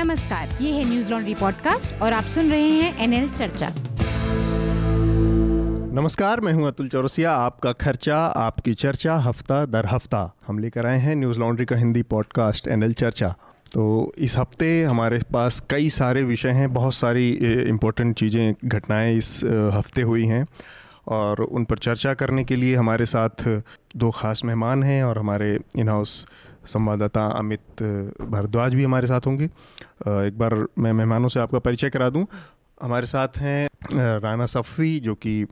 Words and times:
नमस्कार, 0.00 0.48
ये 0.60 0.70
है 0.72 0.84
न्यूज़ 0.84 1.10
लॉन्ड्री 1.10 1.34
पॉडकास्ट 1.34 2.02
और 2.02 2.12
आप 2.12 2.24
सुन 2.24 2.50
रहे 2.50 2.68
हैं 2.68 3.02
एनएल 3.04 3.28
चर्चा। 3.30 3.68
नमस्कार, 5.94 6.40
मैं 6.40 6.52
हूँ 6.52 6.66
अतुल 6.66 6.88
चौरसिया, 6.88 7.32
आपका 7.32 7.72
खर्चा, 7.72 8.16
आपकी 8.16 8.74
चर्चा, 8.74 9.16
हफ़्ता 9.18 9.64
दर 9.66 9.86
हफ़्ता। 9.86 10.22
हम 10.46 10.58
लेकर 10.58 10.86
आए 10.86 10.98
हैं 10.98 11.16
न्यूज़ 11.16 11.40
लॉन्ड्री 11.40 11.66
का 11.66 11.76
हिंदी 11.76 12.02
पॉडकास्ट 12.02 12.68
एनएल 12.68 12.92
चर्चा। 12.92 13.34
तो 13.72 14.12
इस 14.18 14.36
हफ़्ते 14.38 14.82
हमारे 14.82 15.20
पास 15.32 15.62
कई 15.70 15.90
सारे 15.90 16.22
विषय 16.24 16.50
हैं, 16.50 16.72
बहुत 16.72 16.94
सारी 16.94 17.30
इम्पोर्टेंट 17.68 18.16
चीज़ें, 18.16 18.54
घटनाएँ 18.64 19.16
इस 19.18 19.40
हफ़्ते 19.74 20.02
हुई 20.02 20.26
हैं। 20.26 20.46
और 21.08 21.40
उन 21.40 21.64
पर 21.64 21.78
चर्चा 21.78 22.12
करने 22.14 22.44
के 22.44 22.56
लिए 22.56 22.74
हमारे 22.76 23.04
साथ 23.06 23.48
दो 23.96 24.10
ख़ास 24.10 24.44
मेहमान 24.44 24.82
हैं 24.82 25.02
और 25.04 25.18
हमारे 25.18 25.58
इन 25.76 25.88
हाउस 25.88 26.26
संवाददाता 26.66 27.26
अमित 27.38 27.82
भारद्वाज 28.22 28.74
भी 28.74 28.84
हमारे 28.84 29.06
साथ 29.06 29.26
होंगे। 29.26 29.44
एक 29.44 30.38
बार 30.38 30.54
मैं 30.78 30.92
मेहमानों 30.92 31.28
से 31.28 31.40
आपका 31.40 31.58
परिचय 31.58 31.90
करा 31.90 32.08
दूँ। 32.10 32.26
हमारे 32.82 33.06
साथ 33.06 33.38
हैं 33.38 33.68
राना 33.94 34.46
सफ़ी, 34.46 34.98
जो 35.00 35.14
कि 35.14 35.46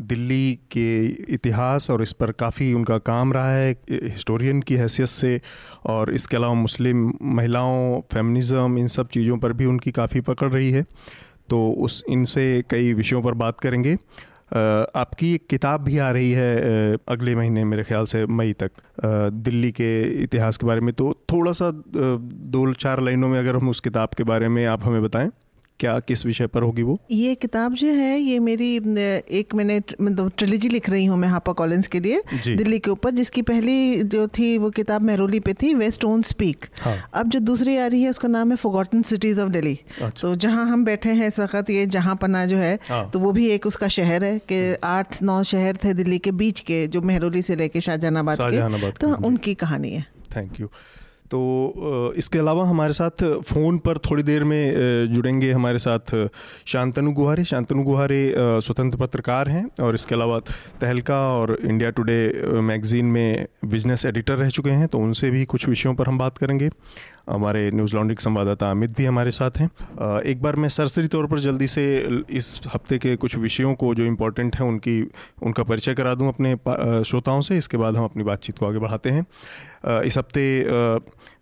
दिल्ली 0.00 0.54
के 0.70 1.06
इतिहास 1.34 1.90
और 1.90 2.02
इस 2.02 2.12
पर 2.12 2.32
काफ़ी 2.32 2.72
उनका 2.72 2.98
काम 2.98 3.32
रहा 3.32 3.52
है 3.52 3.72
हिस्टोरियन 3.92 4.60
की 4.62 4.74
हैसियत 4.74 5.08
से। 5.08 5.40
और 5.86 6.12
इसके 6.14 6.36
अलावा 6.36 6.54
मुस्लिम 6.54 7.12
महिलाओं, 7.22 8.00
फेमिनिज़म, 8.12 8.78
इन 8.78 8.86
सब 8.86 9.08
चीज़ों 9.08 9.38
पर 9.38 9.52
भी 9.52 9.66
उनकी 9.66 9.90
काफ़ी 9.90 10.20
पकड़ 10.20 10.52
रही 10.52 10.70
है। 10.70 10.84
तो 11.48 11.70
उस, 11.72 12.02
इनसे 12.08 12.64
कई 12.70 12.92
विषयों 12.92 13.22
पर 13.22 13.34
बात 13.34 13.60
करेंगे। 13.60 13.96
आपकी 14.50 15.32
एक 15.34 15.46
किताब 15.46 15.80
भी 15.80 15.98
आ 15.98 16.10
रही 16.10 16.30
है 16.32 16.96
अगले 17.08 17.34
महीने 17.36 17.64
मेरे 17.64 17.82
ख्याल 17.84 18.04
से 18.04 18.24
मई 18.26 18.52
तक 18.52 18.70
दिल्ली 19.44 19.70
के 19.72 19.90
इतिहास 20.22 20.56
के 20.56 20.66
बारे 20.66 20.80
में। 20.80 20.92
तो 20.94 21.12
थोड़ा 21.32 21.52
सा 21.52 21.70
दो 21.96 22.72
चार 22.74 23.00
लाइनों 23.00 23.28
में 23.28 23.38
अगर 23.38 23.56
हम 23.56 23.68
उस 23.68 23.80
किताब 23.80 24.08
के 24.16 24.24
बारे 24.24 24.48
में 24.48 24.64
आप 24.66 24.84
हमें 24.84 25.02
बताएँ। 25.02 25.30
क्या 25.80 25.98
किस 25.98 26.24
विषय 26.26 26.46
पर 26.46 26.62
होगी 26.62 26.82
वो? 26.82 26.98
ये 27.10 27.34
किताब 27.34 27.74
जो 27.74 27.86
है 27.88 28.18
ये 28.18 28.38
मेरी 28.38 28.74
एक 29.38 29.54
मैंने 29.54 29.80
मतलब 30.00 30.32
ट्रिलॉजी 30.38 30.68
लिख 30.68 30.90
रही 30.90 31.04
हूँ 31.04 31.18
मैं 31.18 31.28
हापा 31.28 31.52
कॉलेज 31.52 31.86
के 31.86 32.00
लिए 32.00 32.22
दिल्ली 32.46 32.78
के 32.78 32.90
ऊपर 32.90 33.10
जिसकी 33.10 33.42
पहली 33.42 34.02
जो 34.04 34.26
थी 34.28 34.56
वो 34.58 34.70
किताब 34.70 35.02
मेहरोली 35.02 35.40
पे 35.40 35.54
थी 35.54 35.72
वेस्ट 35.74 36.04
ओन 36.04 36.22
स्पीक। 36.22 36.66
अब 37.14 37.28
जो 37.28 37.40
दूसरी 37.40 37.76
आ 37.76 37.86
रही 37.86 38.02
है 38.02 38.10
उसका 38.10 38.28
नाम 38.28 38.50
है 38.50 38.56
फोगॉटन 38.56 39.02
सिटीज़ 39.02 39.40
ऑफ़ 39.40 39.50
दिल्ली 39.50 39.78
तो 40.20 40.34
जहाँ 40.36 40.66
हम 40.66 40.84
बैठे 40.84 41.10
हैं 41.12 41.28
इस 41.28 41.38
वक्त 41.38 41.70
ये 41.70 41.86
जहाँ 41.88 42.16
पना 42.16 42.44
जो 42.46 42.56
है 42.56 42.78
हाँ। 42.88 43.08
तो 43.10 43.18
वो 43.18 43.32
भी 43.32 43.48
एक 43.48 43.66
उसका 43.66 43.88
शहर 43.88 44.24
है 44.24 44.38
कि 44.52 44.62
आठ 44.84 45.22
नौ 45.22 45.42
शहर 45.44 45.78
थे 45.84 45.94
दिल्ली 45.94 46.18
के 46.18 46.32
बीच 46.32 46.60
के 46.60 46.86
जो 46.86 47.00
मेहरोली 47.02 47.42
से 47.42 47.56
लेके 47.56 47.80
शाहजहानाबाद 47.80 48.38
के। 48.40 48.90
तो 49.00 49.14
उनकी 49.26 49.54
कहानी 49.54 49.90
है। 49.90 50.06
थैंक 50.36 50.60
यू 50.60 50.70
तो 51.30 52.12
इसके 52.16 52.38
अलावा 52.38 52.64
हमारे 52.66 52.92
साथ 52.92 53.24
फ़ोन 53.42 53.78
पर 53.78 53.98
थोड़ी 54.00 54.22
देर 54.22 54.44
में 54.44 55.12
जुड़ेंगे 55.12 55.50
हमारे 55.52 55.78
साथ 55.78 56.14
शांतनु 56.66 57.12
गुहारे। 57.12 57.44
शांतनु 57.44 57.82
गुहारे 57.82 58.22
स्वतंत्र 58.36 58.98
पत्रकार 58.98 59.48
हैं 59.48 59.64
और 59.82 59.94
इसके 59.94 60.14
अलावा 60.14 60.38
तहलका 60.80 61.20
और 61.30 61.56
इंडिया 61.60 61.90
टुडे 61.90 62.18
मैगज़ीन 62.62 63.06
में 63.06 63.46
बिज़नेस 63.64 64.06
एडिटर 64.06 64.36
रह 64.36 64.48
चुके 64.50 64.70
हैं 64.72 64.88
तो 64.88 64.98
उनसे 64.98 65.30
भी 65.30 65.44
कुछ 65.44 65.68
विषयों 65.68 65.94
पर 65.94 66.08
हम 66.08 66.18
बात 66.18 66.38
करेंगे। 66.38 66.70
हमारे 67.30 67.70
न्यूज़ 67.70 67.94
लॉन्ड्री 67.96 68.14
के 68.14 68.22
संवाददाता 68.22 68.70
अमित 68.70 68.96
भी 68.96 69.04
हमारे 69.04 69.30
साथ 69.30 69.58
हैं। 69.58 69.70
एक 70.22 70.42
बार 70.42 70.56
मैं 70.56 70.68
सरसरी 70.68 71.08
तौर 71.08 71.26
पर 71.26 71.38
जल्दी 71.38 71.66
से 71.66 71.84
इस 72.30 72.60
हफ़्ते 72.66 72.98
के 72.98 73.16
कुछ 73.16 73.36
विषयों 73.36 73.74
को 73.74 73.94
जो 73.94 74.04
इम्पोर्टेंट 74.04 74.56
हैं 74.56 74.66
उनकी, 74.68 75.00
उनका 75.42 75.62
परिचय 75.62 75.94
करा 75.94 76.14
दूँ 76.14 76.28
अपने 76.28 76.54
श्रोताओं 77.04 77.40
से। 77.40 77.58
इसके 77.58 77.76
बाद 77.76 77.96
हम 77.96 78.04
अपनी 78.04 78.22
बातचीत 78.24 78.58
को 78.58 78.66
आगे 78.66 78.78
बढ़ाते 78.78 79.10
हैं। 79.10 79.26
इस 80.02 80.18
हफ़्ते 80.18 80.66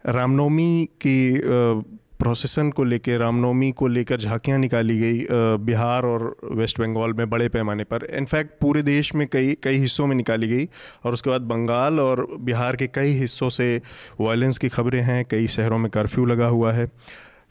रामनवमी 0.08 0.88
की 1.06 1.97
प्रोसेसन 2.18 2.70
को 2.70 2.84
लेकर 2.84 3.18
रामनवमी 3.18 3.70
को 3.72 3.88
लेकर 3.88 4.20
झांकियाँ 4.20 4.58
निकाली 4.58 4.98
गई 4.98 5.26
बिहार 5.64 6.04
और 6.04 6.36
वेस्ट 6.52 6.80
बंगाल 6.80 7.12
में 7.12 7.28
बड़े 7.30 7.48
पैमाने 7.48 7.84
पर। 7.84 8.04
इनफैक्ट 8.16 8.58
पूरे 8.60 8.82
देश 8.82 9.14
में 9.14 9.26
कई 9.32 9.56
कई 9.62 9.78
हिस्सों 9.78 10.06
में 10.06 10.16
निकाली 10.16 10.48
गई 10.48 10.68
और 11.04 11.12
उसके 11.12 11.30
बाद 11.30 11.42
बंगाल 11.42 12.00
और 12.00 12.26
बिहार 12.40 12.76
के 12.76 12.86
कई 12.86 13.12
हिस्सों 13.14 13.50
से 13.50 13.80
वायलेंस 14.20 14.58
की 14.58 14.68
खबरें 14.68 15.00
हैं, 15.02 15.24
कई 15.24 15.46
शहरों 15.46 15.78
में 15.78 15.90
कर्फ्यू 15.90 16.26
लगा 16.26 16.46
हुआ 16.46 16.72
है। 16.72 16.90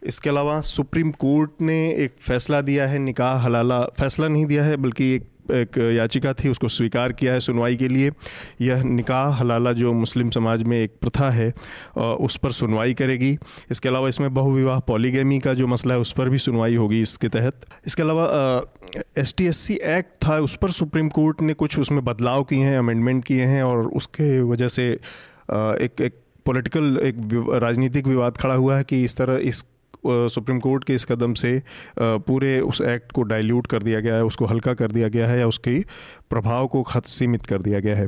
इसके 0.07 0.29
अलावा 0.29 0.59
सुप्रीम 0.63 1.11
कोर्ट 1.19 1.61
ने 1.61 1.79
एक 1.95 2.15
फ़ैसला 2.21 2.61
दिया 2.61 2.87
है, 2.87 2.99
निकाह 2.99 3.37
हलाला 3.37 3.81
फ़ैसला 3.97 4.27
नहीं 4.27 4.45
दिया 4.45 4.63
है, 4.63 4.77
बल्कि 4.77 5.13
एक 5.15 5.27
एक 5.51 5.77
याचिका 5.77 6.31
थी, 6.33 6.49
उसको 6.49 6.67
स्वीकार 6.67 7.11
किया 7.11 7.33
है 7.33 7.39
सुनवाई 7.39 7.75
के 7.75 7.87
लिए। 7.87 8.11
यह 8.61 8.81
निकाह 8.83 9.35
हलाला 9.35 9.71
जो 9.73 9.91
मुस्लिम 9.93 10.29
समाज 10.29 10.63
में 10.63 10.77
एक 10.77 10.95
प्रथा 11.01 11.29
है 11.31 11.53
उस 11.97 12.35
पर 12.37 12.51
सुनवाई 12.51 12.93
करेगी। 12.93 13.37
इसके 13.71 13.89
अलावा 13.89 14.09
इसमें 14.09 14.33
बहुविवाह 14.33 14.79
पॉलीगेमी 14.79 15.39
का 15.39 15.53
जो 15.53 15.67
मसला 15.67 15.93
है, 15.93 15.99
उस 15.99 16.11
पर 16.11 16.29
भी 16.29 16.37
सुनवाई 16.37 16.75
होगी 16.75 17.01
इसके 17.01 17.29
तहत। 17.29 17.65
इसके 17.85 18.01
अलावा 18.01 18.25
S 19.17 19.33
T 19.37 19.47
S 19.47 19.57
C 19.57 19.73
act 19.75 20.11
था, 20.25 20.37
उस 20.39 20.57
पर 20.61 20.71
सुप्रीम 20.71 21.09
कोर्ट 21.09 21.41
ने 21.41 21.53
कुछ 21.53 21.79
उसमें 21.79 22.03
बदलाव 22.05 22.43
किए 22.43 22.63
हैं 22.63 22.77
अमेंडमेंट 22.77 23.23
किए 23.25 23.45
हैं, 23.45 23.63
और 23.63 23.85
उसके 23.87 24.41
वजह 24.41 24.67
से 24.67 24.89
एक 24.89 26.01
एक 26.01 26.21
पॉलिटिकल 26.45 26.99
एक 27.03 27.15
राजनीतिक 27.63 28.07
विवाद 28.07 28.37
खड़ा 28.37 28.53
हुआ 28.55 28.77
है 28.77 28.83
कि 28.83 29.03
इस 29.03 29.17
तरह 29.17 29.37
इस 29.43 29.63
सुप्रीम 30.05 30.59
कोर्ट 30.59 30.83
के 30.83 30.93
इस 30.93 31.05
कदम 31.05 31.33
से 31.33 31.61
पूरे 31.99 32.59
उस 32.61 32.81
एक्ट 32.81 33.11
को 33.11 33.23
डाइल्यूट 33.23 33.67
कर 33.67 33.83
दिया 33.83 33.99
गया 33.99 34.15
है, 34.15 34.23
उसको 34.25 34.45
हल्का 34.45 34.73
कर 34.73 34.91
दिया 34.91 35.07
गया 35.07 35.27
है 35.27 35.39
या 35.39 35.47
उसके 35.47 35.79
प्रभाव 36.29 36.67
को 36.67 36.83
खत 36.83 37.05
सीमित 37.07 37.45
कर 37.45 37.61
दिया 37.61 37.79
गया 37.79 37.95
है। 37.95 38.07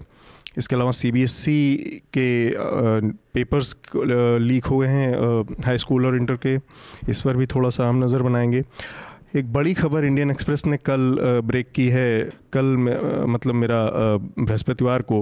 इसके 0.57 0.75
अलावा 0.75 0.91
सी 0.91 1.75
के 2.13 2.49
पेपर्स 3.33 3.75
लीक 3.95 4.65
हुए 4.65 4.87
हैं 4.87 5.41
हाई 5.65 5.77
स्कूल 5.77 6.05
और 6.05 6.15
इंटर 6.15 6.35
के। 6.45 6.55
इस 7.09 7.21
पर 7.21 7.37
भी 7.37 7.45
थोड़ा 7.45 7.69
सा 7.69 7.87
हम 7.89 8.03
नज़र 8.03 8.21
बनाएँगे। 8.21 8.63
एक 9.37 9.51
बड़ी 9.53 9.73
खबर 9.73 10.05
इंडियन 10.05 10.31
एक्सप्रेस 10.31 10.65
ने 10.65 10.77
कल 10.77 11.17
ब्रेक 11.45 11.67
की 11.75 11.87
है। 11.89 12.29
कल 12.53 12.65
मतलब 13.29 13.53
मेरा 13.53 13.81
बृहस्पतिवार 14.39 15.01
को 15.01 15.19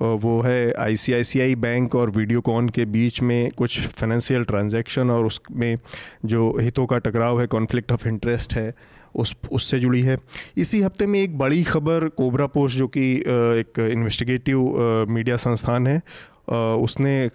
वो 0.00 0.40
है 0.40 0.72
आईसीआईसीआई 0.80 1.54
बैंक 1.54 1.94
और 1.94 2.10
वीडियोकॉन 2.10 2.68
के 2.68 2.84
बीच 2.86 3.20
में 3.22 3.50
कुछ 3.50 3.80
फाइनेंशियल 3.88 4.44
ट्रांजैक्शन 4.44 5.10
और 5.10 5.26
उसमें 5.26 5.78
जो 6.24 6.56
हितों 6.60 6.86
का 6.86 6.98
टकराव 6.98 7.40
है 7.40 7.46
कॉन्फ्लिक्ट 7.46 7.92
ऑफ़ 7.92 8.08
इंटरेस्ट 8.08 8.54
है, 8.54 8.72
उस, 9.14 9.34
उससे 9.52 9.78
जुड़ी 9.80 10.02
है। 10.02 10.18
इसी 10.56 10.82
हफ़्ते 10.82 11.06
में 11.06 11.20
एक 11.20 11.38
बड़ी 11.38 11.62
खबर 11.64 12.08
कोबरा 12.08 12.46
पोस्ट 12.46 12.78
जो 12.78 12.88
कि 12.88 13.12
एक 13.20 13.88
इन्वेस्टिगेटिव 13.92 15.06
मीडिया 15.08 15.36
संस्थान 15.36 15.86
है 15.86 16.00
उसने 16.48 17.30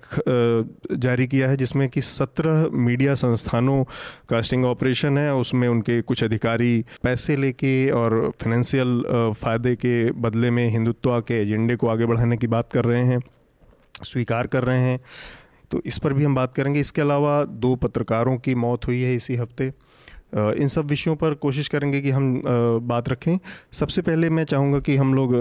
जारी 0.97 1.27
किया 1.27 1.49
है 1.49 1.57
जिसमें 1.57 1.87
कि 1.89 2.01
सत्रह 2.01 2.67
मीडिया 2.75 3.13
संस्थानों 3.15 3.83
का 4.29 4.41
स्टिंग 4.41 4.65
ऑपरेशन 4.65 5.17
है, 5.17 5.33
उसमें 5.35 5.67
उनके 5.67 6.01
कुछ 6.01 6.23
अधिकारी 6.23 6.83
पैसे 7.03 7.35
लेके 7.35 7.89
और 7.91 8.31
फाइनेंशियल 8.41 9.01
फ़ायदे 9.33 9.75
के 9.75 10.11
बदले 10.11 10.51
में 10.51 10.67
हिंदुत्व 10.69 11.19
के 11.21 11.41
एजेंडे 11.41 11.75
को 11.75 11.87
आगे 11.87 12.05
बढ़ाने 12.05 12.37
की 12.37 12.47
बात 12.47 12.71
कर 12.73 12.85
रहे 12.85 13.03
हैं, 13.03 13.21
स्वीकार 14.03 14.47
कर 14.47 14.63
रहे 14.63 14.79
हैं। 14.79 14.99
तो 15.71 15.81
इस 15.85 15.97
पर 15.97 16.13
भी 16.13 16.23
हम 16.23 16.35
बात 16.35 16.53
करेंगे। 16.55 16.79
इसके 16.79 17.01
अलावा 17.01 17.43
दो 17.45 17.75
पत्रकारों 17.75 18.37
की 18.37 18.55
मौत 18.57 18.87
हुई 18.87 19.01
है 19.01 19.15
इसी 19.15 19.35
हफ़्ते। 19.35 19.71
इन 20.33 20.67
सब 20.67 20.85
विषयों 20.85 21.15
पर 21.15 21.33
कोशिश 21.33 21.67
करेंगे 21.67 22.01
कि 22.01 22.11
हम 22.11 22.41
बात 22.83 23.09
रखें। 23.09 23.37
सबसे 23.71 24.01
पहले 24.01 24.29
मैं 24.29 24.43
चाहूँगा 24.43 24.79
कि 24.79 24.95
हम 24.95 25.13
लोग 25.13 25.33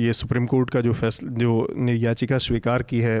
ये 0.00 0.12
सुप्रीम 0.12 0.46
कोर्ट 0.46 0.70
का 0.70 0.80
जो 0.80 0.92
फैसला 0.92 1.32
जो 1.34 1.74
ने 1.76 1.94
याचिका 1.94 2.38
स्वीकार 2.38 2.82
की 2.82 3.00
है 3.00 3.20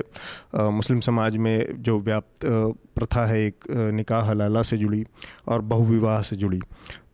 मुस्लिम 0.54 1.00
समाज 1.00 1.36
में 1.36 1.82
जो 1.82 1.98
व्याप्त 2.00 2.46
प्रथा 2.94 3.26
है 3.26 3.46
एक 3.46 3.64
निकाह 3.94 4.24
हलाला 4.24 4.62
से 4.62 4.76
जुड़ी 4.76 5.04
और 5.48 5.60
बहुविवाह 5.60 6.22
से 6.22 6.36
जुड़ी। 6.36 6.60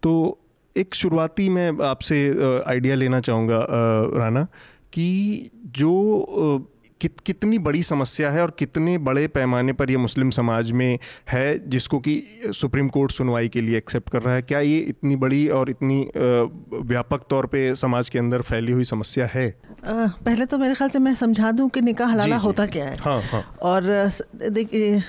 तो 0.03 0.39
एक 0.77 0.94
शुरुआती 0.94 1.49
मैं 1.49 1.71
आपसे 1.84 2.19
आइडिया 2.67 2.94
लेना 2.94 3.21
चाहूँगा 3.21 3.67
राना 4.15 4.47
कि 4.93 5.50
जो 5.67 6.71
कित 7.05 7.21
कितनी 7.21 7.59
बड़ी 7.59 7.83
समस्या 7.83 8.31
है 8.31 8.43
और 8.43 8.51
कितने 8.59 8.97
बड़े 9.07 9.27
पैमाने 9.29 9.73
पर 9.73 9.91
यह 9.91 9.99
मुस्लिम 9.99 10.31
समाज 10.31 10.71
में 10.73 10.99
है 11.31 11.69
जिसको 11.69 11.99
कि 11.99 12.15
सुप्रीम 12.55 12.89
कोर्ट 12.89 13.12
सुनवाई 13.12 13.49
के 13.49 13.61
लिए 13.61 13.77
एक्सेप्ट 13.79 14.11
कर 14.11 14.23
रहा 14.23 14.35
है? 14.35 14.43
क्या 14.43 14.61
ये 14.61 14.79
इतनी 14.79 15.17
बड़ी 15.17 15.47
और 15.49 15.71
इतनी 15.71 16.01
व्यापक 16.17 17.27
तौर 17.31 17.47
पे 17.47 17.75
समाज 17.75 18.09
के 18.09 18.19
अंदर 18.19 18.43
फैली 18.43 18.73
हुई 18.73 18.85
समस्या 18.85 19.29
है? 19.35 19.49
पहले 19.87 20.47
तो 20.47 20.59
मेरे 20.59 20.75
ख्याल 20.75 20.91
से 20.91 20.99
मैं 20.99 21.15
समझा 21.15 21.51
दूँ 21.53 21.69
कि 21.69 21.81
निकाह 21.81 22.12
हलाला 22.12 22.37
होता 22.39 22.67
क्या 22.67 22.85
है। 22.85 22.97
हाँ, 23.01 23.21
हाँ. 23.23 23.43
और 23.62 24.11
देखिए 24.50 25.03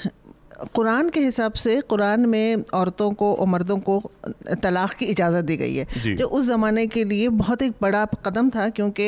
कुरान 0.74 1.10
के 1.10 1.20
हिसाब 1.20 1.54
से 1.54 1.80
कुरान 1.82 2.26
में 2.26 2.64
औरतों 2.74 3.12
को 3.14 3.34
और 3.36 3.48
मर्दों 3.48 3.78
को 3.80 4.00
तलाक़ 4.62 4.94
की 4.96 5.06
इजाज़त 5.06 5.46
दी 5.46 5.56
गई 5.58 5.76
है 5.76 6.16
जो। 6.16 6.28
उस 6.28 6.46
ज़माने 6.46 6.86
के 6.88 7.04
लिए 7.04 7.30
बहुत 7.36 7.62
एक 7.62 7.74
बड़ा 7.82 8.04
कदम 8.26 8.50
था 8.50 8.68
क्योंकि 8.70 9.04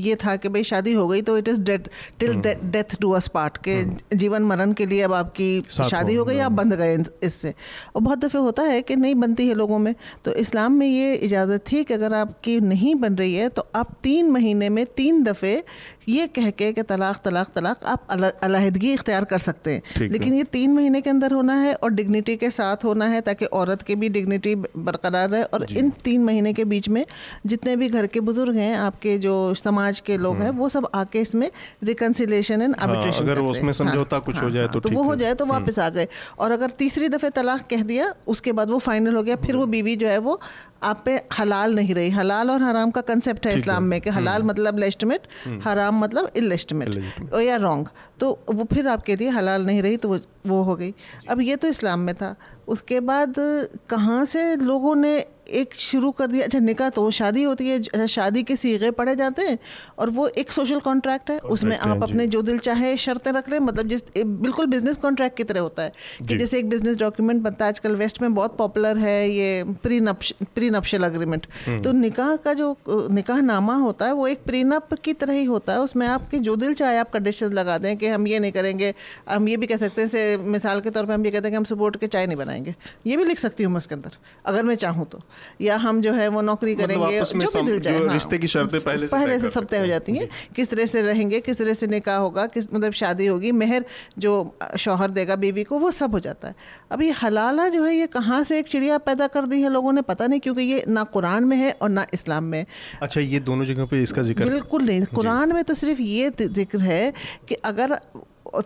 ये 0.00 0.14
था 0.16 0.36
कि 0.36 0.48
भाई 0.48 0.64
शादी 0.64 0.92
हो 0.92 1.06
गई 1.08 1.22
तो 1.22 1.36
it 1.38 1.48
is 1.48 1.60
death 1.62 1.88
till 2.20 2.36
death 2.66 2.96
do 3.00 3.10
us 3.12 3.28
part 3.28 3.56
के 3.58 3.74
हम्म। 3.74 4.18
जीवन 4.18 4.42
मरण 4.42 4.72
के 4.72 4.86
लिए 4.86 5.02
अब 5.02 5.12
आपकी 5.12 5.50
शादी 5.70 6.14
हो 6.14 6.24
गई 6.24 6.38
आप 6.40 6.52
बंध 6.52 6.74
गए 6.74 6.98
इससे। 7.22 7.54
और 7.96 8.02
बहुत 8.02 8.18
दफ़े 8.18 8.40
होता 8.40 8.62
है 8.62 8.82
कि 8.82 8.96
नहीं 8.96 9.14
बनती 9.16 9.48
है 9.48 9.54
लोगों 9.54 9.78
में 9.78 9.94
तो 10.24 10.34
इस्लाम 10.36 10.72
में 10.72 10.86
ये 10.86 11.14
इजाज़त 11.14 11.64
थी 11.72 11.84
कि 11.84 11.94
अगर 11.94 12.14
आपकी 12.14 12.60
नहीं 12.62 12.94
बन 12.96 13.14
रही 13.14 13.34
है 13.34 13.48
तो 13.50 13.66
आप 13.74 13.96
तीन 14.02 14.30
महीने 14.30 14.68
में 14.68 14.84
तीन 14.96 15.22
दफ़े 15.22 15.62
ये 16.08 16.26
कह 16.26 16.50
के 16.50 16.72
कि 16.72 16.82
तलाक 16.82 17.20
तलाक 17.24 17.50
तलाक 17.54 17.84
आप 17.86 18.06
अलहदगी 18.42 18.92
इख्तियार 18.92 19.24
कर 19.24 19.38
सकते 19.40 19.70
हैं। 19.70 20.08
लेकिन 20.08 20.34
ये 20.34 20.44
तीन 20.52 20.72
महीने 20.72 20.89
महीने 20.90 21.00
के 21.00 21.10
अंदर 21.10 21.32
होना 21.32 21.54
है 21.54 21.74
और 21.76 21.90
डिग्निटी 21.92 22.36
के 22.36 22.50
साथ 22.50 22.84
होना 22.84 23.06
है 23.06 23.20
ताकि 23.20 23.44
औरत 23.54 23.82
की 23.82 23.94
भी 23.94 24.08
डिग्निटी 24.08 24.54
बरकरार 24.54 25.28
रहे। 25.30 25.42
और 25.44 25.66
इन 25.72 25.90
तीन 26.04 26.24
महीने 26.24 26.52
के 26.52 26.64
बीच 26.64 26.88
में 26.88 27.04
जितने 27.46 27.76
भी 27.76 27.88
घर 27.88 28.06
के 28.06 28.20
बुज़ुर्ग 28.20 28.56
हैं 28.56 28.74
आपके 28.78 29.16
जो 29.18 29.34
समाज 29.54 30.00
के 30.06 30.16
लोग 30.18 30.36
हैं 30.36 30.48
हम्म। 30.48 30.58
वो 30.58 30.68
सब 30.68 30.88
आके 30.94 31.20
इसमें 31.20 31.50
रिकन्सिलेशन 31.84 32.62
एंड 32.62 32.74
आर्बिट्रेशन 32.76 33.24
अगर 33.24 33.38
उसमें 33.42 33.72
समझौता 33.72 34.16
हाँ, 34.16 34.24
कुछ 34.24 34.36
हाँ, 34.36 34.44
हो 34.44 34.50
जाए 34.50 34.64
हाँ, 34.64 34.72
तो, 34.72 34.80
तो 34.80 34.90
वो 34.90 35.02
हो 35.02 35.14
जाए 35.16 35.34
तो 35.34 35.46
वापस 35.46 35.78
आ 35.78 35.88
गए। 35.90 36.08
और 36.38 36.50
अगर 36.50 36.70
तीसरी 36.78 37.08
दफ़े 37.08 37.30
तलाक 37.30 37.66
कह 37.70 37.82
दिया 37.92 38.12
उसके 38.28 38.52
बाद 38.52 38.70
वो 38.70 38.78
फाइनल 38.80 39.14
हो 39.16 39.22
गया 39.22 39.36
फिर 39.46 39.56
वो 39.56 39.66
बीवी 39.66 39.96
जो 39.96 40.08
है 40.08 40.18
वो 40.20 40.40
आप 40.82 41.02
पे 41.04 41.14
हलाल 41.38 41.74
नहीं 41.74 41.94
रही। 41.94 42.10
हलाल 42.10 42.50
और 42.50 42.62
हराम 42.62 42.90
का 42.90 43.00
कंसेप्ट 43.08 43.46
है 43.46 43.54
इस्लाम 43.56 43.84
में 43.84 44.00
कि 44.00 44.10
हलाल 44.10 44.40
हम्म। 44.40 44.50
मतलब 44.50 44.78
लेस्टमेट 44.78 45.26
हम्म। 45.44 45.60
हराम 45.64 45.98
मतलब 46.00 46.30
इलेस्टमेट 46.36 46.96
या 47.42 47.56
रॉन्ग 47.64 47.88
तो 48.20 48.38
वो 48.50 48.64
फिर 48.72 48.88
आपके 48.88 49.16
लिए 49.16 49.28
हलाल 49.30 49.64
नहीं 49.66 49.82
रही 49.82 49.96
तो 49.96 50.08
वो 50.08 50.18
वो 50.46 50.62
हो 50.62 50.76
गई। 50.76 50.94
अब 51.30 51.40
ये 51.40 51.56
तो 51.56 51.68
इस्लाम 51.68 52.00
में 52.00 52.14
था। 52.14 52.36
उसके 52.68 53.00
बाद 53.00 53.34
कहाँ 53.88 54.24
से 54.24 54.56
लोगों 54.56 54.94
ने 54.94 55.26
एक 55.52 55.74
शुरू 55.76 56.10
कर 56.12 56.26
दिया। 56.26 56.44
अच्छा 56.44 56.58
निकाह 56.60 56.88
तो 56.90 57.10
शादी 57.12 57.42
होती 57.42 57.68
है 57.68 57.78
अच्छा 57.78 58.06
शादी 58.08 58.42
के 58.42 58.56
सीगे 58.56 58.90
पढ़े 58.92 59.14
जाते 59.16 59.42
हैं 59.42 59.58
और 59.98 60.10
वो 60.10 60.26
एक 60.28 60.52
सोशल 60.52 60.80
कॉन्ट्रैक्ट 60.80 61.30
है। 61.30 61.38
उसमें 61.50 61.76
आप 61.78 62.02
अपने 62.02 62.26
जो 62.26 62.42
दिल 62.42 62.58
चाहे 62.60 62.96
शर्तें 62.98 63.30
रख 63.32 63.48
लें 63.48 63.58
मतलब 63.60 63.88
जिस 63.88 64.02
बिल्कुल 64.18 64.66
बिज़नेस 64.68 64.96
कॉन्ट्रैक्ट 64.98 65.36
की 65.36 65.44
तरह 65.44 65.60
होता 65.60 65.82
है। 65.82 65.92
कि 66.20 66.36
जैसे 66.36 66.58
एक 66.58 66.68
बिज़नेस 66.68 66.96
डॉक्यूमेंट 66.98 67.42
बनता 67.42 67.64
है 67.64 67.68
आजकल 67.68 67.96
वेस्ट 67.96 68.20
में 68.22 68.34
बहुत 68.34 68.56
पॉपुलर 68.56 68.98
है 68.98 69.30
ये 69.30 69.64
प्री 69.82 70.00
नप्श 70.00 70.32
प्री 70.54 70.70
नप्शल 70.70 71.04
अग्रीमेंट 71.04 71.46
तो 71.84 71.92
निकाह 71.94 72.34
का 72.38 72.54
जो 72.54 72.76
निकाह 72.88 73.40
नामा 73.42 73.74
होता 73.76 74.06
है 74.06 74.12
वो 74.12 74.26
एक 74.28 74.42
प्रीनप 74.44 74.94
की 75.04 75.12
तरह 75.14 75.32
ही 75.32 75.44
होता 75.44 75.72
है। 75.72 75.80
उसमें 75.80 76.06
आपके 76.08 76.38
जो 76.40 76.56
दिल 76.56 76.74
चाहे 76.74 76.98
आप 76.98 77.10
कंडीशन 77.10 77.52
लगा 77.52 77.78
दें 77.78 77.96
कि 77.96 78.06
हम 78.08 78.26
ये 78.26 78.38
नहीं 78.38 78.52
करेंगे 78.52 78.92
हम 79.28 79.48
ये 79.48 79.56
भी 79.56 79.66
कह 79.66 79.76
सकते 79.76 80.02
हैं 80.04 80.36
मिसाल 80.50 80.80
के 80.80 80.90
तौर 80.90 81.06
पर 81.06 81.12
हम 81.12 81.24
ये 81.24 81.30
कहते 81.30 81.46
हैं 81.46 81.52
कि 81.52 81.56
हम 81.56 81.64
सपोर्ट 81.66 81.96
के 81.96 82.06
चाय 82.06 82.26
नहीं 82.26 82.36
बनाएँगे। 82.36 82.74
ये 83.06 83.16
भी 83.16 83.24
लिख 83.24 83.38
सकती 83.38 83.64
हूँ 83.64 83.72
मैं 83.72 83.78
उसके 83.78 83.94
अंदर 83.94 84.16
अगर 84.46 84.62
मैं 84.62 84.74
चाहूँ 84.76 85.06
तो। 85.06 85.20
या 85.60 85.76
हम 85.78 86.00
जो 86.02 86.12
है 86.12 86.28
वो 86.28 86.40
नौकरी 86.42 86.74
मतलब 86.74 86.86
करेंगे 86.86 87.20
मतलब 87.20 87.44
जो 87.44 87.62
भी 87.62 87.70
दिल 87.70 87.80
चाहे 87.80 87.98
हाँ, 87.98 88.12
रिश्ते 88.12 88.38
की 88.38 88.46
शर्तें 88.48 88.80
पहले 88.80 89.08
से 89.08 89.16
पहले 89.16 89.38
से 89.38 89.50
सब 89.50 89.66
तय 89.66 89.78
हो 89.78 89.86
जाती 89.86 90.12
हैं 90.12 90.28
किस 90.56 90.70
तरह 90.70 90.86
से 90.86 91.02
रहेंगे 91.02 91.40
किस 91.40 91.58
तरह 91.58 91.74
से 91.74 91.86
निकाह 91.86 92.18
होगा 92.18 92.46
किस 92.48 92.72
मतलब 92.72 92.92
शादी 92.92 93.26
होगी 93.26 93.52
मेहर 93.54 93.84
जो 94.18 94.32
शौहर 94.78 95.10
देगा 95.10 95.36
बीवी 95.36 95.64
को 95.64 95.78
वो 95.78 95.90
सब 95.90 96.12
हो 96.12 96.20
जाता 96.20 96.48
है। 96.48 96.54
अब 96.92 97.02
ये 97.02 97.10
हलाला 97.22 97.68
जो 97.68 97.84
है 97.84 97.94
ये 97.94 98.06
कहाँ 98.08 98.42
से 98.44 98.58
एक 98.58 98.68
चिड़िया 98.68 98.98
पैदा 99.00 99.26
कर 99.28 99.46
दी 99.46 99.60
है 99.62 99.70
लोगों 99.70 99.92
ने 99.92 100.02
पता 100.02 100.26
नहीं 100.26 100.40
क्योंकि 100.40 100.62
ये 100.62 100.84
ना 100.88 101.04
कुरान 101.12 101.44
में 101.44 101.56
है 101.56 101.70
और 101.72 101.88
ना 101.90 102.06
इस्लाम 102.14 102.44
में। 102.44 102.64
अच्छा 103.02 103.20
ये 103.20 103.40
दोनों 103.40 103.64
जगह 103.64 103.84
पे 103.86 104.02
इसका 104.02 104.22
ज़िक्र 104.22 104.48
बिल्कुल 104.50 104.84
नहीं 104.84 105.04
कुरान 105.14 105.52
में 105.52 105.62
तो 105.64 105.74
सिर्फ़ 105.74 106.00
ये 106.00 106.30
ज़िक्र 106.40 106.78
है 106.80 107.12
कि 107.48 107.54
अगर 107.64 107.98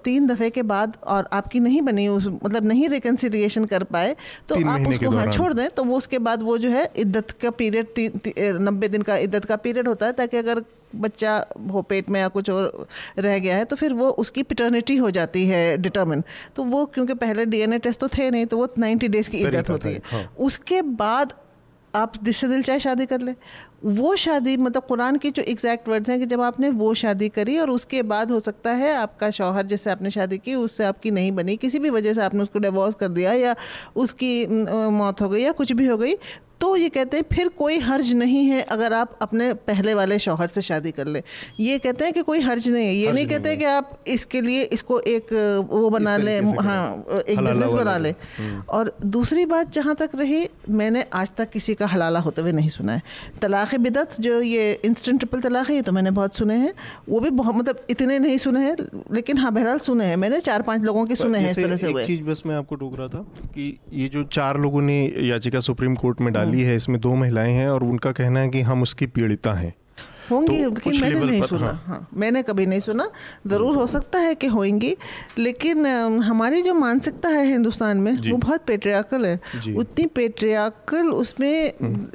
तीन 0.05 0.27
दफ़े 0.27 0.51
के 0.51 0.63
बाद 0.63 0.97
और 1.07 1.29
आपकी 1.33 1.61
नहीं 1.61 1.83
बनी 1.83 2.09
उस 2.09 2.27
मतलब 2.27 2.65
नहीं 2.65 2.89
रिकन्सिलिएशन 2.89 3.65
कर 3.65 3.83
पाए 3.85 4.17
तो 4.49 4.69
आप 4.71 4.89
उसको 4.89 5.11
हाँ 5.11 5.27
छोड़ 5.33 5.53
दें 5.53 5.69
तो 5.71 5.85
वो 5.85 5.97
उसके 5.97 6.19
बाद 6.19 6.43
वो 6.43 6.59
जो 6.59 6.71
है 6.71 6.89
इद्दत 6.97 7.31
का 7.43 7.51
पीरियड 7.51 7.87
नब्बे 8.63 8.89
दिन 8.89 9.03
का 9.03 9.17
इद्दत 9.17 9.45
का 9.45 9.57
पीरियड 9.57 9.89
होता 9.89 10.07
है 10.07 10.13
ताकि 10.13 10.37
अगर 10.37 10.63
बच्चा 10.97 11.47
हो 11.73 11.83
पेट 11.83 12.09
में 12.11 12.21
या 12.21 12.29
कुछ 12.29 12.51
और 12.51 12.87
रह 13.19 13.39
गया 13.39 13.57
है 13.57 13.65
तो 13.65 13.77
फिर 13.77 13.93
वो 13.93 14.11
उसकी 14.11 14.43
पिटर्निटी 14.43 14.97
हो 14.97 15.11
जाती 15.11 15.47
है 15.47 15.77
डिटर्मिन 15.77 16.23
तो 16.57 16.65
वो 16.65 16.85
क्योंकि 16.87 17.15
पहले 17.15 17.47
डीएनए 17.47 17.79
टेस्ट 17.79 18.01
तो 18.01 18.09
थे 18.09 18.31
नहीं 18.31 18.47
तो 18.47 18.57
वो 18.57 18.69
नाइन्टी 18.79 19.09
डेज़ 19.09 19.31
की 19.31 19.39
इद्दत 19.39 19.71
होती 19.71 19.89
है। 19.89 20.03
हाँ। 20.05 20.35
उसके 20.39 20.83
बाद 20.83 21.33
आप 21.95 22.13
जिससे 22.25 22.49
दिल 22.49 22.63
चाहे 22.63 22.81
शादी 22.81 23.07
कर 23.07 23.21
ले। 23.21 23.35
वो 23.87 24.15
शादी 24.17 24.57
मतलब 24.57 24.83
कुरान 24.83 25.17
की 25.19 25.31
जो 25.31 25.43
एग्जैक्ट 25.43 25.89
वर्ड्स 25.89 26.09
हैं 26.11 26.19
कि 26.21 26.27
जब 26.27 26.41
आपने 26.41 26.71
वो 26.73 26.93
शादी 26.95 27.29
करी 27.29 27.59
और 27.59 27.71
उसके 27.71 28.03
बाद 28.05 28.31
हो 28.31 28.41
सकता 28.41 28.71
है 28.73 28.93
आपका 28.95 29.31
शौहर 29.31 29.67
जिससे 29.67 29.91
आपने 29.91 30.11
शादी 30.11 30.39
की, 30.39 30.55
उससे 30.55 30.85
आपकी 30.85 31.11
नहीं 31.11 31.33
बनी। 31.33 31.57
किसी 31.57 31.79
भी 31.79 31.91
वजह 31.91 32.15
से 32.15 32.23
आपने 32.23 32.43
उसको 32.43 32.59
डिवोर्स 32.59 32.95
कर 32.95 33.09
दिया 33.11 33.33
या 33.35 33.55
उसकी 33.97 34.47
मौत 34.93 35.21
हो 35.21 35.29
गई 35.29 35.43
या 35.43 35.53
कुछ 35.53 35.73
भी 35.73 35.87
हो 35.87 35.97
गई 35.97 36.15
तो 36.61 36.75
ये 36.77 36.89
कहते 36.89 37.17
हैं 37.17 37.25
फिर 37.33 37.49
कोई 37.59 37.79
हर्ज 37.81 38.13
नहीं 38.15 38.45
है 38.47 38.61
अगर 38.73 38.93
आप 38.93 39.19
अपने 39.23 39.53
पहले 39.69 39.95
वाले 39.95 40.19
शौहर 40.19 40.49
से 40.49 40.61
शादी 40.63 40.91
कर 40.91 41.07
ले। 41.07 41.23
ये 41.61 41.79
कहते 41.79 42.05
हैं 42.05 42.13
कि 42.13 42.23
कोई 42.23 42.41
हर्ज 42.41 42.69
नहीं 42.69 42.87
है। 42.87 42.95
ये 42.95 43.13
नहीं 43.13 43.27
कहते 43.27 43.57
कि 43.57 43.65
आप 43.65 43.99
इसके 44.09 44.41
लिए 44.41 44.63
इसको 44.73 44.99
एक 45.09 45.33
वो 45.71 45.91
बना 45.91 46.17
लें 46.17 46.41
हाँ 46.59 46.87
एक 47.29 47.39
बिज़नेस 47.39 47.73
बना 47.73 47.97
लें। 47.99 48.11
हम्म। 48.39 48.63
और 48.69 48.93
दूसरी 49.07 49.45
बात 49.47 49.73
जहाँ 49.73 49.95
तक 49.95 50.11
रही 50.15 50.47
मैंने 50.71 51.05
आज 51.15 51.29
तक 51.37 51.51
किसी 51.51 51.75
का 51.75 51.87
हलाला 51.87 52.21
होते 52.21 52.43
हुए 52.43 52.53
नहीं 52.53 52.69
सुना 52.71 52.93
है। 52.93 53.03
तलाक़ 53.43 53.77
बिदत 53.79 54.17
जो 54.21 54.41
ये 54.43 54.73
इंस्टेंट 54.85 55.19
ट्रिपल 55.19 55.41
तलाक़ 55.41 55.69
है 55.69 55.75
ये 55.75 55.83
तो 55.83 55.93
मैंने 55.93 56.11
बहुत 56.13 56.37
सुने 56.37 56.57
हैं। 56.57 56.73
वो 57.09 57.21
भी 57.21 57.31
बहुत 57.33 57.57
मतलब 57.57 57.87
इतने 57.91 58.19
नहीं 58.19 58.39
सुने 58.39 58.61
हैं 58.61 58.77
लेकिन 59.13 59.39
हाँ 59.39 59.53
बहरहाल 59.53 59.79
सुने 59.81 60.05
हैं। 60.05 60.17
मैंने 60.17 60.41
चार 60.43 60.63
पाँच 60.63 60.83
लोगों 60.83 61.05
के 61.07 61.17
सुने 61.17 61.39
हैं 61.39 61.51
इस 61.51 61.57
तरह 61.57 61.77
से 61.77 61.91
हुए। 61.91 62.07
चीज़ 62.07 62.23
बस 62.23 62.43
मैं 62.47 62.57
आपको 62.57 62.75
टोक 62.77 62.97
रहा 62.99 63.09
था 63.09 63.27
कि 63.55 63.77
ये 63.93 64.09
जो 64.09 64.25
चार 64.33 64.59
लोगों 64.61 64.83
ने 64.83 64.99
याचिका 65.29 65.61
सुप्रीम 65.63 65.95
कोर्ट 65.97 66.21
में 66.21 66.33
डाली 66.35 66.54
है 66.63 66.77
इसमें 66.77 67.01
दो 67.01 67.15
महिलाएँ 67.15 67.53
हैं 67.53 67.69
और 67.69 67.85
उनका 67.85 68.13
कहना 68.13 68.41
है 68.41 68.49
कि 68.49 68.61
हम 68.61 68.83
उसकी 68.83 69.07
पीड़िता 69.07 69.55
हैं। 69.55 69.75
होंगी 70.31 70.65
तो 70.65 70.91
मैंने 70.91 71.21
नहीं 71.21 71.43
सुना। 71.43 71.67
हाँ।, 71.67 71.83
हाँ 71.87 72.09
मैंने 72.15 72.43
कभी 72.43 72.67
नहीं 72.67 72.81
सुना। 72.81 73.09
ज़रूर 73.47 73.75
हो 73.77 73.87
सकता 73.87 74.19
है 74.19 74.35
कि 74.35 74.47
होंगी 74.47 74.97
लेकिन 75.39 75.87
हमारी 76.23 76.63
जो 76.63 76.75
मानसिकता 76.75 77.29
है 77.29 77.45
हिंदुस्तान 77.47 77.97
में 77.97 78.13
वो 78.31 78.37
बहुत 78.37 78.65
पेट्रियाकल 78.67 79.27
है। 79.27 79.41
उतनी 79.77 80.07
पेट्रियाकल 80.07 81.09
उसमें 81.13 81.73
हम्म। 81.83 82.07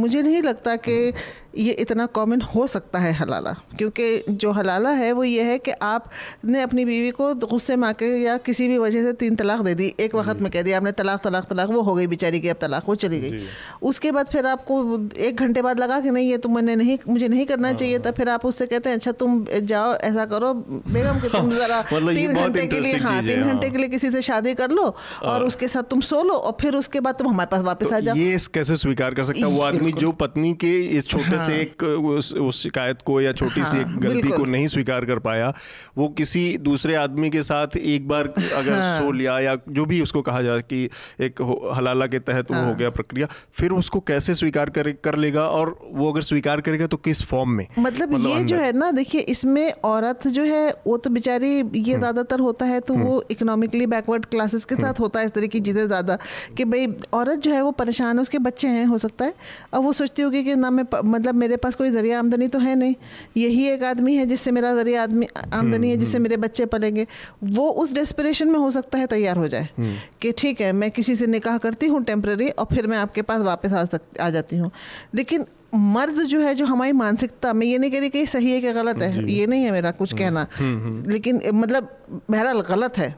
मुझे 0.00 0.22
नहीं 0.22 0.42
लगता 0.42 0.76
कि 0.76 1.12
ये 1.58 1.72
इतना 1.80 2.06
कॉमन 2.06 2.40
हो 2.54 2.66
सकता 2.66 2.98
है 2.98 3.12
हलाला। 3.12 3.52
क्योंकि 3.78 4.06
जो 4.30 4.50
हलाला 4.52 4.90
है 4.90 5.10
वो 5.12 5.24
ये 5.24 5.42
है 5.42 5.58
कि 5.58 5.70
आपने 5.82 6.62
अपनी 6.62 6.84
बीवी 6.84 7.10
को 7.10 7.34
गुस्से 7.46 7.76
में 7.76 7.86
आके 7.88 8.06
या 8.22 8.36
किसी 8.38 8.68
भी 8.68 8.78
वजह 8.78 9.02
से 9.02 9.12
तीन 9.12 9.36
तलाक 9.36 9.60
दे 9.60 9.74
दी। 9.74 9.92
एक 10.00 10.14
वक्त 10.14 10.40
में 10.40 10.50
कह 10.52 10.62
दिया 10.62 10.76
आपने 10.76 10.92
तलाक 10.92 11.22
तलाक 11.24 11.44
तलाक 11.44 11.70
वो 11.70 11.82
हो 11.82 11.94
गई 11.94 12.06
बेचारी 12.06 12.40
की 12.40 12.48
अब 12.48 12.56
तलाक 12.60 12.88
वो 12.88 12.94
चली 12.94 13.20
गई। 13.20 13.46
उसके 13.82 14.12
बाद 14.12 14.26
फिर 14.26 14.46
आपको 14.46 14.78
एक 15.18 15.36
घंटे 15.36 15.62
बाद 15.62 15.80
लगा 15.80 16.00
कि 16.00 16.10
नहीं 16.10 16.30
ये 16.30 16.38
तुम 16.38 16.54
मैंने 16.54 16.76
नहीं 16.76 16.98
मुझे 17.08 17.28
नहीं 17.28 17.46
करना 17.46 17.68
हाँ। 17.68 17.76
चाहिए 17.76 17.98
था। 17.98 18.10
फिर 18.10 18.28
आप 18.28 18.44
उससे 18.46 18.66
कहते 18.66 18.88
हैं 18.88 18.96
अच्छा 18.96 19.12
तुम 19.14 19.44
जाओ 19.64 19.94
ऐसा 20.04 20.24
करो 20.26 20.52
बेगम 20.54 21.20
कि 21.20 21.28
तुम 21.28 21.50
ज़रा 21.50 21.80
मतलब 21.92 22.14
तीन 22.14 22.34
घंटे 22.34 22.66
के 22.66 22.80
लिए 22.80 22.96
हाँ 22.98 23.20
तीन 23.20 23.42
घंटे 23.42 23.66
हाँ। 23.66 23.70
के 23.70 23.78
लिए 23.78 23.88
किसी 23.88 24.10
से 24.10 24.22
शादी 24.22 24.54
कर 24.54 24.70
लो 24.70 24.82
और 24.82 24.94
हाँ। 25.24 25.40
उसके 25.40 25.68
साथ 25.68 25.82
तुम 25.90 26.00
सो 26.02 26.22
लो 26.22 26.34
और 26.34 26.56
फिर 26.60 26.76
उसके 26.76 27.00
बाद 27.00 27.14
तुम 27.14 27.28
हमारे 27.28 27.48
पास 27.52 27.60
वापस 27.64 27.86
तो 27.86 27.96
आ 27.96 28.00
जाओ। 28.00 28.16
ये 28.16 28.38
कैसे 28.54 28.76
स्वीकार 28.76 29.14
कर 29.14 29.24
सकता 29.24 29.46
है? 29.46 29.52
वो 29.52 29.62
आदमी 29.62 29.92
जो 29.94 30.12
पत्नी 30.14 30.52
के 30.54 30.74
इस 30.98 31.06
छोटे 31.06 31.38
से 31.46 31.52
हाँ। 31.52 31.60
एक 31.60 31.82
उस, 31.82 32.32
उस 32.34 32.62
शिकायत 32.62 33.02
को 33.02 33.20
या 33.20 33.32
छोटी 33.34 33.60
हाँ, 33.60 33.70
सी 33.70 33.78
एक 33.78 33.96
गलती 33.98 34.28
को 34.28 34.44
नहीं 34.46 34.66
स्वीकार 34.68 35.04
कर 35.04 35.18
पाया 35.20 35.52
वो 35.98 36.08
किसी 36.14 36.46
दूसरे 36.60 36.94
आदमी 36.96 37.30
के 37.30 37.42
साथ 37.42 37.76
एक 37.76 38.08
बार 38.08 38.32
अगर 38.54 38.72
हाँ, 38.72 38.98
सो 39.00 39.12
लिया 39.12 39.38
या 39.40 39.56
जो 39.70 39.84
भी 39.84 40.00
उसको 40.00 40.22
कहा 40.22 40.42
जाए 40.42 40.62
कि 40.62 40.82
एक 41.20 41.42
हलाला 41.76 42.06
के 42.06 42.18
तहत 42.20 42.52
हाँ, 42.52 42.58
वो 42.58 42.64
हो 42.64 42.70
हाँ। 42.70 42.78
गया 42.78 42.90
प्रक्रिया 42.92 43.28
फिर 43.52 43.72
उसको 43.72 44.00
कैसे 44.04 44.34
स्वीकार 44.34 44.70
कर 44.70 44.90
कर 45.04 45.16
लेगा 45.16 45.46
और 45.50 45.76
वो 45.92 46.10
अगर 46.12 46.22
स्वीकार 46.24 46.60
करेगा 46.60 46.86
तो 46.86 46.96
किस 46.98 47.22
फॉर्म 47.24 47.50
में 47.50 47.66
मतलब, 47.78 48.12
मतलब 48.12 48.28
ये 48.28 48.42
जो 48.44 48.56
है 48.56 48.72
ना 48.72 48.90
देखिए 48.92 49.20
इसमें 49.28 49.72
औरत 49.84 50.26
जो 50.28 50.44
है 50.44 50.64
वो 50.86 50.96
तो 50.96 51.10
बेचारी 51.10 51.48
ये 51.48 51.62
हम्म। 51.62 51.98
ज़्यादातर 51.98 52.40
होता 52.40 52.66
है 52.66 52.80
तो 52.80 52.94
हम्म। 52.94 53.04
वो 53.04 53.22
इकोनॉमिकली 53.30 53.86
बैकवर्ड 53.86 54.24
क्लासेस 54.26 54.64
के 54.64 54.74
साथ 54.74 54.82
हम्म। 54.84 55.02
होता 55.02 55.20
है 55.20 55.26
इस 55.26 55.32
तरह 55.32 55.46
की 55.46 55.60
चीज़ें 55.60 55.86
ज़्यादा 55.86 56.18
कि 56.56 56.64
भाई 56.64 56.86
औरत 57.12 57.38
जो 57.38 57.52
है 57.52 57.62
वो 57.62 57.70
परेशान 57.74 58.16
है 58.16 58.22
उसके 58.22 58.38
बच्चे 58.40 58.68
हैं 58.68 58.84
हो 58.86 58.98
सकता 58.98 59.24
है 59.24 59.34
अब 59.74 59.82
वो 59.82 59.92
सोचती 59.92 60.22
होगी 60.22 60.42
कि 60.44 60.54
ना 60.56 60.70
मैं 60.70 60.84
मतलब 61.06 61.33
मेरे 61.34 61.56
पास 61.56 61.74
कोई 61.74 61.90
ज़रिया 61.90 62.18
आमदनी 62.18 62.48
तो 62.48 62.58
है 62.58 62.74
नहीं। 62.74 62.94
यही 63.36 63.66
एक 63.68 63.82
आदमी 63.84 64.14
है 64.16 64.26
जिससे 64.26 64.50
मेरा 64.50 64.74
ज़रिया 64.74 65.02
आदमी 65.02 65.26
आमदनी 65.52 65.90
है 65.90 65.96
जिससे 65.96 66.18
मेरे 66.18 66.36
बच्चे 66.36 66.66
पलेंगे। 66.66 67.06
वो 67.44 67.68
उस 67.68 67.92
डेस्परेशन 67.92 68.48
में 68.48 68.58
हो 68.58 68.70
सकता 68.70 68.98
है 68.98 69.06
तैयार 69.06 69.36
हो 69.36 69.48
जाए 69.48 69.68
हम्म। 69.78 69.94
कि 70.22 70.32
ठीक 70.32 70.60
है 70.60 70.72
मैं 70.72 70.90
किसी 70.90 71.16
से 71.16 71.26
निकाह 71.26 71.58
करती 71.58 71.86
हूँ 71.86 72.02
टेम्प्रेरी 72.04 72.48
और 72.50 72.66
फिर 72.66 72.86
मैं 72.86 72.98
आपके 72.98 73.22
पास 73.22 73.42
वापस 73.42 73.72
आ 73.72 73.84
सक 73.84 74.20
आ 74.20 74.30
जाती 74.30 74.56
हूँ। 74.56 74.70
लेकिन 75.14 75.44
मर्द 75.74 76.20
जो 76.22 76.40
है 76.40 76.54
जो 76.54 76.64
हमारी 76.66 76.92
मानसिकता 76.92 77.52
मैं 77.52 77.66
ये 77.66 77.78
नहीं 77.78 77.90
कह 77.90 78.00
रही 78.00 78.08
कि 78.10 78.24
सही 78.26 78.52
है 78.52 78.60
कि 78.60 78.72
गलत 78.72 79.02
है 79.02 79.30
ये 79.32 79.46
नहीं 79.46 79.64
है 79.64 79.70
मेरा 79.72 79.90
कुछ 79.90 80.12
हम्म। 80.12 80.22
कहना। 80.22 80.46
हम्म, 80.56 81.10
लेकिन 81.10 81.40
मतलब 81.54 81.88
बहरहाल 82.30 82.60
गलत 82.60 82.98
है। 82.98 83.08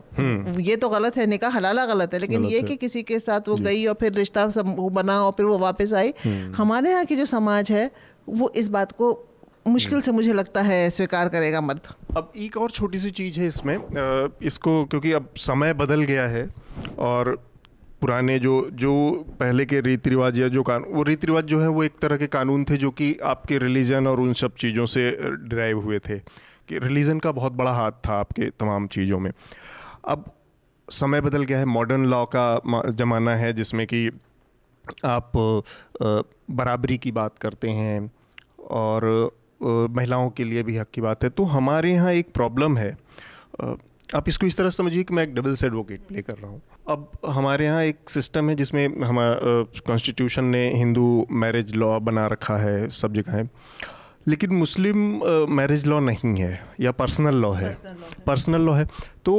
ये 0.63 0.77
तो 0.77 0.89
गलत 0.89 1.17
है 1.17 1.27
निकाह 1.27 1.51
हलाला 1.51 1.87
गलत 1.87 2.15
है 2.15 2.21
लेकिन 2.21 2.45
ये 2.45 2.63
कि 2.63 2.77
किसी 2.77 3.03
के 3.03 3.19
साथ 3.19 3.49
वो 3.49 3.57
गई 3.57 3.85
और 3.87 3.97
फिर 4.01 4.13
रिश्ता 4.13 4.47
बना 4.57 5.21
और 5.21 5.33
फिर 5.37 5.47
वो 5.47 5.59
वापस 5.59 5.93
आई। 5.93 6.13
हमारे 6.57 6.91
यहाँ 6.91 7.05
की 7.05 7.17
जो 7.17 7.25
समाज 7.27 7.73
है 7.73 7.91
वो 8.29 8.53
इस 8.57 8.69
बात 8.69 8.93
को 8.93 9.13
मुश्किल 9.69 10.01
से 10.01 10.13
मुझे 10.13 10.33
लगता 10.33 10.63
है 10.63 10.79
स्वीकार 10.91 11.29
करेगा 11.29 11.61
मर्द। 11.61 11.89
अब 12.17 12.33
एक 12.37 12.57
और 12.57 12.71
छोटी 12.71 12.99
सी 12.99 13.11
चीज़ 13.11 13.39
है 13.41 13.47
इसमें 13.47 13.77
इसको 14.43 14.85
क्योंकि 14.85 15.13
अब 15.13 15.29
समय 15.39 15.73
बदल 15.75 16.03
गया 16.05 16.27
है 16.29 16.49
और 16.99 17.39
पुराने 18.01 18.39
जो 18.39 18.55
जो 18.73 18.93
पहले 19.41 19.65
के 19.67 19.81
रीति 19.81 20.11
रिवाज 20.11 20.39
या 20.39 20.49
जो 20.49 20.63
कानून 20.63 20.93
वो 20.95 21.03
रीति 21.03 21.27
रिवाज 21.27 21.45
जो 21.45 21.61
है 21.61 21.69
वो 21.69 21.85
एक 21.85 21.99
तरह 22.03 22.17
के 22.17 22.27
कानून 22.27 22.65
थे 22.65 22.77
जो 22.77 22.91
कि 22.91 23.15
आपके 23.25 23.59
रिलीजन 23.59 24.07
और 24.07 24.21
उन 24.21 24.33
सब 24.33 24.55
चीज़ों 24.55 24.87
से 24.87 25.11
ड्राइव 25.49 25.81
हुए 25.81 25.99
थे। 25.99 26.19
कि 26.69 26.79
रिलीजन 26.79 27.19
का 27.19 27.33
बहुत 27.33 27.53
बड़ा 27.53 27.73
हाथ 27.73 27.93
था 28.07 28.15
आपके 28.15 28.51
तमाम 28.51 28.87
चीज़ों 28.87 29.19
में। 29.19 29.31
अब 30.05 30.25
समय 30.89 31.21
बदल 31.21 31.43
गया 31.43 31.59
है 31.59 31.65
मॉडर्न 31.65 32.05
लॉ 32.05 32.25
का 32.35 32.91
ज़माना 32.91 33.35
है 33.37 33.53
जिसमें 33.53 33.87
कि 33.87 34.09
आप 35.05 35.33
बराबरी 36.03 36.99
की 36.99 37.13
बात 37.13 37.39
करते 37.39 37.71
हैं 37.71 38.11
और 38.71 39.05
महिलाओं 39.91 40.31
के 40.31 40.45
लिए 40.45 40.63
भी 40.63 40.77
हक 40.77 40.89
की 40.95 41.01
बात 41.01 41.25
है। 41.25 41.31
तो 41.31 41.45
हमारे 41.45 41.93
यहाँ 41.93 42.13
एक 42.13 42.33
प्रॉब्लम 42.35 42.77
है 42.79 42.97
आप 44.15 44.29
इसको 44.29 44.47
इस 44.47 44.57
तरह 44.57 44.71
समझिए 44.71 45.03
कि 45.05 45.15
मैं 45.15 45.23
एक 45.23 45.35
डबल 45.35 45.55
एडवोकेट 45.65 46.01
प्ले 46.09 46.23
कर 46.23 46.35
रहा 46.35 46.51
हूँ। 46.51 46.61
अब 46.89 47.11
हमारे 47.29 47.65
यहाँ 47.65 47.83
एक 47.85 48.11
सिस्टम 48.11 48.49
है 48.51 48.55
जिसमें 48.55 48.87
हमारा 49.03 49.63
कॉन्स्टिट्यूशन 49.87 50.45
ने 50.45 50.69
हिंदू 50.75 51.27
मैरिज 51.33 51.75
लॉ 51.75 51.99
बना 52.01 52.27
रखा 52.27 52.57
है 52.57 52.89
सब 52.91 53.15
जगह 53.15 53.33
है। 53.33 53.49
लेकिन 54.29 54.53
मुस्लिम 54.53 54.99
मैरिज 55.51 55.87
लॉ 55.87 55.99
नहीं 56.01 56.37
है 56.37 56.61
या 56.81 56.93
पर्सनल 56.93 57.35
लॉ 57.35 57.53
है। 57.53 57.77
पर्सनल 58.27 58.63
लॉ 58.63 58.75
है। 58.75 58.87
तो 59.25 59.35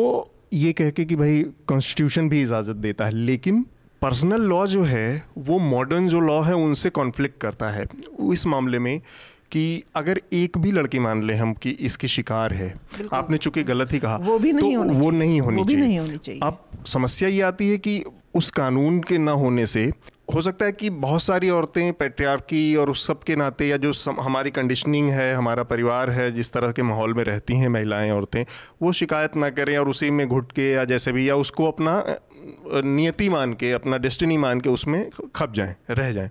ये 0.53 0.73
कह 0.73 0.89
के 0.89 1.05
कि 1.05 1.15
भाई 1.15 1.41
कॉन्स्टिट्यूशन 1.67 2.29
भी 2.29 2.41
इजाज़त 2.41 2.75
देता 2.77 3.05
है 3.05 3.11
लेकिन 3.11 3.65
पर्सनल 4.01 4.41
लॉ 4.41 4.65
जो 4.67 4.83
है 4.83 5.23
वो 5.37 5.59
मॉडर्न 5.59 6.07
जो 6.07 6.19
लॉ 6.19 6.41
है 6.41 6.55
उनसे 6.55 6.89
कॉन्फ्लिक्ट 6.89 7.39
करता 7.41 7.69
है। 7.69 7.85
इस 8.33 8.45
मामले 8.47 8.79
में 8.79 9.01
कि 9.51 9.83
अगर 9.95 10.21
एक 10.33 10.57
भी 10.57 10.71
लड़की 10.71 10.99
मान 10.99 11.23
ले 11.23 11.33
हम 11.33 11.53
कि 11.53 11.69
इसकी 11.69 12.07
शिकार 12.07 12.53
है 12.53 12.73
आपने 13.13 13.37
चूँकि 13.37 13.63
गलत 13.63 13.93
ही 13.93 13.99
कहा 13.99 14.17
वो 14.17 14.39
भी 14.39 14.53
नहीं 14.53 14.73
तो 14.73 14.79
होनी 14.79 14.99
वो 14.99 15.11
नहीं 15.11 15.39
होनी 15.41 15.57
वो 15.57 15.63
भी 15.63 15.75
नहीं 15.75 15.99
होनी 15.99 16.17
चाहिए। 16.17 16.41
अब 16.43 16.63
समस्या 16.87 17.29
ये 17.29 17.41
आती 17.41 17.69
है 17.69 17.77
कि 17.77 18.03
उस 18.35 18.49
कानून 18.51 18.99
के 18.99 19.17
ना 19.17 19.31
होने 19.31 19.65
से 19.65 19.91
हो 20.33 20.41
सकता 20.41 20.65
है 20.65 20.71
कि 20.71 20.89
बहुत 20.89 21.21
सारी 21.23 21.49
औरतें 21.49 21.93
पेट्रियार्की 21.93 22.75
और 22.75 22.89
उस 22.89 23.05
सब 23.07 23.23
के 23.23 23.35
नाते 23.35 23.67
या 23.67 23.77
जो 23.77 23.91
सम, 23.93 24.15
हमारी 24.19 24.51
कंडीशनिंग 24.51 25.09
है 25.09 25.33
हमारा 25.35 25.63
परिवार 25.63 26.09
है 26.09 26.31
जिस 26.31 26.51
तरह 26.51 26.71
के 26.71 26.81
माहौल 26.83 27.13
में 27.13 27.23
रहती 27.23 27.57
हैं 27.57 27.69
महिलाएँ 27.69 28.11
औरतें 28.11 28.43
वो 28.81 28.91
शिकायत 28.93 29.35
ना 29.35 29.49
करें 29.49 29.77
और 29.77 29.89
उसी 29.89 30.09
में 30.11 30.27
घुट 30.27 30.51
के 30.51 30.71
या 30.71 30.83
जैसे 30.85 31.11
भी 31.11 31.29
या 31.29 31.35
उसको 31.35 31.67
अपना 31.67 31.97
नियति 32.75 33.29
मान 33.29 33.53
के 33.53 33.71
अपना 33.71 33.97
डेस्टिनी 33.97 34.37
मान 34.37 34.59
के 34.61 34.69
उसमें 34.69 35.09
खप 35.35 35.53
जाएँ 35.53 35.75
रह 35.89 36.11
जाएँ। 36.11 36.29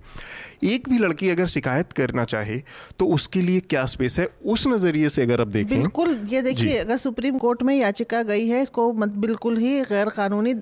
एक 0.63 0.89
भी 0.89 0.97
लड़की 0.97 1.29
अगर 1.29 1.47
शिकायत 1.47 1.91
करना 1.91 2.23
चाहे 2.23 2.57
तो 2.99 3.07
उसके 3.07 3.41
लिए 3.41 3.59
क्या 3.59 3.85
स्पेस 3.85 4.19
है? 4.19 4.27
उस 4.45 4.67
नज़रिए 4.67 5.09
से 5.09 5.23
अगर 5.23 5.41
आप 5.41 5.47
देखें। 5.47 5.77
बिल्कुल 5.77 6.17
ये 6.29 6.41
देखिए 6.41 6.77
अगर 6.77 6.97
सुप्रीम 6.97 7.37
कोर्ट 7.37 7.63
में 7.63 7.75
याचिका 7.77 8.21
गई 8.23 8.47
है 8.47 8.61
इसको 8.61 8.91
बिल्कुल 8.93 9.57
ही 9.57 9.79
गैर 9.81 10.09
कानूनी 10.09 10.53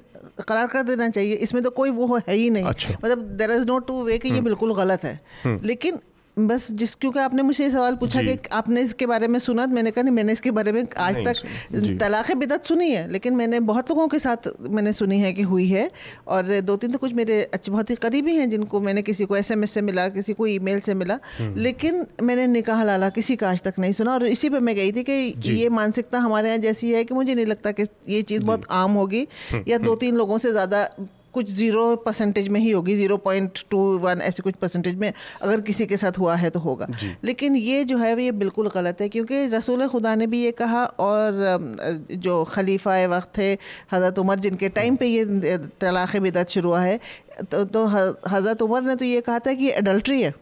करार 0.48 0.68
कर 0.68 0.84
देना 0.84 1.10
चाहिए। 1.10 1.36
इसमें 1.36 1.64
तो 1.64 1.70
कोई 1.70 1.90
वो 1.90 2.18
है 2.18 2.36
ही 2.36 2.50
नहीं। 2.50 2.64
अच्छा। 2.64 2.94
मतलब 3.06 3.22
there 3.38 3.52
is 3.52 3.66
not 3.66 3.88
two 3.88 4.04
way 4.04 4.18
कि 4.18 4.30
ये 4.30 4.34
हम्म। 4.34 4.46
बिल्कुल 4.46 4.76
गलत 4.76 5.04
है। 5.04 5.20
हम्म। 5.44 5.60
लेकिन 5.64 6.00
बस 6.38 6.68
जिस 6.74 6.94
क्योंकि 6.96 7.20
आपने 7.20 7.42
मुझे 7.42 7.64
ये 7.64 7.70
सवाल 7.72 7.96
पूछा 7.96 8.22
कि 8.22 8.38
आपने 8.52 8.82
इसके 8.82 9.06
बारे 9.06 9.28
में 9.28 9.38
सुना 9.40 9.66
मैंने 9.68 9.92
कहा 9.92 10.04
नहीं 10.04 10.14
मैंने 10.14 10.34
इसके 10.34 10.52
बारे 10.52 10.72
में 10.72 10.84
आज 10.98 11.18
तक 11.18 11.98
तलाक 12.00 12.32
बिदत 12.36 12.66
सुनी 12.66 12.90
है 12.92 13.08
लेकिन 13.10 13.36
मैंने 13.36 13.60
बहुत 13.62 13.90
लोगों 13.90 14.08
के 14.08 14.20
साथ 14.20 14.48
मैंने 14.70 14.94
सुनी 14.94 15.20
है 15.20 15.32
कि 15.34 15.42
हुई 15.44 15.68
है 15.68 15.90
और 16.28 16.60
दो 16.62 16.76
तीन 16.76 16.92
तो 16.92 16.98
कुछ 16.98 17.14
मेरे 17.14 17.42
अच्छे 17.44 17.72
बहुत 17.72 17.90
ही 17.90 17.96
करीबी 17.98 18.36
हैं 18.36 18.50
जिनको 18.50 18.82
मैंने 18.82 19.02
किसी 19.04 19.26
को 19.26 19.38
एसएमएस 19.38 19.72
से 19.72 19.82
मिला 19.84 20.08
किसी 20.10 20.34
को 20.34 20.48
ईमेल 20.48 20.80
से 20.80 20.94
मिला 20.96 21.20
हम्म। 21.38 21.60
लेकिन 21.60 22.06
मैंने 22.22 22.48
निकाह 22.50 22.84
लाला 22.84 23.10
किसी 23.12 23.36
का 23.36 23.50
आज 23.50 23.62
तक 23.64 23.80
नहीं 23.80 23.94
सुना 23.94 24.14
और 24.14 24.26
इसी 24.28 24.50
पर 24.50 24.60
मैं 24.60 24.76
गई 24.76 24.92
थी 24.92 25.04
कि 25.04 25.54
ये 25.54 25.70
मानसिकता 25.72 26.20
हमारे 26.20 26.48
यहाँ 26.48 26.60
जैसी 26.60 26.92
है 26.92 27.04
कि 27.04 27.14
मुझे 27.14 27.34
नहीं 27.34 27.46
लगता 27.46 27.72
कि 27.72 27.86
ये 28.10 28.22
चीज़ 28.24 28.44
बहुत 28.44 28.66
आम 28.74 28.92
होगी 28.94 29.28
हम्म, 29.52 29.64
या 29.68 29.78
दो 29.78 29.84
हम्म। 29.84 30.00
तीन 30.00 30.16
लोगों 30.16 30.38
से 30.38 30.52
ज़्यादा 30.52 30.88
कुछ 31.36 31.52
ज़ीरो 31.52 31.96
परसेंटेज 32.06 32.48
में 32.48 32.60
ही 32.60 32.72
होगी 32.72 32.96
ज़ीरो 32.98 33.18
पॉइंट 33.26 33.60
टू 33.72 33.80
वन 34.00 34.22
ऐसे 34.22 34.44
कुछ 34.44 34.56
परसेंटेज 34.62 34.96
में 34.96 35.12
अगर 35.42 35.62
किसी 35.62 35.86
के 35.86 35.98
साथ 35.98 36.20
हुआ 36.20 36.36
है 36.36 36.50
तो 36.50 36.60
होगा 36.60 36.88
लेकिन 37.24 37.56
ये 37.56 37.84
जो 37.84 37.98
है 37.98 38.14
ये 38.24 38.32
बिल्कुल 38.36 38.70
गलत 38.76 39.02
है 39.02 39.10
क्योंकि 39.10 39.46
रसूल 39.48 39.88
खुदा 39.88 40.16
ने 40.16 40.28
भी 40.28 40.44
ये 40.44 40.52
कहा 40.62 40.86
और 41.00 41.42
जो 42.20 42.44
खलीफा 42.46 42.96
वक्त 43.08 43.38
थे 43.38 43.52
हज़रत 43.94 44.20
उमर 44.20 44.40
जिनके 44.40 44.70
टाइम 44.72 44.96
पे 44.96 45.08
ये 45.08 45.58
तलाक़ 45.82 46.18
बिदत 46.20 46.50
शुरू 46.50 46.70
हुआ 46.70 46.82
है 46.82 47.00
तो, 47.52 47.64
तो 47.66 47.86
हज़रत 47.86 48.62
उमर 48.62 48.82
ने 48.84 48.96
तो 48.96 49.06
ये 49.06 49.22
कहा 49.22 49.40
था 49.40 49.54
कि 49.54 49.70
एडल्ट्री 49.72 50.22
है। 50.22 50.34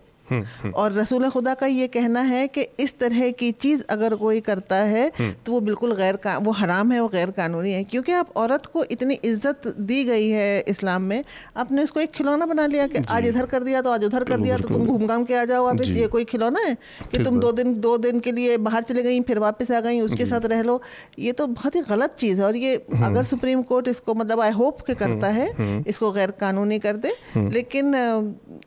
और 0.73 0.93
रसूल 0.93 1.29
खुदा 1.29 1.53
का 1.53 1.67
ये 1.67 1.87
कहना 1.89 2.21
है 2.23 2.47
कि 2.47 2.61
इस 2.79 2.97
तरह 2.99 3.29
की 3.31 3.51
चीज़ 3.53 3.83
अगर 3.89 4.15
कोई 4.15 4.39
करता 4.41 4.75
है 4.75 5.05
हम्म। 5.17 5.33
तो 5.45 5.51
वो 5.51 5.59
बिल्कुल 5.61 5.95
गैर 5.95 6.15
का 6.17 6.37
वो 6.39 6.51
हराम 6.53 6.91
है 6.91 6.99
वो 6.99 7.07
गैर 7.07 7.31
कानूनी 7.31 7.71
है। 7.71 7.83
क्योंकि 7.85 8.11
आप 8.13 8.29
औरत 8.37 8.65
को 8.65 8.83
इतनी 8.85 9.13
इज़्ज़त 9.15 9.67
दी 9.79 10.03
गई 10.05 10.29
है 10.29 10.59
इस्लाम 10.67 11.01
में 11.03 11.23
आपने 11.57 11.83
उसको 11.83 11.99
एक 11.99 12.11
खिलौना 12.11 12.45
बना 12.45 12.65
लिया 12.67 12.87
कि 12.87 13.03
आज 13.09 13.25
इधर 13.27 13.45
कर 13.45 13.63
दिया 13.63 13.81
तो 13.81 13.91
आज 13.91 14.03
उधर 14.05 14.23
कर 14.23 14.37
दिया 14.39 14.57
तो 14.57 14.67
तुम 14.69 14.85
घूम 14.85 15.05
घाम 15.07 15.23
के 15.23 15.33
आ 15.33 15.43
जाओ 15.45 15.65
वापस 15.65 15.89
ये 15.89 16.07
कोई 16.07 16.23
खिलौना 16.25 16.59
है 16.59 16.75
कि 17.11 17.23
तुम 17.23 17.39
दो 17.39 17.51
दिन 17.51 17.73
दो 17.81 17.97
दिन 17.97 18.19
के 18.19 18.31
लिए 18.31 18.57
बाहर 18.59 18.83
चले 18.83 19.03
गई 19.03 19.21
फिर 19.23 19.39
वापस 19.39 19.71
आ 19.71 19.79
गई 19.81 19.99
उसके 20.01 20.25
साथ 20.25 20.45
रह 20.45 20.61
लो। 20.63 20.81
ये 21.19 21.31
तो 21.33 21.47
बहुत 21.49 21.75
ही 21.75 21.81
गलत 21.83 22.15
चीज़ 22.19 22.39
है 22.39 22.45
और 22.45 22.55
ये 22.55 22.75
अगर 23.03 23.23
सुप्रीम 23.25 23.61
कोर्ट 23.63 23.87
इसको 23.87 24.13
मतलब 24.15 24.39
आई 24.41 24.51
होप 24.53 24.81
के 24.81 24.93
करता 24.95 25.27
है 25.29 25.47
इसको 25.87 26.11
गैर 26.11 26.31
कानूनी 26.39 26.79
कर 26.79 26.97
दे। 26.97 27.13
लेकिन 27.49 27.95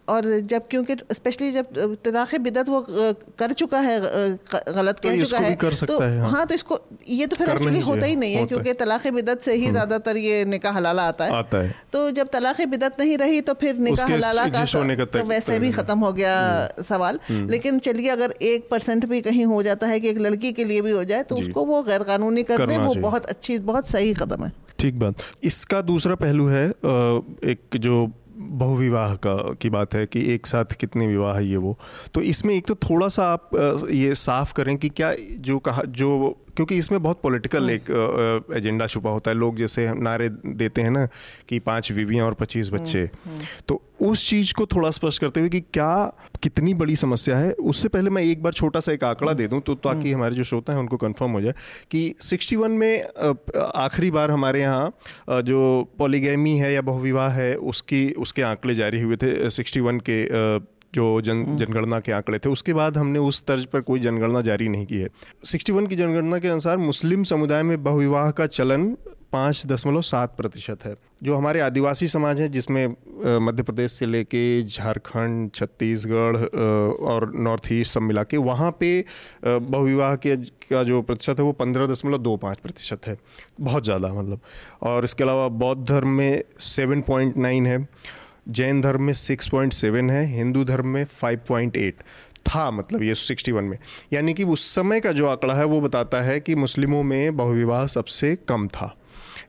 और 0.09 0.31
जब 0.47 0.67
क्योंकि 0.71 0.97
स्पेशली 1.13 1.51
जब 1.57 1.97
तलाक 2.05 2.35
बिदत 2.41 2.69
वो 2.69 2.81
कर 3.39 3.53
चुका 3.55 3.81
है 3.81 4.01
गलत 4.01 4.97
तो 4.97 5.09
कह 5.09 5.25
चुका 5.25 5.39
है 5.39 5.55
कर 5.57 5.75
सकता 5.75 5.95
तो 5.95 6.01
है, 6.01 6.19
हाँ।, 6.21 6.31
हाँ 6.31 6.47
तो 6.47 6.55
इसको 6.55 6.79
ये 7.11 7.27
तो 7.27 7.37
फिर 7.37 7.51
एक्चुअली 7.51 7.81
होता 7.83 8.07
ही 8.07 8.17
नहीं 8.17 8.35
है 8.35 8.45
क्योंकि 8.47 8.73
तलाक 8.77 9.07
बिदत 9.15 9.41
से 9.41 9.55
ही 9.55 9.61
हम्म। 9.61 9.73
ज़्यादातर 9.73 10.17
ये 10.19 10.45
निकाह 10.47 10.73
हलाला 10.75 11.03
आता 11.09 11.25
है। 11.25 11.33
आता 11.35 11.59
है। 11.59 11.75
तो 11.93 12.11
जब 12.13 12.29
तलाक 12.33 12.61
बिदत 12.69 13.01
नहीं 13.01 13.17
रही 13.19 13.41
तो 13.43 13.55
फिर 13.61 13.79
निकाह 13.81 14.13
हलाला 14.13 14.47
का 14.49 15.05
तो 15.07 15.25
वैसे 15.27 15.59
भी 15.59 15.71
ख़त्म 15.73 15.99
हो 15.99 16.13
गया 16.13 16.35
हम्म। 16.41 16.83
सवाल। 16.85 17.21
हम्म। 17.29 17.51
लेकिन 17.51 17.79
चलिए 17.81 18.09
अगर 18.11 18.35
एक 18.45 18.69
परसेंट 18.71 19.07
भी 19.07 19.21
कहीं 19.23 19.45
हो 19.47 19.63
जाता 19.63 19.87
है 19.87 20.01
कि 20.01 20.09
एक 20.09 20.19
लड़की 20.21 20.53
के 20.53 20.65
लिए 20.65 20.81
भी 20.81 20.91
हो 20.91 21.05
जाए 21.05 21.23
तो 21.23 21.37
उसको 21.37 21.65
वो 21.65 21.83
गैर 21.83 22.03
कानूनी 22.05 22.43
कर 22.45 22.67
दे 22.67 22.79
वो 22.79 22.95
बहुत 23.01 23.27
अच्छी 23.29 23.59
बहुत 23.67 23.89
सही 23.89 24.15
कदम 24.15 24.45
है। 24.45 24.53
ठीक 24.79 24.99
बात। 24.99 25.23
इसका 25.45 25.81
दूसरा 25.85 26.15
पहलू 26.17 26.47
है 26.49 26.69
एक 27.51 27.77
जो 27.81 28.07
बहुविवाह 28.49 29.15
का, 29.15 29.55
की 29.55 29.71
बात 29.71 29.95
है 29.95 30.07
कि 30.07 30.35
एक 30.35 30.47
साथ 30.47 30.65
कितने 30.65 31.07
विवाह 31.07 31.37
है 31.37 31.47
ये 31.47 31.57
वो। 31.57 31.79
तो 32.15 32.21
इसमें 32.21 32.55
एक 32.55 32.67
तो 32.67 32.75
थोड़ा 32.75 33.09
सा 33.09 33.25
आप 33.25 33.51
ये 33.91 34.15
साफ़ 34.15 34.53
करें 34.53 34.77
कि 34.77 34.89
क्या 34.89 35.15
जो 35.39 35.59
कहा, 35.59 35.83
जो 35.83 36.39
क्योंकि 36.57 36.77
इसमें 36.77 37.03
बहुत 37.03 37.21
पॉलिटिकल 37.23 37.63
हाँ। 37.63 37.71
एक 37.71 38.53
एजेंडा 38.57 38.87
छुपा 38.87 39.11
होता 39.11 39.31
है 39.31 39.37
लोग 39.37 39.57
जैसे 39.57 39.89
नारे 40.01 40.29
देते 40.29 40.83
हैं 40.83 40.91
ना 40.91 41.07
कि 41.49 41.59
पाँच 41.61 41.93
बीवियाँ 41.93 42.27
और 42.27 42.35
पच्चीस 42.35 42.71
हाँ, 42.71 42.81
बच्चे 42.81 43.09
हाँ। 43.27 43.39
तो 43.69 43.83
उस 44.03 44.29
चीज़ 44.29 44.53
को 44.55 44.67
थोड़ा 44.67 44.91
स्पष्ट 44.91 45.21
करते 45.21 45.41
हुए 45.41 45.49
कि 45.49 45.61
क्या 45.73 46.13
कितनी 46.43 46.75
बड़ी 46.75 46.97
समस्या 46.97 47.37
है 47.39 47.53
उससे 47.65 47.89
पहले 47.89 48.11
मैं 48.11 48.23
एक 48.23 48.43
बार 48.43 48.53
छोटा 48.53 48.81
सा 48.81 48.93
एक 48.93 49.05
आंकड़ा 49.05 49.33
दे 49.33 49.47
दूँ 49.49 49.61
तो 49.61 49.75
ताकि 49.77 50.13
हमारे 50.13 50.35
जो 50.35 50.45
श्रोता 50.45 50.73
हैं 50.73 50.81
उनको 50.81 50.97
कंफर्म 50.97 51.33
हो 51.33 51.41
जाए 51.41 51.55
कि 51.91 52.15
61 52.23 52.69
में 52.73 53.03
आखिरी 53.57 54.11
बार 54.11 54.31
हमारे 54.31 54.61
यहाँ 54.61 55.41
जो 55.43 55.63
पॉलीगैमी 55.99 56.57
है 56.59 56.73
या 56.73 56.83
बहुविवाह 56.83 57.33
है 57.33 57.55
उसकी 57.67 58.11
उसके 58.19 58.43
आंकड़े 58.43 58.75
जारी 58.75 59.01
हुए 59.01 59.17
थे 59.17 59.35
61 59.51 60.01
के 60.11 60.25
जो 60.97 61.07
जन 61.23 61.43
हम्म। 61.43 61.57
जनगणना 61.59 62.01
के 62.01 62.13
आंकड़े 62.13 62.39
थे 62.39 62.49
उसके 62.51 62.75
बाद 62.75 62.97
हमने 62.97 63.19
उस 63.25 63.45
तर्ज 63.47 63.65
पर 63.67 63.81
कोई 63.83 64.01
जनगणना 64.01 64.41
जारी 64.43 64.69
नहीं 64.69 64.87
की 64.87 64.99
है 64.99 65.09
61 65.47 65.89
की 65.89 65.97
जनगणना 65.97 66.39
के 66.39 66.49
अनुसार 66.51 66.77
मुस्लिम 66.81 67.23
समुदाय 67.27 67.63
में 67.65 67.83
बहुविवाह 67.83 68.31
का 68.33 68.47
चलन 68.53 68.95
पाँच 69.33 69.67
दशमलव 69.67 70.03
सात 70.05 70.37
प्रतिशत 70.37 70.85
है 70.85 70.95
जो 71.23 71.37
हमारे 71.37 71.61
आदिवासी 71.61 72.07
समाज 72.09 72.41
हैं 72.41 72.51
जिसमें 72.51 72.87
मध्य 73.41 73.63
प्रदेश 73.63 73.93
से 73.93 74.07
लेके 74.07 74.43
झारखंड 74.65 75.51
छत्तीसगढ़ 75.53 76.37
और 77.07 77.31
नॉर्थ 77.39 77.73
ईस्ट 77.73 77.93
सब 77.93 78.03
मिला 78.03 78.23
के 78.25 78.37
वहाँ 78.43 78.71
पे 78.81 78.91
बहुविवाह 79.45 80.15
के 80.17 80.37
का 80.67 80.83
जो 80.85 81.01
प्रतिशत 81.03 81.39
है 81.39 81.45
वो 81.45 81.53
पंद्रह 81.55 81.87
दशमलव 81.87 82.19
दो 82.21 82.37
पाँच 82.39 82.59
प्रतिशत 82.59 83.07
है 83.07 83.17
बहुत 83.63 83.85
ज़्यादा 83.85 84.13
मतलब 84.15 84.41
और 84.85 85.05
इसके 85.05 85.25
अलावा 85.25 85.49
बौद्ध 85.57 85.85
धर्म 85.85 86.09
में 86.13 86.43
सेवन 86.67 87.01
पॉइंट 87.03 87.37
नाइन 87.39 87.67
है 87.67 87.79
जैन 88.49 88.81
धर्म 88.81 89.03
में 89.03 89.13
सिक्स 89.13 89.49
पॉइंट 89.49 89.73
सेवन 89.73 90.11
है, 90.11 90.27
हिंदू 90.27 90.65
धर्म 90.65 90.87
में 90.87 91.05
फाइव 91.05 91.41
पॉइंट 91.49 91.77
एट। 91.77 91.97
था 92.49 92.71
मतलब 92.71 93.03
ये 93.03 93.15
सिक्सटी 93.15 93.53
वन 93.53 93.65
में। 93.65 93.79
यानी 94.13 94.35
कि 94.35 94.45
उस 94.45 94.75
समय 94.75 95.01
का 95.01 95.13
जो 95.13 95.27
आंकड़ा 95.27 95.55
है, 95.55 95.65
वो 95.65 95.81
बताता 95.81 96.23
है 96.23 96.41
कि 96.41 96.55
मुस्लिमों 96.55 97.03
में 97.03 97.37
बहुविवाह 97.37 97.87
सबसे 97.87 98.37
कम 98.37 98.69
था। 98.69 98.97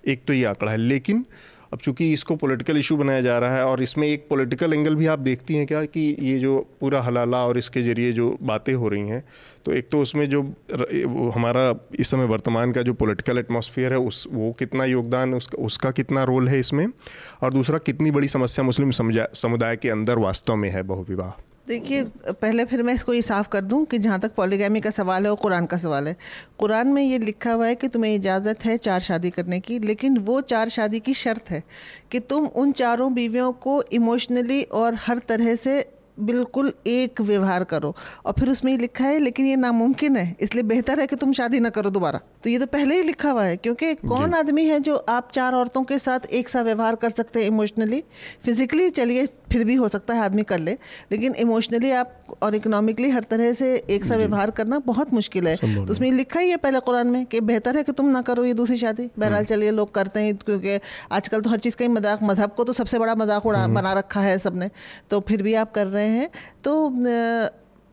एक 0.08 0.26
तो 0.26 0.34
ये 0.34 0.46
आंकड़ा 0.46 0.72
है, 0.72 0.78
लेकिन 0.78 1.26
अब 1.74 1.80
चूँकि 1.80 2.14
इसको 2.14 2.36
पॉलिटिकल 2.36 2.78
इशू 2.78 2.98
बनाया 2.98 3.22
जा 3.22 3.38
रहा 3.38 3.56
है 3.56 3.66
और 3.66 3.82
इसमें 3.84 4.08
एक 4.08 4.28
पॉलिटिकल 4.30 4.74
एंगल 4.74 4.96
भी 4.96 5.08
आप 5.08 5.20
देखती 5.20 5.56
हैं 5.56 5.66
क्या 5.68 5.84
कि 5.86 6.16
ये 6.20 6.40
जो 6.40 6.58
पूरा 6.82 7.02
हलाला 7.02 7.46
और 7.46 7.58
इसके 7.58 7.82
ज़रिए 7.82 8.12
जो 8.12 8.38
बातें 8.44 8.74
हो 8.74 8.90
रही 8.90 9.10
हैं 9.10 9.24
तो 9.66 9.74
एक 9.74 9.90
तो 9.92 10.02
उसमें 10.02 10.30
जो 10.30 10.42
हमारा 11.36 11.88
इस 12.00 12.12
समय 12.12 12.26
वर्तमान 12.26 12.72
का 12.72 12.82
जो 12.82 12.94
पॉलिटिकल 12.94 13.38
एटमॉस्फेयर 13.38 13.94
है, 13.94 14.00
उस, 14.00 14.28
वो 14.32 14.52
कितना 14.60 14.86
योगदान 14.86 15.34
उसका 15.34 15.64
उसका 15.64 15.92
कितना 15.92 16.24
रोल 16.24 16.50
है 16.50 16.60
इसमें? 16.60 16.88
और 17.42 17.54
दूसरा, 17.54 17.78
कितनी 17.78 18.12
बड़ी 18.12 18.28
समस्या 18.28 18.66
मुस्लिम 18.66 18.92
समुदाय 18.92 19.76
के 19.76 19.90
अंदर 19.90 20.18
वास्तव 20.18 20.56
में 20.56 20.70
है 20.70 20.84
बहुविवाह? 20.84 21.42
देखिए 21.68 22.04
पहले 22.32 22.66
फिर 22.66 22.82
मैं 22.84 22.94
इसको 22.94 23.14
ये 23.14 23.22
साफ़ 23.22 23.48
कर 23.48 23.62
दूँ 23.62 23.84
कि 23.86 23.98
जहाँ 23.98 24.20
तक 24.20 24.34
पॉलीगैमी 24.36 24.82
का 24.82 24.90
सवाल 24.90 25.24
है 25.24 25.30
वो 25.30 25.36
कुरान 25.36 25.66
का 25.66 25.78
सवाल 25.78 26.08
है। 26.08 26.16
कुरान 26.60 26.88
में 26.88 27.02
ये 27.04 27.18
लिखा 27.20 27.54
हुआ 27.54 27.68
है 27.68 27.76
कि 27.76 27.88
तुम्हें 27.88 28.14
इजाज़त 28.16 28.66
है 28.66 28.78
चार 28.78 29.00
शादी 29.02 29.30
करने 29.30 29.60
की 29.60 29.80
लेकिन 29.80 30.18
वो 30.20 30.40
चार 30.44 30.70
शादी 30.70 31.00
की 31.00 31.14
शर्त 31.16 31.50
है 31.50 31.64
कि 32.12 32.20
तुम 32.22 32.46
उन 32.46 32.72
चारों 32.74 33.14
बीवियों 33.14 33.52
को 33.54 33.82
इमोशनली 33.94 34.64
और 34.64 34.96
हर 34.98 35.20
तरह 35.20 35.56
से 35.58 35.86
बिल्कुल 36.20 36.72
एक 36.88 37.20
व्यवहार 37.22 37.64
करो। 37.64 37.94
और 38.26 38.34
फिर 38.40 38.50
उसमें 38.50 38.72
ये 38.72 38.78
लिखा 38.78 39.06
है 39.06 39.20
लेकिन 39.20 39.46
ये 39.46 39.56
नामुमकिन 39.56 40.16
है 40.18 40.36
इसलिए 40.42 40.64
बेहतर 40.64 41.00
है 41.00 41.06
कि 41.08 41.16
तुम 41.16 41.34
शादी 41.34 41.60
ना 41.60 41.70
करो 41.70 41.90
दोबारा। 41.90 42.20
तो 42.44 42.50
ये 42.50 42.60
तो 42.60 42.66
पहले 42.66 42.96
ही 42.96 43.04
लिखा 43.04 43.32
हुआ 43.32 43.44
है 43.44 43.58
क्योंकि 43.58 43.94
कौन 43.98 44.34
आदमी 44.34 44.66
है 44.66 44.80
जो 44.80 44.96
आप 45.10 45.30
चार 45.34 45.56
औरतों 45.56 45.84
के 45.84 46.00
साथ 46.00 46.26
एक 46.32 46.50
सा 46.50 46.62
व्यवहार 46.62 46.96
कर 46.96 47.10
सकते 47.10 47.40
हैं 47.40 47.48
इमोशनली 47.48 48.04
फिजिकली? 48.46 48.90
चलिए 48.92 49.26
फिर 49.52 49.64
भी 49.64 49.76
हो 49.76 49.88
सकता 49.88 50.14
है 50.14 50.22
आदमी 50.22 50.44
कर 50.44 50.60
ले। 50.60 50.72
लेकिन 51.12 51.36
इमोशनली 51.36 51.92
आप 51.92 52.38
और 52.42 52.56
इकोनॉमिकली 52.56 53.10
हर 53.10 53.24
तरह 53.24 53.54
से 53.54 53.76
एक 53.90 54.06
सा 54.06 54.16
व्यवहार 54.16 54.52
करना 54.52 54.80
बहुत 54.86 55.14
मुश्किल 55.14 55.48
है। 55.48 55.56
तो 55.56 55.92
उसमें 55.92 56.12
लिखा 56.12 56.40
ही 56.40 56.50
है 56.50 56.58
पहले 56.58 56.80
कुरान 56.80 57.08
में 57.08 57.26
कि 57.26 57.42
बेहतर 57.44 57.78
है 57.78 57.84
कि 57.84 57.92
तुम 57.92 58.10
ना 58.10 58.22
करो 58.22 58.46
ये 58.46 58.54
दूसरी 58.54 58.78
शादी। 58.78 59.10
बहरहाल 59.20 59.36
हम्म। 59.36 59.46
चलिए 59.46 59.72
लोग 59.72 59.94
करते 59.94 60.20
हैं 60.20 60.36
क्योंकि 60.38 60.80
आजकल 61.12 61.42
तो 61.42 61.50
हर 61.50 61.58
चीज़ 61.58 61.76
का 61.76 61.86
ही 61.86 61.92
मज़ाक 61.92 62.24
मज़हब 62.24 62.54
को 62.54 62.64
तो 62.64 62.74
सबसे 62.74 63.00
बड़ा 63.00 63.16
मज़ाक 63.16 63.46
उड़ा 63.46 63.64
हम्म। 63.64 63.76
बना 63.76 63.94
रखा 63.94 64.22
है 64.22 64.38
सबने। 64.40 64.70
तो 65.10 65.20
फिर 65.20 65.42
भी 65.42 65.54
आप 65.56 65.74
कर 65.74 65.88
रहे 65.88 66.08
हैं। 66.08 66.30
तो 66.64 66.90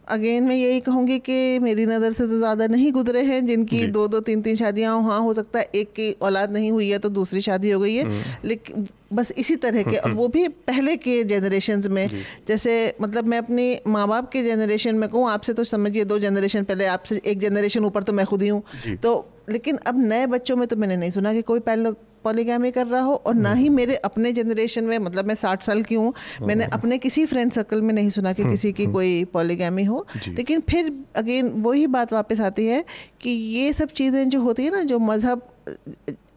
अगेन 0.09 0.45
मैं 0.45 0.55
यही 0.57 0.81
कहूँगी 0.81 1.19
कि 1.19 1.59
मेरी 1.59 1.85
नज़र 1.87 2.13
से 2.13 2.27
तो 2.27 2.39
ज़्यादा 2.39 2.67
नहीं 2.67 2.91
गुजरे 2.93 3.23
हैं 3.25 3.45
जिनकी 3.47 3.87
दो 3.89 4.07
दो 4.09 4.21
तीन 4.21 4.43
तीन 4.43 4.57
शादियाँ 4.57 5.01
हाँ 5.03 5.21
हो 5.21 5.33
सकता 5.35 5.59
है 5.59 5.69
एक 5.75 5.93
की 5.93 6.11
औलाद 6.23 6.53
नहीं 6.53 6.71
हुई 6.71 6.89
है 6.91 6.99
तो 6.99 7.09
दूसरी 7.11 7.41
शादी 7.41 7.71
हो 7.71 7.81
गई 7.81 7.95
है। 7.95 8.05
हम्म। 8.05 8.49
लेकिन 8.49 8.87
बस 9.13 9.33
इसी 9.39 9.57
तरह 9.57 9.83
के 9.83 9.97
और 9.97 10.13
वो 10.13 10.29
भी 10.29 10.47
पहले 10.69 10.97
के 10.97 11.23
जनरेशन 11.25 11.83
में 11.91 12.09
जैसे 12.49 12.75
मतलब 13.01 13.27
मैं 13.27 13.39
अपने 13.39 13.81
माँ 13.87 14.07
बाप 14.09 14.31
के 14.33 14.43
जनरेशन 14.45 14.95
में 14.95 15.09
कहूँ 15.09 15.29
आपसे 15.31 15.53
तो 15.53 15.65
समझिए 15.65 16.05
दो 16.05 16.19
जनरेशन 16.19 16.65
पहले 16.65 16.87
आपसे 16.87 17.21
एक 17.27 17.41
जनरेशन 17.41 17.85
ऊपर 17.85 18.03
तो 18.03 18.13
मैं 18.13 18.27
खुद 18.27 18.43
ही 18.43 18.49
हूँ। 18.49 18.63
तो 19.03 19.15
लेकिन 19.49 19.77
अब 19.87 19.99
नए 20.03 20.27
बच्चों 20.29 20.57
में 20.57 20.67
तो 20.69 20.77
मैंने 20.77 20.97
नहीं 20.97 21.11
सुना 21.11 21.33
कि 21.33 21.43
कोई 21.43 21.61
पहले 21.61 21.91
पॉलीगामी 22.25 22.71
कर 22.71 22.87
रहा 22.87 23.01
हो 23.01 23.15
और 23.17 23.35
ना 23.37 23.53
ही 23.53 23.67
हम्म। 23.67 23.77
मेरे 23.77 23.95
अपने 24.05 24.33
जनरेशन 24.33 24.85
में 24.85 24.99
मतलब 24.99 25.27
मैं 25.27 25.35
साठ 25.35 25.63
साल 25.63 25.83
की 25.83 25.95
हूँ 25.95 26.13
मैंने 26.43 26.65
हम्म। 26.65 26.79
अपने 26.79 26.99
किसी 26.99 27.25
फ्रेंड 27.27 27.53
सर्कल 27.53 27.81
में 27.81 27.93
नहीं 27.95 28.11
सुना 28.11 28.33
कि 28.33 28.43
हम्म, 28.43 28.53
किसी 28.53 28.73
की 28.73 28.87
कोई 28.89 29.25
पॉलीगामी 29.33 29.85
हो 29.85 30.07
लेकिन 30.29 30.61
फिर 30.61 30.93
अगेन 31.17 31.49
वही 31.63 31.87
बात 31.89 32.13
वापस 32.13 32.41
आती 32.41 32.67
है 32.67 32.85
कि 33.21 33.31
ये 33.31 33.73
सब 33.73 33.91
चीज़ें 33.93 34.29
जो 34.31 34.41
होती 34.41 34.65
है 34.65 34.71
ना 34.71 34.83
जो 34.85 34.99
मज़हब 35.01 35.43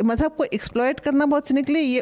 मज़हब 0.03 0.35
को 0.37 0.43
एक्सप्लॉयट 0.45 0.99
करना 0.99 1.25
बहुत 1.25 1.51
निकले 1.51 1.79
ये 1.79 2.01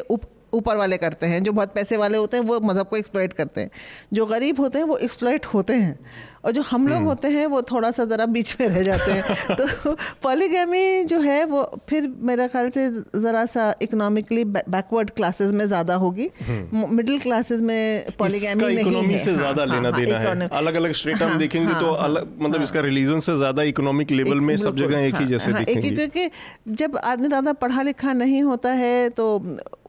ऊपर 0.52 0.76
वाले 0.76 0.96
करते 0.96 1.26
हैं 1.26 1.42
जो 1.42 1.52
बहुत 1.52 1.74
पैसे 1.74 1.96
वाले 1.96 2.18
होते 2.18 2.36
हैं 2.36 2.44
वो 2.44 2.60
मज़हब 2.60 2.86
को 2.88 2.96
एक्सप्लॉयट 2.96 3.32
करते 3.32 3.60
हैं। 3.60 3.70
जो 4.12 4.26
गरीब 4.26 4.60
होते 4.60 4.78
हैं 4.78 4.86
वो 4.86 4.96
एक्सप्लॉयट 4.98 5.46
होते 5.46 5.72
हैं। 5.72 5.98
और 6.44 6.52
जो 6.52 6.62
हम 6.62 6.86
लोग 6.88 6.96
हम्म। 6.96 7.06
होते 7.06 7.28
हैं 7.28 7.46
वो 7.46 7.60
थोड़ा 7.62 7.90
सा 7.90 8.04
ज़रा 8.04 8.26
बीच 8.26 8.54
में 8.60 8.66
रह 8.68 8.82
जाते 8.82 9.12
हैं। 9.12 9.56
तो 9.56 9.94
पॉलीगैमी 10.22 11.04
जो 11.04 11.18
है 11.20 11.44
वो 11.44 11.62
फिर 11.88 12.08
मेरा 12.20 12.46
ख्याल 12.46 12.68
से 12.70 12.88
ज़रा 12.90 13.44
सा 13.46 13.74
इकोनॉमिकली 13.82 14.44
बैकवर्ड 14.44 15.10
क्लासेस 15.10 15.52
में 15.52 15.66
ज़्यादा 15.66 15.94
होगी। 15.94 16.28
मिडिल 16.74 17.18
क्लासेस 17.20 17.60
में 17.60 18.10
पॉलीगैमी 18.18 18.74
नहीं 18.74 19.02
है। 19.02 19.18
से 19.18 19.34
ज़्यादा 19.34 19.62
हाँ, 19.62 19.74
लेना 19.74 19.90
हाँ, 19.90 20.00
देना 20.00 20.18
है। 20.18 20.48
अलग 20.48 20.74
अलग 20.74 20.92
स्टेट 20.92 21.22
हम 21.22 21.38
देखेंगे 21.38 21.74
तो 21.74 21.92
अलग 21.92 22.36
मतलब 22.40 22.62
इसका 22.62 22.80
रिलीजन 22.80 23.18
से 23.20 23.36
ज़्यादा 23.36 23.62
इकोनॉमिक 23.62 24.10
लेवल 24.10 24.40
में 24.40 24.56
सब 24.56 24.76
जगह 24.76 25.06
एक 25.06 25.16
ही 25.16 25.26
जैसे 25.26 25.52
क्योंकि 25.64 26.30
जब 26.74 26.96
आदमी 27.04 27.28
ज़्यादा 27.28 27.52
पढ़ा 27.52 27.82
लिखा 27.82 28.12
नहीं 28.12 28.42
होता 28.42 28.72
है 28.74 29.08
तो 29.10 29.26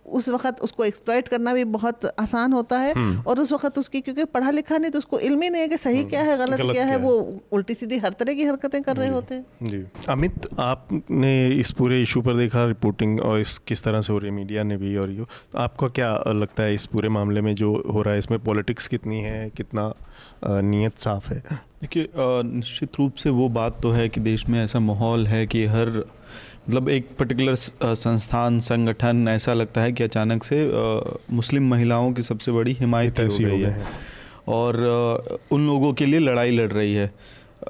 उस 0.10 0.28
वक्त 0.30 0.62
उसको 0.62 0.84
एक्सप्लॉइट 0.86 1.28
करना 1.28 1.54
भी 1.54 1.64
बहुत 1.68 2.06
आसान 2.20 2.54
होता 2.54 2.78
है 2.80 2.94
हम्म। 2.94 3.22
और 3.22 3.40
उस 3.40 3.52
वक्त 3.52 3.78
उसकी 3.78 4.02
क्योंकि 4.02 4.24
पढ़ा 4.28 4.52
लिखा 4.52 4.78
नहीं 4.78 4.92
तो 4.92 5.00
उसको 5.00 5.20
इल्म 5.20 5.42
ही 5.42 5.50
नहीं 5.50 5.62
है 5.62 5.68
कि 5.68 5.78
सही 5.78 6.00
हम्म। 6.00 6.10
क्या 6.10 6.22
है 6.24 6.38
गलत, 6.38 6.58
गलत 6.58 6.72
क्या, 6.72 6.74
क्या 6.74 6.86
है। 6.86 6.98
वो 6.98 7.40
उल्टी 7.52 7.74
सीधी 7.74 7.98
हर 7.98 8.14
तरह 8.20 8.34
की 8.34 8.44
हरकतें 8.44 8.82
कर 8.82 8.98
रहे 8.98 9.10
होते 9.10 9.36
हैं। 9.36 9.46
जी। 9.64 9.84
अमित 10.10 10.48
आपने 10.60 11.34
इस 11.50 11.72
पूरे 11.72 12.02
इशू 12.02 12.22
पर 12.22 12.38
देखा 12.38 12.66
रिपोर्टिंग 12.68 13.20
और 13.22 13.40
इस 13.40 13.58
किस 13.68 13.84
तरह 13.84 14.02
से 14.02 14.14
हो 14.14 14.20
रही 14.20 14.30
है 14.30 14.36
मीडिया 14.36 14.64
ने 14.64 14.78
भी 14.78 14.96
और 14.98 15.12
यो। 15.12 15.28
तो 15.52 15.60
आपको 15.60 15.90
क्या 15.92 16.12
लगता 16.28 16.64
है 16.64 16.74
इस 16.74 16.86
पूरे 16.86 17.10
मामले 17.10 17.42
में 17.42 17.54
जो 17.56 17.74
हो 17.94 18.02
रहा 18.02 18.14
है 18.14 18.20
इसमें 18.20 18.40
पॉलिटिक्स 18.44 18.88
कितनी 18.88 19.22
है 19.22 19.50
कितना 19.58 19.94
नीयत 20.46 20.98
साफ़ 21.00 21.30
है? 21.30 21.42
देखिए 21.82 22.08
निश्चित 22.16 22.96
रूप 23.00 23.16
से 23.16 23.30
वो 23.30 23.48
बात 23.52 23.80
तो 23.82 23.92
है 23.92 24.08
कि 24.10 24.20
देश 24.22 24.48
में 24.50 24.64
ऐसा 24.64 24.80
माहौल 24.82 25.26
है 25.28 25.46
कि 25.48 25.66
हर 25.68 25.90
मतलब 26.69 26.89
एक 26.89 27.07
पर्टिकुलर 27.19 27.55
संस्थान 27.95 28.59
संगठन 28.59 29.27
ऐसा 29.27 29.53
लगता 29.53 29.81
है 29.81 29.91
कि 29.91 30.03
अचानक 30.03 30.43
से 30.43 30.57
मुस्लिम 31.31 31.69
महिलाओं 31.69 32.12
की 32.13 32.21
सबसे 32.21 32.51
बड़ी 32.51 32.74
हिमायत 32.74 33.19
हो 33.19 33.38
गई 33.39 33.59
है। 33.59 33.86
और 34.47 34.77
उन 35.51 35.65
लोगों 35.67 35.93
के 35.93 36.05
लिए 36.05 36.19
लड़ाई 36.19 36.51
लड़ 36.51 36.71
रही 36.71 36.93
है। 36.93 37.12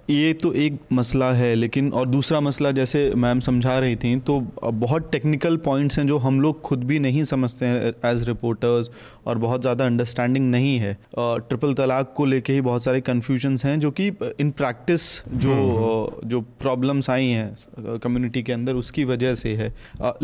ये 0.10 0.34
तो 0.34 0.52
एक 0.56 0.80
मसला 0.94 1.32
है 1.34 1.54
लेकिन 1.56 1.92
और 1.92 2.08
दूसरा 2.08 2.40
मसला 2.40 2.72
जैसे 2.72 3.10
मैम 3.16 3.40
समझा 3.40 3.78
रही 3.80 3.96
थी 3.96 4.16
तो 4.20 4.40
बहुत 4.64 5.10
टेक्निकल 5.12 5.58
पॉइंट्स 5.66 6.00
हैं 6.00 6.06
जो 6.08 6.18
हम 6.18 6.40
लोग 6.42 6.62
खुद 6.62 6.84
भी 6.84 7.00
नहीं 7.00 7.24
समझते 7.24 7.66
हैं 7.66 7.94
एज 8.06 8.24
रिपोर्टर्स 8.28 8.90
और 9.28 9.38
बहुत 9.38 9.62
ज़्यादा 9.62 9.86
अंडरस्टैंडिंग 9.86 10.50
नहीं 10.52 10.78
है 10.80 10.94
ट्रिपल 11.18 11.74
तलाक 11.74 12.14
को 12.18 12.26
लेके 12.26 12.54
ही 12.54 12.62
बहुत 12.62 12.84
सारे 12.84 13.02
कन्फ्यूजन्स 13.04 13.66
हैं 13.66 13.80
जो 13.80 13.92
कि 13.92 14.08
इन 14.40 14.52
प्रैक्टिस 14.54 15.08
जो 15.26 15.54
हम्म, 15.54 15.78
हम्म। 15.78 16.30
जो 16.30 16.42
प्रॉब्लम्स 16.60 17.10
आई 17.10 17.28
हैं 17.28 18.00
कम्युनिटी 18.00 18.44
के 18.44 18.54
अंदर 18.54 18.76
उसकी 18.76 19.04
वजह 19.06 19.34
से 19.36 19.56
है 19.56 19.72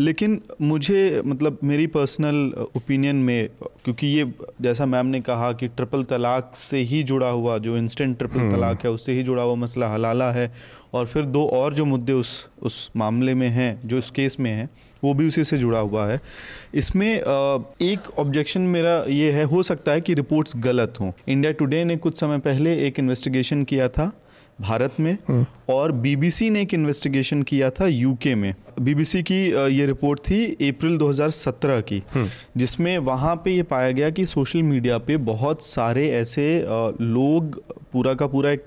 लेकिन 0.00 0.40
मुझे 0.62 1.22
मतलब 1.26 1.58
मेरी 1.64 1.86
पर्सनल 1.94 2.52
ओपिनियन 2.76 3.16
में 3.16 3.48
क्योंकि 3.84 4.06
ये 4.06 4.24
जैसा 4.62 4.86
मैम 4.86 5.06
ने 5.06 5.20
कहा 5.20 5.52
कि 5.52 5.68
ट्रिपल 5.68 6.04
तलाक 6.04 6.52
से 6.54 6.78
ही 6.82 7.02
जुड़ा 7.02 7.28
हुआ 7.28 7.58
जो 7.58 7.76
इंस्टेंट 7.76 8.16
ट्रिपल 8.18 8.38
हम्म। 8.38 8.54
तलाक 8.54 8.84
है 8.84 8.90
उससे 8.90 9.12
ही 9.12 9.22
जुड़ा 9.22 9.42
हुआ 9.42 9.54
मसला 9.54 9.88
हलाला 9.88 10.30
है। 10.32 10.52
और 10.94 11.06
फिर 11.06 11.24
दो 11.26 11.44
और 11.46 11.74
जो 11.74 11.84
मुद्दे 11.84 12.12
उस 12.12 12.48
उस 12.62 12.90
मामले 12.96 13.34
में 13.34 13.48
हैं 13.48 13.80
जो 13.84 13.98
इस 13.98 14.10
केस 14.10 14.36
में 14.40 14.50
हैं 14.50 14.68
वो 15.04 15.14
भी 15.14 15.26
उसी 15.26 15.44
से 15.44 15.56
जुड़ा 15.58 15.78
हुआ 15.78 16.06
है। 16.06 16.20
इसमें 16.74 17.08
एक 17.08 18.10
ऑब्जेक्शन 18.18 18.60
मेरा 18.60 18.96
ये 19.08 19.30
है 19.32 19.44
हो 19.44 19.62
सकता 19.62 19.92
है 19.92 20.00
कि 20.00 20.14
रिपोर्ट्स 20.14 20.56
गलत 20.56 21.00
हों। 21.00 21.10
इंडिया 21.28 21.52
टुडे 21.52 21.84
ने 21.84 21.96
कुछ 21.96 22.20
समय 22.20 22.38
पहले 22.38 22.76
एक 22.86 22.98
इन्वेस्टिगेशन 22.98 23.64
किया 23.64 23.88
था 23.88 24.12
भारत 24.58 25.00
में। 25.00 25.16
और 25.70 25.92
बीबीसी 25.92 26.48
ने 26.50 26.60
एक 26.62 26.74
इन्वेस्टिगेशन 26.74 27.42
किया 27.42 27.70
था 27.70 27.86
यूके 27.86 28.34
में 28.34 28.54
बीबीसी 28.80 29.22
की 29.22 29.40
ये 29.74 29.86
रिपोर्ट 29.86 30.20
थी 30.20 30.44
अप्रैल 30.68 30.96
2017 30.98 31.80
की। 31.82 32.02
जिसमें 32.56 32.96
वहाँ 33.00 33.34
पे 33.36 33.50
ये 33.50 33.62
पाया 33.62 33.90
गया 33.90 34.10
कि 34.10 34.26
सोशल 34.26 34.62
मीडिया 34.62 34.98
पे 34.98 35.16
बहुत 35.16 35.64
सारे 35.64 36.08
ऐसे 36.12 36.64
लोग 37.00 37.62
पूरा 37.92 38.14
का 38.14 38.26
पूरा 38.26 38.50
एक 38.50 38.64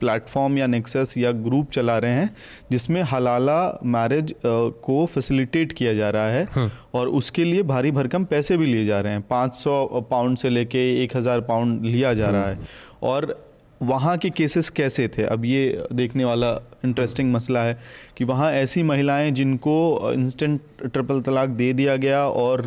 प्लेटफॉर्म 0.00 0.56
या 0.58 0.66
नेक्सस 0.66 1.14
या 1.18 1.30
ग्रुप 1.32 1.70
चला 1.70 1.96
रहे 1.98 2.10
हैं, 2.10 2.30
जिसमें 2.70 3.02
हलाला 3.02 3.80
मैरिज 3.84 4.34
को 4.44 5.04
फैसिलिटेट 5.06 5.72
किया 5.72 5.92
जा 5.94 6.08
रहा 6.10 6.28
है। 6.28 6.70
और 6.94 7.08
उसके 7.10 7.44
लिए 7.44 7.62
भारी 7.62 7.90
भरकम 7.90 8.24
पैसे 8.24 8.56
भी 8.56 8.66
लिए 8.66 8.84
जा 8.84 9.00
रहे 9.00 9.12
हैं 9.12 9.20
500 9.30 10.00
पाउंड 10.10 10.38
से 10.38 10.50
लेके 10.50 11.04
1000 11.04 11.40
पाउंड 11.40 11.84
लिया 11.84 12.14
जा 12.14 12.28
रहा। 12.28 12.46
है 12.46 12.58
और 13.02 13.49
वहाँ 13.82 14.18
के 14.18 14.30
केसेस 14.30 14.70
कैसे 14.70 15.08
थे? 15.08 15.22
अब 15.22 15.44
ये 15.44 15.84
देखने 15.92 16.24
वाला 16.24 16.50
इंटरेस्टिंग 16.84 17.32
मसला 17.32 17.62
है 17.62 17.78
कि 18.16 18.24
वहाँ 18.24 18.52
ऐसी 18.52 18.82
महिलाएँ 18.82 19.30
जिनको 19.30 20.00
इंस्टेंट 20.12 20.60
ट्रिपल 20.92 21.20
तलाक 21.20 21.48
दे 21.48 21.72
दिया 21.72 21.96
गया 21.96 22.26
और 22.28 22.62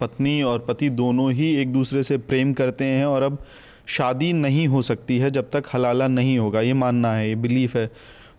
पत्नी 0.00 0.42
और 0.42 0.58
पति 0.58 0.90
दोनों 0.90 1.32
ही 1.32 1.56
एक 1.56 1.72
दूसरे 1.72 2.02
से 2.02 2.18
प्रेम 2.18 2.52
करते 2.52 2.84
हैं 2.84 3.06
और 3.06 3.22
अब 3.22 3.38
शादी 3.86 4.32
नहीं 4.32 4.68
हो 4.68 4.82
सकती 4.82 5.18
है 5.18 5.30
जब 5.30 5.50
तक 5.50 5.64
हलाला 5.74 6.08
नहीं 6.08 6.38
होगा। 6.38 6.60
ये 6.60 6.72
मानना 6.72 7.12
है 7.12 7.28
ये 7.28 7.34
बिलीफ 7.34 7.76
है। 7.76 7.90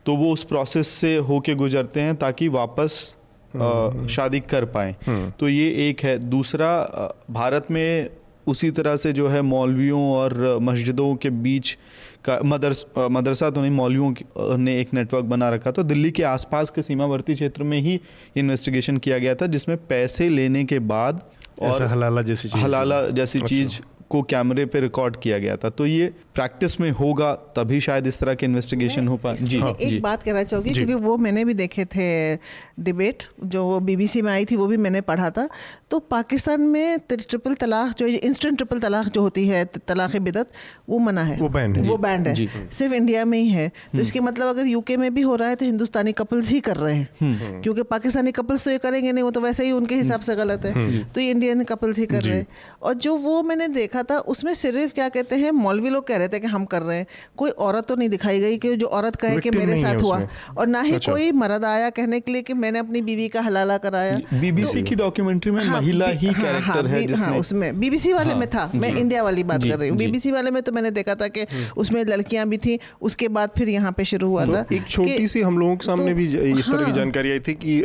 तो 0.06 0.16
वो 0.16 0.34
उस 0.34 0.44
प्रोसेस 0.44 0.88
से 0.88 1.18
होके 1.18 1.56
गुजरते 1.56 2.02
हैं 2.02 2.16
ताकि 2.16 2.48
वापस 2.48 3.16
आ, 3.56 3.60
हम्म। 3.60 4.08
शादी 4.08 4.40
कर 4.40 4.66
पाए। 4.66 4.96
हम्म। 5.08 5.30
तो 5.30 5.50
ये 5.50 5.90
एक 5.90 6.02
है। 6.04 6.20
दूसरा 6.20 6.84
भारत 7.32 7.68
में 7.72 8.10
उसी 8.48 8.70
तरह 8.72 8.96
से 8.96 9.12
जो 9.14 9.28
है 9.28 9.42
मौलवियों 9.44 10.02
और 10.12 10.58
मस्जिदों 10.62 11.14
के 11.16 11.30
बीच 11.40 11.78
का 12.26 12.40
मदरस 12.46 12.86
मदरसा 12.98 13.50
तो 13.50 13.62
नहीं 13.62 13.72
मौलवियों 13.72 14.58
ने 14.58 14.80
एक 14.82 14.94
नेटवर्क 14.94 15.26
बना 15.26 15.50
रखा 15.50 15.72
तो 15.72 15.84
दिल्ली 15.84 16.12
के 16.12 16.24
आसपास 16.26 16.70
के 16.70 16.82
सीमावर्ती 16.82 17.36
क्षेत्र 17.36 17.64
में 17.64 17.80
ही 17.82 18.00
इन्वेस्टिगेशन 18.38 18.98
किया 18.98 19.18
गया 19.18 19.36
था 19.36 19.48
जिसमें 19.48 19.78
पैसे 19.88 20.30
लेने 20.30 20.64
के 20.66 20.80
बाद 20.88 21.22
और 21.62 21.84
हलाला 21.84 22.22
जैसी 22.22 22.50
चीज़ 22.50 22.62
हलाला 22.64 23.02
जैसी 23.12 23.40
अच्छा। 23.40 23.56
चीज़ 23.56 23.80
को 24.10 24.22
कैमरे 24.24 24.66
पे 24.66 24.80
रिकॉर्ड 24.80 25.16
किया 25.16 25.38
गया 25.38 25.56
था। 25.56 25.70
तो 25.70 25.86
ये 25.86 26.14
प्रैक्टिस 26.36 26.80
में 26.80 26.90
होगा 26.92 27.34
तभी 27.56 27.80
शायद 27.80 28.08
इस 28.08 28.20
तरह 28.20 28.36
के 28.36 28.46
इन्वेस्टिगेशन 28.46 29.08
हो 29.08 29.16
पाए 29.18 29.38
जी। 29.38 29.60
हाँ, 29.60 29.70
एक 29.72 29.90
जी, 29.90 30.00
बात 30.00 30.24
कहना 30.24 30.44
चाहूँगी 30.44 30.74
क्योंकि 30.74 30.94
वो 30.94 31.18
मैंने 31.18 31.46
भी 31.46 31.54
देखे 31.54 31.86
थे 31.86 32.36
डिबेट 32.80 33.24
जो 33.44 33.80
बीबीसी 33.80 34.22
में 34.22 34.32
आई 34.32 34.46
थी 34.46 34.56
वो 34.56 34.68
भी 34.68 34.78
मैंने 34.78 35.02
पढ़ा 35.02 35.30
था। 35.30 35.48
तो 35.92 36.00
पाकिस्तान 36.00 36.62
में 36.62 37.00
ट्रिपल 37.10 37.54
तलाक 37.54 37.96
जो 37.98 38.08
इंस्टेंट 38.08 38.58
ट्रिपल 38.58 38.80
तलाक 38.80 39.06
जो 39.06 39.22
होती 39.22 39.48
है 39.48 39.64
तलाक 39.88 40.16
बिदत 40.18 40.48
वो 40.90 41.00
मना 41.00 41.24
है। 41.24 41.38
वो 41.40 41.50
बैंड 41.50 41.78
है 41.78 41.84
वो 41.84 41.98
बैंड 41.98 42.28
है। 42.28 42.36
सिर्फ़ 42.72 42.94
इंडिया 42.94 43.26
में 43.26 43.38
ही 43.40 43.50
है। 43.50 43.68
तो 43.70 43.76
हम्म। 43.94 44.02
इसके 44.02 44.20
मतलब 44.20 44.48
अगर 44.48 44.66
यूके 44.66 44.98
में 44.98 45.14
भी 45.14 45.22
हो 45.22 45.36
रहा 45.36 45.50
है 45.50 45.56
तो 45.56 45.66
हिंदुस्तानी 45.66 46.12
कपल्स 46.12 46.50
ही 46.50 46.60
कर 46.60 46.78
रहे 46.78 46.96
हैं। 46.96 47.08
हम्म। 47.22 47.62
क्योंकि 47.62 47.84
पाकिस्तानी 47.84 48.32
कपल्स 48.32 48.64
तो 48.66 48.72
ये 48.72 48.78
करेंगे 48.78 49.12
नहीं 49.12 49.24
वो 49.24 49.32
तो 49.32 49.42
वैसे 49.42 49.66
ही 49.66 49.72
उनके 49.72 49.96
हिसाब 49.96 50.22
से 50.22 50.36
गलत 50.36 50.66
है। 50.66 50.72
हम्म। 50.72 51.04
तो 51.16 51.22
ये 51.22 51.32
इंडियन 51.32 51.64
कपल्स 51.64 52.00
ही 52.00 52.06
कर 52.06 52.24
रहे 52.24 52.36
हैं। 52.36 52.48
और 52.82 52.94
जो 52.94 53.16
वो 53.18 53.42
मैंने 53.44 53.68
देखा 53.68 53.97
था 54.04 54.18
उसमें 54.28 54.54
सिर्फ़ 54.54 54.94
क्या 54.94 55.08
कहते 55.10 55.36
हैं 55.36 55.52
मौलवी 55.54 55.90
लोग 55.90 56.08
कह 56.08 56.18
रहे 56.18 56.28
थे 56.28 56.40
कि 56.40 56.48
हम 56.48 56.66
कर 56.66 56.82
रहे 56.82 56.98
हैं। 56.98 57.06
कोई 57.38 57.50
औरत 57.50 57.88
तो 57.88 57.96
नहीं 57.96 58.10
दिखाई 58.10 58.40
गई 58.40 58.58
कि 58.58 58.76
जो 58.78 58.88
औरत 58.90 59.16
कहे 59.16 59.38
कि 59.38 59.52
मेरे 59.52 59.82
साथ 59.82 60.02
हुआ। 60.02 60.20
और 60.58 60.68
ना 60.68 60.82
ही 60.82 60.94
अच्छा। 60.94 61.12
कोई 61.12 61.32
मर्द 61.34 61.66
आया 61.66 61.90
कहने 61.92 62.20
के 62.20 62.32
लिए 62.32 62.42
कि 62.42 62.54
मैंने 62.56 62.80
अपनी 62.80 63.02
बीवी 63.02 63.28
का 63.28 63.42
हलाला 63.42 63.78
कराया। 63.80 64.18
बीबीसी 64.34 64.82
तो, 64.82 64.90
की 64.90 64.96
डॉक्यूमेंट्री 64.96 65.52
में 65.52 65.64
हाँ, 65.64 65.82
महिला 65.82 66.08
ही 66.08 66.28
कैरेक्टर 66.30 66.62
हाँ, 66.62 66.84
है 66.86 67.06
हाँ, 67.06 67.26
हाँ, 67.26 67.38
उसमें। 67.40 67.80
बीबीसी 67.80 68.14
वाले 68.14 68.36
में 68.36 68.48
था। 68.50 68.70
मैं 68.76 68.94
इंडिया 68.96 69.24
वाली 69.24 69.44
बात 69.44 69.64
कर 69.64 69.80
रही 69.80 69.90
हूँ। 69.90 69.98
बीबीसी 69.98 70.32
वाले 70.32 70.52
में 70.52 70.62
तो 70.64 70.72
मैंने 70.72 70.92
देखा 70.92 71.16
था 71.16 71.28
कि। 71.28 71.46
उसमें 71.78 72.04
लड़कियाँ 72.06 72.48
भी 72.48 72.58
थी 72.58 72.80
उसके 73.02 73.28
बाद 73.30 73.50
फिर 73.58 73.70
यहाँ 73.70 73.92
पे 73.92 74.06
शुरू 74.06 74.28
हुआ 74.28 74.46
तो 74.46 74.54
था 74.54 74.66
एक 74.74 74.88
छोटी 74.90 75.28
सी 75.28 75.42
हम 75.42 75.58
लोगों 75.60 75.76
के 75.76 75.86
सामने 75.86 76.12
तो 76.12 76.16
भी 76.16 76.26
इस 76.60 76.66
तरह 76.68 76.86
की 76.86 76.92
जानकारी 76.92 77.32
आई 77.32 77.40
थी 77.40 77.54
कि 77.56 77.82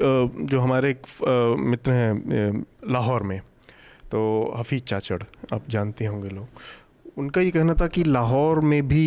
जो 0.47 0.61
हमारे 0.61 0.91
एक 0.91 1.07
मित्र 1.61 1.93
हैं 1.93 2.65
लाहौर 2.91 3.23
में। 3.23 3.41
तो 4.13 4.55
हफीज 4.57 4.83
चाचड़ 4.83 5.23
आप 5.55 5.63
जानते 5.71 6.05
होंगे 6.05 6.29
लोग। 6.29 7.19
उनका 7.19 7.41
ये 7.41 7.51
कहना 7.51 7.75
था 7.75 7.87
कि 7.87 8.05
लाहौर 8.05 8.61
में 8.61 8.89
भी 8.89 9.05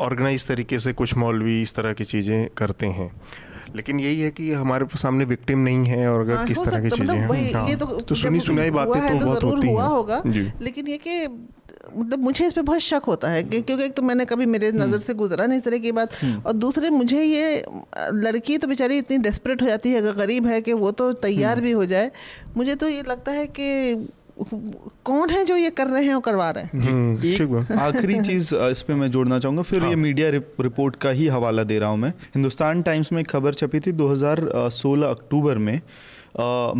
ऑर्गेनाइज 0.00 0.46
तरीके 0.48 0.78
से 0.78 0.92
कुछ 0.92 1.16
मौलवी 1.16 1.62
इस 1.62 1.74
तरह 1.74 1.92
की 1.92 2.04
चीज़ें 2.04 2.48
करते 2.56 2.86
हैं। 2.86 3.10
लेकिन 3.76 4.00
यही 4.00 4.20
है 4.20 4.30
कि 4.30 4.52
हमारे 4.52 4.86
सामने 4.96 5.24
विक्टिम 5.24 5.58
नहीं 5.58 5.84
है 5.84 6.08
और 6.08 6.20
अगर 6.20 6.36
हाँ, 6.36 6.46
किस 6.46 6.64
तरह 6.64 6.78
की 6.78 6.90
चीज़ें 6.90 7.04
मतलब 7.04 7.34
हैं 7.34 7.52
हाँ, 7.54 7.74
तो, 7.74 7.86
तो 8.00 8.14
सुनी 8.14 8.40
सुनाई 8.40 8.70
बातें 8.70 9.00
तो, 9.00 9.18
तो 9.18 9.26
बहुत 9.26 9.44
होती 9.44 9.68
हैं। 9.68 9.74
होगा। 9.74 10.22
लेकिन 10.60 10.88
ये 10.88 10.98
कि 11.06 11.26
मतलब 11.96 12.18
मुझे 12.18 12.46
इस 12.46 12.52
पर 12.52 12.62
बहुत 12.62 12.80
शक 12.80 13.02
होता 13.06 13.28
है 13.30 13.42
कि 13.42 13.60
क्योंकि 13.60 13.84
एक 13.84 13.94
तो 13.94 14.02
मैंने 14.02 14.24
कभी 14.24 14.46
मेरे 14.46 14.68
हम्म। 14.68 14.82
नज़र 14.82 14.98
से 14.98 15.14
गुजरा 15.14 15.46
नहीं 15.46 15.58
इस 15.58 15.64
तरह 15.64 15.78
की 15.78 15.92
बात। 15.92 16.14
हम्म। 16.22 16.40
और 16.40 16.52
दूसरे 16.52 16.90
मुझे 16.90 17.22
ये 17.22 17.62
लड़की 18.12 18.58
तो 18.58 18.68
बेचारी 18.68 18.98
इतनी 18.98 19.18
डेस्परेट 19.18 19.62
हो 19.62 19.66
जाती 19.66 19.90
है 19.90 19.98
अगर 19.98 20.12
गरीब 20.12 20.46
है 20.46 20.60
कि 20.60 20.72
वो 20.72 20.90
तो 20.90 21.12
तैयार 21.12 21.52
हम्म। 21.52 21.64
भी 21.64 21.72
हो 21.72 21.86
जाए। 21.86 22.10
मुझे 22.56 22.74
तो 22.74 22.88
ये 22.88 23.02
लगता 23.02 23.32
है 23.32 23.46
कि 23.46 23.94
कौन 24.40 25.30
है 25.30 25.44
जो 25.44 25.56
ये 25.56 25.70
कर 25.70 25.86
रहे 25.86 26.04
हैं 26.04 26.14
और 26.14 26.20
करवा 26.20 26.50
रहे 26.50 26.78
हैं? 26.78 27.20
ठीक 27.20 27.40
है 27.40 27.78
आखिरी 27.80 28.20
चीज़ 28.20 28.54
इस 28.56 28.82
पे 28.82 28.94
मैं 28.94 29.10
जोड़ना 29.10 29.38
चाहूँगा 29.38 29.62
फिर 29.62 29.80
हाँ. 29.80 29.88
ये 29.90 29.96
मीडिया 29.96 30.28
रिपोर्ट 30.30 30.96
का 30.96 31.10
ही 31.10 31.26
हवाला 31.26 31.62
दे 31.62 31.78
रहा 31.78 31.88
हूँ 31.90 31.98
मैं। 31.98 32.10
हिंदुस्तान 32.34 32.82
टाइम्स 32.82 33.12
में 33.12 33.20
एक 33.20 33.28
खबर 33.30 33.54
छपी 33.54 33.80
थी 33.80 33.92
2016 33.92 35.04
अक्टूबर 35.10 35.58
में 35.58 35.80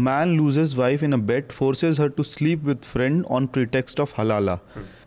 man 0.05 0.37
loses 0.37 0.75
wife 0.75 1.03
in 1.03 1.13
a 1.13 1.17
bet 1.27 1.53
forces 1.53 2.01
her 2.01 2.09
to 2.09 2.23
sleep 2.23 2.65
with 2.65 2.79
friend 2.93 3.25
on 3.31 3.47
pretext 3.47 4.01
of 4.01 4.15
halala 4.21 4.59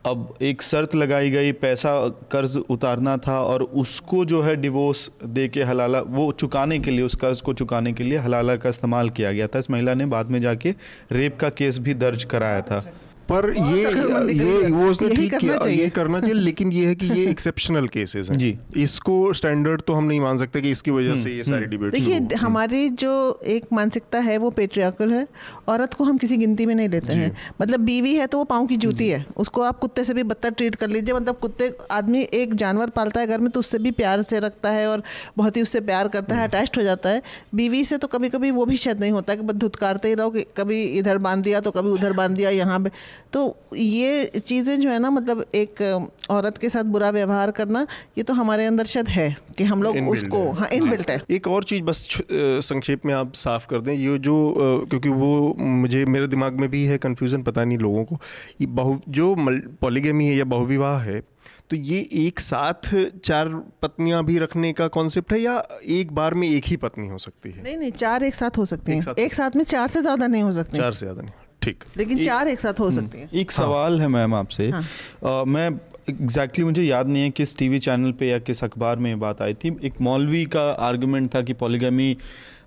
अब 0.07 0.37
एक 0.41 0.61
शर्त 0.61 0.95
लगाई 0.95 1.29
गई, 1.29 1.51
पैसा 1.51 1.91
कर्ज 2.31 2.57
उतारना 2.69 3.17
था 3.17 3.39
और 3.41 3.63
उसको 3.63 4.23
जो 4.25 4.41
है 4.41 4.55
डिवोर्स 4.55 5.09
दे 5.25 5.47
के 5.47 5.63
हलाला, 5.63 5.99
वो 6.01 6.31
चुकाने 6.31 6.79
के 6.79 6.91
लिए, 6.91 7.01
उस 7.01 7.15
कर्ज 7.15 7.41
को 7.41 7.53
चुकाने 7.53 7.93
के 7.93 8.03
लिए 8.03 8.17
हलाला 8.17 8.55
का 8.55 8.69
इस्तेमाल 8.69 9.09
किया 9.09 9.31
गया 9.31 9.47
था। 9.47 9.59
इस 9.59 9.69
महिला 9.71 9.93
ने 9.93 10.05
बाद 10.05 10.29
में 10.29 10.41
जाके 10.41 10.73
रेप 11.11 11.37
का 11.39 11.49
केस 11.49 11.79
भी 11.79 11.93
दर्ज 11.93 12.23
कराया 12.23 12.61
था। 12.61 12.79
पर 13.31 13.49
ये 13.57 13.83
ये 14.33 14.69
वो 14.71 14.89
उसने 14.89 15.09
ठीक 15.09 15.35
किया 15.35 15.59
ये 15.67 15.89
करना 15.89 16.19
चाहिए 16.19 16.35
लेकिन 16.35 16.71
ये 16.71 16.85
है 16.87 16.95
कि 16.95 17.07
ये 17.07 17.25
एक्सेप्शनल 17.29 17.87
केसेस 17.87 18.29
हैं। 18.29 18.37
जी। 18.43 18.57
इसको 18.75 19.33
स्टैंडर्ड 19.33 19.81
तो 19.81 19.93
हम 19.93 20.03
नहीं 20.03 20.19
मान 20.21 20.37
सकते 20.37 20.61
कि 20.61 20.71
इसकी 20.71 20.91
वजह 20.91 21.15
से 21.15 21.29
ये 21.29 21.35
हम्म, 21.35 21.51
सारी 21.51 21.65
डिबेट 21.65 21.95
हम्म। 21.95 22.05
देखिए 22.05 22.37
हमारी 22.37 22.89
जो 22.89 23.39
एक 23.45 23.65
मानसिकता 23.73 24.19
है 24.19 24.37
वो 24.37 24.49
पेट्रियाकल 24.49 25.11
है। 25.13 25.27
औरत 25.67 25.93
को 25.93 26.03
हम 26.03 26.17
किसी 26.17 26.37
गिनती 26.37 26.65
में 26.65 26.73
नहीं 26.75 26.89
लेते 26.89 27.13
हैं। 27.13 27.35
मतलब 27.61 27.79
बीवी 27.79 28.13
है 28.15 28.27
तो 28.27 28.37
वो 28.37 28.43
पाँव 28.43 28.65
की 28.65 28.77
जूती 28.77 29.09
है। 29.09 29.25
उसको 29.37 29.61
आप 29.61 29.79
कुत्ते 29.79 30.03
से 30.03 30.13
भी 30.13 30.23
बदतर 30.23 30.51
ट्रीट 30.51 30.75
कर 30.75 30.87
लीजिए। 30.87 31.13
मतलब 31.13 31.37
कुत्ते 31.37 31.71
आदमी 31.91 32.27
एक 32.33 32.55
जानवर 32.55 32.89
पालता 32.89 33.19
है 33.19 33.27
घर 33.27 33.39
में 33.39 33.49
तो 33.51 33.59
उससे 33.59 33.79
भी 33.79 33.91
प्यार 33.91 34.21
से 34.21 34.39
रखता 34.39 34.69
है 34.69 34.87
और 34.87 35.03
बहुत 35.37 35.57
ही 35.57 35.61
उससे 35.61 35.81
प्यार 35.81 36.07
करता 36.07 36.35
है 36.35 36.47
अटैच 36.47 36.69
हम्म। 36.69 36.81
हो 36.81 36.83
जाता 36.83 37.09
है। 37.09 37.21
बीवी 37.55 37.83
से 37.85 37.97
तो 37.97 38.07
कभी 38.07 38.29
कभी 38.29 38.51
वो 38.51 38.65
भी 38.65 38.77
शायद 38.77 38.99
नहीं 38.99 39.11
होता 39.11 39.35
कि 39.35 39.41
बस 39.41 39.55
धुतकारते 39.55 40.07
ही 40.07 40.13
रहो 40.13 40.29
कि 40.29 40.45
कभी 40.57 40.83
इधर 40.97 41.17
बाँध 41.17 41.43
दिया 41.43 41.59
तो 41.59 41.71
कभी 41.71 41.89
उधर 41.89 42.13
बाँध 42.13 42.31
दिया 42.31 42.49
यहाँ 42.49 42.79
पे 42.79 42.91
तो 43.33 43.41
ये 43.75 44.25
चीज़ें 44.37 44.79
जो 44.81 44.89
है 44.89 44.99
ना 44.99 45.09
मतलब 45.09 45.43
एक 45.55 45.81
औरत 46.29 46.57
के 46.57 46.69
साथ 46.69 46.83
बुरा 46.87 47.09
व्यवहार 47.09 47.51
करना 47.51 47.85
ये 48.17 48.23
तो 48.23 48.33
हमारे 48.33 48.65
अंदर 48.65 48.85
शायद 48.85 49.07
है 49.09 49.35
कि 49.57 49.63
हम 49.63 49.83
लोग 49.83 49.97
उसको 50.09 50.49
हाँ। 50.51 50.69
इनबिल्ट 50.73 51.09
है। 51.09 51.21
एक 51.31 51.47
और 51.47 51.63
चीज़ 51.63 51.83
बस 51.83 52.07
संक्षेप 52.31 53.05
में 53.05 53.13
आप 53.13 53.33
साफ़ 53.35 53.67
कर 53.67 53.81
दें 53.81 53.93
ये 53.93 54.17
जो 54.19 54.35
क्योंकि 54.89 55.09
वो 55.11 55.55
मुझे 55.59 56.03
मेरे 56.07 56.27
दिमाग 56.27 56.59
में 56.59 56.69
भी 56.69 56.83
है 56.85 56.97
कन्फ्यूज़न 56.99 57.43
पता 57.43 57.63
नहीं 57.63 57.77
लोगों 57.77 58.03
को। 58.03 58.19
ये 58.61 58.67
बहु 58.67 58.97
जो 59.09 59.35
पॉलीगेमी 59.81 60.27
है 60.27 60.35
या 60.35 60.45
बहुविवाह 60.47 60.99
है 61.01 61.21
तो 61.69 61.75
ये 61.75 61.99
एक 62.17 62.39
साथ 62.39 62.93
चार 63.25 63.47
पत्नियाँ 63.81 64.23
भी 64.25 64.37
रखने 64.39 64.71
का 64.73 64.87
कॉन्सेप्ट 64.89 65.33
है 65.33 65.39
या 65.41 65.61
एक 65.91 66.11
बार 66.15 66.33
में 66.33 66.47
एक 66.49 66.65
ही 66.65 66.77
पत्नी 66.77 67.07
हो 67.07 67.17
सकती 67.17 67.51
है? 67.51 67.63
नहीं 67.63 67.77
नहीं 67.77 67.91
चार 67.93 68.23
एक 68.23 68.35
साथ 68.35 68.57
हो 68.57 68.65
सकती 68.65 68.91
हैं 68.91 69.15
एक 69.19 69.33
साथ 69.33 69.55
में 69.55 69.63
चार 69.65 69.87
से 69.87 70.01
ज़्यादा 70.01 70.27
नहीं 70.27 70.43
हो 70.43 70.51
सकती। 70.53 70.77
चार 70.77 70.93
से 70.93 71.05
ज़्यादा 71.05 71.21
नहीं। 71.21 71.31
ठीक। 71.61 71.83
लेकिन 71.97 72.23
चार 72.23 72.47
एक 72.47 72.59
साथ 72.59 72.79
हो 72.79 72.85
हम्म, 72.85 72.95
सकते 72.95 73.17
हैं। 73.17 73.29
एक 73.33 73.51
सवाल 73.51 74.01
है 74.01 74.07
मैम 74.07 74.35
आपसे। 74.35 74.69
हाँ. 74.69 74.83
मैं 75.45 75.69
एग्जैक्टली 76.09 76.25
exactly 76.27 76.63
मुझे 76.63 76.83
याद 76.83 77.07
नहीं 77.07 77.23
है 77.23 77.29
किस 77.29 77.57
टीवी 77.57 77.79
चैनल 77.79 78.11
पे 78.11 78.27
या 78.27 78.39
किस 78.39 78.63
अखबार 78.63 78.97
में 78.97 79.09
ये 79.09 79.15
बात 79.15 79.41
आई 79.41 79.53
थी। 79.53 79.77
एक 79.83 79.93
मौलवी 80.01 80.45
का 80.45 80.71
आर्गुमेंट 80.71 81.35
था 81.35 81.41
कि 81.41 81.53
पॉलीगमी 81.53 82.17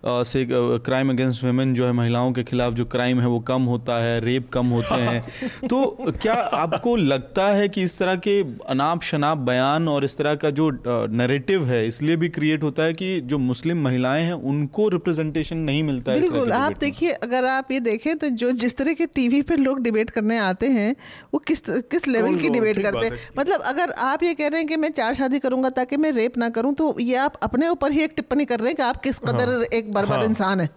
से 0.06 0.46
क्राइम 0.50 1.10
अगेंस्ट 1.10 1.44
वेमेन 1.44 1.74
जो 1.74 1.86
है 1.86 1.92
महिलाओं 1.92 2.32
के 2.32 2.42
खिलाफ 2.42 2.72
जो 2.72 2.84
क्राइम 2.84 3.20
है 3.20 3.26
वो 3.26 3.40
कम 3.40 3.62
होता 3.62 4.02
है 4.02 4.20
रेप 4.20 4.48
कम 4.52 4.66
होते 4.66 4.94
हैं। 4.94 5.24
तो 5.68 5.96
क्या 6.22 6.34
आपको 6.34 6.96
लगता 6.96 7.46
है 7.46 7.68
कि 7.68 7.82
इस 7.82 7.98
तरह 7.98 8.16
के 8.16 8.40
अनाप 8.68 9.02
शनाप 9.02 9.38
बयान 9.38 9.88
और 9.88 10.04
इस 10.04 10.16
तरह 10.16 10.34
का 10.34 10.50
जो 10.50 10.70
नरेटिव 11.10 11.66
है 11.66 11.86
इसलिए 11.88 12.16
भी 12.16 12.28
क्रिएट 12.28 12.62
होता 12.62 12.82
है 12.82 12.92
कि 12.92 13.20
जो 13.20 13.38
मुस्लिम 13.38 13.82
महिलाएँ 13.82 14.24
हैं 14.24 14.32
उनको 14.32 14.88
रिप्रेजेंटेशन 14.88 15.56
नहीं 15.56 15.82
मिलता 15.82 16.12
है 16.12 16.20
बिल्कुल 16.20 16.52
आप 16.52 16.78
देखिए 16.78 17.12
अगर 17.12 17.44
आप 17.44 17.72
ये 17.72 17.80
देखें 17.80 18.16
तो 18.16 18.28
जो 18.28 18.50
जिस 18.52 18.76
तरह 18.76 18.92
के 18.92 19.06
टीवी 19.06 19.42
पे 19.42 19.56
लोग 19.56 19.82
डिबेट 19.82 20.10
करने 20.10 20.38
आते 20.38 20.66
हैं 20.66 20.96
वो 21.34 21.38
किस 21.38 21.62
किस 21.68 22.08
लेवल 22.08 22.36
की 22.36 22.48
डिबेट 22.48 22.82
करते 22.82 23.06
हैं? 23.06 23.18
मतलब 23.38 23.60
अगर 23.60 23.90
आप 23.90 24.22
ये 24.22 24.34
कह 24.34 24.48
रहे 24.48 24.58
हैं 24.58 24.68
कि 24.68 24.76
मैं 24.76 24.90
चार 24.90 25.14
शादी 25.14 25.38
करूँगा 25.38 25.70
ताकि 25.70 25.96
मैं 25.96 26.12
रेप 26.12 26.38
ना 26.38 26.48
करूँ 26.48 26.74
तो 26.74 26.96
ये 27.00 27.16
आप 27.16 27.34
अपने 27.42 27.68
ऊपर 27.68 27.92
ही 27.92 28.00
एक 28.00 28.12
टिप्पणी 28.16 28.44
कर 28.44 28.58
रहे 28.58 28.68
हैं 28.68 28.76
कि 28.76 28.82
आप 28.82 28.96
किस 28.96 29.20
हाँ। 29.26 29.34
कदर 29.34 29.62
एक 29.72 29.89
एक 29.90 29.94
बर्बाद 29.94 30.18
हाँ। 30.18 30.26
इंसान 30.26 30.60
है 30.60 30.68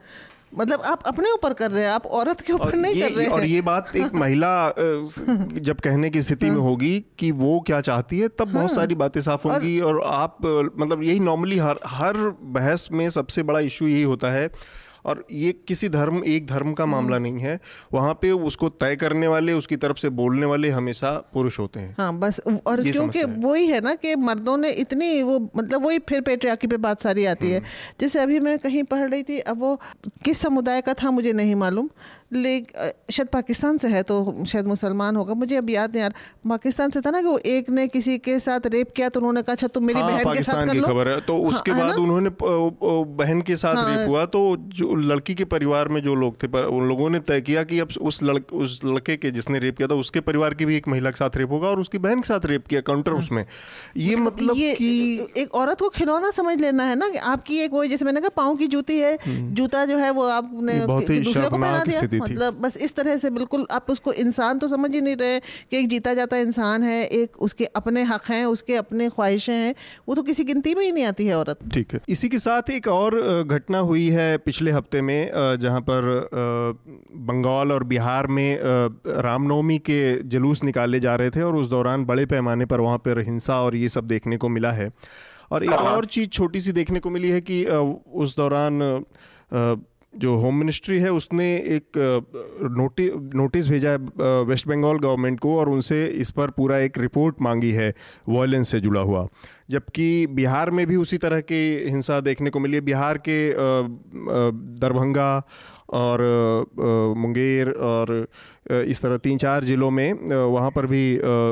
मतलब 0.57 0.81
आप 0.85 1.03
अपने 1.07 1.31
ऊपर 1.31 1.53
कर 1.53 1.71
रहे 1.71 1.83
हैं 1.83 1.91
आप 1.91 2.05
औरत 2.05 2.41
के 2.41 2.53
ऊपर 2.53 2.75
नहीं 2.75 3.01
कर 3.01 3.11
रहे 3.11 3.25
हैं 3.25 3.31
और 3.31 3.45
ये 3.45 3.61
बात 3.61 3.95
एक 3.95 4.13
महिला 4.23 4.51
जब 5.59 5.79
कहने 5.79 6.09
की 6.09 6.21
स्थिति 6.21 6.49
में 6.49 6.57
हाँ। 6.57 6.65
होगी 6.65 6.93
कि 7.19 7.31
वो 7.31 7.59
क्या 7.59 7.81
चाहती 7.81 8.19
है 8.19 8.27
तब 8.27 8.45
हाँ। 8.45 8.53
बहुत 8.53 8.73
सारी 8.73 8.95
बातें 8.95 9.19
साफ़ 9.21 9.47
होंगी 9.47 9.79
और, 9.79 9.95
और 9.95 10.13
आप 10.13 10.37
मतलब 10.77 11.03
यही 11.03 11.19
नॉर्मली 11.19 11.57
हर 11.57 11.79
हर 11.87 12.17
बहस 12.57 12.87
में 12.91 13.09
सबसे 13.09 13.43
बड़ा 13.43 13.59
इशू 13.59 13.87
यही 13.87 14.03
होता 14.03 14.31
है 14.31 14.47
और 15.05 15.25
ये 15.31 15.51
किसी 15.67 15.89
धर्म 15.89 16.23
एक 16.23 16.47
धर्म 16.47 16.73
का 16.73 16.85
मामला 16.85 17.15
हम्म। 17.15 17.25
नहीं 17.25 17.39
है। 17.39 17.59
वहाँ 17.93 18.13
पे 18.13 18.31
उसको 18.31 18.69
तय 18.69 18.95
करने 18.95 19.27
वाले 19.27 19.53
उसकी 19.53 19.75
तरफ़ 19.75 19.97
से 19.97 20.09
बोलने 20.09 20.45
वाले 20.45 20.69
हमेशा 20.69 21.11
पुरुष 21.33 21.59
होते 21.59 21.79
हैं। 21.79 21.95
हाँ 21.97 22.19
बस 22.19 22.39
और 22.67 22.83
क्योंकि 22.83 23.23
वही 23.23 23.67
है 23.67 23.81
ना 23.81 23.95
कि 23.95 24.15
मर्दों 24.15 24.57
ने 24.57 24.71
इतनी 24.71 25.21
वो 25.21 25.39
मतलब 25.55 25.85
वही 25.85 25.99
फिर 25.99 26.21
पेट्रियाकी 26.21 26.67
पे 26.67 26.77
बात 26.77 27.01
सारी 27.01 27.25
आती 27.25 27.49
है। 27.49 27.57
हम्म। 27.57 27.97
जैसे 28.01 28.19
अभी 28.19 28.39
मैं 28.39 28.59
कहीं 28.59 28.83
पढ़ 28.83 29.09
रही 29.09 29.23
थी 29.23 29.39
अब 29.39 29.59
वो 29.59 29.81
किस 30.25 30.37
समुदाय 30.37 30.81
का 30.81 30.93
था 30.93 31.11
मुझे 31.11 31.33
नहीं 31.33 31.55
मालूम। 31.55 31.89
ले 32.35 32.59
शायद 33.11 33.27
पाकिस्तान 33.33 33.77
से 33.77 33.87
है 33.87 34.01
तो 34.03 34.43
शायद 34.47 34.67
मुसलमान 34.67 35.15
होगा। 35.15 35.33
मुझे 35.35 35.55
अब 35.55 35.69
याद 35.69 35.91
नहीं 35.91 36.01
यार 36.01 36.13
पाकिस्तान 36.49 36.89
से 36.89 37.01
था 37.01 37.11
ना 37.11 37.21
कि 37.21 37.27
वो 37.27 37.37
एक 37.47 37.69
ने 37.69 37.87
किसी 37.89 38.17
के 38.19 38.37
साथ 38.39 38.67
रेप 38.67 38.91
किया 38.95 39.09
तो 39.09 39.19
उन्होंने 39.19 39.41
कहा 39.41 39.53
अच्छा 39.53 39.67
तुम 39.69 39.85
मेरी 39.85 39.99
हाँ, 39.99 40.11
बहन 40.13 40.33
के 40.33 40.43
साथ 40.43 40.67
कर 40.67 40.73
लो। 40.73 40.87
खबर 40.87 41.07
है। 41.07 41.19
तो 41.21 41.37
उसके 41.49 41.71
हाँ, 41.71 41.79
बाद 41.81 41.97
उन्होंने 41.97 42.29
बहन 43.17 43.41
के 43.41 43.55
साथ 43.55 43.75
हाँ, 43.75 43.89
रेप 43.89 44.07
हुआ 44.09 44.25
तो 44.27 44.41
जो 44.73 44.95
लड़की 45.03 45.35
के 45.35 45.45
परिवार 45.47 45.87
में 45.87 46.01
जो 46.03 46.15
लोग 46.15 46.41
थे 46.43 46.47
पर 46.47 46.65
उन 46.67 46.87
लोगों 46.87 47.09
ने 47.09 47.19
तय 47.21 47.41
किया 47.41 47.63
कि 47.63 47.79
अब 47.79 47.89
उस 48.01 48.21
लड़के 48.23 48.57
उस 48.57 48.79
लड़के 48.85 49.17
के 49.17 49.31
जिसने 49.31 49.59
रेप 49.59 49.77
किया 49.77 49.87
था 49.87 49.95
उसके 49.95 50.19
परिवार 50.23 50.53
की 50.53 50.65
भी 50.65 50.77
एक 50.77 50.87
महिला 50.87 51.09
के 51.09 51.17
साथ 51.17 51.37
रेप 51.37 51.51
होगा 51.51 51.67
और 51.67 51.79
उसकी 51.79 51.97
बहन 51.99 52.21
के 52.21 52.27
साथ 52.27 52.45
रेप 52.45 52.67
किया 52.67 52.81
काउंटर 52.83 53.11
हाँ। 53.11 53.19
उसमें। 53.19 53.45
ये 53.97 54.15
मतलब, 54.15 54.49
मतलब 54.49 54.75
कि 54.77 55.41
एक 55.41 55.55
औरत 55.55 55.79
को 55.79 55.89
खिलौना 55.91 56.31
समझ 56.31 56.57
लेना 56.61 56.83
है 56.83 56.95
ना 56.95 57.11
आपकी 57.31 57.59
एक 57.59 57.71
वो 57.73 57.85
जैसे 57.85 58.05
मैंने 58.05 58.21
कहा 58.21 58.29
पाँव 58.35 58.55
की 58.55 58.67
जूती 58.67 58.97
है 58.99 59.13
हम्म। 59.25 59.53
जूता 59.55 59.85
जो 59.85 59.97
है 59.97 60.09
वो 60.11 60.27
आपने 60.29 60.79
दूसरे 60.79 61.49
को 61.49 61.57
पहना 61.57 61.83
दिया। 61.83 62.22
मतलब 62.23 62.59
बस 62.61 62.77
इस 62.79 62.95
तरह 62.95 63.17
से 63.17 63.29
बिल्कुल 63.31 63.65
आप 63.71 63.91
उसको 63.91 64.13
इंसान 64.23 64.59
तो 64.59 64.67
समझ 64.67 64.91
ही 64.93 65.01
नहीं 65.01 65.15
रहे 65.15 65.39
कि 65.39 65.77
एक 65.77 65.89
जीता 65.89 66.13
जाता 66.13 66.37
इंसान 66.37 66.83
है 66.83 67.03
एक 67.13 67.37
उसके 67.41 67.65
अपने 67.75 68.03
हक 68.03 68.29
हैं 68.29 68.43
उसके 68.45 68.75
अपने 68.75 69.09
ख्वाहिशें 69.09 69.53
हैं 69.53 69.73
वो 70.07 70.15
तो 70.15 70.23
किसी 70.23 70.43
गिनती 70.43 70.75
में 70.75 70.83
ही 70.85 70.91
नहीं 70.91 71.03
आती 71.03 71.25
है 71.25 71.37
औरत। 71.37 71.59
ठीक 71.73 71.93
है। 71.93 71.99
इसी 72.09 72.29
के 72.29 72.37
साथ 72.39 72.69
एक 72.69 72.87
और 72.87 73.19
घटना 73.43 73.79
हुई 73.83 74.07
है 74.09 74.37
पिछले 74.39 74.71
हफ़्ते 74.71 75.01
में 75.01 75.31
जहाँ 75.61 75.81
पर 75.81 76.07
बंगाल 77.23 77.71
और 77.71 77.83
बिहार 77.85 78.27
में 78.29 78.59
रामनवमी 79.23 79.77
के 79.79 80.01
जुलूस 80.29 80.63
निकाले 80.63 80.99
जा 80.99 81.15
रहे 81.15 81.29
थे 81.29 81.41
और 81.41 81.55
उस 81.55 81.69
दौरान 81.69 82.05
बड़े 82.05 82.25
पैमाने 82.25 82.65
पर 82.65 82.79
वहाँ 82.79 82.97
पर 82.97 83.19
हिंसा 83.21 83.61
और 83.61 83.75
ये 83.75 83.89
सब 83.89 84.07
देखने 84.07 84.37
को 84.37 84.49
मिला 84.49 84.71
है। 84.71 84.89
और 85.51 85.63
एक 85.63 85.69
हाँ। 85.69 85.77
और 85.77 86.05
चीज़ 86.05 86.29
छोटी 86.29 86.61
सी 86.61 86.71
देखने 86.71 86.99
को 86.99 87.09
मिली 87.09 87.29
है 87.29 87.41
कि 87.41 87.63
उस 88.15 88.35
दौरान 88.37 88.79
जो 90.13 90.35
होम 90.35 90.55
मिनिस्ट्री 90.55 90.99
है, 90.99 91.11
उसने 91.11 91.45
एक 91.67 91.97
नोटिस 92.71 93.09
नोटिस 93.35 93.67
भेजा 93.69 93.91
है 93.91 93.97
वेस्ट 94.45 94.67
बंगाल 94.67 94.97
गवर्नमेंट 94.99 95.39
को 95.39 95.57
और 95.59 95.69
उनसे 95.69 96.05
इस 96.05 96.31
पर 96.31 96.49
पूरा 96.49 96.77
एक 96.79 96.97
रिपोर्ट 96.97 97.41
मांगी 97.41 97.71
है, 97.71 97.93
वायलेंस 98.29 98.71
से 98.71 98.79
जुड़ा 98.79 99.01
हुआ। 99.01 99.27
जबकि 99.69 100.27
बिहार 100.31 100.71
में 100.71 100.85
भी 100.87 100.95
उसी 100.95 101.17
तरह 101.17 101.39
की 101.41 101.63
हिंसा 101.89 102.19
देखने 102.21 102.49
को 102.49 102.59
मिली 102.59 102.75
है। 102.75 102.81
बिहार 102.83 103.17
के 103.27 103.37
दरभंगा 104.79 105.31
और 105.93 106.21
मुंगेर 107.17 107.69
और 107.83 108.27
इस 108.71 109.01
तरह 109.01 109.17
तीन 109.19 109.37
चार 109.37 109.63
ज़िलों 109.63 109.89
में 109.91 110.13
वहाँ 110.31 110.71
पर 110.71 110.85
भी 110.85 111.05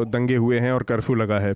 दंगे 0.10 0.36
हुए 0.36 0.60
हैं 0.60 0.72
और 0.72 0.84
कर्फ्यू 0.84 1.16
लगा 1.16 1.40
है। 1.40 1.54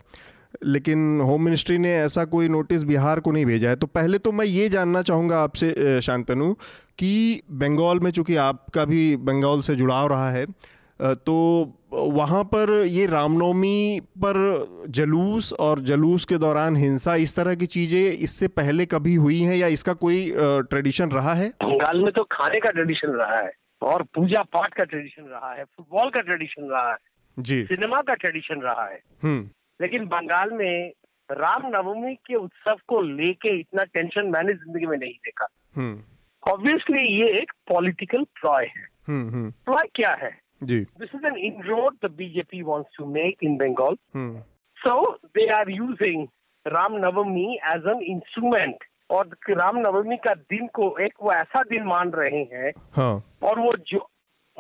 लेकिन 0.63 1.19
होम 1.21 1.43
मिनिस्ट्री 1.43 1.77
ने 1.77 1.95
ऐसा 1.95 2.25
कोई 2.25 2.49
नोटिस 2.49 2.83
बिहार 2.83 3.19
को 3.19 3.31
नहीं 3.31 3.45
भेजा 3.45 3.69
है। 3.69 3.75
तो 3.75 3.87
पहले 3.87 4.17
तो 4.17 4.31
मैं 4.31 4.45
ये 4.45 4.69
जानना 4.69 5.01
चाहूँगा 5.01 5.41
आपसे 5.43 6.01
शांतनु 6.01 6.53
कि 6.97 7.41
बंगाल 7.51 7.99
में 7.99 8.11
चूँकि 8.11 8.35
आपका 8.35 8.85
भी 8.85 9.15
बंगाल 9.17 9.61
से 9.61 9.75
जुड़ाव 9.75 10.07
रहा 10.07 10.29
है 10.31 10.45
तो 10.99 11.33
वहाँ 11.91 12.43
पर 12.43 12.69
ये 12.85 13.05
रामनवमी 13.05 13.99
पर 14.17 14.37
जलूस 14.89 15.51
और 15.53 15.79
जलूस 15.79 16.25
के 16.25 16.37
दौरान 16.37 16.75
हिंसा 16.75 17.15
इस 17.15 17.35
तरह 17.35 17.55
की 17.55 17.65
चीज़ें 17.65 17.99
इससे 17.99 18.47
पहले 18.49 18.85
कभी 18.85 19.15
हुई 19.15 19.39
हैं 19.39 19.55
या 19.55 19.67
इसका 19.67 19.93
कोई 19.93 20.31
ट्रेडिशन 20.37 21.11
रहा 21.11 21.33
है? 21.33 21.49
बंगाल 21.63 22.01
में 22.01 22.11
तो 22.11 22.23
खाने 22.23 22.59
का 22.59 22.69
ट्रेडिशन 22.69 23.11
रहा 23.11 23.37
है 23.37 23.51
और 23.81 24.03
पूजा 24.15 24.41
पाठ 24.53 24.73
का 24.73 24.83
ट्रेडिशन 24.83 25.23
रहा 25.23 25.53
है 25.53 25.63
फुटबॉल 25.63 26.09
का 26.09 26.21
ट्रेडिशन 26.21 26.69
रहा 26.71 26.89
है 26.91 26.97
जी। 27.37 27.61
सिनेमा 27.63 28.01
का 28.01 28.13
ट्रेडिशन 28.13 28.61
रहा 28.61 28.85
है। 28.85 28.99
हम्म। 29.23 29.49
लेकिन 29.81 30.05
बंगाल 30.05 30.51
में 30.51 30.91
रामनवमी 31.31 32.15
के 32.15 32.35
उत्सव 32.35 32.75
को 32.87 33.01
लेके 33.01 33.59
इतना 33.59 33.83
टेंशन 33.83 34.25
मैंने 34.25 34.53
ज़िंदगी 34.53 34.85
में 34.85 34.97
नहीं 34.97 35.13
देखा। 35.13 35.47
हम्म। 35.75 36.03
ऑब्वियसली 36.51 37.21
ये 37.21 37.27
एक 37.39 37.51
पॉलिटिकल 37.51 38.23
प्लॉय 38.23 38.65
है। 38.65 38.87
हम्म 39.07 39.29
हम्म। 39.29 39.51
प्लॉय 39.51 39.87
क्या 39.95 40.13
है? 40.13 40.45
This 40.63 41.09
is 41.15 41.25
an 41.27 41.37
inroad 41.61 41.95
the 42.05 42.11
BJP 42.11 42.61
wants 42.61 42.97
to 42.97 43.05
make 43.05 43.37
in 43.43 43.57
Bengal 43.57 43.95
hmm. 44.15 44.39
So 44.77 45.11
they 45.11 45.47
are 45.47 45.69
using 45.69 46.27
Ramnavami 46.67 47.55
as 47.55 47.87
an 47.87 48.01
instrument 48.01 48.77
और 49.09 49.27
रामनवमी 49.49 50.17
का 50.17 50.33
दिन 50.33 50.67
को 50.67 50.97
एक 50.97 51.13
वो 51.23 51.33
ऐसा 51.33 51.61
दिन 51.61 51.83
मान 51.83 52.11
रहे 52.11 52.43
हैं 52.53 52.71
हाँ। 52.95 53.23
और 53.43 53.59
वो 53.59 53.73
जो 53.87 54.09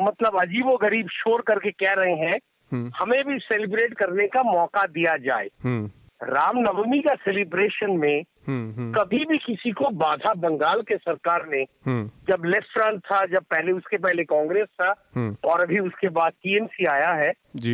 मतलब 0.01 0.39
अजीबो 0.39 0.77
गरीब 0.77 1.07
शोर 1.07 1.41
करके 1.41 1.71
कह 1.71 1.93
रहे 1.93 2.15
हैं 2.15 2.33
हम्म 2.33 2.54
हमें 2.73 3.25
भी 3.27 3.39
सेलिब्रेट 3.39 3.93
करने 3.93 4.27
का 4.27 4.43
मौका 4.43 4.83
दिया 4.83 5.17
जाए। 5.17 5.49
हम्म। 5.63 5.91
रामनवमी 6.23 6.99
का 6.99 7.15
सेलिब्रेशन 7.15 7.91
में 7.91 8.23
हम्म 8.47 8.73
हम्म। 8.75 8.93
कभी 8.93 9.25
भी 9.25 9.37
किसी 9.37 9.71
को 9.71 9.89
बाधा 9.89 10.33
बंगाल 10.33 10.81
के 10.81 10.97
सरकार 10.97 11.47
ने 11.47 11.65
हम्म। 11.85 12.11
जब 12.29 12.43
लेफ़्ट 12.45 12.73
फ्रंट 12.73 12.99
था 12.99 13.25
जब 13.25 13.43
पहले 13.43 13.71
उसके 13.71 13.97
पहले 13.97 14.23
कांग्रेस 14.23 14.67
था 14.81 15.09
हम्म। 15.15 15.37
और 15.45 15.61
अभी 15.61 15.79
उसके 15.79 16.09
बाद 16.09 16.31
टीएमसी 16.31 16.85
आया 16.85 17.11
है 17.11 17.33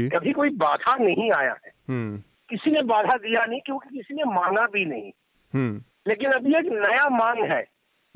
कभी 0.10 0.32
कोई 0.32 0.50
बाधा 0.50 0.98
नहीं 0.98 1.32
आया 1.32 1.58
है। 1.66 1.72
हम्म। 1.90 2.18
किसी 2.50 2.72
ने 2.72 2.82
बाधा 2.82 3.16
दिया 3.16 3.46
नहीं 3.46 3.60
क्योंकि 3.66 3.98
किसी 3.98 4.14
ने 4.14 4.24
माना 4.24 4.68
भी 4.74 4.86
नहीं। 4.86 5.12
हम्म। 5.54 5.82
लेकिन 6.08 6.32
अभी 6.32 6.50
एक 6.50 6.66
नया 6.66 7.10
मांग 7.10 7.52
है 7.52 7.62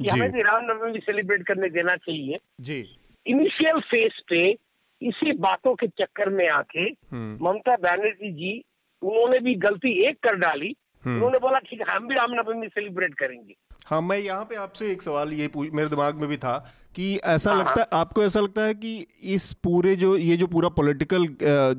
कि। 0.01 0.11
हमें 0.11 0.31
भी 0.31 0.41
रामनवमी 0.41 0.99
सेलिब्रेट 0.99 1.47
करने 1.47 1.69
देना 1.69 1.95
चाहिए। 1.95 2.39
जी। 2.61 2.97
इनिशियल 3.27 3.79
फ़ेज़ 3.79 4.21
पे 4.29 4.64
इसी 5.01 5.31
बातों 5.39 5.73
के 5.75 5.87
चक्कर 5.87 6.29
में 6.29 6.47
आके 6.49 6.79
हम्म। 6.79 7.45
ममता 7.45 7.75
बनर्जी 7.75 8.31
जी 8.31 8.63
उन्होंने 9.01 9.39
भी 9.39 9.55
गलती 9.55 9.91
एक 10.07 10.17
कर 10.23 10.35
डाली। 10.35 10.75
हम्म। 11.03 11.15
उन्होंने 11.15 11.39
बोला 11.39 11.59
ठीक 11.59 11.81
है 11.81 11.95
हम 11.95 12.07
भी 12.07 12.15
रामनवमी 12.15 12.67
सेलिब्रेट 12.67 13.13
करेंगे। 13.13 13.55
हाँ 13.87 14.01
मैं 14.01 14.17
यहाँ 14.17 14.45
पे 14.45 14.55
आपसे 14.55 14.91
एक 14.91 15.01
सवाल 15.01 15.33
ये 15.33 15.49
मेरे 15.55 15.89
दिमाग 15.89 16.15
में 16.15 16.27
भी 16.29 16.37
था 16.37 16.57
कि 16.95 17.15
ऐसा 17.25 17.51
हाँ, 17.51 17.59
लगता 17.59 17.81
है 17.81 17.87
आपको 17.93 18.23
ऐसा 18.23 18.39
लगता 18.39 18.61
है 18.65 18.73
कि 18.73 19.05
इस 19.23 19.51
पूरे 19.53 19.95
जो 19.95 20.15
ये 20.17 20.37
जो 20.37 20.47
पूरा 20.47 20.69
पॉलिटिकल 20.69 21.27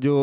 जो 0.00 0.16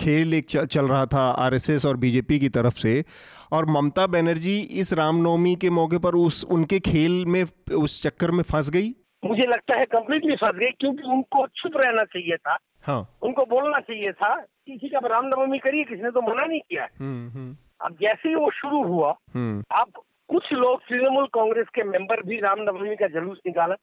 खेल 0.00 0.34
एक 0.34 0.46
चल 0.50 0.86
रहा 0.86 1.04
था 1.06 1.28
आरएसएस 1.38 1.86
और 1.86 1.96
बीजेपी 1.96 2.38
की 2.38 2.48
तरफ़ 2.48 2.78
से 2.78 3.04
और 3.52 3.66
ममता 3.66 4.06
बनर्जी 4.06 4.58
इस 4.80 4.92
रामनवमी 4.92 5.54
के 5.56 5.70
मौके 5.70 5.98
पर 5.98 6.14
उस 6.14 6.44
उनके 6.50 6.80
खेल 6.80 7.24
में 7.26 7.44
उस 7.74 8.02
चक्कर 8.02 8.30
में 8.30 8.42
फंस 8.42 8.70
गई? 8.70 8.94
मुझे 9.24 9.46
लगता 9.46 9.78
है 9.78 9.84
कंप्लीटली 9.84 10.36
फंस 10.36 10.54
गए 10.54 10.70
क्योंकि 10.80 11.02
उनको 11.02 11.46
चुप 11.46 11.72
रहना 11.76 12.02
चाहिए 12.02 12.36
था। 12.36 12.56
हाँ। 12.84 13.18
उनको 13.22 13.44
बोलना 13.44 13.78
चाहिए 13.78 14.12
था 14.12 14.34
कि 14.36 14.76
है 14.78 14.96
अब 14.96 15.06
रामनवमी 15.06 15.58
करिए 15.58 15.84
किसी 15.84 16.02
ने 16.02 16.10
तो 16.10 16.20
मना 16.22 16.46
नहीं 16.46 16.60
किया 16.60 16.82
है। 16.82 16.88
हम्म 17.00 17.28
हम्म। 17.30 17.56
अब 17.80 17.96
जैसे 18.00 18.28
ही 18.28 18.34
वो 18.34 18.50
शुरू 18.50 18.82
हुआ 18.84 19.14
हम्म। 19.34 19.64
अब 19.80 20.02
कुछ 20.28 20.52
लोग 20.52 20.80
तृणमूल 20.80 21.26
कांग्रेस 21.26 21.66
के 21.74 21.82
मेंबर 21.82 22.22
भी 22.22 22.40
रामनवमी 22.40 22.96
का 22.96 23.06
जुलूस 23.06 23.40
निकाला। 23.46 23.74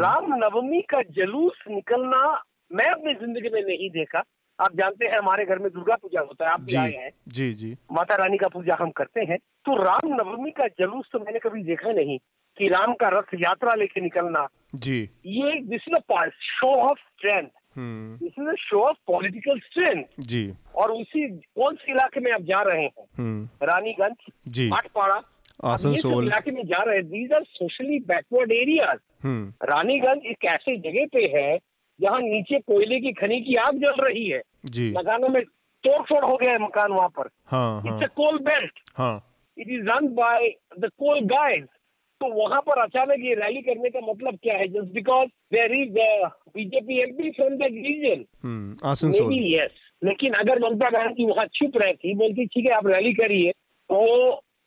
रामनवमी 0.00 0.80
का 0.80 1.02
जुलूस 1.02 1.64
निकलना 1.68 2.42
मैं 2.72 2.86
अपनी 2.86 3.14
ज़िंदगी 3.14 3.48
में 3.48 3.62
नहीं 3.62 3.90
देखा। 3.90 4.22
आप 4.60 4.74
जानते 4.74 5.06
हैं 5.06 5.18
हमारे 5.18 5.44
घर 5.44 5.58
में 5.58 5.70
दुर्गा 5.72 5.94
पूजा 5.94 6.20
होता 6.20 6.44
है 6.44 6.50
आप 6.50 6.60
भी 6.60 6.74
आए 6.74 6.92
हैं। 6.92 7.10
जी 7.28 7.54
जी। 7.54 7.76
माता 7.92 8.14
रानी 8.14 8.36
का 8.36 8.48
पूजा 8.48 8.76
हम 8.80 8.90
करते 8.90 9.20
हैं। 9.20 9.38
तो 9.38 9.82
रामनवमी 9.82 10.50
का 10.50 10.66
जुलूस 10.66 11.08
तो 11.12 11.18
मैंने 11.18 11.38
कभी 11.38 11.62
देखा 11.62 11.92
नहीं। 11.92 12.18
कि 12.58 12.68
राम 12.68 12.92
का 12.94 13.08
रथ 13.08 13.34
यात्रा 13.40 13.74
लेके 13.74 14.00
निकलना। 14.00 14.46
जी। 14.74 15.00
ये 15.26 15.60
this 15.60 15.88
is 15.88 15.94
a 15.96 16.28
show 16.28 16.74
of 16.80 16.98
strength 16.98 17.48
this 18.22 18.32
is 18.38 18.48
a 18.48 18.54
show 18.58 18.80
of 18.88 18.96
political 19.06 19.58
strength 19.60 20.04
जी। 20.20 20.42
और 20.74 20.90
उसी 20.92 21.26
कौन 21.28 21.74
से 21.74 21.92
इलाके 21.92 22.20
में 22.20 22.30
आप 22.32 22.42
जा 22.42 22.60
रहे 22.62 22.82
हैं? 22.82 23.04
हम्म। 23.18 23.66
रानीगंज 23.68 24.32
जी। 24.48 24.70
आठपाड़ा 24.74 25.20
आसनसोल। 25.64 26.26
इलाके 26.26 26.50
में 26.50 26.62
जा 26.66 26.82
रहे 26.82 26.96
हैं। 26.96 27.06
These 27.08 27.32
are 27.32 27.42
socially 27.48 27.98
backward 28.08 28.52
areas 28.52 29.00
Raniganj 29.70 30.26
एक 30.26 30.44
ऐसी 30.44 30.76
जगह 30.80 31.06
पे 31.12 31.24
है 31.36 31.58
जहाँ 32.00 32.20
नीचे 32.20 32.58
कोयले 32.60 32.98
की 33.00 33.12
खनी 33.12 33.40
की 33.40 33.54
आग 33.64 33.78
जल 33.78 34.04
रही 34.04 34.28
है। 34.28 34.40
जी। 34.66 34.90
मकानों 34.92 35.28
में 35.28 35.42
तोड़ 35.84 36.02
फोड़ 36.02 36.24
हो 36.24 36.36
गया 36.36 36.52
है 36.52 36.58
मकान 36.58 36.92
वहाँ 36.92 37.08
पर। 37.18 37.26
It's 37.88 38.02
a 38.04 38.14
coal 38.16 38.38
belt 38.48 38.80
it 39.56 39.68
is 39.68 39.88
run 39.88 40.06
by 40.14 40.48
the 40.78 40.90
coal 40.98 41.20
guide 41.28 41.66
तो 42.22 42.32
वहाँ 42.34 42.60
पर 42.60 42.80
अचानक 42.82 43.24
ये 43.24 43.34
रैली 43.34 43.62
करने 43.62 43.90
का 43.90 44.00
मतलब 44.10 44.38
क्या 44.42 44.56
है? 44.56 44.66
Just 44.68 44.92
because 44.94 45.28
there 45.54 45.72
is 45.74 45.98
BJP 46.56 47.00
MP 47.02 47.30
from 47.30 47.56
that 47.56 47.72
region 47.86 48.24
hmm 48.44 49.32
yes 49.44 49.80
लेकिन 50.04 50.32
अगर 50.34 50.58
ममता 50.60 50.88
बनर्जी 50.90 51.26
वहाँ 51.26 51.46
चुप 51.54 51.76
रहती 51.76 52.14
बोलती 52.14 52.46
ठीक 52.46 52.68
है 52.68 52.74
आप 52.76 52.86
रैली 52.86 53.12
करिए 53.14 53.50
तो 53.90 54.00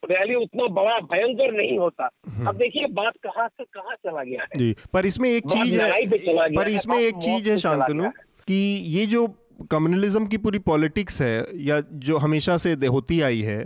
रैली 0.02 0.34
उतना 0.34 0.66
बड़ा 0.74 0.98
भयंकर 1.12 1.52
नहीं 1.52 1.78
होता। 1.78 2.06
अब 2.48 2.56
देखिए 2.56 2.86
बात 2.92 3.12
कहाँ 3.22 3.46
से 3.48 3.64
कहाँ 3.64 3.94
चला 3.94 4.22
गया 4.22 4.42
है। 4.42 4.58
जी 4.58 4.74
पर 4.92 5.06
इसमें 5.06 5.28
एक 5.30 5.46
चीज़ 5.46 5.78
पे 5.78 5.84
है 5.84 6.54
पर 6.56 6.68
इसमें 6.68 6.98
एक 6.98 7.14
चीज़ 7.14 7.50
है 7.50 7.56
शांतनु 7.58 8.10
कि 8.48 8.60
ये 8.88 9.06
जो 9.06 9.26
कम्युनलिज्म 9.70 10.26
की 10.26 10.36
पूरी 10.36 10.58
पॉलिटिक्स 10.58 11.20
है 11.22 11.34
या 11.68 11.80
जो 12.06 12.16
हमेशा 12.18 12.56
से 12.56 12.72
होती 12.86 13.20
आई 13.20 13.40
है 13.40 13.58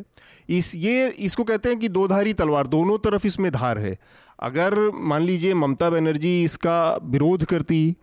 इस, 0.51 0.75
ये 0.77 1.09
इसको 1.09 1.45
कहते 1.45 1.69
हैं 1.69 1.79
कि 1.79 1.89
दो 1.91 2.07
धारी 2.09 2.33
तलवार, 2.35 2.67
दोनों 2.69 2.99
तरफ़ 3.01 3.27
इसमें 3.27 3.51
धार 3.53 3.79
है। 3.79 3.99
अगर 4.43 4.79
मान 4.95 5.23
लीजिए 5.23 5.55
ममता 5.57 5.91
बनर्जी 5.91 6.43
इसका 6.45 6.99
विरोध 7.05 7.45
करती, 7.45 7.97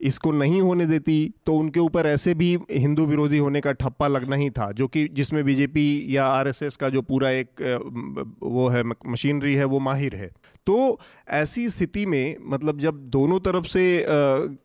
इसको 0.00 0.30
नहीं 0.32 0.60
होने 0.62 0.84
देती 0.86 1.14
तो 1.46 1.54
उनके 1.54 1.80
ऊपर 1.80 2.06
ऐसे 2.06 2.34
भी 2.34 2.56
हिंदू 2.72 3.04
विरोधी 3.06 3.38
होने 3.38 3.60
का 3.60 3.72
ठप्पा 3.72 4.06
लगना 4.08 4.36
ही 4.36 4.48
था, 4.50 4.70
जो 4.72 4.86
कि 4.88 5.06
जिसमें 5.12 5.44
बीजेपी 5.44 6.06
या 6.08 6.26
आरएसएस 6.26 6.76
का 6.76 6.88
जो 6.88 7.02
पूरा 7.02 7.30
एक 7.30 7.62
वो 8.42 8.68
है 8.68 8.82
मशीनरी 8.84 9.54
है, 9.54 9.64
वो 9.64 9.78
माहिर 9.80 10.14
है। 10.14 10.30
तो 10.66 11.00
ऐसी 11.30 11.68
स्थिति 11.68 12.06
में 12.06 12.36
मतलब 12.46 12.78
जब 12.78 13.02
दोनों 13.10 13.40
तरफ़ 13.40 13.66
से 13.66 13.84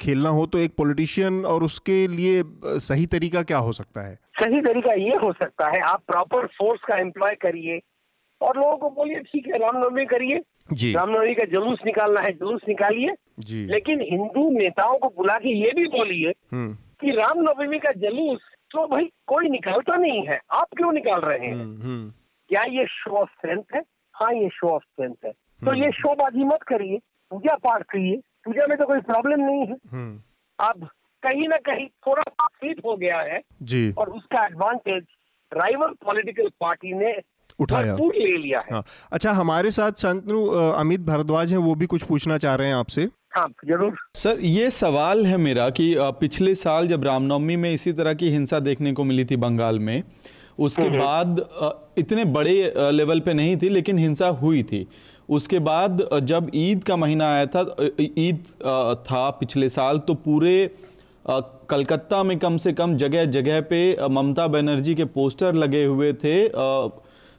खेलना 0.01 0.29
हो 0.29 0.45
तो 0.45 0.57
एक 0.57 0.75
पॉलिटिशियन 0.77 1.43
और 1.45 1.63
उसके 1.63 2.07
लिए 2.07 2.43
सही 2.65 3.05
तरीका 3.07 3.43
क्या 3.43 3.57
हो 3.57 3.73
सकता 3.73 4.01
है? 4.01 4.19
सही 4.35 4.61
तरीका 4.61 4.93
ये 4.93 5.15
हो 5.15 5.31
सकता 5.33 5.67
है 5.67 5.79
आप 5.81 6.01
प्रॉपर 6.07 6.45
फोर्स 6.57 6.81
का 6.81 6.97
एम्प्लॉय 6.97 7.35
करिए 7.41 7.79
और 8.41 8.57
लोगों 8.57 8.77
को 8.77 8.89
बोलिए 8.89 9.19
ठीक 9.19 9.47
है 9.47 9.57
रामनवमी 9.57 10.05
करिए। 10.05 10.37
रामनवमी 10.93 11.33
का 11.33 11.45
जुलूस 11.45 11.79
निकालना 11.85 12.21
है 12.21 12.31
जुलूस 12.33 12.61
निकालिए। 12.67 13.13
लेकिन 13.65 14.01
हिंदू 14.01 14.49
नेताओं 14.49 14.97
को 14.97 15.07
बुला 15.17 15.35
के 15.35 15.49
ये 15.49 15.71
भी 15.75 15.85
बोलिए 15.87 16.33
हम्म। 16.51 16.73
कि 17.01 17.11
रामनवमी 17.11 17.79
का 17.79 17.91
जुलूस 17.97 18.41
तो 18.71 18.85
भाई 18.87 19.05
कोई 19.27 19.49
निकालता 19.49 19.95
नहीं 19.95 20.25
है 20.27 20.39
आप 20.51 20.67
क्यों 20.77 20.91
निकाल 20.91 21.21
रहे 21.21 21.47
हैं? 21.47 21.53
हम्म 21.53 21.81
हम्म। 21.81 22.11
क्या 22.49 22.61
ये 22.69 22.85
शो 22.87 23.11
ऑफ़ 23.11 23.29
स्ट्रेंथ 23.29 23.63
है? 23.75 23.81
हाँ 24.15 24.33
ये 24.33 24.49
शो 24.49 24.69
ऑफ़ 24.69 24.83
स्ट्रेंथ 24.83 25.25
है। 25.25 25.31
तो 25.31 25.73
ये 25.73 25.91
शोबाजी 25.91 26.43
मत 26.43 26.63
करिए 26.67 26.99
पूजा 27.31 27.55
पाठ 27.55 27.83
करिए। 27.83 28.17
पूजा 28.45 28.67
में 28.67 28.77
तो 28.77 28.85
कोई 28.85 28.99
प्रॉब्लम 29.01 29.41
नहीं 29.41 29.65
है। 29.65 29.75
अब 30.59 30.87
कहीं 31.25 31.47
ना 31.47 31.57
कहीं 31.65 31.87
थोड़ा 32.07 32.23
स्लिप 32.41 32.85
हो 32.85 32.95
गया 32.97 33.19
है 33.23 33.41
जी। 33.63 33.91
और 33.93 34.09
उसका 34.11 34.45
एडवांटेज 34.45 35.03
राइवल 35.51 35.93
पॉलिटिकल 36.05 36.49
पार्टी 36.61 36.93
ने 36.95 37.13
उठाया। 37.59 37.95
ले 37.95 38.37
लिया 38.37 38.59
है। 38.59 38.73
हाँ। 38.73 38.83
अच्छा 39.11 39.31
हमारे 39.33 39.71
साथ 39.71 40.01
शांतनु 40.01 40.45
अमित 40.79 41.01
भारद्वाज 41.03 41.51
हैं 41.51 41.59
वो 41.59 41.75
भी 41.75 41.85
कुछ 41.85 42.03
पूछना 42.03 42.37
चाह 42.37 42.55
रहे 42.55 42.67
हैं 42.67 42.75
आपसे। 42.75 43.07
हाँ 43.35 43.47
ज़रूर। 43.67 43.95
सर 44.15 44.39
ये 44.41 44.69
सवाल 44.71 45.25
है 45.25 45.37
मेरा 45.39 45.69
कि 45.69 45.93
पिछले 46.19 46.53
साल 46.55 46.87
जब 46.87 47.03
रामनवमी 47.03 47.55
में 47.55 47.71
इसी 47.71 47.93
तरह 47.93 48.13
की 48.13 48.29
हिंसा 48.29 48.59
देखने 48.61 48.93
को 48.93 49.03
मिली 49.03 49.25
थी 49.25 49.35
बंगाल 49.37 49.79
में 49.79 50.01
उसके 50.59 50.89
बाद 50.89 51.39
इतने 51.97 52.25
बड़े 52.33 52.73
लेवल 52.91 53.19
पे 53.19 53.33
नहीं 53.33 53.57
थी 53.57 53.69
लेकिन 53.69 53.97
हिंसा 53.97 54.27
हुई 54.41 54.63
थी। 54.63 54.87
उसके 55.29 55.59
बाद 55.61 56.07
जब 56.23 56.49
ईद 56.55 56.83
का 56.83 56.95
महीना 56.95 57.31
आया 57.33 57.45
था 57.47 57.61
ईद 57.99 58.43
था 59.07 59.29
पिछले 59.39 59.69
साल 59.69 59.99
तो 59.99 60.13
पूरे 60.25 60.55
कलकत्ता 61.25 62.21
में 62.23 62.37
कम 62.39 62.57
से 62.57 62.73
कम 62.73 62.95
जगह 62.97 63.25
जगह 63.25 63.61
पे 63.61 64.07
ममता 64.07 64.47
बनर्जी 64.47 64.95
के 64.95 65.05
पोस्टर 65.05 65.53
लगे 65.55 65.83
हुए 65.83 66.13
थे 66.13 66.35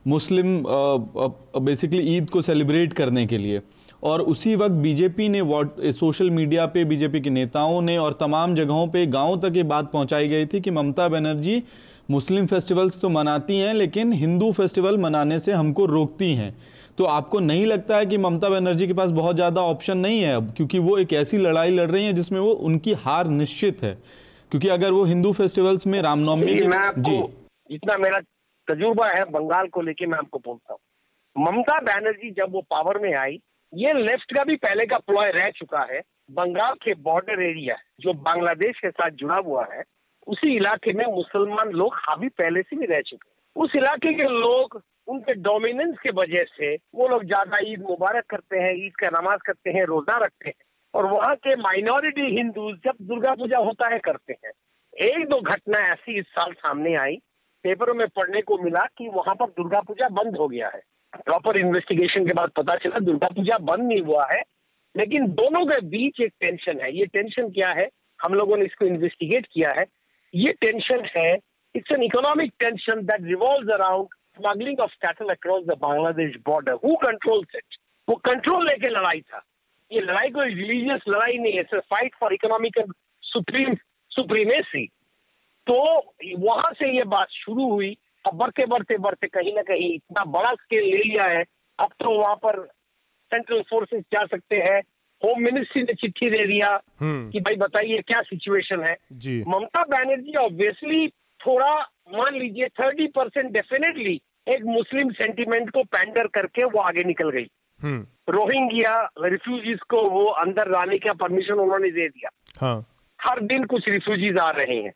मुस्लिम 0.06 0.62
बेसिकली 0.66 2.02
ईद 2.16 2.30
को 2.30 2.42
सेलिब्रेट 2.42 2.92
करने 2.92 3.26
के 3.26 3.38
लिए। 3.38 3.60
और 4.02 4.22
उसी 4.22 4.54
वक्त 4.56 4.72
बीजेपी 4.72 5.28
ने 5.28 5.40
व्हाट 5.40 5.80
सोशल 5.92 6.30
मीडिया 6.30 6.66
पे 6.66 6.84
बीजेपी 6.84 7.20
के 7.20 7.30
नेताओं 7.30 7.80
ने 7.80 7.96
और 7.98 8.16
तमाम 8.20 8.54
जगहों 8.54 8.86
पे 8.88 9.06
गाँव 9.06 9.36
तक 9.40 9.56
ये 9.56 9.62
बात 9.62 9.90
पहुंचाई 9.92 10.28
गई 10.28 10.46
थी 10.46 10.60
कि 10.60 10.70
ममता 10.70 11.08
बनर्जी 11.08 11.62
मुस्लिम 12.10 12.46
फेस्टिवल्स 12.46 13.00
तो 13.00 13.08
मनाती 13.08 13.56
हैं, 13.56 13.74
लेकिन 13.74 14.12
हिंदू 14.12 14.50
फेस्टिवल 14.52 14.98
मनाने 14.98 15.38
से 15.38 15.52
हमको 15.52 15.86
रोकती 15.86 16.32
हैं। 16.34 16.56
तो 16.98 17.04
आपको 17.04 17.40
नहीं 17.40 17.64
लगता 17.66 17.96
है 17.96 18.06
कि 18.06 18.18
ममता 18.18 18.48
बनर्जी 18.48 18.86
के 18.86 18.92
पास 18.92 19.10
बहुत 19.12 19.36
ज़्यादा 19.36 19.62
ऑप्शन 19.64 19.98
नहीं 19.98 20.20
है 20.20 20.40
क्योंकि 20.52 20.78
वो 20.78 20.96
एक 20.98 21.12
ऐसी 21.14 21.38
लड़ाई 21.38 21.70
लड़ 21.70 21.90
रही 21.90 22.04
है 22.04 22.12
जिसमें 22.12 22.40
वो 22.40 22.50
उनकी 22.68 22.92
हार 23.02 23.26
निश्चित 23.32 23.82
है। 23.82 23.94
क्योंकि 24.52 24.68
अगर 24.68 24.92
वो 24.92 25.04
हिंदू 25.04 25.32
फेस्टिवल्स 25.32 25.86
में 25.86 26.00
रामनवमी 26.02 26.54
जी 26.54 27.16
जितना 27.70 27.96
मेरा 27.98 28.18
तजुर्बा 28.68 29.08
है 29.08 29.24
बंगाल 29.30 29.66
को 29.68 29.80
लेके 29.82 30.06
मैं 30.06 30.18
आपको 30.18 30.38
बोलता 30.38 30.72
हूँ। 30.72 30.80
ममता 31.36 31.78
बनर्जी 31.82 32.30
जब 32.32 32.52
वो 32.52 32.60
पावर 32.70 32.98
में 32.98 33.12
आई 33.14 33.38
ये 33.72 33.92
लेफ़्ट 33.94 34.36
का 34.36 34.44
भी 34.44 34.56
पहले 34.56 34.86
का 34.86 34.98
प्लॉय 34.98 35.30
रह 35.32 35.50
चुका 35.50 35.80
है। 35.92 36.00
बंगाल 36.30 36.74
के 36.84 36.94
बॉर्डर 37.02 37.42
एरिया 37.42 37.76
जो 38.00 38.12
बांग्लादेश 38.22 38.78
के 38.78 38.90
साथ 38.90 39.10
जुड़ा 39.20 39.36
हुआ 39.46 39.66
है 39.72 39.82
उसी 40.26 40.54
इलाके 40.56 40.92
में 40.92 41.04
मुसलमान 41.06 41.70
लोग 41.72 41.94
हावी 41.98 42.28
पहले 42.38 42.62
से 42.62 42.76
भी 42.76 42.86
रह 42.86 43.00
चुके 43.00 43.28
हैं। 43.28 43.64
उस 43.64 43.76
इलाके 43.76 44.12
के 44.14 44.28
लोग 44.30 44.80
उनके 45.08 45.34
डोमिनेंस 45.34 45.96
के 46.02 46.10
वजह 46.10 46.44
से 46.50 46.74
वो 46.94 47.08
लोग 47.08 47.24
ज़्यादा 47.24 47.58
ईद 47.62 47.82
मुबारक 47.82 48.24
करते 48.30 48.58
हैं, 48.58 48.72
ईद 48.76 48.96
का 48.96 49.08
नमाज़ 49.20 49.40
करते 49.46 49.70
हैं, 49.70 49.84
रोजा 49.84 50.16
रखते 50.16 50.48
हैं। 50.48 50.64
और 50.94 51.06
वहाँ 51.06 51.34
के 51.36 51.56
माइनॉरिटी 51.56 52.34
हिंदू 52.36 52.70
जब 52.84 52.96
दुर्गा 53.02 53.34
पूजा 53.34 53.58
होता 53.58 53.92
है, 53.92 53.98
करते 53.98 54.36
हैं। 54.44 54.52
एक 55.06 55.28
दो 55.28 55.40
घटना 55.40 55.78
ऐसी 55.92 56.18
इस 56.18 56.26
साल 56.26 56.52
सामने 56.52 56.94
आई, 56.94 57.16
पेपरों 57.64 57.94
में 57.94 58.06
पढ़ने 58.08 58.40
को 58.42 58.58
मिला 58.58 58.84
कि 58.98 59.08
वहाँ 59.08 59.34
पर 59.34 59.46
दुर्गा 59.46 59.80
पूजा 59.80 60.08
बंद 60.08 60.36
हो 60.36 60.48
गया 60.48 60.70
है। 60.74 60.80
प्रॉपर 61.26 61.56
इन्वेस्टिगेशन 61.56 62.26
के 62.26 62.34
बाद 62.34 62.50
पता 62.56 62.74
चला 62.74 62.98
दुर्गा 62.98 63.28
पूजा 63.28 63.58
बंद 63.58 63.88
नहीं 63.88 64.02
हुआ 64.02 64.26
है, 64.32 64.42
लेकिन 64.94 65.26
दोनों 65.32 65.64
के 65.66 65.80
बीच 65.86 66.20
एक 66.20 66.32
टेंशन 66.40 66.80
है। 66.80 66.96
ये 66.98 67.06
टेंशन 67.06 67.48
क्या 67.50 67.70
है? 67.70 67.88
हम 68.24 68.34
लोगों 68.34 68.56
ने 68.56 68.64
इसको 68.64 68.86
इन्वेस्टिगेट 68.86 69.46
किया 69.52 69.70
है। 69.70 69.84
ये 70.34 70.52
टेंशन 70.60 71.04
है 71.16 71.32
it's 71.74 71.92
an 71.92 72.02
economic 72.02 72.52
tension 72.58 73.00
that 73.02 73.22
revolve 73.22 73.72
around 73.72 74.08
smuggling 74.38 74.80
of 74.80 74.94
cattle 75.02 75.28
across 75.30 75.64
the 75.66 75.78
Bangladesh 75.80 76.34
border 76.46 76.72
who 76.84 76.94
controls 77.04 77.56
it 77.56 77.76
वो 78.08 78.14
कंट्रोल 78.24 78.66
लेके 78.66 78.90
लड़ाई 78.90 79.20
था। 79.20 79.42
ये 79.90 80.00
लड़ाई 80.00 80.30
कोई 80.30 80.54
रिलीजियस 80.54 81.04
लड़ाई 81.08 81.38
नहीं 81.38 81.52
है। 81.52 81.62
Fight 81.62 82.14
for 82.20 82.32
economic 82.34 82.80
supreme 83.24 83.74
supremacy 84.10 84.86
तो 85.66 85.76
वहाँ 86.38 86.72
से 86.72 86.96
ये 86.96 87.04
बात 87.06 87.28
शुरू 87.30 87.70
हुई। 87.70 87.96
अब 88.24 88.34
बढ़ते 88.34 88.66
बढ़ते 88.66 88.96
बढ़ते 88.98 89.26
कहीं 89.28 89.54
ना 89.54 89.62
कहीं 89.62 89.92
इतना 89.94 90.24
बड़ा 90.30 90.52
स्केल 90.54 90.84
ले 90.84 91.02
लिया 91.04 91.24
है। 91.28 91.42
अब 91.78 91.90
तो 92.00 92.10
वहाँ 92.18 92.34
पर 92.44 92.60
सेंट्रल 93.32 93.62
फोर्सेस 93.70 94.02
जा 94.12 94.24
सकते 94.26 94.56
हैं। 94.58 94.80
होम 95.22 95.42
मिनिस्ट्री 95.42 95.82
ने 95.82 95.94
चिट्ठी 95.94 96.30
दे 96.30 96.46
दिया 96.46 96.68
हम्म। 97.00 97.30
कि 97.30 97.40
भाई 97.40 97.56
बताइए 97.56 98.00
क्या 98.06 98.20
सिचुएशन 98.22 98.82
है? 98.84 98.96
ममता 99.48 99.82
बनर्जी 99.90 100.34
ऑब्वियसली 100.40 101.06
थोड़ा 101.46 101.80
मान 102.16 102.34
लीजिए 102.34 102.68
थर्टी 102.68 103.06
परसेंट 103.06 103.50
डेफिनेटली 103.50 104.20
एक 104.48 104.64
मुस्लिम 104.64 105.10
सेंटिमेंट 105.10 105.70
को 105.70 105.82
पैंडर 105.82 106.26
करके 106.26 106.64
वो 106.64 106.80
आगे 106.80 107.04
निकल 107.04 107.30
गई। 107.30 107.50
हम्म। 107.82 108.06
रोहिंग्या 108.28 109.10
रिफ्यूजीज 109.22 109.80
को 109.80 110.10
वो 110.10 110.24
अंदर 110.24 110.68
लाने 110.68 110.98
का 110.98 111.12
परमिशन 111.12 111.54
उन्होंने 111.54 111.90
दे 111.90 112.08
दिया। 112.08 112.28
हाँ। 112.60 112.86
हर 113.20 113.40
दिन 113.40 113.64
कुछ 113.64 113.88
रिफ्यूजीज 113.88 114.38
आ 114.38 114.50
रहे 114.50 114.76
हैं। 114.76 114.92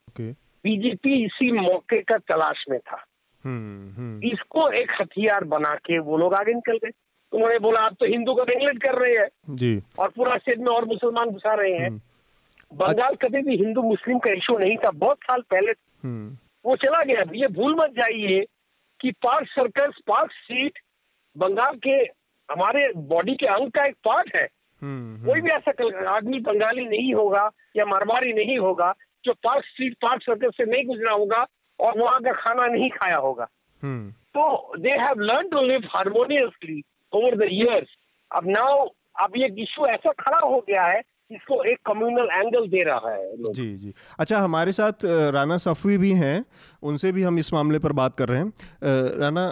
बीजेपी 0.65 1.25
इसी 1.25 1.53
मौके 1.53 2.03
का 2.03 2.17
तलाश 2.17 2.65
में 2.71 2.79
था। 2.79 3.05
हम्म, 3.45 4.29
इसको 4.29 4.71
एक 4.71 4.93
हथियार 5.01 5.45
बना 5.45 5.75
के 5.75 5.99
वो 5.99 6.17
लोग 6.17 6.35
आगे 6.35 6.53
निकल 6.53 6.77
गए। 6.77 6.91
उन्होंने 7.33 7.59
बोला 7.59 7.81
आप 7.81 7.93
तो 8.01 8.07
हिंदू 8.07 8.35
को 8.35 8.43
नेग्लेक्ट 8.43 8.83
कर 8.83 8.95
रहे 8.95 9.15
हैं 9.15 9.57
जी। 9.57 9.83
और 9.99 10.09
पूरा 10.09 10.37
स्टेट 10.37 10.59
में 10.59 10.67
और 10.67 10.85
मुसलमान 10.85 11.31
घुसा 11.31 11.55
रहे 11.55 11.73
हैं। 11.73 11.89
हम्म। 11.89 12.01
बंगाल 12.73 13.15
कभी 13.15 13.43
भी 13.43 13.57
हिंदू 13.57 13.83
मुस्लिम 13.83 14.19
का 14.19 14.33
इशू 14.33 14.59
नहीं 14.59 14.77
था। 14.77 14.91
बहुत 14.91 15.19
साल 15.25 15.41
पहले 15.51 15.73
हम्म। 16.05 16.37
वो 16.65 16.77
चला 16.77 17.03
गया। 17.05 17.23
ये 17.35 17.49
भूल 17.49 17.75
मत 17.75 17.91
जाइए 17.91 18.45
कि 19.01 19.11
Park 19.11 19.49
Circus 19.49 19.99
Park 20.07 20.33
Street 20.33 20.79
Bengal 21.37 21.77
के 21.77 21.97
हमारे 22.49 22.93
बॉडी 22.97 23.35
के 23.35 23.47
अंग 23.47 23.71
का 23.71 23.85
एक 23.85 23.97
पार्ट 24.05 24.35
है। 24.37 24.49
हम्म, 24.83 25.27
कोई 25.27 25.41
भी 25.41 25.51
ऐसा 25.51 25.73
आदमी 26.17 26.41
बंगाली 26.41 26.85
नहीं 26.85 27.15
होगा 27.15 27.51
या 27.77 27.85
मारवाड़ी 27.85 28.33
नहीं 28.33 28.59
होगा 28.59 28.95
जो 29.25 29.33
पार्क 29.33 29.65
स्ट्रीट 29.65 29.95
पार्क 29.95 30.23
सर्कस 30.23 30.57
से 30.57 30.65
नहीं 30.65 30.85
गुजरा 30.87 31.15
होगा 31.15 31.47
और 31.81 31.99
वहाँ 31.99 32.21
का 32.21 32.33
खाना 32.33 32.67
नहीं 32.67 32.91
खाया 32.91 33.17
होगा। 33.17 33.45
तो 34.35 34.75
they 34.79 34.91
have 34.91 35.21
learn 35.21 35.49
to 35.49 35.61
live 35.61 35.81
harmoniously 35.97 36.83
over 37.13 37.37
the 37.37 37.43
years 37.43 37.89
अब 38.37 38.49
नाउ 38.49 38.87
अब 39.21 39.37
ये 39.37 39.49
इशू 39.63 39.87
ऐसा 39.87 40.13
खड़ा 40.13 40.39
हो 40.47 40.65
गया 40.69 40.83
है 40.83 41.01
इसको 41.31 41.63
एक 41.65 41.79
कम्युनल 41.87 42.29
एंगल 42.35 42.67
दे 42.69 42.83
रहा 42.85 43.11
है 43.11 43.53
जी 43.53 43.67
जी। 43.77 43.93
अच्छा 44.19 44.39
हमारे 44.39 44.73
साथ 44.73 45.05
राना 45.33 45.57
सफवी 45.57 45.99
भी 45.99 46.13
हैं। 46.13 46.45
उनसे 46.83 47.13
भी 47.13 47.23
हम 47.23 47.39
इस 47.39 47.53
मामले 47.53 47.79
पर 47.79 47.93
बात 47.93 48.17
कर 48.17 48.29
रहे 48.29 48.41
हैं। 48.41 48.53
राना 49.19 49.45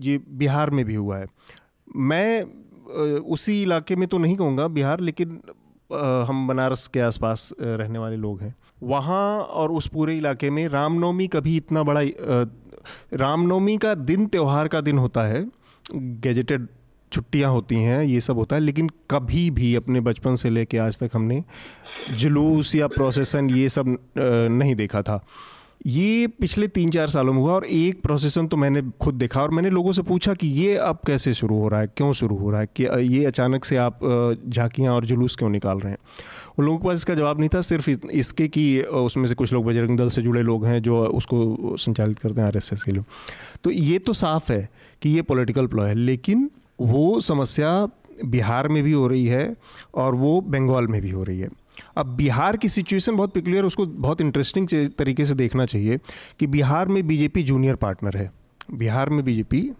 ये 0.00 0.18
बिहार 0.28 0.70
में 0.70 0.84
भी 0.84 0.94
हुआ 0.94 1.18
है। 1.18 1.26
मैं 1.96 2.42
उसी 3.20 3.62
इलाके 3.62 3.96
में 3.96 4.08
तो 4.08 4.18
नहीं 4.18 4.36
कहूँगा 4.36 4.68
बिहार, 4.68 5.00
लेकिन 5.00 5.40
हम 6.28 6.46
बनारस 6.48 6.86
के 6.86 7.00
आसपास 7.00 7.52
रहने 7.60 7.98
वाले 7.98 8.16
लोग 8.16 8.40
हैं। 8.40 8.54
वहाँ 8.82 9.42
और 9.42 9.72
उस 9.72 9.86
पूरे 9.88 10.16
इलाके 10.16 10.50
में 10.50 10.66
रामनवमी 10.68 11.26
कभी 11.28 11.56
इतना 11.56 11.82
बड़ा 11.82 12.00
रामनवमी 13.14 13.76
का 13.76 13.94
दिन, 13.94 14.26
त्यौहार 14.26 14.68
का 14.68 14.80
दिन 14.80 14.98
होता 14.98 15.22
है, 15.22 15.44
गैजेटेड 15.86 16.66
छुट्टियाँ 17.12 17.50
होती 17.52 17.76
हैं, 17.76 18.02
ये 18.04 18.20
सब 18.20 18.36
होता 18.36 18.56
है, 18.56 18.62
लेकिन 18.62 18.88
कभी 19.10 19.50
भी 19.50 19.74
अपने 19.74 20.00
बचपन 20.00 20.36
से 20.36 20.50
लेके 20.50 20.78
आज 20.78 20.98
तक 20.98 21.10
हमने 21.14 21.42
जुलूस 22.12 22.74
या 22.74 22.86
प्रोसेसन 22.88 23.50
ये 23.50 23.68
सब 23.68 23.96
नहीं 24.18 24.74
देखा 24.74 25.02
था। 25.02 25.24
ये 25.86 26.26
पिछले 26.30 26.66
तीन 26.68 26.90
चार 26.90 27.08
सालों 27.08 27.32
में 27.32 27.40
हुआ 27.40 27.52
और 27.52 27.64
एक 27.66 28.02
प्रोसेसन 28.02 28.46
तो 28.46 28.56
मैंने 28.56 28.82
खुद 29.00 29.14
देखा 29.14 29.40
और 29.42 29.50
मैंने 29.50 29.70
लोगों 29.70 29.92
से 29.92 30.02
पूछा 30.02 30.34
कि 30.34 30.48
ये 30.48 30.76
अब 30.76 30.98
कैसे 31.06 31.32
शुरू 31.34 31.58
हो 31.60 31.68
रहा 31.68 31.80
है, 31.80 31.86
क्यों 31.96 32.12
शुरू 32.12 32.36
हो 32.36 32.50
रहा 32.50 32.60
है 32.60 32.68
कि 32.76 32.84
ये 33.08 33.24
अचानक 33.24 33.64
से 33.64 33.76
आप 33.76 33.98
झांकियाँ 34.48 34.94
और 34.94 35.04
जुलूस 35.04 35.36
क्यों 35.36 35.50
निकाल 35.50 35.78
रहे 35.78 35.92
हैं? 35.92 35.98
उन 36.58 36.64
लोगों 36.64 36.78
के 36.78 36.86
पास 36.86 36.96
इसका 36.96 37.14
जवाब 37.14 37.38
नहीं 37.38 37.48
था, 37.48 37.60
सिर्फ़ 37.60 37.90
इसके 37.90 38.48
कि 38.48 38.80
उसमें 38.82 39.26
से 39.26 39.34
कुछ 39.34 39.52
लोग 39.52 39.64
बजरंग 39.66 39.98
दल 39.98 40.08
से 40.08 40.22
जुड़े 40.22 40.42
लोग 40.42 40.66
हैं 40.66 40.80
जो 40.82 41.04
उसको 41.04 41.76
संचालित 41.78 42.18
करते 42.18 42.40
हैं 42.40 42.48
आरएसएस 42.48 42.82
के 42.82 42.92
लोग 42.92 43.04
तो 43.64 43.70
ये 43.70 43.98
तो 43.98 44.12
साफ़ 44.14 44.52
है 44.52 44.68
कि 45.02 45.10
ये 45.10 45.22
पॉलिटिकल 45.22 45.66
प्लॉय 45.66 45.88
है, 45.88 45.94
लेकिन 45.94 46.50
वो 46.86 47.20
समस्या 47.20 47.88
बिहार 48.24 48.68
में 48.68 48.82
भी 48.82 48.92
हो 48.92 49.08
रही 49.08 49.26
है 49.26 49.56
और 49.94 50.14
वो 50.14 50.40
बंगाल 50.40 50.86
में 50.86 51.02
भी 51.02 51.10
हो 51.10 51.22
रही 51.22 51.40
है। 51.40 51.48
अब 51.96 52.06
बिहार 52.06 52.56
की 52.56 52.68
सिचुएशन 52.68 53.16
बहुत 53.16 53.32
पिक्लियर 53.32 53.64
उसको 53.64 53.86
बहुत 53.86 54.20
इंटरेस्टिंग 54.20 54.68
तरीके 54.98 55.26
से 55.26 55.34
देखना 55.34 55.66
चाहिए 55.66 55.98
कि 56.38 56.46
बिहार 56.46 56.88
में 56.88 57.06
बीजेपी 57.06 57.42
जूनियर 57.42 57.74
पार्टनर 57.74 58.16
है। 58.16 58.32
बिहार 58.72 59.10
में 59.10 59.24
बीजेपी 59.24 59.72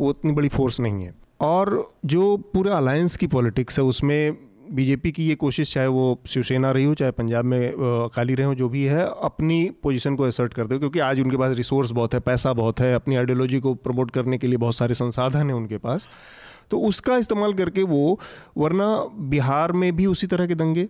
वो 0.00 0.08
उतनी 0.08 0.32
बड़ी 0.32 0.48
फोर्स 0.48 0.80
नहीं 0.80 1.04
है। 1.04 1.14
और 1.40 1.92
जो 2.04 2.36
पूरा 2.36 2.76
अलायंस 2.76 3.16
की 3.16 3.26
पॉलिटिक्स 3.26 3.78
है, 3.78 3.84
उसमें 3.84 4.36
बीजेपी 4.72 5.12
की 5.12 5.28
ये 5.28 5.34
कोशिश, 5.34 5.74
चाहे 5.74 5.86
वो 5.86 6.20
शिवसेना 6.26 6.70
रही 6.70 6.84
हो, 6.84 6.94
चाहे 6.94 7.10
पंजाब 7.10 7.44
में 7.44 7.72
अकाली 7.72 8.34
रहे 8.34 8.46
हो, 8.46 8.54
जो 8.54 8.68
भी 8.68 8.84
है, 8.84 9.04
अपनी 9.22 9.70
पोजीशन 9.82 10.16
को 10.16 10.24
असर्ट 10.24 10.54
करते 10.54 10.74
हो, 10.74 10.78
क्योंकि 10.78 10.98
आज 10.98 11.20
उनके 11.20 11.36
पास 11.36 11.56
रिसोर्स 11.56 11.90
बहुत 11.90 12.14
है, 12.14 12.20
पैसा 12.20 12.52
बहुत 12.52 12.80
है, 12.80 12.94
अपनी 12.94 13.16
आइडियोलॉजी 13.16 13.60
को 13.60 13.74
प्रमोट 13.74 14.10
करने 14.10 14.38
के 14.38 14.46
लिए 14.46 14.56
बहुत 14.56 14.74
सारे 14.74 14.94
संसाधन 14.94 15.46
हैं 15.46 15.54
उनके 15.54 15.78
पास। 15.78 16.08
तो 16.70 16.80
उसका 16.80 17.16
इस्तेमाल 17.16 17.54
करके 17.54 17.82
वो, 17.82 18.20
वरना 18.58 19.06
बिहार 19.18 19.72
में 19.72 19.96
भी 19.96 20.06
उसी 20.06 20.26
तरह 20.26 20.46
के 20.46 20.54
दंगे। 20.54 20.88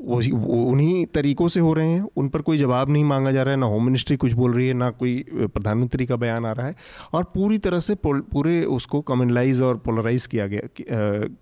वो 0.00 0.16
उन्हीं 0.62 1.04
तरीक़ों 1.06 1.46
से 1.48 1.60
हो 1.60 1.72
रहे 1.74 1.88
हैं। 1.88 2.06
उन 2.16 2.28
पर 2.28 2.42
कोई 2.42 2.58
जवाब 2.58 2.90
नहीं 2.90 3.04
मांगा 3.04 3.32
जा 3.32 3.42
रहा 3.42 3.54
है। 3.54 3.60
ना 3.60 3.66
होम 3.66 3.84
मिनिस्ट्री 3.84 4.16
कुछ 4.16 4.32
बोल 4.32 4.52
रही 4.52 4.68
है, 4.68 4.74
ना 4.74 4.90
कोई 4.90 5.24
प्रधानमंत्री 5.32 6.06
का 6.06 6.16
बयान 6.16 6.46
आ 6.46 6.52
रहा 6.52 6.66
है। 6.66 6.74
और 7.12 7.24
पूरी 7.24 7.58
तरह 7.58 7.80
से 7.80 7.96
पूरे 8.04 8.62
उसको 8.70 9.00
कम्युनलाइज 9.02 9.60
और 9.60 9.76
पोलराइज 9.78 10.26
किया 10.26 10.46
गया 10.46 10.68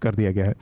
कर 0.02 0.14
दिया 0.14 0.30
गया 0.30 0.44
है। 0.44 0.54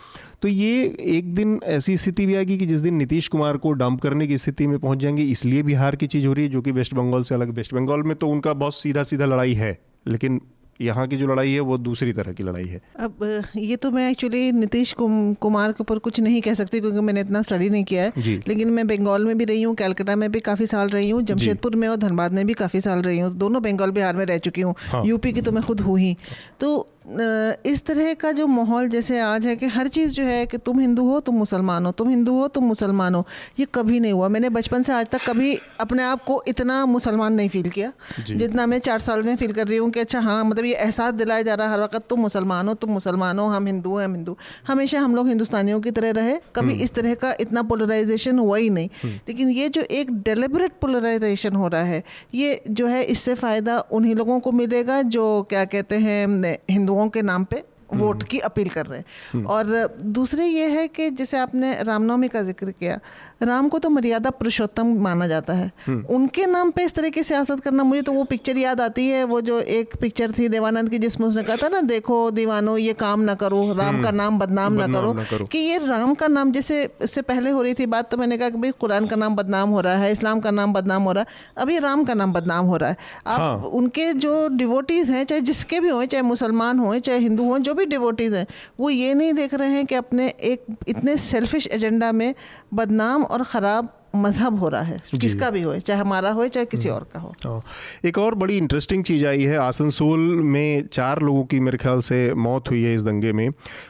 तो 0.42 0.48
ये 0.48 0.96
एक 1.09 1.35
दिन 1.35 1.61
ऐसी 1.66 1.96
स्थिति 1.96 2.26
भी 2.26 2.35
आएगी 2.35 2.59
कि 2.59 2.66
जिस 2.66 2.80
दिन 2.80 2.94
नीतीश 2.94 3.28
कुमार 3.28 3.56
को 3.56 3.72
डंप 3.74 4.00
करने 4.00 4.26
की 4.26 4.38
स्थिति 4.38 4.66
में 4.66 4.78
पहुँच 4.78 4.98
जाएँगे, 4.98 5.22
इसलिए 5.22 5.62
बिहार 5.62 5.96
की 5.96 6.06
चीज़ 6.06 6.26
हो 6.26 6.32
रही 6.32 6.44
है, 6.44 6.50
जो 6.50 6.62
कि 6.62 6.70
वेस्ट 6.70 6.94
बंगाल 6.94 7.22
से 7.22 7.35
अलग। 7.35 7.54
वेस्ट 7.54 7.74
बंगाल 7.74 8.02
में 8.02 8.16
तो 8.16 8.28
उनका 8.28 8.52
बहुत 8.54 8.76
सीधा 8.76 9.02
सीधा 9.02 9.26
लड़ाई 9.26 9.54
है, 9.54 9.78
लेकिन 10.06 10.40
यहाँ 10.80 11.06
की 11.08 11.16
जो 11.16 11.26
लड़ाई 11.26 11.52
है 11.52 11.60
वो 11.60 11.76
दूसरी 11.78 12.12
तरह 12.12 12.32
की 12.32 12.42
लड़ाई 12.42 12.64
है। 12.64 12.80
अब 13.00 13.42
ये 13.56 13.76
तो 13.76 13.90
मैं 13.90 14.10
एक्चुअली 14.10 14.50
नीतीश 14.52 14.94
कुमार 14.98 15.72
के 15.72 15.82
ऊपर 15.82 15.98
कुछ 15.98 16.20
नहीं 16.20 16.40
कह 16.42 16.54
सकती 16.54 16.80
क्योंकि 16.80 17.00
मैंने 17.00 17.20
इतना 17.20 17.42
स्टडी 17.42 17.68
नहीं 17.70 17.84
किया 17.84 18.02
है। 18.02 18.40
लेकिन 18.48 18.70
मैं 18.70 18.86
बंगाल 18.86 19.24
में 19.24 19.36
भी 19.38 19.44
रही 19.44 19.62
हूँ 19.62 19.74
कैलकाटा 19.74 20.16
में 20.16 20.30
भी 20.32 20.40
काफ़ी 20.40 20.66
साल 20.66 20.88
रही 20.88 21.10
हूँ 21.10 21.22
जमशेदपुर 21.22 21.76
में 21.76 21.88
और 21.88 21.96
धनबाद 21.96 22.32
में 22.32 22.46
भी 22.46 22.54
काफ़ी 22.54 22.80
साल 22.80 23.02
रही 23.02 23.18
हूँ। 23.18 23.32
दोनों 23.36 23.62
बंगाल 23.62 23.90
बिहार 23.90 24.16
में 24.16 24.24
रह 24.26 24.38
चुकी 24.38 24.60
हूँ। 24.60 24.74
हाँ। 24.88 25.04
यूपी 25.06 25.32
की 25.32 25.40
तो 25.40 25.52
मैं 25.52 25.62
खुद 25.62 25.80
हूँ 25.80 25.98
ही। 25.98 26.16
तो 26.60 26.88
इस 27.07 27.85
तरह 27.87 28.12
का 28.14 28.31
जो 28.33 28.47
माहौल 28.47 28.88
जैसे 28.88 29.19
आज 29.21 29.45
है 29.47 29.55
कि 29.57 29.66
हर 29.69 29.88
चीज़ 29.88 30.12
जो 30.12 30.23
है 30.23 30.45
कि 30.47 30.59
तुम 30.59 30.79
हिंदू 30.81 31.03
हो 31.05 31.19
तुम 31.21 31.35
मुसलमान 31.35 31.85
हो 31.87 31.90
तुम 31.92 32.09
हिंदू 32.09 32.33
हो 32.33 32.47
तुम 32.49 32.64
मुसलमान 32.64 33.14
हो 33.14 33.25
ये 33.59 33.66
कभी 33.75 34.01
नहीं 34.01 34.12
हुआ 34.12 34.29
मैंने 34.29 34.49
बचपन 34.51 34.83
से 34.83 34.92
आज 34.92 35.07
तक 35.09 35.25
कभी 35.27 35.55
अपने 35.81 36.03
आप 36.03 36.25
को 36.25 36.42
इतना 36.49 36.85
मुसलमान 36.87 37.33
नहीं 37.33 37.49
फील 37.49 37.69
किया 37.71 37.92
जितना 38.21 38.66
मैं 38.66 38.79
चार 38.81 39.01
साल 39.01 39.23
में 39.23 39.37
फील 39.37 39.53
कर 39.53 39.66
रही 39.66 39.77
हूँ 39.77 39.90
कि 39.90 40.01
अच्छा 40.01 40.21
हाँ 40.21 40.42
मतलब 40.45 40.64
ये 40.64 40.75
एहसास 40.77 41.14
दिलाया 41.14 41.42
जा 41.42 41.55
रहा 41.55 41.66
है 41.66 41.73
हर 41.73 41.81
वक्त 41.81 42.09
तुम 42.09 42.21
मुसलमान 42.21 42.69
हो 42.69 42.75
तुम 42.77 42.90
मुसलमान 42.92 43.38
हो 43.38 43.46
हम 43.48 43.67
हिंदू 43.67 43.96
हैं 43.96 44.04
हम 44.04 44.15
हिंदू 44.15 44.37
हमेशा 44.67 45.00
हम 45.00 45.15
लोग 45.17 45.29
हिंदुस्तानियों 45.29 45.81
की 45.81 45.90
तरह 45.90 46.11
रहे 46.13 46.37
कभी 46.57 46.73
हम्म। 46.73 46.83
इस 46.83 46.94
तरह 46.94 47.15
का 47.17 47.35
इतना 47.40 47.63
पोलराइजेशन 47.65 48.38
हुआ 48.38 48.57
ही 48.57 48.71
नहीं 48.71 48.88
हम्म। 48.96 49.21
लेकिन 49.29 49.50
ये 49.52 49.69
जो 49.69 49.83
एक 49.92 50.11
डेलिबरेट 50.23 50.73
पोलराइजेशन 50.81 51.57
हो 51.57 51.69
रहा 51.69 51.83
है 51.85 52.02
ये 52.35 52.61
जो 52.73 52.87
है 52.88 53.02
इससे 53.07 53.35
फ़ायदा 53.37 53.79
उन्हीं 53.92 54.15
लोगों 54.17 54.40
को 54.40 54.52
मिलेगा 54.54 55.00
जो 55.13 55.27
क्या 55.50 55.65
कहते 55.67 55.98
हैं 56.00 56.57
हिंदू 56.71 56.94
हिंदुओं 56.97 57.09
के 57.11 57.23
नाम 57.23 57.44
पे 57.44 57.65
वोट 57.87 58.17
हम्म। 58.17 58.27
की 58.27 58.38
अपील 58.40 58.69
कर 58.69 58.87
रहे 58.87 58.99
हैं 58.99 59.05
हम्म। 59.33 59.47
और 59.47 59.65
दूसरे 60.03 60.47
ये 60.47 60.67
है 60.69 60.87
कि 60.88 61.11
जैसे 61.11 61.38
आपने 61.38 61.83
रामनवमी 61.83 62.29
का 62.29 62.42
ज़िक्र 62.42 62.71
किया 62.73 62.99
राम 63.40 63.68
को 63.68 63.78
तो 63.78 63.88
मर्यादा 63.90 64.30
पुरुषोत्तम 64.32 64.92
माना 64.98 65.26
जाता 65.26 65.52
है 65.52 65.70
हम्म। 65.87 66.04
उनके 66.10 66.44
नाम 66.46 66.70
पे 66.70 66.84
इस 66.84 66.94
तरह 66.94 67.08
की 67.08 67.22
सियासत 67.22 67.60
करना 67.60 67.84
मुझे 67.84 68.02
तो 68.02 68.12
वो 68.12 68.22
पिक्चर 68.26 68.58
याद 68.58 68.80
आती 68.80 69.06
है 69.08 69.24
वो 69.24 69.40
जो 69.40 69.58
एक 69.60 69.96
पिक्चर 70.00 70.32
थी 70.32 70.48
देवानंद 70.48 70.90
की 70.90 70.98
जिसमें 70.98 71.26
उसने 71.26 71.42
कहा 71.42 71.56
था 71.56 71.68
ना 71.68 71.80
देखो 71.87 72.20
दीवानो 72.30 72.76
ये 72.76 72.92
काम 72.94 73.20
ना 73.20 73.34
करो 73.37 73.60
राम 73.68 73.87
हम्म। 73.87 74.02
का 74.02 74.10
नाम 74.12 74.38
बदनाम 74.38 74.72
ना 74.72 74.87
करो, 74.88 75.12
ना 75.12 75.24
करो 75.24 75.44
कि 75.46 75.58
ये 75.58 75.78
राम 75.78 76.14
का 76.14 76.28
नाम 76.28 76.52
जैसे 76.52 76.82
इससे 77.02 77.22
पहले 77.24 77.50
हो 77.50 77.62
रही 77.62 77.74
थी 77.74 77.87
बात 77.87 78.10
तो 78.10 78.16
मैंने 78.16 78.38
कहा 78.38 78.48
कि 78.48 78.58
भाई 78.58 78.70
कुरान 78.80 79.06
का 79.06 79.16
नाम 79.16 79.37
बदनाम 79.37 79.68
हो 79.68 79.80
रहा 79.80 79.96
है 79.96 80.10
इस्लाम 80.12 80.40
का 80.40 80.50
नाम 80.52 80.72
बदनाम 80.72 81.02
हो 81.02 81.12
रहा 81.12 81.22
है 81.22 81.62
अब 81.62 81.70
ये 81.70 81.78
राम 81.80 82.04
का 82.04 82.14
नाम 82.14 82.32
बदनाम 82.32 82.66
हो 82.66 82.76
रहा 82.76 82.90
है 82.90 82.96
आप 83.26 83.40
हाँ। 83.40 83.70
उनके 83.72 84.12
जो 84.16 84.34
डिवोटीज 84.56 85.10
हैं 85.10 85.24
चाहे 85.24 85.40
जिसके 85.42 85.80
भी 85.80 85.88
हों 85.88 86.04
चाहे 86.06 86.22
मुसलमान 86.24 86.78
हों 86.78 86.98
चाहे 87.00 87.18
हिंदू 87.18 87.44
हों 87.44 87.58
जो 87.60 87.74
भी 87.74 87.87
डिवोटीज 87.87 88.34
हैं 88.34 88.46
वो 88.80 88.90
ये 88.90 89.12
नहीं 89.14 89.32
देख 89.34 89.54
रहे 89.54 89.68
हैं 89.68 89.87
कि 89.87 89.94
अपने 89.96 90.28
एक 90.44 90.64
इतने 90.88 91.16
सेल्फिश 91.20 91.68
एजेंडा 91.72 92.12
में 92.14 92.34
बदनाम 92.74 93.25
और 93.27 93.44
ख़राब 93.44 93.92
मज़हब 94.16 94.58
हो 94.58 94.68
रहा 94.68 94.81
है 94.83 95.02
किसका 95.20 95.48
भी 95.50 95.62
हो 95.62 95.79
चाहे 95.79 96.00
हमारा 96.00 96.31
हो 96.31 96.46
चाहे 96.48 96.66
किसी 96.66 96.88
और 96.88 97.06
का 97.12 97.20
हो। 97.20 97.35
हाँ। 97.44 97.62
एक 98.04 98.18
और 98.18 98.35
बड़ी 98.35 98.56
इंटरेस्टिंग 98.56 99.02
चीज़ 99.04 99.27
आई 99.27 99.42
है 99.42 99.56
आसनसोल 99.58 100.20
में 100.44 100.87
चार 100.88 101.20
लोगों 101.22 101.44
की 101.44 101.60
मेरे 101.60 101.79
ख्याल 101.79 102.00
से 102.00 102.18
मौत 102.35 102.70
हुई 102.70 102.83
है 102.83 102.94
इस 102.94 103.02
दंगे 103.02 103.33
में। 103.33 103.48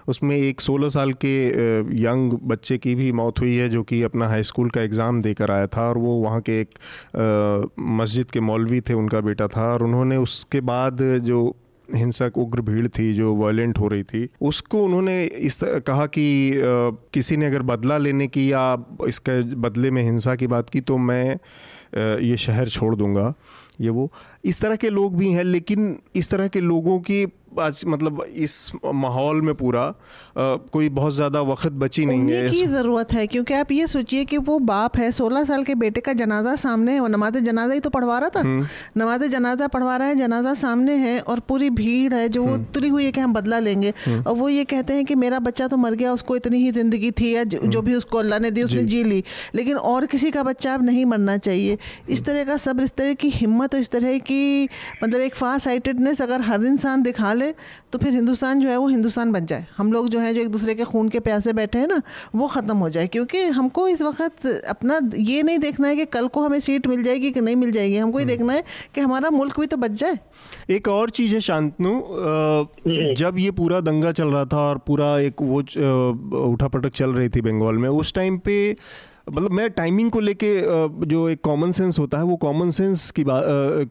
उसमें 0.09 0.37
एक 0.37 0.61
16 0.61 0.89
साल 0.89 1.12
के 1.24 1.37
यंग 2.03 2.32
बच्चे 2.45 2.78
की 2.78 2.95
भी 2.95 3.11
मौत 3.12 3.41
हुई 3.41 3.55
है 3.57 3.68
जो 3.68 3.82
कि 3.82 4.03
अपना 4.03 4.28
हाई 4.28 4.43
स्कूल 4.43 4.70
का 4.70 4.82
एग्ज़ाम 4.82 5.20
देकर 5.22 5.51
आया 5.51 5.66
था 5.66 5.89
और 5.89 5.99
वो 5.99 6.16
वहाँ 6.22 6.41
के 6.41 6.61
एक 6.61 6.78
मस्जिद 8.01 8.30
के 8.30 8.41
मौलवी 8.41 8.80
थे 8.80 8.95
उनका 8.95 9.20
बेटा 9.20 9.49
था 9.49 9.72
और 9.72 9.82
उन्होंने 9.82 10.16
उसके 10.16 10.61
बाद 10.62 11.03
जो 11.24 11.45
हिंसक 11.95 12.32
उग्र 12.37 12.61
भीड़ 12.61 12.89
थी 12.89 13.14
जो 13.14 13.34
वायलेंट 13.34 13.78
हो 13.78 13.89
रही 13.89 14.03
थी 14.03 14.28
उसको 14.41 14.82
उन्होंने 14.82 15.24
इस 15.24 15.59
कहा 15.62 16.07
कि 16.07 16.53
आ, 16.57 16.62
किसी 17.12 17.37
ने 17.37 17.47
अगर 17.47 17.62
बदला 17.62 17.99
लेने 17.99 18.26
की 18.26 18.53
या 18.53 18.84
इसके 19.09 19.55
बदले 19.55 19.91
में 19.91 20.03
हिंसा 20.03 20.34
की 20.34 20.47
बात 20.47 20.70
की 20.70 20.80
तो 20.80 20.99
मैं 20.99 21.34
आ, 21.34 22.18
ये 22.18 22.37
शहर 22.37 22.68
छोड़ 22.68 22.97
दूँगा 22.97 23.34
ये 23.80 23.89
वो। 23.89 24.12
इस 24.45 24.61
तरह 24.61 24.76
के 24.76 24.91
लोग 24.91 25.16
भी 25.16 25.32
हैं 25.32 25.45
लेकिन 25.45 25.99
इस 26.16 26.30
तरह 26.30 26.49
के 26.49 26.61
लोगों 26.61 27.01
की 27.01 27.26
आज 27.61 27.83
मतलब 27.87 28.23
इस 28.37 28.71
माहौल 28.95 29.41
में 29.43 29.55
पूरा 29.55 29.83
आ, 29.83 30.57
कोई 30.73 30.89
बहुत 30.89 31.15
ज़्यादा 31.15 31.41
वक्त 31.43 31.73
बची 31.83 32.05
नहीं 32.07 32.33
है 32.33 32.49
की 32.51 32.65
ज़रूरत 32.67 33.13
है 33.13 33.27
क्योंकि 33.27 33.55
आप 33.55 33.73
ये 33.73 33.87
सोचिए 33.87 34.25
कि 34.25 34.37
वो 34.39 34.59
बाप 34.67 34.97
है 34.97 35.11
सोलह 35.13 35.45
साल 35.45 35.65
के 35.65 35.75
बेटे 35.75 36.01
का 36.01 36.13
जनाजा 36.13 36.55
सामने 36.57 36.93
है 36.93 37.01
वो 37.01 37.07
नमाज़ 37.09 37.39
जनाजा 37.39 37.75
ही 37.75 37.81
तो 37.81 37.91
पढ़वा 37.91 38.19
रहा 38.19 38.29
था। 38.29 38.41
हम्म। 38.41 38.67
नमाज़ 38.97 39.25
जनाजा 39.25 39.67
पढ़वा 39.69 39.97
रहा 39.97 40.09
है 40.09 40.17
जनाजा 40.17 40.55
सामने 40.55 40.95
है 40.97 41.19
और 41.21 41.41
पूरी 41.41 41.71
भीड़ 41.71 42.15
है 42.15 42.29
जो 42.29 42.43
वो 42.45 42.53
हम्म। 42.53 42.65
तुरी 42.75 42.89
हुई 42.89 43.05
है 43.05 43.13
कि 43.13 43.21
हम 43.21 43.33
बदला 43.35 43.59
लेंगे। 43.59 43.93
हम्म। 44.07 44.23
और 44.23 44.35
वो 44.35 44.49
ये 44.49 44.65
कहते 44.65 44.95
हैं 44.95 45.05
कि 45.05 45.15
मेरा 45.15 45.39
बच्चा 45.39 45.69
तो 45.69 45.77
मर 45.77 45.95
गया 45.95 46.13
उसको 46.13 46.37
इतनी 46.37 46.59
ही 46.59 46.71
ज़िंदगी 46.73 47.11
थी 47.11 47.35
या 47.35 47.45
जो 47.45 47.83
भी 47.83 47.95
उसको 47.95 48.19
अल्लाह 48.19 48.39
ने 48.39 48.51
दी 48.51 48.63
उसने 48.63 48.83
जी। 48.85 49.03
ली। 49.05 49.23
लेकिन 49.55 49.77
और 49.77 50.07
किसी 50.07 50.31
का 50.31 50.43
बच्चा 50.43 50.75
अब 50.75 50.85
नहीं 50.85 51.05
मरना 51.07 51.37
चाहिए। 51.39 51.79
इस 52.09 52.25
तरह 52.25 52.45
का 52.45 52.57
सब 52.57 52.81
इस 52.81 52.93
तरह 52.93 53.15
की 53.15 53.31
हिम्मत 53.31 53.75
और 53.75 53.81
इस 53.81 53.91
तरह 53.91 54.19
की 54.19 54.69
मतलब 55.05 55.21
एक 55.21 55.35
फास्ट 55.35 55.65
साइटेडनेस 55.65 56.23
अगर 56.23 56.41
हर 56.41 56.65
इंसान 56.65 57.03
दिखा 57.03 57.33
ले 57.33 57.45
तो 57.92 57.99
फिर 57.99 58.14
हिंदुस्तान 58.14 58.61
जो 58.61 58.68
है 58.68 58.76
वो 58.76 58.88
हिंदुस्तान 58.88 59.32
बन 59.32 59.47
जाए। 59.47 59.66
हम 59.76 59.92
लोग 59.92 60.09
जो 60.09 60.18
है 60.18 60.32
जो 60.34 60.40
एक 60.40 60.49
दूसरे 60.49 60.74
के 60.74 60.84
खून 60.84 61.09
के 61.09 61.20
प्यासे 61.20 61.53
बैठे 61.53 61.78
हैं 61.78 61.86
ना 61.88 62.01
वो 62.34 62.47
ख़त्म 62.47 62.76
हो 62.76 62.90
जाए। 62.90 63.07
क्योंकि 63.07 63.44
हमको 63.59 63.86
इस 63.88 64.03
वक्त 64.03 64.47
अपना 64.68 65.01
ये 65.14 65.42
नहीं 65.42 65.59
देखना 65.59 65.88
है 65.88 65.97
कि 65.97 66.05
कल 66.07 66.28
को 66.28 66.42
हमें 66.42 66.59
सीट 66.61 66.86
मिल 66.86 67.03
जाएगी 67.03 67.30
कि 67.30 67.40
नहीं 67.40 67.57
मिल 67.57 67.70
जाएगी। 67.72 67.97
हमको 67.97 68.18
ये 68.18 68.24
हम्म। 68.24 68.36
देखना 68.36 68.53
है 68.53 68.64
कि 68.94 69.01
हमारा 69.01 69.30
मुल्क 69.30 69.61
भी 69.61 69.66
तो 69.66 69.76
बच 69.76 69.90
जाए। 69.90 70.18
एक 70.70 70.88
और 70.88 71.11
चीज़ 71.11 71.34
है 71.34 71.40
शांतनु 71.40 71.90
जब 73.14 73.36
ये 73.38 73.51
पूरा 73.51 73.80
दंगा 73.80 74.12
चल 74.12 74.28
रहा 74.28 74.44
था 74.44 74.68
और 74.68 74.78
पूरा 74.86 75.18
एक 75.20 75.42
वो 75.42 75.61
उठा 76.42 76.68
पटक 76.68 76.92
चल 76.94 77.11
रही 77.11 77.28
थी 77.28 77.40
बंगाल 77.40 77.76
में 77.76 77.88
उस 77.88 78.12
टाइम 78.14 78.38
पे 78.38 78.76
मतलब 79.27 79.53
मैं 79.53 79.68
टाइमिंग 79.70 80.11
को 80.11 80.20
लेके 80.20 80.49
जो 81.07 81.29
एक 81.29 81.41
कॉमन 81.41 81.70
सेंस 81.70 81.99
होता 81.99 82.18
है, 82.18 82.24
वो 82.24 82.37
कॉमन 82.37 82.70
सेंस 82.70 83.11
की 83.11 83.24
बात 83.24 83.45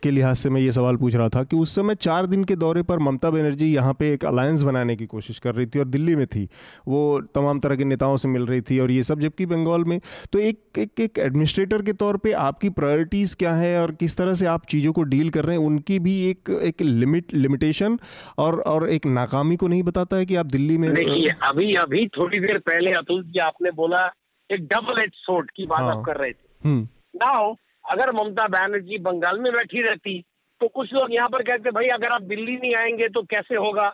के 0.04 0.12
लिहाज 0.12 0.36
से 0.36 0.50
मैं 0.50 0.62
ये 0.62 0.72
सवाल 0.72 0.96
पूछ 0.98 1.16
रहा 1.16 1.30
था 1.30 1.44
कि 1.44 1.56
उस 1.56 1.76
समय 1.76 1.96
चार 1.96 2.26
दिन 2.26 2.44
के 2.44 2.56
दौरे 2.56 2.84
पर 2.84 3.00
ममता 3.00 3.30
बनर्जी 3.32 3.74
यहाँ 3.74 3.94
पे 3.94 4.12
एक 4.14 4.26
अलायंस 4.26 4.62
बनाने 4.62 4.96
की 4.96 5.06
कोशिश 5.06 5.40
कर 5.40 5.56
रही 5.56 5.66
थी 5.66 5.80
और 5.80 5.86
दिल्ली 5.88 6.16
में 6.16 6.26
थी। 6.28 6.48
वो 6.88 7.20
तमाम 7.36 7.60
तरह 7.60 7.76
के 7.76 7.86
नेताओं 7.86 8.18
से 8.18 8.28
मिल 8.28 8.46
रही 8.46 8.62
थी 8.62 8.80
और 8.80 8.92
ये 8.92 9.04
सब 9.04 9.20
जबकि 9.20 9.46
बंगाल 9.46 9.84
में। 9.84 10.00
तो 10.34 10.40
एक 10.40 10.80
एक 10.80 11.00
एक 11.00 11.20
एडमिनिस्ट्रेटर 11.20 11.82
के 11.82 11.94
तौर 11.94 12.18
पर 12.18 12.34
आपकी 12.40 12.70
प्रायोरिटीज़ 12.72 13.36
क्या 13.36 13.54
है 13.56 13.82
और 13.82 13.92
किस 13.92 14.18
तरह 14.18 14.34
से 14.34 14.46
आप 14.46 14.66
चीज़ों 14.70 14.94
को 14.94 15.04
डील 15.06 15.30
कर 15.30 15.46
रहे 15.46 15.58
हैं, 15.58 15.66
उनकी 15.66 16.00
भी 16.00 16.20
एक 16.30 16.50
एक 16.64 16.82
लिमिट 16.82 17.34
लिमिटेशन 17.34 18.00
और 18.38 18.60
और 18.60 18.90
एक 18.90 19.06
नाकामी 19.06 19.56
को 19.56 19.68
नहीं 19.68 19.84
बताता 19.84 20.18
है 20.18 20.26
कि 20.26 20.36
आप 20.36 20.46
दिल्ली 20.48 20.78
में 20.78 20.90
अभी 20.90 21.74
अभी 21.76 22.08
थोड़ी 22.18 22.40
देर 22.40 22.58
पहले 22.68 22.92
अतुल 22.94 23.24
जी 23.24 23.40
आपने 23.40 23.72
बोला 23.76 24.12
एक 24.50 24.68
डबल 24.68 25.02
एज 25.02 25.12
सोट 25.16 25.52
की 25.52 25.66
बात 25.66 25.82
हाँ, 25.82 25.98
आप 25.98 26.04
कर 26.06 26.18
रहे 26.18 26.32
थे। 26.32 26.70
Now 27.18 27.44
hmm. 27.44 27.56
अगर 27.86 28.12
ममता 28.14 28.48
बनर्जी 28.48 28.98
बंगाल 28.98 29.40
में 29.40 29.52
बैठी 29.54 29.82
रहती 29.82 30.22
तो 30.62 30.68
कुछ 30.68 30.94
लोग 30.94 31.14
यहाँ 31.14 31.30
पर 31.30 31.44
कहते 31.44 31.72
भाई 31.72 31.88
अगर 31.88 32.10
आप 32.10 32.22
दिल्ली 32.24 32.56
नहीं 32.58 32.76
आएँगे 32.76 33.08
तो 33.10 33.22
कैसे 33.24 33.56
होगा? 33.56 33.94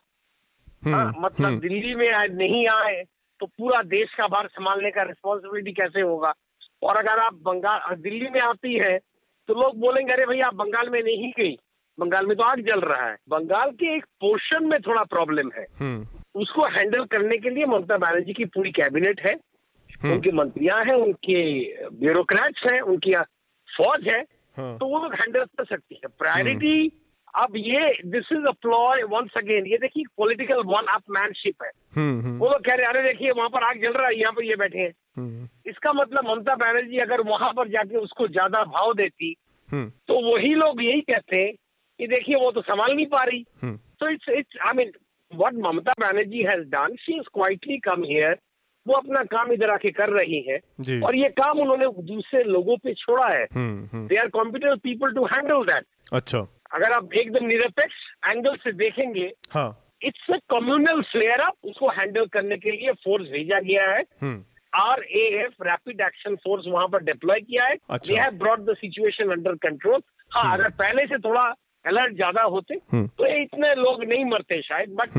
हम्म, 0.84 0.96
हाँ, 0.96 1.14
मतलब 1.20 1.46
हम्म। 1.46 1.60
दिल्ली 1.60 1.96
में 1.96 2.10
नहीं 2.30 2.68
आए 2.68 3.04
तो 3.40 3.46
पूरा 3.48 3.82
देश 3.84 4.14
का 4.14 4.28
भार 4.28 4.48
संभालने 4.48 4.92
का 4.92 5.04
रिस्पॉन्सिबिलिटी 5.04 5.72
कैसे 5.72 6.02
होगा? 6.02 6.34
और 6.84 6.98
अगर 6.98 7.20
आप 7.20 7.34
बंगाल 7.44 7.96
दिल्ली 7.96 8.30
में 8.30 8.40
आती 8.42 8.74
है 8.76 8.98
तो 9.50 9.54
लोग 9.54 9.80
बोलेंगे 9.80 10.14
अरे 10.14 10.26
भाई 10.26 10.40
आप 10.40 10.56
बंगाल 10.56 10.90
में 10.90 11.02
नहीं 11.04 11.32
गई। 11.40 11.58
बंगाल 12.00 12.26
में 12.26 12.36
तो 12.38 12.44
आग 12.44 12.60
जल 12.62 12.80
रहा 12.82 13.06
है। 13.06 13.16
बंगाल 13.30 13.72
के 13.72 13.96
एक 13.96 14.06
पोर्शन 14.22 14.66
में 14.66 14.80
थोड़ा 14.82 15.04
प्रॉब्लम 15.04 15.50
है। 15.56 15.66
उसको 16.36 16.66
हैंडल 16.70 17.06
करने 17.06 17.38
के 17.38 17.50
लिए 17.50 17.66
ममता 17.66 17.98
बनर्जी 17.98 18.34
की 18.34 18.46
पूरी 18.46 18.72
कैबिनेट 18.72 19.22
है। 19.22 19.36
उनकी 20.04 20.32
मंत्रियाँ 20.32 20.84
हैं 20.86 20.94
उनके 20.96 21.42
ब्यूरोक्रेट्स 21.98 22.72
हैं 22.72 22.80
उनकी 22.82 23.14
फौज 23.70 24.08
है 24.08 24.20
हाँ। 24.58 24.78
तो 24.78 24.86
वो 24.88 25.00
लोग 25.00 25.14
हैंडल 25.16 25.44
कर 25.44 25.66
सकती 25.66 25.96
है। 25.96 26.10
प्रायोरिटी 26.20 26.78
हम्म। 26.78 27.44
अब 27.44 27.56
ये 27.58 27.92
this 28.12 28.32
is 28.32 28.48
a ploy 28.48 29.04
once 29.12 29.38
again 29.38 29.66
ये 29.68 29.78
देखिए 29.82 30.04
पॉलिटिकल 30.18 30.62
वन 30.68 30.88
अप 30.94 31.04
मैनशिप 31.18 31.64
है। 31.64 31.70
हम्म, 31.96 32.38
वो 32.38 32.50
लोग 32.50 32.66
कह 32.66 32.74
रहे 32.74 32.86
अरे 32.86 33.04
देखिए 33.04 33.32
वहाँ 33.32 33.50
पर 33.50 33.64
आग 33.64 33.82
जल 33.82 33.94
रहा 33.94 34.08
है 34.08 34.20
यहाँ 34.20 34.34
पर 34.34 34.44
ये 34.44 34.56
बैठे 34.56 34.80
हैं। 34.80 35.50
इसका 35.68 35.94
मतलब 35.94 36.28
ममता 36.30 36.56
बनर्जी 36.56 36.98
अगर 37.06 37.22
वहाँ 37.30 37.52
पर 37.58 37.70
जाके 37.70 37.98
उसको 37.98 38.28
ज़्यादा 38.28 38.64
भाव 38.74 38.94
देती 38.94 39.34
तो 39.70 40.20
वही 40.32 40.54
लोग 40.56 40.84
यही 40.84 41.02
कहते 41.02 41.38
हैं 41.38 41.54
कि 42.00 42.08
देखिए 42.08 42.36
वो 42.36 42.52
तो 42.52 42.62
संभाल 42.62 42.96
नहीं 42.96 43.06
पा 43.08 43.24
रही। 43.24 43.44
तो 44.00 44.10
it's 44.10 44.30
it's 44.30 44.58
I 44.68 44.78
mean 44.78 44.92
what 45.32 45.54
Mamata 45.66 45.94
Banerjee 46.00 46.44
has 46.44 46.70
done, 46.70 46.96
she 47.04 47.14
has 47.14 47.28
quietly 47.38 47.80
come 47.88 48.04
here 48.04 48.36
वो 48.86 48.94
अपना 48.96 49.24
काम 49.32 49.52
इधर 49.54 49.70
आके 49.70 49.92
कर 49.92 50.10
रही 50.12 50.42
है। 50.42 50.58
और 51.02 51.16
ये 51.16 51.30
काम 51.40 51.60
उन्होंने 51.60 51.88
दूसरे 52.06 52.44
लोगों 52.46 52.78
पे 52.84 52.94
छोड़ा 52.96 53.28
है। 53.28 53.46
They 53.54 54.16
are 54.18 54.28
competent 54.30 54.80
people 54.84 55.14
to 55.16 55.26
handle 55.28 55.64
that 55.66 55.86
अच्छा। 56.14 56.40
अगर 56.74 56.92
आप 56.94 57.14
एकदम 57.22 57.46
निरपेक्ष 57.46 57.96
एंगल 58.28 58.56
से 58.64 58.72
देखेंगे 58.74 59.32
हाँ। 59.52 59.70
It's 60.04 60.30
a 60.34 60.38
communal 60.52 61.02
flare 61.12 61.42
up 61.42 61.70
उसको 61.70 61.90
हैंडल 61.92 62.26
करने 62.34 62.58
के 62.58 62.72
लिए 62.72 62.92
फोर्स 63.04 63.28
भेजा 63.32 63.60
गया 63.62 63.90
है। 63.90 64.40
R 64.74 65.04
A 65.04 65.24
F 65.40 65.64
rapid 65.64 66.02
action 66.02 66.36
force 66.44 66.66
वहाँ 66.68 66.88
पर 66.88 67.04
डिप्लॉय 67.04 67.40
किया 67.42 67.66
है। 67.66 67.76
They 67.98 68.16
have 68.16 68.38
brought 68.40 68.60
the 68.70 68.76
situation 68.78 69.32
under 69.32 69.56
control 69.64 70.02
हाँ 70.32 70.44
हम्म। 70.44 70.54
अगर 70.54 70.70
पहले 70.76 71.06
से 71.08 71.18
थोड़ा 71.20 71.42
अलर्ट 71.86 72.16
ज़्यादा 72.16 72.44
होते 72.46 72.76
हम्म। 72.92 73.08
तो 73.08 73.26
इतने 73.42 73.74
लोग 73.76 74.04
नहीं 74.04 74.26
मरते 74.26 74.62
शायद 74.62 74.90
बट। 74.96 75.10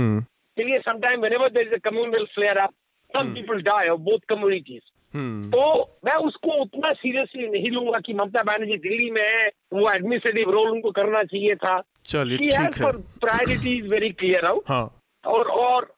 चलिए 0.56 0.78
sometime 0.80 1.20
whenever 1.32 1.50
there 1.50 1.66
is 1.66 1.74
a 1.74 1.78
communal 1.84 2.24
flare 2.34 2.58
up 2.58 2.72
some 3.14 3.32
people 3.34 3.62
die 3.62 3.88
of 3.88 4.00
both 4.02 4.26
communities 4.28 4.82
तो 5.14 5.62
मैं 6.04 6.14
उसको 6.26 6.60
उतना 6.62 6.92
सीरियसली 6.94 7.48
नहीं 7.50 7.70
लूँगा 7.70 7.98
कि 8.06 8.12
ममता 8.14 8.42
बनर्जी 8.42 8.76
दिल्ली 8.80 9.10
में 9.10 9.22
है 9.22 9.48
वो 9.72 9.90
एडमिनिस्ट्रेटिव 9.90 10.50
रोल 10.50 10.70
उनको 10.70 10.90
करना 10.90 11.22
चाहिए 11.24 11.54
था। 11.56 11.80
चलिए 12.06 12.68
प्रायोरिटीज 13.20 13.90
वेरी 13.90 14.10
क्लियर 14.12 14.46
आउट 14.46 14.70
और 15.24 15.50
और 15.58 15.92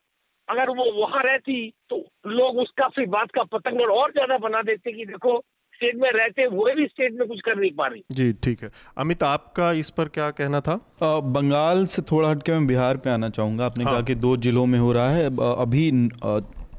अगर 0.48 0.70
वो 0.70 0.90
वहाँ 0.94 1.22
रहती 1.22 1.58
तो 1.90 1.96
लोग 2.28 2.58
उसका 2.60 2.88
फिर 2.96 3.06
बात 3.08 3.30
का 3.34 3.42
पतंग 3.52 3.80
और 3.82 4.10
ज़्यादा 4.12 4.38
बना 4.38 4.62
देते 4.62 4.92
कि 4.92 5.04
देखो 5.06 5.38
स्टेट 5.74 5.96
में 5.96 6.10
रहते 6.12 6.42
हुए 6.52 6.74
भी 6.74 6.86
स्टेट 6.86 7.14
में 7.14 7.26
कुछ 7.28 7.40
कर 7.40 7.56
नहीं 7.56 7.70
पा 7.70 7.86
रही। 7.86 8.02
जी 8.12 8.32
ठीक 8.44 8.62
है। 8.62 8.70
अमित 8.98 9.22
आपका 9.22 9.70
इस 9.74 9.90
पर 9.90 10.08
क्या 10.08 10.30
कहना 10.32 10.60
था? 10.60 10.72
आ, 11.02 11.18
बंगाल 11.20 11.84
से 11.86 12.02
थोड़ा 12.02 12.28
हटके 12.28 12.52
मैं 12.52 12.66
बिहार 12.66 12.96
पे 12.96 13.10
आना 13.10 13.28
चाहूँगा। 13.30 13.66
आपने 13.66 13.84
हाँ। 13.84 13.92
कहा 13.92 14.02
कि 14.02 14.14
दो 14.16 14.36
जिलों 14.38 14.66
में 14.66 14.78
हो 14.78 14.92
रहा 14.92 15.10
है। 15.10 15.26
अभी 15.56 15.90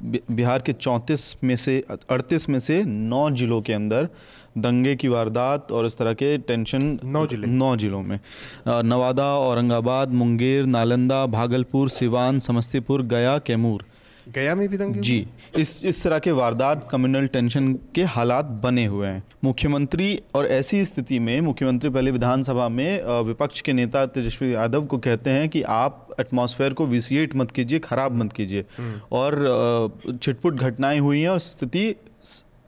बिहार 0.04 0.62
के 0.62 0.74
चौंतीस 0.74 1.36
में 1.43 1.56
से 1.56 1.84
अड़तीस 1.89 2.50
में 2.50 2.60
से 2.60 2.84
नौ 2.84 3.30
जिलों 3.32 3.62
के 3.62 3.74
अंदर 3.74 4.10
दंगे 4.58 4.96
की 4.96 5.08
वारदात 5.08 5.72
और 5.72 5.86
इस 5.86 5.98
तरह 5.98 6.14
के 6.14 6.38
टेंशन 6.38 6.98
नौ 7.04 7.26
ज़िले। 7.28 7.48
नौ 7.48 7.76
जिलों 7.76 8.02
में। 8.02 8.20
नवादा 8.68 9.28
औरंगाबाद 9.39 10.14
मुंगेर 10.14 10.66
नालंदा 10.66 11.26
भागलपुर 11.26 11.89
सिवान 11.89 12.39
समस्तीपुर 12.39 13.02
गया 13.04 13.38
कैमूर। 13.38 13.86
गया 14.28 14.54
में 14.56 14.68
भी 14.70 14.78
दंगे 14.78 15.00
जी 15.00 15.26
इस 15.58 15.84
इस 15.86 16.04
तरह 16.04 16.20
के 16.20 16.32
वारदात 16.32 16.88
कम्युनल 16.92 17.28
टेंशन 17.28 17.74
के 17.96 18.04
हालात 18.06 18.46
बने 18.64 18.86
हुए 18.86 19.08
हैं। 19.08 19.24
मुख्यमंत्री 19.44 20.20
और 20.36 20.46
ऐसी 20.48 20.84
स्थिति 20.86 21.20
में 21.20 21.40
मुख्यमंत्री 21.42 21.90
पहले 21.90 22.12
विधानसभा 22.12 22.68
में 22.70 23.04
विपक्ष 23.26 23.62
के 23.62 23.74
नेता 23.74 24.06
तेजस्वी 24.08 24.54
यादव 24.54 24.86
को 24.86 24.98
कहते 25.00 25.30
हैं 25.30 25.50
कि 25.50 25.62
आप 25.62 26.16
एटमॉस्फेयर 26.20 26.74
को 26.74 26.86
विसिएट 26.88 27.36
मत 27.36 27.52
कीजिए 27.52 27.80
खराब 27.80 28.16
मत 28.16 28.34
कीजिए। 28.34 28.66
हम्म। 28.78 29.00
और 29.12 30.18
छिटपुट 30.22 30.56
घटनाएँ 30.56 31.00
हुई 31.00 31.22
हैं 31.22 31.30
और 31.30 31.40
स्थिति 31.40 31.96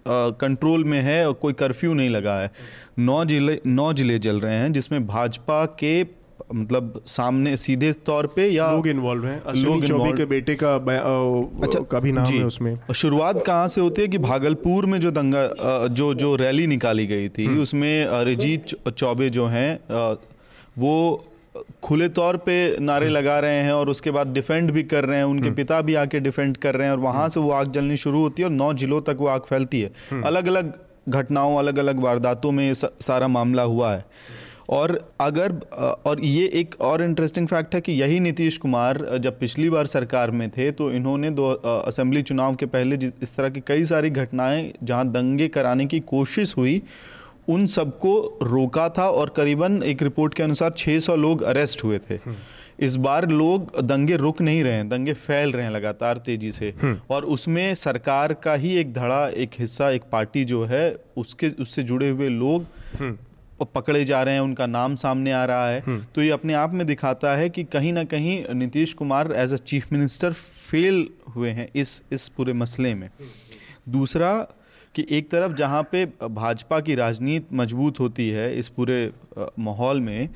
कंट्रोल 0.05 0.84
में 0.84 1.01
है 1.01 1.26
और 1.28 1.34
कोई 1.34 1.53
कर्फ्यू 1.53 1.93
नहीं 1.93 2.10
लगा 2.10 2.39
है। 2.39 2.51
नौ 2.99 3.24
ज़िले 3.26 3.60
नौ 3.66 3.91
ज़िले 3.93 4.20
जल 4.20 4.39
रहे 4.39 4.55
हैं 4.55 4.72
जिसमें 4.74 5.05
भाजपा 5.08 5.66
के 5.80 6.03
मतलब 6.53 7.01
सामने 7.07 7.55
सीधे 7.57 7.91
तौर 8.05 8.27
पे 8.35 8.47
या 8.47 8.71
लोग 8.71 8.88
इन्वॉल्व 8.88 9.25
हैं। 9.25 9.53
लोग 9.55 9.85
चौबे 9.85 10.11
के 10.13 10.25
बेटे 10.25 10.55
का 10.55 10.75
अच्छा 10.75 11.79
का 11.91 11.99
भी 11.99 12.11
नाम 12.11 12.25
है 12.25 12.43
उसमें। 12.43 12.77
शुरुआत 12.95 13.41
कहाँ 13.45 13.67
से 13.67 13.81
होती 13.81 14.01
है 14.01 14.07
कि 14.07 14.17
भागलपुर 14.19 14.85
में 14.85 14.99
जो 15.01 15.11
दंगा 15.11 15.47
जो 15.89 16.13
जो 16.15 16.35
रैली 16.35 16.67
निकाली 16.67 17.05
गई 17.07 17.29
थी 17.29 17.45
हम्म। 17.45 17.61
उसमें 17.61 18.05
अरिजीत 18.05 18.75
चौबे 18.89 19.29
जो 19.29 19.45
हैं 19.47 19.69
वो 20.77 20.93
खुले 21.83 22.07
तौर 22.09 22.38
पे 22.38 22.55
नारे 22.79 23.05
हम्म। 23.05 23.15
लगा 23.15 23.39
रहे 23.39 23.61
हैं 23.61 23.71
और 23.73 23.89
उसके 23.89 24.11
बाद 24.11 24.33
डिफेंड 24.33 24.71
भी 24.71 24.83
कर 24.85 25.05
रहे 25.05 25.17
हैं 25.17 25.25
उनके 25.25 25.45
हम्म। 25.45 25.55
पिता 25.55 25.81
भी 25.81 25.95
आके 25.95 26.19
डिफेंड 26.19 26.57
कर 26.57 26.75
रहे 26.75 26.88
हैं 26.88 26.93
और 26.93 26.99
वहाँ 27.01 27.27
से 27.29 27.39
वो 27.39 27.51
आग 27.51 27.71
जलनी 27.71 27.97
शुरू 27.97 28.21
होती 28.21 28.41
है 28.41 28.47
और 28.47 28.53
नौ 28.53 28.73
जिलों 28.73 29.01
तक 29.01 29.17
वो 29.19 29.27
आग 29.27 29.41
फैलती 29.49 29.81
है। 29.81 30.21
अलग 30.23 30.47
अलग 30.47 30.73
घटनाओं 31.09 31.57
अलग 31.57 31.77
अलग 31.79 31.99
वारदातों 31.99 32.51
में 32.51 32.73
सारा 32.73 33.27
मामला 33.27 33.63
हुआ 33.63 33.93
है। 33.93 34.05
और 34.70 34.99
अगर 35.22 35.51
और 36.05 36.24
ये 36.24 36.45
एक 36.53 36.76
और 36.82 37.03
इंटरेस्टिंग 37.03 37.47
फैक्ट 37.47 37.76
है 37.76 37.82
कि 37.82 37.91
यही 37.91 38.20
नीतीश 38.20 38.57
कुमार 38.57 39.05
जब 39.18 39.39
पिछली 39.39 39.70
बार 39.70 39.86
सरकार 39.86 40.32
में 40.32 40.49
थे 40.49 40.72
तो 40.72 40.91
इन्होंने 40.91 41.30
दो 41.32 41.51
असेंबली 41.63 42.22
चुनाव 42.22 42.55
के 42.55 42.65
पहले 42.65 42.97
जिस 42.97 43.11
इस 43.24 43.36
तरह 43.38 43.49
की 43.49 43.61
कई 43.68 43.86
सारी 43.86 44.09
घटनाएँ 44.09 44.72
जहाँ 44.84 45.07
दंगे 45.07 45.47
कराने 45.47 45.86
की 45.86 45.99
कोशिश 46.07 46.55
हुई 46.57 46.82
उन 47.49 47.65
सबको 47.65 48.39
रोका 48.43 48.88
था 48.89 49.09
और 49.09 49.30
करीबन 49.36 49.82
एक 49.84 50.01
रिपोर्ट 50.03 50.34
के 50.34 50.43
अनुसार 50.43 50.72
600 50.78 51.15
लोग 51.18 51.41
अरेस्ट 51.43 51.84
हुए 51.84 51.99
थे 51.99 52.15
हम्म। 52.15 52.36
इस 52.80 52.95
बार 52.95 53.28
लोग 53.30 53.80
दंगे 53.82 54.15
रुक 54.15 54.41
नहीं 54.41 54.63
रहे 54.63 54.74
हैं 54.74 54.88
दंगे 54.89 55.13
फैल 55.13 55.51
रहे 55.51 55.65
हैं 55.65 55.72
लगातार 55.72 56.18
तेज़ी 56.18 56.51
से 56.51 56.74
हम्म। 56.82 56.99
और 57.09 57.26
उसमें 57.26 57.74
सरकार 57.76 58.34
का 58.34 58.53
ही 58.55 58.76
एक 58.76 58.93
धड़ा 58.93 59.28
एक 59.36 59.51
हिस्सा 59.59 59.89
एक 59.89 60.03
पार्टी 60.11 60.43
जो 60.45 60.63
है 60.65 60.86
उसके 61.18 61.49
उससे 61.59 61.84
जुड़े 61.84 62.09
हुए 62.09 62.30
लोग 62.30 62.65
हम्म। 62.99 63.18
पकड़े 63.66 64.03
जा 64.05 64.22
रहे 64.24 64.34
हैं 64.34 64.41
उनका 64.41 64.66
नाम 64.66 64.95
सामने 64.95 65.32
आ 65.32 65.43
रहा 65.45 65.70
है। 65.70 65.80
हम्म। 65.80 66.05
तो 66.16 66.22
ये 66.22 66.30
अपने 66.32 66.53
आप 66.53 66.74
में 66.74 66.86
दिखाता 66.88 67.36
है 67.36 67.49
कि 67.49 67.64
कहीं 67.64 67.93
ना 67.93 68.03
कहीं 68.03 68.43
Nitish 68.55 68.93
Kumar 68.93 69.32
as 69.36 69.53
a 69.53 69.58
chief 69.66 69.91
minister 69.93 70.34
fail 70.70 71.08
हुए 71.36 71.49
हैं 71.49 71.68
इस 71.76 72.01
इस 72.12 72.28
पूरे 72.28 72.53
मसले 72.55 72.93
में। 72.93 73.10
दूसरा 73.89 74.34
कि 74.95 75.05
एक 75.12 75.30
तरफ़ 75.32 75.53
जहाँ 75.53 75.82
पे 75.91 76.05
भाजपा 76.22 76.80
की 76.80 76.95
राजनीति 76.95 77.55
मज़बूत 77.55 77.99
होती 77.99 78.30
है 78.30 78.53
इस 78.60 78.70
पूरे 78.70 78.99
माहौल 79.60 79.99
में 80.01 80.30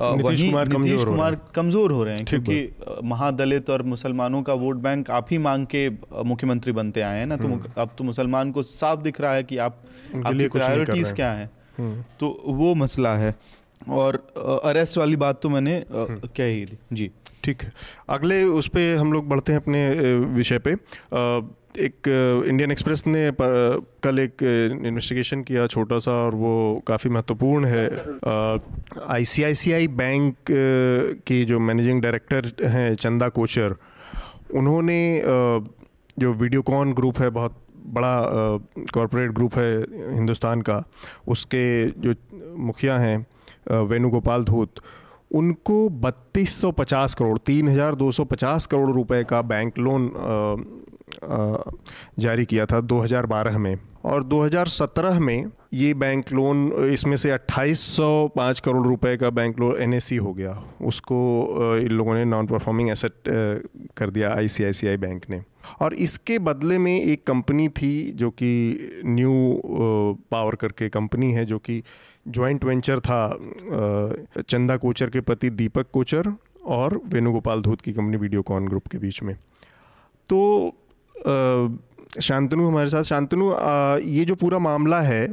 वहीं 0.00 0.52
नीतीश 0.52 1.04
कुमार 1.04 1.38
कमज़ोर 1.54 1.92
हो 1.92 2.04
रहे 2.04 2.14
हैं। 2.16 2.24
क्योंकि 2.24 3.00
महादलित 3.04 3.70
और 3.70 3.82
मुसलमानों 3.84 4.42
का 4.42 4.54
वोट 4.54 4.76
बैंक 4.76 5.10
आप 5.10 5.26
ही 5.30 5.38
मांग 5.38 5.66
के 5.74 5.88
मुख्यमंत्री 6.24 6.72
बनते 6.72 7.00
आए 7.00 7.18
हैं 7.18 7.26
ना। 7.26 7.36
तो 7.36 7.48
हम्म। 7.48 7.72
अब 7.78 7.90
तो 7.98 8.04
मुसलमान 8.04 8.50
को 8.52 8.62
साफ़ 8.62 9.02
दिख 9.02 9.20
रहा 9.20 9.34
है 9.34 9.42
कि 9.42 9.56
आप 9.58 9.82
आपकी 10.16 10.48
प्रायोरिटीज 10.48 11.12
क्या 11.12 11.30
हैं। 11.32 11.50
तो 11.80 12.42
वो 12.46 12.74
मसला 12.74 13.16
है। 13.16 13.34
और 13.88 14.14
अरेस्ट 14.64 14.98
वाली 14.98 15.16
बात 15.16 15.40
तो 15.42 15.48
मैंने 15.48 15.76
हम्म। 15.76 16.28
कह 16.36 16.44
ही 16.44 16.64
दी। 16.64 16.78
जी। 16.92 17.10
ठीक 17.44 17.62
है। 17.62 17.72
अगले 18.08 18.42
उस 18.44 18.68
पर 18.68 18.96
हम 18.96 19.12
लोग 19.12 19.28
बढ़ते 19.28 19.52
हैं 19.52 19.60
अपने 19.60 19.90
विषय 20.14 20.58
पे। 20.58 20.72
एक 21.84 22.08
इंडियन 22.46 22.70
एक्सप्रेस 22.70 23.02
ने 23.06 23.32
कल 24.02 24.18
एक 24.18 24.42
इन्वेस्टिगेशन 24.86 25.42
किया 25.42 25.66
छोटा 25.66 25.98
सा 25.98 26.12
और 26.12 26.34
वो 26.34 26.82
काफ़ी 26.86 27.10
महत्वपूर्ण 27.10 27.64
है। 27.64 27.86
आईसीआईसीआई 29.08 29.88
बैंक 29.88 30.36
के 31.26 31.44
जो 31.44 31.58
मैनेजिंग 31.60 32.02
डायरेक्टर 32.02 32.66
हैं 32.66 32.94
चंदा 32.94 33.28
कोचर 33.28 33.74
उन्होंने 34.54 35.22
जो 36.18 36.32
वीडियोकॉन 36.32 36.92
ग्रुप 36.92 37.18
है 37.18 37.30
बहुत 37.30 37.63
बड़ा 37.86 38.14
कॉरपोरेट 38.94 39.30
ग्रुप 39.30 39.54
है 39.54 39.80
हिंदुस्तान 40.14 40.62
का। 40.62 40.82
उसके 41.28 41.64
जो 42.00 42.14
मुखिया 42.58 42.98
हैं 42.98 43.26
वेणुगोपाल 43.84 44.44
धूत, 44.44 44.80
उनको 45.30 45.88
3250 45.90 47.14
करोड़ 47.14 47.38
3250 47.38 48.66
करोड़ 48.66 48.90
रुपए 48.90 49.22
का 49.24 49.42
बैंक 49.42 49.78
लोन 49.78 50.10
जारी 52.18 52.44
किया 52.44 52.66
था 52.66 52.80
2012 52.82 53.58
में। 53.58 53.76
और 54.04 54.24
2017 54.24 55.18
में 55.18 55.50
ये 55.72 55.92
बैंक 55.94 56.32
लोन 56.32 56.72
इसमें 56.92 57.16
से 57.16 57.30
2805 57.30 58.60
करोड़ 58.60 58.86
रुपए 58.86 59.16
का 59.16 59.30
बैंक 59.30 59.60
लोन 59.60 59.76
एन 59.82 60.00
हो 60.18 60.32
गया। 60.34 60.52
उसको 60.82 61.78
इन 61.78 61.88
लोगों 61.88 62.14
ने 62.14 62.24
नॉन 62.24 62.46
परफॉर्मिंग 62.46 62.90
एसेट 62.90 63.12
कर 63.96 64.10
दिया 64.10 64.34
आईसीआईसीआई 64.34 64.96
बैंक 64.96 65.24
ने। 65.30 65.42
और 65.80 65.94
इसके 65.94 66.38
बदले 66.38 66.78
में 66.78 67.00
एक 67.00 67.26
कंपनी 67.26 67.68
थी 67.68 68.10
जो 68.12 68.30
कि 68.30 69.02
न्यू 69.04 69.32
पावर 70.30 70.54
करके 70.54 70.88
कंपनी 70.88 71.32
है, 71.32 71.44
जो 71.44 71.58
कि 71.58 71.82
जॉइंट 72.28 72.64
वेंचर 72.64 73.00
था 73.00 73.38
चंदा 74.40 74.76
कोचर 74.76 75.10
के 75.10 75.20
पति 75.20 75.50
दीपक 75.50 75.90
कोचर 75.92 76.32
और 76.66 77.00
वेणुगोपाल 77.06 77.62
धूत 77.62 77.80
की 77.80 77.92
कंपनी 77.92 78.16
वीडियोकॉन 78.16 78.68
ग्रुप 78.68 78.86
के 78.88 78.98
बीच 78.98 79.22
में। 79.22 79.34
तो 80.28 80.40
शांतनु 82.20 82.66
हमारे 82.68 82.88
साथ। 82.88 83.02
शांतनु 83.04 83.50
ये 84.08 84.24
जो 84.24 84.34
पूरा 84.36 84.58
मामला 84.60 85.00
है, 85.02 85.24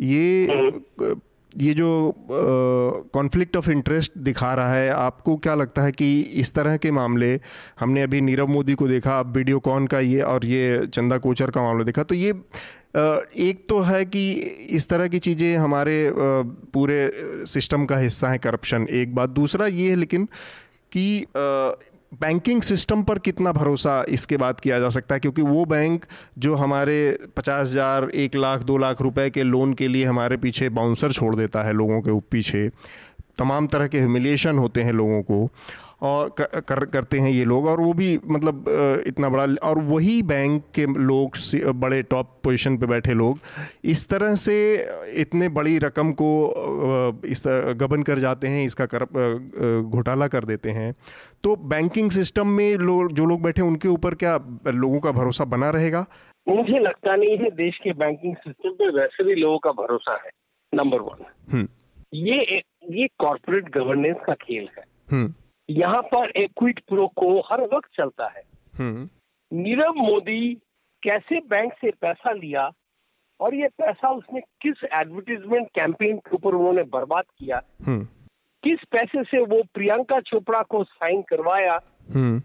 ये 0.00 0.48
ये 1.52 1.72
जो 1.74 1.88
कॉन्फ्लिक्ट 3.14 3.56
ऑफ़ 3.56 3.70
इंटरेस्ट 3.70 4.12
दिखा 4.18 4.52
रहा 4.54 4.72
है, 4.72 4.88
आपको 4.90 5.36
क्या 5.36 5.54
लगता 5.54 5.82
है 5.82 5.92
कि 5.92 6.20
इस 6.20 6.52
तरह 6.54 6.76
के 6.76 6.90
मामले, 6.90 7.32
हमने 7.80 8.02
अभी 8.02 8.20
नीरव 8.20 8.46
मोदी 8.48 8.74
को 8.74 8.88
देखा, 8.88 9.18
अब 9.20 9.36
वीडियो 9.36 9.58
कॉन 9.60 9.86
का 9.86 10.00
ये 10.00 10.20
और 10.22 10.46
ये 10.46 10.86
चंदा 10.86 11.18
कोचर 11.18 11.50
का 11.50 11.62
मामला 11.62 11.84
देखा 11.84 12.02
तो 12.02 12.14
ये 12.14 12.34
एक 13.40 13.64
तो 13.68 13.80
है 13.82 14.04
कि 14.04 14.30
इस 14.72 14.88
तरह 14.88 15.08
की 15.08 15.18
चीज़ें 15.20 15.56
हमारे 15.56 16.12
पूरे 16.74 17.10
सिस्टम 17.46 17.84
का 17.86 17.96
हिस्सा 17.98 18.28
है 18.28 18.38
करप्शन 18.38 18.86
एक 18.92 19.14
बात। 19.14 19.30
दूसरा 19.30 19.66
ये 19.66 19.88
है 19.90 19.96
लेकिन 19.96 20.28
कि 20.92 21.26
बैंकिंग 22.14 22.62
सिस्टम 22.62 23.02
पर 23.02 23.18
कितना 23.18 23.52
भरोसा 23.52 24.04
इसके 24.08 24.36
बाद 24.36 24.60
किया 24.60 24.80
जा 24.80 24.88
सकता 24.88 25.14
है? 25.14 25.20
क्योंकि 25.20 25.42
वो 25.42 25.64
बैंक 25.64 26.04
जो 26.38 26.54
हमारे 26.54 27.18
पचास 27.36 27.68
हज़ार, 27.68 28.10
एक 28.10 28.36
लाख, 28.36 28.62
दो 28.62 28.76
लाख 28.78 29.02
रुपए 29.02 29.30
के 29.30 29.42
लोन 29.42 29.74
के 29.74 29.88
लिए 29.88 30.04
हमारे 30.04 30.36
पीछे 30.36 30.68
बाउंसर 30.68 31.12
छोड़ 31.12 31.36
देता 31.36 31.62
है 31.62 31.72
लोगों 31.72 32.00
के 32.00 32.20
पीछे। 32.30 32.68
तमाम 33.38 33.66
तरह 33.66 33.86
के 33.86 33.98
ह्यूमिलिएशन 33.98 34.58
होते 34.58 34.82
हैं 34.82 34.92
लोगों 34.92 35.22
को। 35.22 35.48
और 36.00 36.28
कर, 36.38 36.84
करते 36.84 37.18
हैं 37.18 37.30
ये 37.30 37.44
लोग। 37.44 37.66
और 37.66 37.80
वो 37.80 37.92
भी 37.94 38.18
मतलब 38.26 38.64
इतना 39.06 39.28
बड़ा 39.28 39.44
और 39.68 39.78
वही 39.84 40.22
बैंक 40.24 40.62
के 40.74 40.86
लोग 41.02 41.36
बड़े 41.76 42.02
टॉप 42.04 42.34
पोजीशन 42.44 42.76
पे 42.78 42.86
बैठे 42.86 43.14
लोग 43.14 43.38
इस 43.84 44.08
तरह 44.08 44.34
से 44.36 44.56
इतने 45.20 45.48
बड़ी 45.50 45.78
रकम 45.78 46.12
को 46.12 46.28
इस 47.26 47.42
गबन 47.76 48.02
कर 48.02 48.18
जाते 48.18 48.48
हैं 48.48 48.64
इसका 48.66 48.86
कर 48.86 49.04
घोटाला 49.82 50.28
कर 50.28 50.44
देते 50.44 50.70
हैं। 50.70 50.94
तो 51.44 51.56
बैंकिंग 51.66 52.10
सिस्टम 52.10 52.48
में 52.48 52.76
लोग 52.78 53.12
जो 53.12 53.26
लोग 53.26 53.42
बैठे 53.42 53.62
उनके 53.62 53.88
ऊपर 53.88 54.14
क्या 54.14 54.36
लोगों 54.68 55.00
का 55.00 55.12
भरोसा 55.12 55.44
बना 55.46 55.70
रहेगा? 55.70 56.04
मुझे 56.46 56.78
लगता 56.78 57.14
नहीं 57.16 57.36
है 57.38 57.50
देश 57.56 57.78
के 57.84 57.92
बैंकिंग 57.94 58.34
सिस्टम 58.36 58.70
पे 58.72 58.90
वैसे 58.92 59.24
भी 59.24 59.34
लोगों 59.34 59.58
का 59.58 59.70
भरोसा 59.72 60.14
है 60.24 60.30
नंबर 60.72 61.00
वन 61.00 61.24
हम्म। 61.52 61.68
ये 62.14 62.60
ये 62.92 63.06
कॉर्पोरेट 63.18 63.68
गवर्नेंस 63.74 64.16
का 64.26 64.34
खेल 64.34 64.68
है। 64.78 64.84
हम्म। 65.10 65.32
यहाँ 65.70 66.02
पर 66.02 66.46
क्विट 66.46 66.80
प्रो 66.80 67.06
को 67.06 67.40
हर 67.40 67.60
वक्त 67.62 67.96
चलता 67.96 68.26
है। 68.26 68.42
हम्म। 68.78 69.08
नीरव 69.52 69.92
मोदी 69.92 70.54
कैसे 71.02 71.40
बैंक 71.40 71.72
से 71.72 71.90
पैसा 71.90 72.32
लिया 72.32 72.70
और 73.40 73.54
ये 73.54 73.68
पैसा 73.68 74.10
उसने 74.10 74.40
किस 74.40 74.84
एडवर्टीजमेंट 74.94 75.68
कैंपेन 75.74 76.18
के 76.18 76.34
ऊपर 76.34 76.54
उन्होंने 76.54 76.82
बर्बाद 76.82 77.24
किया? 77.38 77.62
हम्म। 77.86 78.08
किस 78.62 78.78
पैसे 78.90 79.24
से 79.24 79.44
वो 79.44 79.62
प्रियंका 79.74 80.20
चोपड़ा 80.20 80.62
को 80.62 80.84
साइन 80.84 81.22
करवाया? 81.22 81.80
हम्म। 82.14 82.42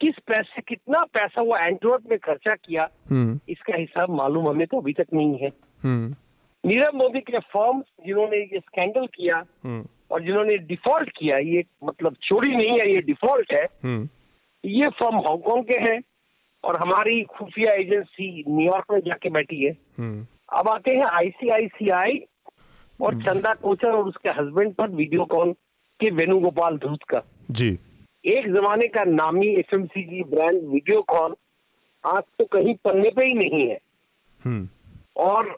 किस 0.00 0.14
पैसे 0.26 0.62
कितना 0.62 0.98
पैसा 0.98 1.42
वो 1.42 1.56
एंड्रॉइड 1.56 2.10
में 2.10 2.18
खर्चा 2.18 2.54
किया? 2.54 2.88
इसका 3.48 3.76
हिसाब 3.76 4.10
मालूम 4.10 4.48
हमें 4.48 4.66
तो 4.66 4.80
अभी 4.80 4.92
तक 4.92 5.06
नहीं 5.14 5.38
है। 5.38 5.50
नीरव 6.66 6.96
मोदी 6.96 7.20
के 7.20 7.38
फॉर्म 7.38 7.80
जिन्होंने 8.06 8.36
ये 8.36 8.60
स्कैंडल 8.60 9.06
किया 9.06 9.44
और 10.10 10.22
जिन्होंने 10.22 10.56
डिफ़ॉल्ट 10.68 11.10
किया 11.16 11.38
ये 11.38 11.64
मतलब 11.84 12.14
चोरी 12.22 12.54
नहीं 12.56 12.78
है 12.80 12.92
ये 12.92 13.00
डिफ़ॉल्ट 13.02 13.52
है 13.52 13.64
हम्म। 13.84 14.08
ये 14.64 14.88
फर्म 15.00 15.16
हांगकांग 15.18 15.64
के 15.64 15.80
हैं 15.80 16.00
और 16.64 16.76
हमारी 16.76 17.22
खुफिया 17.30 17.72
एजेंसी 17.74 18.44
न्यूयॉर्क 18.48 18.92
में 18.92 19.00
जाके 19.00 19.30
बैठी 19.30 19.64
है 19.64 19.76
हम्म। 19.98 20.26
अब 20.58 20.68
आते 20.68 20.96
हैं 20.96 21.06
आईसीआईसीआई 21.06 22.22
और 23.00 23.14
हम्म। 23.14 23.24
चंदा 23.24 23.52
कोचर 23.54 23.90
और 23.90 24.04
उसके 24.04 24.28
हस्बैंड 24.38 24.74
पर 24.74 24.90
वीडियो 24.92 25.24
कॉल 25.26 25.52
के 26.00 26.10
वेणुगोपाल 26.12 26.76
धूत 26.78 27.02
का 27.10 27.22
जी 27.50 27.78
एक 28.24 28.46
जमाने 28.54 28.86
का 28.88 29.04
नामी 29.04 29.48
एफएमसीजी 29.48 30.22
ब्रांड 30.30 30.62
वीडियो 30.68 31.02
कॉल 31.08 31.34
आज 32.04 32.22
तो 32.38 32.44
कहीं 32.52 32.74
पन्ने 32.84 33.10
पे 33.10 33.24
ही 33.24 33.34
नहीं 33.34 33.68
है 33.68 33.78
और 35.20 35.56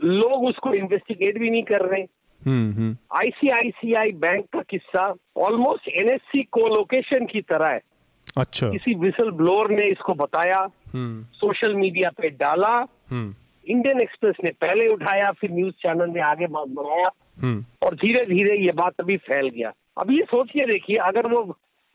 लोग 0.00 0.44
उसको 0.44 0.72
इन्वेस्टिगेट 0.74 1.38
भी 1.38 1.50
नहीं 1.50 1.62
कर 1.62 1.84
रहे 1.84 2.02
आईसीआईसीआई 2.46 4.12
बैंक 4.18 4.44
का 4.52 4.60
किस्सा 4.70 5.06
ऑलमोस्ट 5.38 5.88
एनएससी 5.90 6.42
को 6.52 6.66
लोकेशन 6.68 7.26
की 7.26 7.40
तरह 7.42 7.68
है 7.68 7.80
अच्छा 8.36 8.68
किसी 8.70 8.94
विसल 8.94 9.30
ब्लोअर 9.32 9.70
ने 9.70 9.86
इसको 9.86 10.14
बताया 10.14 10.66
सोशल 10.94 11.70
हम्म। 11.70 11.80
मीडिया 11.80 12.10
पे 12.10 12.28
डाला 12.36 12.74
हम्म। 13.10 13.34
इंडियन 13.66 14.00
एक्सप्रेस 14.00 14.36
ने 14.44 14.50
पहले 14.60 14.86
उठाया 14.88 15.30
फिर 15.32 15.50
न्यूज़ 15.50 15.74
चैनल 15.82 16.10
ने 16.10 16.20
आगे 16.20 16.46
बात 16.48 16.68
बढ़ाया 16.70 17.10
हम्म। 17.42 17.64
और 17.82 17.94
धीरे 17.94 18.24
धीरे 18.26 18.56
ये 18.56 18.72
बात 18.72 19.00
अभी 19.00 19.16
फैल 19.24 19.48
गया 19.48 19.72
अब 19.98 20.10
ये 20.10 20.24
सोचिए 20.24 20.66
देखिए 20.66 20.96
अगर 21.02 21.26
वो 21.26 21.42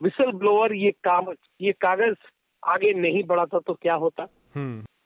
विसल 0.00 0.32
ब्लोअर 0.32 0.74
ये 0.74 0.90
काम 1.04 1.32
ये 1.60 1.72
कागज़ 1.80 2.16
आगे 2.62 2.92
नहीं 2.94 3.22
बढ़ाता 3.24 3.58
तो 3.58 3.74
क्या 3.74 3.94
होता 3.96 4.26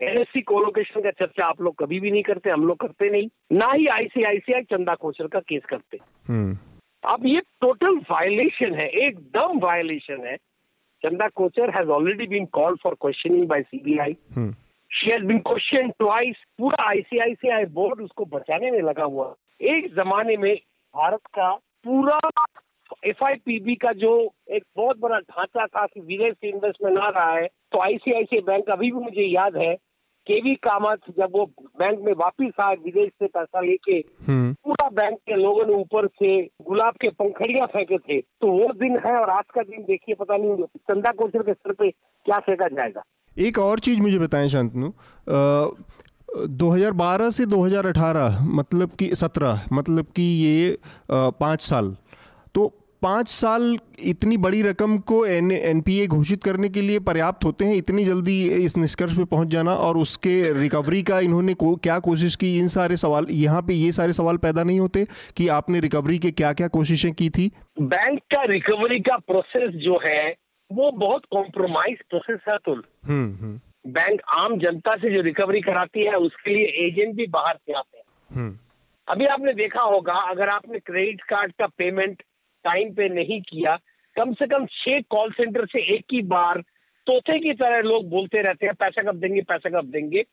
एनएससी 0.02 0.40
कोलोकेशन 0.40 1.00
का 1.00 1.10
चर्चा 1.10 1.46
आप 1.46 1.60
लोग 1.62 1.74
कभी 1.76 2.00
भी 2.00 2.10
नहीं 2.10 2.22
करते 2.22 2.50
हम 2.50 2.66
लोग 2.66 2.76
करते 2.76 3.10
नहीं। 3.10 3.28
ना 3.52 3.72
ही 3.72 3.86
आईसीआईसीआई 3.86 4.62
चंदा 4.62 4.94
कोचर 4.94 5.26
का 5.26 5.40
केस 5.40 5.62
करते। 5.68 5.98
हम्म। 6.28 6.58
अब 7.12 7.26
ये 7.26 7.40
टोटल 7.40 7.96
वायलेशन 8.10 8.74
है 8.74 8.88
एकदम 8.88 9.58
वायलेशन 9.58 10.26
है। 10.26 10.36
Chanda 11.02 11.28
Kochhar 11.28 11.70
has 11.70 11.88
already 11.88 12.26
been 12.26 12.46
called 12.46 12.78
for 12.82 12.94
questioning 13.00 13.46
by 13.48 13.62
CBI 13.62 14.12
she 14.90 15.10
has 15.10 15.24
been 15.24 15.38
question 15.38 15.90
twice 15.90 16.36
पूरा 16.58 16.84
आईसीआईसीआई 16.84 17.64
बोर्ड 17.64 18.00
उसको 18.00 18.24
बचाने 18.24 18.70
में 18.70 18.82
लगा 18.82 19.04
हुआ। 19.04 19.34
एक 19.60 19.94
जमाने 19.94 20.36
में 20.36 20.54
भारत 20.96 21.20
का 21.34 21.52
पूरा 21.84 22.18
एफआईपीबी 23.02 23.74
का 23.76 23.92
जो 23.94 24.12
एक 24.50 24.62
बहुत 24.76 24.98
बड़ा 25.00 25.18
ढांचा 25.20 25.66
था 25.66 25.86
कि 25.86 26.00
विदेश 26.02 26.34
से 26.34 26.48
इन्वेस्टमेंट 26.48 26.98
आ 26.98 27.08
रहा 27.08 27.32
है 27.32 27.46
तो 27.72 27.80
आईसीआईसी 27.80 28.40
बैंक 28.42 28.70
अभी 28.70 28.90
भी 28.92 28.98
मुझे 28.98 29.24
याद 29.24 29.56
है 29.56 29.74
केवी 30.26 30.54
कामत 30.62 31.00
जब 31.18 31.32
वो 31.32 31.44
बैंक 31.78 31.98
में 32.04 32.12
वापिस 32.14 32.60
आए 32.60 32.76
विदेश 32.84 33.10
से 33.12 33.26
पैसा 33.28 33.60
लेके 33.60 33.98
हम्म। 34.28 34.52
पूरा 34.64 34.88
बैंक 34.92 35.18
के 35.20 35.36
लोगों 35.36 35.66
ने 35.66 35.74
ऊपर 35.74 36.06
से 36.14 36.30
गुलाब 36.62 36.94
के 37.00 37.08
पंखड़ियाँ 37.16 37.66
फेंके 37.66 37.98
थे 37.98 38.20
तो 38.20 38.50
वो 38.52 38.72
दिन 38.76 38.98
है 39.06 39.14
और 39.16 39.30
आज 39.30 39.44
का 39.54 39.62
दिन 39.64 39.84
देखिए 39.84 40.14
पता 40.14 40.36
नहीं 40.36 40.64
चंदा 40.90 41.12
कोचर 41.12 41.42
के 41.42 41.52
सर 41.52 41.72
पे 41.74 41.90
क्या 41.90 42.38
फेंका 42.40 42.68
जाएगा 42.70 43.02
एक 43.36 43.58
और 43.58 43.80
चीज़ 43.80 44.00
मुझे 44.00 44.18
बताएँ 44.18 44.48
शांतनु 44.48 44.90
2012 46.54 47.30
से 47.30 47.44
2018 47.46 48.40
मतलब 48.54 48.96
कि 48.98 49.10
17 49.16 49.58
मतलब 49.72 50.06
कि 50.16 50.22
ये 50.22 50.76
पाँच 51.10 51.60
साल 51.62 51.94
पाँच 53.06 53.28
साल 53.28 53.76
इतनी 54.04 54.36
बड़ी 54.38 54.60
रकम 54.62 54.96
को 55.08 55.24
एन 55.28 55.50
एन 55.52 55.82
घोषित 56.06 56.42
करने 56.44 56.68
के 56.68 56.80
लिए 56.80 56.98
पर्याप्त 57.00 57.44
होते 57.44 57.64
हैं 57.64 57.74
इतनी 57.74 58.04
जल्दी 58.04 58.34
इस 58.56 58.76
निष्कर्ष 58.76 59.16
पे 59.16 59.24
पहुँच 59.26 59.48
जाना 59.48 59.74
और 59.80 59.96
उसके 59.96 60.32
रिकवरी 60.52 61.02
का 61.02 61.20
इन्होंने 61.20 61.54
को 61.54 61.74
क्या 61.84 61.98
कोशिश 62.00 62.36
की 62.36 62.56
इन 62.58 62.68
सारे 62.68 62.96
सवाल 62.96 63.26
यहाँ 63.32 63.62
पे 63.62 63.74
ये 63.74 63.92
सारे 63.92 64.12
सवाल 64.12 64.36
पैदा 64.38 64.64
नहीं 64.64 64.80
होते 64.80 65.06
कि 65.36 65.48
आपने 65.50 65.80
रिकवरी 65.80 66.18
के 66.18 66.30
क्या 66.32 66.52
क्या 66.52 66.68
कोशिशें 66.70 67.12
की 67.14 67.30
थी 67.30 67.50
बैंक 67.86 68.18
का 68.34 68.42
रिकवरी 68.48 69.00
का 69.02 69.16
प्रोसेस 69.26 69.80
जो 69.80 70.00
है 70.06 70.28
वो 70.70 70.90
बहुत 70.98 71.24
कॉम्प्रोमाइज 71.32 71.98
प्रोसेस 72.10 72.40
है 72.48 72.58
तुल 72.58 72.84
हम्म, 73.06 73.32
हम्म। 73.34 73.92
बैंक 73.92 74.20
आम 74.36 74.58
जनता 74.60 74.96
से 74.96 75.14
जो 75.14 75.22
रिकवरी 75.22 75.60
कराती 75.62 76.04
है 76.04 76.16
उसके 76.24 76.54
लिए 76.54 76.86
एजेंट 76.86 77.16
भी 77.16 77.26
बाहर 77.32 77.56
से 77.56 77.72
आते 77.74 77.98
हैं 77.98 78.04
हम्म। 78.30 78.56
अभी 79.08 79.26
आपने 79.32 79.52
देखा 79.56 79.82
होगा 79.84 80.22
अगर 80.28 80.48
आपने 80.50 80.78
क्रेडिट 80.80 81.22
कार्ड 81.24 81.52
का 81.52 81.66
पेमेंट 81.68 82.22
टाइम 82.66 82.92
पे 82.94 83.08
नहीं 83.08 83.40
किया। 83.40 83.76
कम 84.16 84.32
से 84.32 84.46
कम 84.46 84.66
छह 84.66 85.00
कॉल 85.10 85.30
सेंटर 85.30 85.66
से 85.66 85.80
एक 85.94 86.04
ही 86.12 86.22
बार 86.22 86.60
तोते 87.06 87.38
की 87.38 87.52
तरह 87.52 87.80
लोग 87.80 88.08
बोलते 88.10 88.42
रहते 88.42 88.66
हैं 88.66 88.74
पैसा 88.74 89.02
कब 89.02 89.16
देंगे 89.16 89.42
पैसा 89.42 89.70
कब 89.70 89.90
देंगे? 89.90 90.24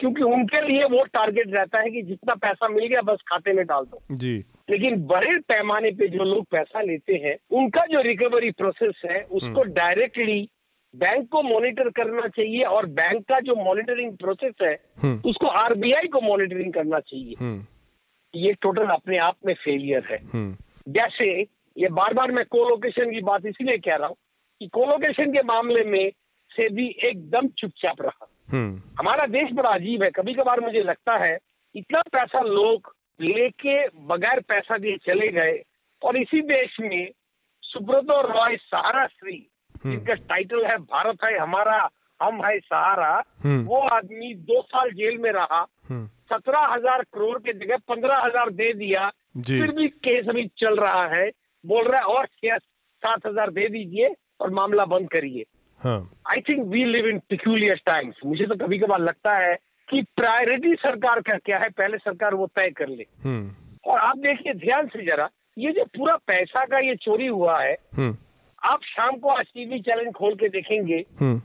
क्योंकि 0.00 0.22
उनके 0.22 0.60
लिए 0.66 0.84
वो 0.84 1.04
टारगेट 1.04 1.54
रहता 1.56 1.80
है 1.80 1.90
कि 1.90 2.02
जितना 2.02 2.34
पैसा 2.34 2.68
मिल 2.68 2.86
गया 2.86 3.00
बस 3.02 3.22
खाते 3.28 3.52
में 3.52 3.64
डाल 3.66 3.84
दो। 3.84 4.00
जी। 4.16 4.34
लेकिन 4.70 4.96
बड़े 5.06 5.38
पैमाने 5.48 5.90
पे 5.90 6.08
जो 6.08 6.24
लोग 6.24 6.44
पैसा 6.46 6.82
लेते 6.82 7.14
हैं 7.14 7.34
उनका 7.50 7.84
जो 7.86 8.00
रिकवरी 8.00 8.50
प्रोसेस 8.50 9.02
है 9.10 9.22
उसको 9.22 9.62
डायरेक्टली 9.62 10.38
हम्म। 10.38 10.98
बैंक 10.98 11.28
को 11.28 11.42
मॉनिटर 11.42 11.88
करना 11.88 12.26
चाहिए 12.28 12.62
और 12.62 12.86
बैंक 12.86 13.22
का 13.22 13.40
जो 13.40 13.54
मॉनिटरिंग 13.64 14.16
प्रोसेस 14.16 14.54
है 14.62 14.74
हम्म। 15.02 15.22
उसको 15.30 15.46
आरबीआई 15.46 16.08
को 16.08 16.20
मॉनिटरिंग 16.20 16.72
करना 16.72 17.00
चाहिए। 17.00 17.34
हम्म। 17.40 17.66
ये 18.34 18.52
टोटल 18.52 18.86
अपने 18.86 19.18
आप 19.18 19.36
में 19.46 19.54
फेलियर 19.54 20.04
है। 20.10 20.20
जैसे 20.88 21.42
ये 21.78 21.88
बार 21.90 22.14
बार 22.14 22.30
मैं 22.32 22.44
कोलोकेशन 22.46 23.10
की 23.10 23.20
बात 23.22 23.46
इसलिए 23.46 23.76
कह 23.78 23.96
रहा 23.96 24.08
हूँ 24.08 24.16
कि 24.60 24.66
कोलोकेशन 24.70 25.32
के 25.32 25.42
मामले 25.46 25.84
में 25.86 26.10
से 26.50 26.68
भी 26.68 26.86
एकदम 27.04 27.48
चुपचाप 27.58 28.00
रहा 28.02 28.26
हम्म। 28.48 28.80
हमारा 28.98 29.26
देश 29.28 29.52
बड़ा 29.54 29.70
अजीब 29.70 30.02
है 30.02 30.10
कभी 30.10 30.34
कभार 30.34 30.60
मुझे 30.60 30.82
लगता 30.82 31.16
है 31.24 31.36
इतना 31.74 32.00
पैसा 32.12 32.40
लोग 32.42 32.92
लेके 33.20 33.76
बगैर 34.06 34.40
पैसा 34.48 34.78
दिए 34.78 34.96
चले 35.04 35.28
गए 35.32 35.60
और 36.02 36.16
इसी 36.16 36.40
देश 36.48 36.76
में 36.80 37.10
सुब्रतो 37.62 38.20
रॉय 38.24 38.56
सहारा 38.58 39.06
श्री 39.08 39.36
हम्म। 39.74 39.90
जिनका 39.90 40.14
टाइटल 40.26 40.64
है 40.64 40.76
भारत 40.86 41.24
है 41.24 41.36
हमारा 41.38 41.78
हम 42.20 42.44
है 42.44 42.58
सहारा 42.60 43.10
हम्म। 43.44 43.64
वो 43.64 43.80
आदमी 43.88 44.34
दो 44.44 44.60
साल 44.64 44.90
जेल 44.92 45.18
में 45.18 45.30
रहा 45.32 45.64
सत्रह 46.30 46.66
हज़ार 46.66 47.02
करोड़ 47.04 47.38
के 47.38 47.52
जगह 47.54 47.76
पंद्रह 47.88 48.24
हज़ार 48.24 48.50
दे 48.52 48.72
दिया 48.74 49.08
फिर 49.38 49.70
भी 49.72 49.88
केस 50.00 50.28
अभी 50.28 50.46
चल 50.58 50.76
रहा 50.76 51.06
है 51.14 51.28
बोल 51.64 51.84
रहा 51.84 51.98
है 51.98 52.16
और 52.16 52.26
छह 52.26 52.56
सात 52.56 53.26
हज़ार 53.26 53.50
दे 53.50 53.68
दीजिए 53.68 54.14
और 54.40 54.50
मामला 54.50 54.84
बंद 54.86 55.08
करिए 55.10 55.44
I 55.80 56.40
think 56.40 56.66
we 56.66 56.84
live 56.84 57.06
in 57.06 57.18
peculiar 57.28 57.80
times 57.86 58.20
मुझे 58.26 58.46
तो 58.46 58.54
कभी 58.56 58.78
कभार 58.78 59.00
लगता 59.00 59.34
है 59.36 59.54
कि 59.88 60.02
प्रायोरिटी 60.16 60.74
सरकार 60.76 61.20
का 61.20 61.36
क्या 61.38 61.58
है 61.58 61.68
पहले 61.72 61.98
सरकार 61.98 62.34
वो 62.34 62.46
तय 62.56 62.70
कर 62.70 62.88
ले 62.88 63.06
हम्म। 63.24 63.90
और 63.90 63.98
आप 63.98 64.16
देखिए 64.18 64.54
ध्यान 64.56 64.86
से 64.86 65.04
जरा 65.04 65.28
ये 65.58 65.70
जो 65.72 65.84
पूरा 65.96 66.16
पैसा 66.26 66.64
का 66.64 66.78
ये 66.78 66.94
चोरी 66.96 67.26
हुआ 67.26 67.60
है 67.60 67.76
हम्म। 67.96 68.16
आप 68.62 68.82
शाम 68.84 69.16
को 69.16 69.28
आज 69.28 69.46
टीवी 69.54 69.80
चैनल 69.80 70.10
खोल 70.12 70.34
के 70.34 70.48
देखेंगे 70.48 71.04
हम्म। 71.20 71.40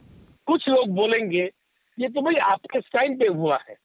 कुछ 0.48 0.68
लोग 0.70 0.90
बोलेंगे 0.96 1.50
ये 1.98 2.08
तो 2.10 2.22
भाई 2.22 2.36
आपके 2.44 2.80
टाइम 2.90 3.16
पे 3.18 3.28
हुआ 3.30 3.60
है 3.70 3.76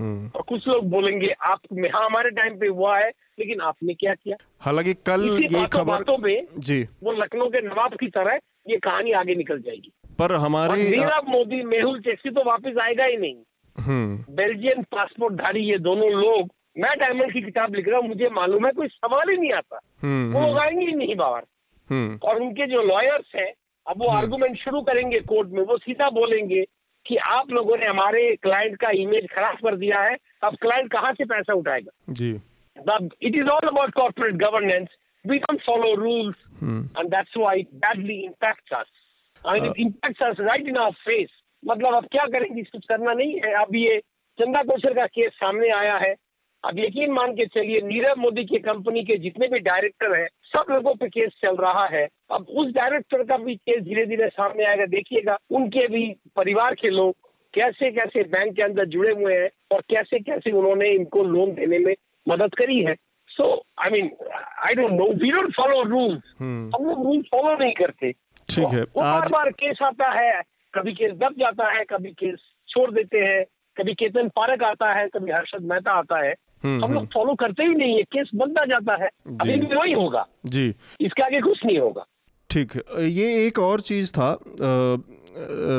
और 0.00 0.42
कुछ 0.42 0.68
लोग 0.68 0.90
बोलेंगे 0.90 1.28
आप 1.42 1.60
हाँ 1.74 2.04
हमारे 2.04 2.30
टाइम 2.30 2.58
पे 2.58 2.66
हुआ 2.66 2.98
है 2.98 3.08
लेकिन 3.38 3.60
आपने 3.60 3.94
क्या 3.94 4.14
किया? 4.14 4.36
हालाँकि 4.60 4.94
कल 4.94 5.38
ये 5.52 5.66
खबर 5.66 6.18
में 6.20 6.46
जी। 6.58 6.82
वो 6.82 7.12
लखनऊ 7.12 7.48
के 7.48 7.60
नवाब 7.60 7.94
की 7.94 8.08
तरह 8.08 8.38
ये 8.70 8.76
कहानी 8.76 9.12
आगे 9.12 9.34
निकल 9.34 9.58
जाएगी। 9.58 9.92
पर 10.18 10.34
हमारे 10.34 10.82
नीरव 10.82 11.30
मोदी 11.30 11.62
मेहुल 11.62 12.00
चेक्सी 12.00 12.30
तो 12.30 12.44
वापस 12.44 12.78
आएगा 12.82 13.04
ही 13.04 13.16
नहीं। 13.16 13.36
हम्म। 13.78 14.34
बेल्जियन 14.34 14.82
पासपोर्ट 14.82 15.34
धारी 15.34 15.60
ये 15.60 15.78
दोनों 15.78 16.10
लोग 16.10 16.50
मैं 16.78 16.92
डायमंड 16.98 17.32
की 17.32 17.42
किताब 17.42 17.74
लिख 17.74 17.88
रहा 17.88 17.98
हूँ 17.98 18.08
मुझे 18.08 18.28
मालूम 18.32 18.66
है 18.66 18.72
कोई 18.72 18.88
सवाल 18.88 19.30
ही 19.30 19.36
नहीं 19.36 19.52
आता। 19.52 19.78
हम्म, 20.02 20.32
वो 20.32 20.40
लोग 20.40 20.48
हम्म। 20.48 20.60
आएँगे 20.60 20.84
ही 20.84 20.92
नहीं 20.92 21.16
बाहर। 21.16 21.42
और 22.22 22.40
उनके 22.42 22.66
जो 22.66 22.82
लॉयर्स 22.82 23.32
हैं 23.36 23.52
अब 23.86 23.94
वो 23.98 24.06
आर्गूमेंट 24.06 24.56
शुरू 24.58 24.80
करेंगे 24.82 25.20
कोर्ट 25.20 25.48
में 25.48 25.62
वो 25.62 25.78
सीधा 25.78 26.10
बोलेंगे 26.10 26.64
कि 27.06 27.16
आप 27.16 27.50
लोगों 27.50 27.76
ने 27.76 27.86
हमारे 27.86 28.36
क्लाइंट 28.36 28.76
का 28.76 28.90
इमेज 28.90 29.26
खराब 29.30 29.54
कर 29.54 29.76
दिया 29.76 30.00
है 30.00 30.16
अब 30.44 30.56
क्लाइंट 30.56 30.92
कहाँ 30.92 31.12
से 31.12 31.24
पैसा 31.24 31.54
उठाएगा? 31.54 31.90
जी। 32.10 32.40
It 33.22 33.34
is 33.34 33.48
all 33.48 33.68
about 33.68 33.92
corporate 33.92 34.34
governance 34.34 34.88
hmm. 35.26 36.82
and 36.82 37.08
that's 37.08 37.36
why 37.36 37.52
it 37.56 37.66
badly 37.74 38.24
impacts 38.24 38.72
us. 38.72 38.88
I 39.44 39.58
mean, 39.58 39.68
uh, 39.68 39.72
it 39.72 39.86
impacts 39.86 40.26
us 40.30 40.40
right 40.50 40.68
in 40.68 40.76
our 40.76 40.92
face. 41.08 41.30
मतलब 41.66 41.94
अब 41.94 42.06
क्या 42.06 42.26
करेंगे? 42.26 42.62
कुछ 42.62 42.84
करना 42.88 43.12
नहीं 43.12 43.34
है। 43.34 43.52
अब 43.52 43.74
ये 43.74 44.02
चंदा 44.40 44.60
कौशल 44.60 44.94
का 44.94 45.06
केस 45.06 45.32
सामने 45.32 45.68
आया 45.68 45.94
है। 45.94 46.14
अब 46.64 46.78
यकीन 46.78 47.12
मान 47.12 47.32
के 47.32 47.46
चलिए 47.46 47.80
नीरव 47.80 48.14
मोदी 48.18 48.44
की 48.44 48.58
कंपनी 48.58 49.04
के 49.04 49.16
जितने 49.16 49.48
भी 49.48 49.58
डायरेक्टर 49.58 50.20
हैं 50.20 50.28
सब 50.42 50.64
लोगों 50.70 50.94
पे 50.94 51.08
केस 51.08 51.32
चल 51.42 51.56
रहा 51.56 51.86
है। 51.86 52.08
अब 52.34 52.46
उस 52.50 52.72
डायरेक्टर 52.72 53.22
का 53.22 53.36
भी 53.36 53.54
केस 53.56 53.82
धीरे 53.82 54.06
धीरे 54.06 54.28
सामने 54.28 54.64
आएगा 54.64 54.86
देखिएगा। 54.86 55.38
उनके 55.50 55.86
भी 55.88 56.06
परिवार 56.36 56.74
के 56.74 56.88
लोग 56.88 57.16
कैसे 57.54 57.90
कैसे 57.90 58.22
बैंक 58.22 58.56
के 58.56 58.62
अंदर 58.62 58.86
जुड़े 58.86 59.12
हुए 59.12 59.34
हैं 59.34 59.48
और 59.72 59.80
कैसे 59.80 60.18
कैसे 60.18 60.50
उन्होंने 60.50 60.88
इनको 60.90 61.22
लोन 61.22 61.54
देने 61.54 61.78
में 61.78 61.94
मदद 62.28 62.54
करी 62.54 62.82
है। 62.84 62.94
So 63.28 63.64
I 63.78 63.90
mean 63.90 64.10
I 64.34 64.74
don't 64.74 64.90
know 64.90 65.06
we 65.12 65.30
don't 65.30 65.54
follow 65.54 65.82
rules 65.82 66.34
हम 66.40 66.70
लोग 66.80 67.04
रूल 67.04 67.22
फॉलो 67.22 67.56
नहीं 67.58 67.72
करते। 67.72 68.12
ठीक 68.48 68.74
है। 68.74 68.84
तो 68.84 69.00
बार 69.00 69.28
बार 69.28 69.50
केस 69.50 69.78
आता 69.82 70.10
है। 70.22 70.42
कभी 70.74 70.92
केस 70.92 71.12
दब 71.12 71.34
जाता 71.38 71.72
है 71.72 71.84
कभी 71.84 72.10
केस 72.10 72.38
छोड़ 72.68 72.90
देते 72.90 73.18
हैं। 73.18 73.44
कभी 73.76 73.94
केतन 73.94 74.28
पारक 74.28 74.62
आता 74.62 74.98
है 74.98 75.08
कभी 75.08 75.30
हर्षद 75.30 75.62
मेहता 75.62 75.90
आता 75.90 76.24
है। 76.26 76.34
हम्म, 76.64 76.84
हम 76.84 76.94
लोग 76.94 77.06
फॉलो 77.06 77.26
हम्म। 77.26 77.34
करते 77.34 77.62
ही 77.62 77.74
नहीं 77.74 77.96
है। 77.96 78.02
केस 78.02 78.30
बनता 78.34 78.64
जाता 78.64 79.04
है। 79.04 79.08
अभी 79.40 79.56
भी 79.56 79.76
वही 79.76 79.92
होगा। 79.92 80.26
जी। 80.46 80.74
इसके 81.00 81.22
आगे 81.22 81.40
कुछ 81.40 81.64
नहीं 81.66 81.78
होगा। 81.78 82.04
ठीक 82.54 82.72
ये 82.98 83.46
एक 83.46 83.58
और 83.58 83.80
चीज़ 83.80 84.10
था 84.10 84.28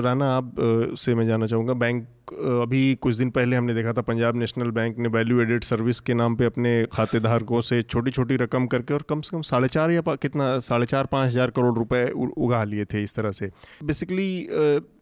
राना 0.03 0.29
आप 0.35 0.55
से 0.99 1.15
मैं 1.15 1.27
जानना 1.27 1.45
चाहूँगा 1.45 1.73
बैंक 1.73 2.07
अभी 2.33 2.95
कुछ 2.95 3.15
दिन 3.15 3.29
पहले 3.29 3.55
हमने 3.55 3.73
देखा 3.73 3.93
था, 3.93 4.01
पंजाब 4.03 4.35
नेशनल 4.35 4.71
बैंक 4.71 4.97
ने 4.97 5.09
वैल्यू 5.09 5.41
एडेड 5.41 5.63
सर्विस 5.63 5.99
के 5.99 6.13
नाम 6.13 6.35
पे 6.35 6.45
अपने 6.45 6.85
खातेधारकों 6.93 7.61
से 7.61 7.81
छोटी 7.83 8.11
छोटी 8.11 8.35
रकम 8.37 8.67
करके 8.67 8.93
और 8.93 9.05
कम 9.09 9.21
से 9.21 9.35
कम 9.35 9.41
साढ़े 9.43 9.67
चार 9.67 9.91
या 9.91 10.01
कितना, 10.07 10.57
साढ़े 10.61 10.85
चार, 10.85 11.05
पाँच 11.05 11.29
हज़ार 11.29 11.49
करोड़ 11.51 11.77
रुपए 11.77 12.05
उगा 12.09 12.63
लिए 12.65 12.85
थे 12.85 13.03
इस 13.03 13.15
तरह 13.15 13.31
से। 13.31 13.51
बेसिकली 13.83 14.29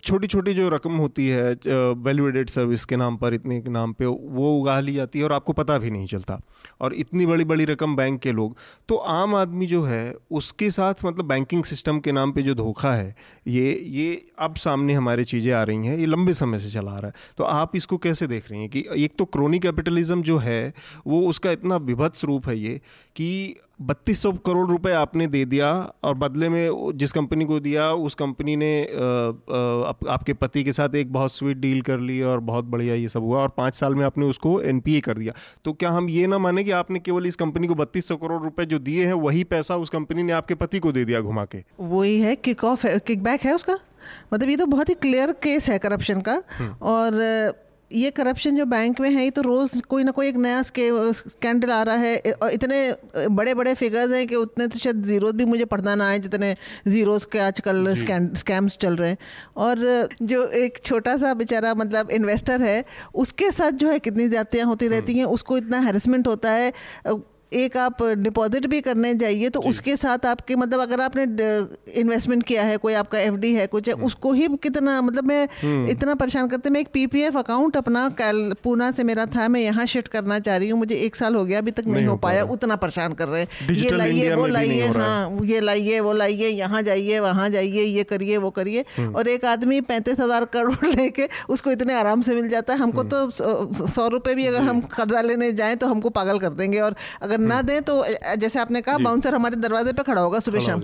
छोटी 0.03 0.27
छोटी 0.27 0.53
जो 0.53 0.67
रकम 0.69 0.95
होती 0.97 1.27
है 1.27 1.51
वैल्यू 1.97 2.27
एडेड 2.29 2.49
सर्विस 2.49 2.85
के 2.85 2.95
नाम 2.95 3.17
पर, 3.17 3.33
इतने 3.33 3.59
के 3.61 3.69
नाम 3.69 3.93
पे, 3.93 4.05
वो 4.05 4.59
उगा 4.59 4.79
ली 4.79 4.93
जाती 4.93 5.19
है 5.19 5.25
और 5.25 5.33
आपको 5.33 5.53
पता 5.53 5.77
भी 5.77 5.91
नहीं 5.91 6.05
चलता। 6.07 6.39
और 6.81 6.93
इतनी 6.93 7.25
बड़ी 7.25 7.43
बड़ी 7.45 7.65
रकम 7.65 7.95
बैंक 7.95 8.19
के 8.21 8.31
लोग 8.31 8.57
तो 8.89 8.95
आम 8.95 9.35
आदमी 9.35 9.65
जो 9.65 9.83
है, 9.83 10.13
उसके 10.31 10.69
साथ 10.71 11.05
मतलब 11.05 11.25
बैंकिंग 11.25 11.63
सिस्टम 11.63 11.99
के 11.99 12.11
नाम 12.11 12.31
पे 12.31 12.41
जो 12.43 12.55
धोखा 12.55 12.93
है, 12.93 13.15
ये 13.47 13.71
ये 13.85 14.25
अब 14.39 14.55
सामने 14.55 14.93
हमारी 14.93 15.23
चीज़ें 15.25 15.51
आ 15.53 15.63
रही 15.63 15.87
हैं, 15.87 15.97
ये 15.97 16.05
लंबे 16.05 16.33
समय 16.33 16.59
से 16.59 16.69
चला 16.71 16.91
आ 16.91 16.99
रहा 16.99 17.07
है। 17.07 17.12
तो 17.37 17.43
आप 17.43 17.75
इसको 17.75 17.97
कैसे 17.97 18.27
देख 18.27 18.51
रही 18.51 18.59
हैं 18.59 18.69
कि 18.69 18.85
एक 18.97 19.13
तो 19.17 19.25
क्रोनी 19.25 19.59
कैपिटलिज्म 19.59 20.21
जो 20.21 20.37
है 20.37 20.73
वो 21.07 21.27
उसका 21.27 21.51
इतना 21.51 21.75
विभत्स 21.77 22.25
रूप 22.25 22.47
है 22.47 22.59
ये 22.59 22.81
कि 23.15 23.55
बत्तीस 23.81 24.21
सौ 24.21 24.31
करोड़ 24.31 24.69
रुपए 24.69 24.91
आपने 24.91 25.27
दे 25.27 25.45
दिया 25.45 25.93
और 26.03 26.15
बदले 26.15 26.49
में 26.49 26.91
जिस 26.95 27.11
कंपनी 27.11 27.45
को 27.45 27.59
दिया 27.59 27.91
उस 27.91 28.15
कंपनी 28.15 28.55
ने 28.55 28.83
आ, 28.83 28.85
आ, 28.85 29.89
आप, 29.89 29.99
आपके 30.09 30.33
पति 30.33 30.63
के 30.63 30.71
साथ 30.71 30.95
एक 30.95 31.13
बहुत 31.13 31.33
स्वीट 31.33 31.57
डील 31.57 31.81
कर 31.81 31.99
ली 31.99 32.21
और 32.21 32.39
बहुत 32.39 32.65
बढ़िया 32.65 32.95
ये 32.95 33.09
सब 33.09 33.23
हुआ 33.23 33.39
और 33.39 33.49
पाँच 33.49 33.75
साल 33.75 33.95
में 33.95 34.05
आपने 34.05 34.25
उसको 34.25 34.61
एनपीए 34.61 35.01
कर 35.01 35.17
दिया। 35.17 35.33
तो 35.65 35.73
क्या 35.73 35.89
हम 35.89 36.09
ये 36.09 36.27
ना 36.27 36.37
माने 36.37 36.63
कि 36.63 36.71
आपने 36.71 36.99
केवल 36.99 37.25
इस 37.25 37.35
कंपनी 37.35 37.67
को 37.67 37.75
बत्तीस 37.75 38.07
सौ 38.07 38.15
करोड़ 38.15 38.43
रुपए 38.43 38.65
जो 38.65 38.79
दिए 38.79 39.05
हैं 39.05 39.13
वही 39.13 39.43
पैसा 39.43 39.75
उस 39.75 39.89
कंपनी 39.89 40.23
ने 40.23 40.33
आपके 40.33 40.55
पति 40.55 40.79
को 40.79 40.91
दे 40.91 41.05
दिया 41.05 41.21
घुमा 41.21 41.45
के? 41.45 41.63
वही 41.79 42.19
है 42.19 42.35
किक 42.35 42.63
ऑफ़ 42.63 42.87
है 42.87 42.99
किक 42.99 43.23
बैक 43.23 43.41
है 43.41 43.55
उसका? 43.55 43.79
मतलब 44.33 44.49
ये 44.49 44.57
तो 44.57 44.65
बहुत 44.67 44.89
ही 44.89 44.93
क्लियर 44.97 45.31
केस 45.43 45.69
है 45.69 45.77
करप्शन 45.79 46.21
का 46.21 46.41
हम्म। 46.49 46.73
और 46.87 47.21
ये 47.91 48.09
करप्शन 48.11 48.55
जो 48.55 48.65
बैंक 48.65 48.99
में 48.99 49.09
है 49.09 49.23
ये 49.23 49.29
तो 49.29 49.41
रोज़ 49.41 49.79
कोई 49.83 50.03
ना 50.03 50.11
कोई 50.11 50.27
एक 50.27 50.35
नया 50.35 50.61
स्कैंडल 50.61 51.71
आ 51.71 51.81
रहा 51.83 51.95
है 51.95 52.33
और 52.33 52.51
इतने 52.51 53.27
बड़े 53.31 53.53
बड़े 53.53 53.73
फिगर्स 53.73 54.11
हैं 54.11 54.25
कि 54.27 54.35
उतने 54.35 54.67
तो 54.67 54.79
शायद 54.79 55.03
ज़ीरोज़ 55.03 55.35
भी 55.35 55.45
मुझे 55.45 55.65
पढ़ना 55.65 55.95
ना 55.95 56.07
आए 56.09 56.19
जितने 56.19 56.55
ज़ीरोज़ 56.87 57.27
के 57.31 57.39
आजकल 57.39 57.93
स्कैम्स 58.35 58.77
चल 58.77 58.95
रहे 58.95 59.09
हैं 59.09 59.17
और 59.57 60.07
जो 60.23 60.43
एक 60.61 60.79
छोटा 60.85 61.15
सा 61.17 61.33
बेचारा 61.33 61.73
मतलब 61.75 62.11
इन्वेस्टर 62.11 62.61
है 62.61 62.83
उसके 63.15 63.51
साथ 63.51 63.71
जो 63.77 63.91
है 63.91 63.99
कितनी 63.99 64.27
ज़्यादतियाँ 64.29 64.65
होती 64.67 64.87
रहती 64.87 65.11
हम्म। 65.11 65.19
हैं 65.19 65.27
उसको 65.29 65.57
इतना 65.57 65.79
हेरसमेंट 65.81 66.27
होता 66.27 66.51
है 66.51 66.71
एक 67.55 67.77
आप 67.77 68.03
डिपॉजिट 68.19 68.65
भी 68.67 68.79
करने 68.81 69.13
जाइए 69.15 69.49
तो 69.49 69.59
उसके 69.63 69.95
साथ 69.97 70.25
आपके 70.25 70.55
मतलब 70.55 70.79
अगर 70.81 71.01
आपने 71.01 71.23
इन्वेस्टमेंट 71.93 72.43
किया 72.43 72.63
है 72.63 72.77
कोई 72.77 72.93
आपका 72.95 73.19
एफडी 73.19 73.53
है 73.53 73.67
कुछ 73.67 73.87
है 73.87 73.93
हम्म। 73.93 74.05
उसको 74.05 74.31
ही 74.33 74.47
कितना 74.63 74.99
मतलब 75.01 75.27
मैं 75.27 75.47
हम्म। 75.61 75.89
इतना 75.89 76.15
परेशान 76.15 76.47
करते 76.47 76.69
मैं 76.69 76.81
एक 76.81 76.87
पीपीएफ 76.93 77.37
अकाउंट 77.37 77.77
अपना 77.77 78.07
कल 78.17 78.53
पूना 78.63 78.91
से 78.91 79.03
मेरा 79.03 79.25
था 79.27 79.47
मैं 79.47 79.61
यहाँ 79.61 79.85
शिफ्ट 79.85 80.07
करना 80.07 80.39
चाह 80.39 80.57
रही 80.57 80.69
हूँ 80.69 80.79
मुझे 80.79 80.95
एक 80.97 81.15
साल 81.15 81.35
हो 81.35 81.43
गया 81.45 81.59
अभी 81.59 81.71
तक 81.71 81.87
नहीं, 81.87 82.05
हो 82.05 82.15
पाया 82.17 82.43
उतना 82.53 82.75
परेशान 82.77 83.13
कर 83.13 83.27
रहे 83.27 83.41
हैं। 83.41 83.75
ये 83.75 83.89
लाइए 83.91 84.33
वो 84.35 84.47
लाइए 84.47 84.87
हाँ 84.89 85.39
ये 85.45 85.59
लाइए 85.61 85.99
वो 85.99 86.13
लाइए 86.13 86.49
यहाँ 86.49 86.81
जाइए 86.83 87.19
वहाँ 87.19 87.49
जाइए 87.49 87.83
ये 87.83 88.03
करिए 88.05 88.37
वो 88.37 88.49
करिए। 88.51 88.83
हम्म। 88.97 89.15
और 89.15 89.27
एक 89.27 89.45
आदमी 89.45 89.79
पैंतीस 89.83 90.19
हज़ार 90.19 90.45
करोड़ 90.53 90.87
लेके 90.95 91.27
उसको 91.49 91.71
इतने 91.71 91.93
आराम 91.93 92.21
से 92.21 92.35
मिल 92.35 92.47
जाता 92.49 92.73
है। 92.73 92.79
हमको 92.79 93.03
तो 93.05 93.29
सौ 93.87 94.07
रुपये 94.09 94.35
भी 94.35 94.47
अगर 94.47 94.61
हम 94.63 94.81
कर्जा 94.93 95.21
लेने 95.21 95.51
जाएँ 95.53 95.75
तो 95.75 95.87
हमको 95.87 96.09
पागल 96.11 96.39
कर 96.39 96.53
देंगे। 96.53 96.79
और 96.79 96.95
अगर 97.21 97.37
ना 97.43 97.55
हम्म। 97.55 97.67
दें 97.67 97.81
तो 97.81 98.03
जैसे 98.35 98.59
आपने 98.59 98.81
कहा 98.81 98.97
बाउंसर 98.97 99.35
हमारे 99.35 99.55
दरवाजे 99.55 99.93
पे 99.93 100.03
खड़ा 100.03 100.21
होगा 100.21 100.39
सुबह 100.39 100.59
शाम। 100.59 100.81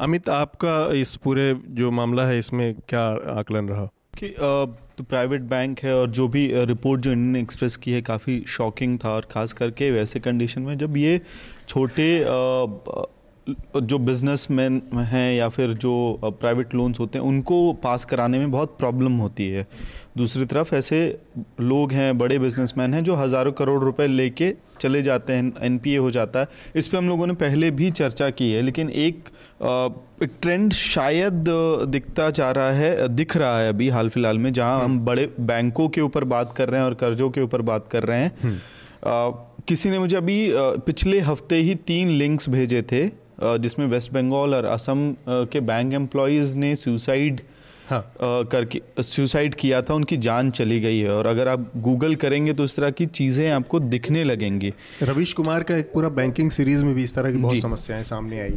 अमित 0.00 0.28
आपका 0.28 0.74
इस 0.94 1.14
पूरे 1.16 1.54
जो 1.68 1.90
मामला 1.90 2.26
है 2.26 2.38
इसमें 2.38 2.74
क्या 2.88 3.06
आकलन 3.38 3.68
रहा? 3.68 3.88
कि 4.18 4.34
तो 4.98 5.04
प्राइवेट 5.04 5.42
बैंक 5.42 5.80
है 5.80 5.94
और 5.94 6.10
जो 6.10 6.26
भी 6.28 6.46
रिपोर्ट 6.66 7.00
जो 7.00 7.12
इन्होंने 7.12 7.40
एक्सप्रेस 7.40 7.76
की 7.76 7.92
है 7.92 8.00
काफ़ी 8.02 8.42
शॉकिंग 8.48 8.98
था 8.98 9.10
और 9.10 9.28
ख़ास 9.32 9.52
करके 9.52 9.90
वैसे 9.90 10.20
कंडीशन 10.20 10.62
में 10.62 10.76
जब 10.78 10.96
ये 10.96 11.20
छोटे 11.68 12.08
जो 13.48 13.98
बिजनेसमैन 13.98 14.80
हैं 14.94 15.32
या 15.34 15.48
फिर 15.48 15.72
जो 15.74 16.20
प्राइवेट 16.24 16.74
लोन्स 16.74 17.00
होते 17.00 17.18
हैं 17.18 17.26
उनको 17.26 17.72
पास 17.72 18.04
कराने 18.04 18.38
में 18.38 18.50
बहुत 18.50 18.76
प्रॉब्लम 18.78 19.12
होती 19.18 19.48
है। 19.48 19.66
दूसरी 20.16 20.44
तरफ़ 20.44 20.74
ऐसे 20.74 20.98
लोग 21.60 21.92
हैं 21.92 22.16
बड़े 22.18 22.38
बिजनेसमैन 22.38 22.94
हैं 22.94 23.02
जो 23.04 23.14
हज़ारों 23.14 23.52
करोड़ 23.52 23.82
रुपए 23.82 24.06
लेके 24.06 24.52
चले 24.80 25.02
जाते 25.02 25.32
हैं 25.32 25.52
एनपीए 25.62 25.96
हो 25.96 26.10
जाता 26.10 26.40
है। 26.40 26.48
इस 26.76 26.88
पर 26.88 26.98
हम 26.98 27.08
लोगों 27.08 27.26
ने 27.26 27.34
पहले 27.34 27.70
भी 27.70 27.90
चर्चा 27.90 28.28
की 28.30 28.50
है 28.52 28.62
लेकिन 28.62 28.90
एक 28.90 29.28
एक 30.22 30.30
ट्रेंड 30.42 30.72
शायद 30.72 31.44
दिखता 31.88 32.28
जा 32.30 32.50
रहा 32.50 32.70
है 32.72 33.08
दिख 33.08 33.36
रहा 33.36 33.58
है 33.60 33.68
अभी 33.68 33.88
हाल 33.88 34.08
फ़िलहाल 34.08 34.38
में 34.38 34.52
जहाँ 34.52 34.82
हम 34.84 34.98
बड़े 35.00 35.28
बैंकों 35.42 35.88
के 35.88 36.00
ऊपर 36.00 36.24
बात 36.24 36.52
कर 36.52 36.68
रहे 36.68 36.80
हैं 36.80 36.86
और 36.86 36.94
कर्जों 36.94 37.30
के 37.30 37.40
ऊपर 37.40 37.62
बात 37.62 37.88
कर 37.88 38.02
रहे 38.02 38.20
हैं। 38.20 38.32
हम्म। 38.42 39.64
किसी 39.68 39.90
ने 39.90 39.98
मुझे 39.98 40.16
अभी 40.16 40.36
पिछले 40.86 41.20
हफ़्ते 41.20 41.56
ही 41.56 41.74
तीन 41.86 42.08
लिंक्स 42.08 42.48
भेजे 42.48 42.82
थे। 42.82 43.27
जिसमें 43.42 43.86
वेस्ट 43.86 44.12
बंगाल 44.12 44.54
और 44.54 44.64
असम 44.66 45.14
के 45.28 45.60
बैंक 45.62 45.94
एम्प्लॉयज़ 45.94 46.56
ने 46.56 46.74
सुसाइड 46.76 47.40
हाँ. 47.88 48.02
करके 48.22 48.80
सुसाइड 49.02 49.54
किया 49.54 49.80
था 49.82 49.94
उनकी 49.94 50.16
जान 50.16 50.50
चली 50.50 50.80
गई 50.80 50.98
है। 50.98 51.10
और 51.10 51.26
अगर 51.26 51.48
आप 51.48 51.70
गूगल 51.76 52.14
करेंगे 52.14 52.52
तो 52.52 52.64
इस 52.64 52.76
तरह 52.76 52.90
की 52.90 53.06
चीज़ें 53.08 53.48
आपको 53.50 53.80
दिखने 53.80 54.24
लगेंगी। 54.24 54.72
रविश 55.02 55.32
कुमार 55.32 55.62
का 55.62 55.76
एक 55.76 55.92
पूरा 55.92 56.08
बैंकिंग 56.08 56.50
सीरीज़ 56.50 56.84
में 56.84 56.94
भी 56.94 57.04
इस 57.04 57.14
तरह 57.14 57.32
की 57.32 57.38
बहुत 57.38 57.58
समस्याएँ 57.58 58.02
सामने 58.02 58.40
आई। 58.40 58.50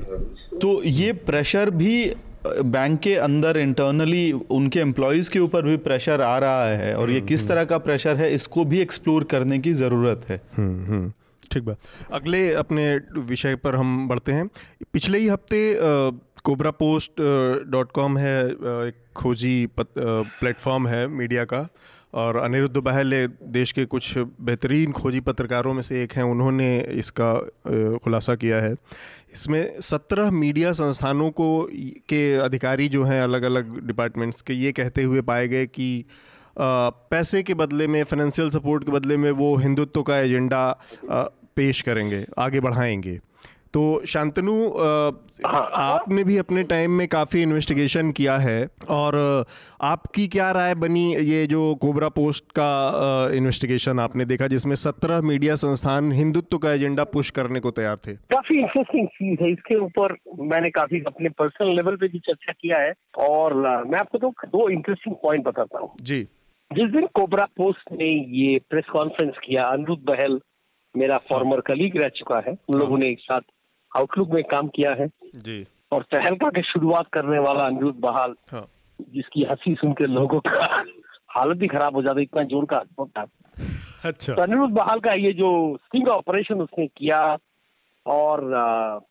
तो 0.61 0.81
ये 0.83 1.13
प्रेशर 1.13 1.69
भी 1.69 2.13
बैंक 2.45 2.99
के 2.99 3.15
अंदर 3.15 3.57
इंटरनली 3.57 4.31
उनके 4.31 4.79
एम्प्लॉयज़ 4.79 5.29
के 5.31 5.39
ऊपर 5.39 5.63
भी 5.63 5.77
प्रेशर 5.77 6.21
आ 6.21 6.37
रहा 6.37 6.67
है। 6.67 6.93
और 6.95 7.11
ये 7.11 7.17
हम्म, 7.17 7.27
किस 7.27 7.39
हम्म। 7.39 7.49
तरह 7.49 7.63
का 7.63 7.77
प्रेशर 7.77 8.17
है 8.17 8.33
इसको 8.33 8.65
भी 8.65 8.79
एक्सप्लोर 8.79 9.23
करने 9.23 9.59
की 9.59 9.73
ज़रूरत 9.73 10.25
है। 10.29 10.41
हम्म, 10.57 11.11
ठीक 11.51 11.63
बात। 11.63 11.77
अगले 12.11 12.51
अपने 12.55 12.95
विषय 13.19 13.55
पर 13.55 13.75
हम 13.75 14.07
बढ़ते 14.07 14.31
हैं। 14.31 14.49
पिछले 14.93 15.19
ही 15.19 15.27
हफ़्ते 15.27 15.79
कोबरा 16.43 16.71
पोस्ट 16.73 17.21
डॉट 17.71 17.91
कॉम 17.91 18.17
है 18.17 18.37
एक 18.47 18.95
खोजी 19.15 19.67
प्लेटफॉर्म 19.79 20.87
है 20.87 21.07
मीडिया 21.09 21.43
का 21.45 21.67
और 22.13 22.37
अनिरुद्ध 22.37 22.77
बहल 22.77 23.13
देश 23.49 23.71
के 23.71 23.85
कुछ 23.85 24.17
बेहतरीन 24.17 24.91
खोजी 24.91 25.19
पत्रकारों 25.19 25.73
में 25.73 25.81
से 25.81 26.01
एक 26.03 26.13
हैं। 26.13 26.23
उन्होंने 26.23 26.79
इसका 26.99 27.33
खुलासा 28.03 28.35
किया 28.35 28.61
है। 28.61 28.73
इसमें 29.33 29.79
सत्रह 29.81 30.31
मीडिया 30.31 30.71
संस्थानों 30.71 31.29
को 31.31 31.47
के 32.09 32.33
अधिकारी 32.37 32.87
जो 32.89 33.03
हैं 33.03 33.21
अलग 33.21 33.43
अलग 33.43 33.79
डिपार्टमेंट्स 33.87 34.41
के, 34.41 34.53
ये 34.53 34.71
कहते 34.71 35.03
हुए 35.03 35.21
पाए 35.21 35.47
गए 35.47 35.65
कि 35.67 36.05
पैसे 36.57 37.43
के 37.43 37.53
बदले 37.53 37.87
में 37.87 38.03
फाइनेंशियल 38.03 38.49
सपोर्ट 38.49 38.83
के 38.83 38.91
बदले 38.91 39.17
में 39.17 39.31
वो 39.33 39.55
हिंदुत्व 39.57 40.01
का 40.03 40.17
एजेंडा 40.19 40.69
पेश 41.55 41.81
करेंगे 41.81 42.25
आगे 42.37 42.59
बढ़ाएँगे। 42.59 43.19
तो 43.73 43.81
शांतनु 44.05 44.53
हाँ। 45.45 45.67
आपने 45.73 46.23
भी 46.23 46.37
अपने 46.37 46.63
टाइम 46.63 46.91
में 46.91 47.07
काफ़ी 47.07 47.41
इन्वेस्टिगेशन 47.41 48.11
किया 48.11 48.37
है 48.37 48.67
और 48.89 49.15
आपकी 49.81 50.27
क्या 50.27 50.51
राय 50.51 50.75
बनी 50.75 51.03
ये 51.15 51.45
जो 51.47 51.63
कोबरा 51.75 52.09
पोस्ट 52.09 52.43
का 52.51 53.29
इन्वेस्टिगेशन 53.33 53.99
आपने 53.99 54.25
देखा 54.25 54.47
जिसमें 54.47 54.75
सत्रह 54.75 55.21
मीडिया 55.21 55.55
संस्थान 55.55 56.11
हिंदुत्व 56.11 56.57
का 56.57 56.73
एजेंडा 56.73 57.03
पुश 57.03 57.29
करने 57.29 57.59
को 57.59 57.71
तैयार 57.71 57.97
थे? 57.97 58.13
काफ़ी 58.13 58.59
इंटरेस्टिंग 58.59 59.07
चीज़ 59.07 59.43
है। 59.43 59.51
इसके 59.51 59.79
ऊपर 59.79 60.17
मैंने 60.45 60.69
काफ़ी 60.69 61.03
अपने 61.07 61.29
पर्सनल 61.29 61.75
लेवल 61.75 61.95
पे 61.95 62.07
भी 62.07 62.19
चर्चा 62.19 62.53
किया 62.53 62.77
है 62.77 62.93
और 63.29 63.53
मैं 63.87 63.99
आपको 63.99 64.17
तो 64.17 64.33
दो 64.47 64.69
इंटरेस्टिंग 64.69 65.15
पॉइंट 65.23 65.45
बताता 65.45 65.79
हूँ। 65.79 65.91
जी। 66.01 66.21
जिस 66.71 66.91
दिन 66.91 67.07
कोबरा 67.13 67.45
पोस्ट 67.57 67.91
ने 67.91 68.13
ये 68.37 68.59
प्रेस 68.69 68.85
कॉन्फ्रेंस 68.93 69.33
किया 69.45 69.63
अनिरुद्ध 69.67 70.03
बहल 70.03 70.39
मेरा 70.97 71.17
फॉर्मर 71.17 71.59
कलीग 71.59 71.97
रह 71.97 72.07
चुका 72.07 72.39
है। 72.39 72.51
उन 72.51 72.79
लोगों 72.79 72.97
ने 72.97 73.07
एक 73.07 73.19
साथ 73.19 73.41
आउटलुक 73.97 74.29
में 74.29 74.43
काम 74.43 74.67
किया 74.67 74.93
है। 74.93 75.07
जी। 75.35 75.67
और 75.91 76.03
तहलका 76.03 76.49
की 76.49 76.61
शुरुआत 76.61 77.07
करने 77.13 77.39
वाला 77.39 77.65
अनिरुद्ध 77.65 77.99
बहाल 77.99 78.35
हाँ। 78.51 78.67
जिसकी 79.09 79.43
हँसी 79.43 79.75
सुन 79.75 79.93
के 79.93 80.07
लोगों 80.07 80.39
का 80.39 80.49
हालत 81.29 81.61
ही 81.61 81.67
खराब 81.67 81.95
हो 81.95 82.01
जाता 82.01 82.21
इतना 82.21 82.43
ज़ोर 82.43 82.65
का 82.65 83.25
अच्छा। 84.05 84.33
तो 84.33 84.41
अनिरुद्ध 84.41 84.73
बहाल 84.75 84.99
का 84.99 85.13
ये 85.13 85.33
जो 85.33 85.77
स्टिंग 85.85 86.07
ऑपरेशन 86.07 86.61
उसने 86.61 86.87
किया 86.87 87.37
और 88.05 88.41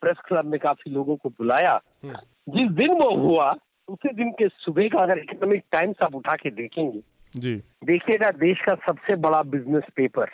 प्रेस 0.01 0.17
क्लब 0.29 0.45
में 0.45 0.61
काफ़ी 0.61 0.91
लोगों 0.91 1.17
को 1.17 1.29
बुलाया 1.29 1.81
हम्म। 2.05 2.15
जिस 2.49 2.71
दिन 2.71 2.93
वो 2.93 3.17
हुआ 3.17 3.55
उसी 3.89 4.15
दिन 4.15 4.31
के 4.31 4.49
सुबह 4.49 4.89
का 4.89 4.99
अगर 4.99 5.19
इकोनॉमिक 5.19 5.65
टाइम्स 5.73 5.97
आप 6.03 6.15
उठा 6.15 6.35
के 6.35 6.51
देखेंगे 6.51 7.01
जी। 7.37 7.57
देखिएगा 7.85 8.31
देश 8.31 8.59
का 8.61 8.75
सबसे 8.75 9.17
बड़ा 9.17 9.43
बिज़नेस 9.43 9.83
पेपर। 9.97 10.31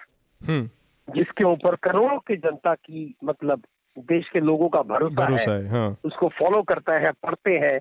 जिसके 1.08 1.44
ऊपर 1.44 1.74
करोड़ों 1.82 2.18
की 2.18 2.36
जनता 2.36 2.74
की 2.74 3.14
मतलब 3.24 3.62
देश 3.96 4.28
के 4.32 4.40
लोगों 4.40 4.68
का 4.68 4.82
भरोसा, 4.82 5.14
भरोसा 5.16 5.52
है, 5.52 5.62
है 5.62 5.70
हाँ। 5.70 5.96
उसको 6.04 6.28
फॉलो 6.38 6.62
करता 6.62 6.98
है 6.98 7.10
पढ़ते 7.22 7.50
हैं 7.50 7.78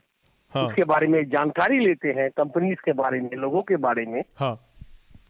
हाँ। 0.53 0.65
उसके 0.67 0.83
बारे 0.83 1.07
में 1.07 1.23
जानकारी 1.29 1.79
लेते 1.79 2.09
हैं 2.09 2.29
कंपनीज़ 2.29 2.81
के 2.85 2.93
बारे 2.93 3.19
में 3.21 3.29
लोगों 3.35 3.61
के 3.61 3.75
बारे 3.77 4.05
में 4.05 4.23
हाँ। 4.37 4.57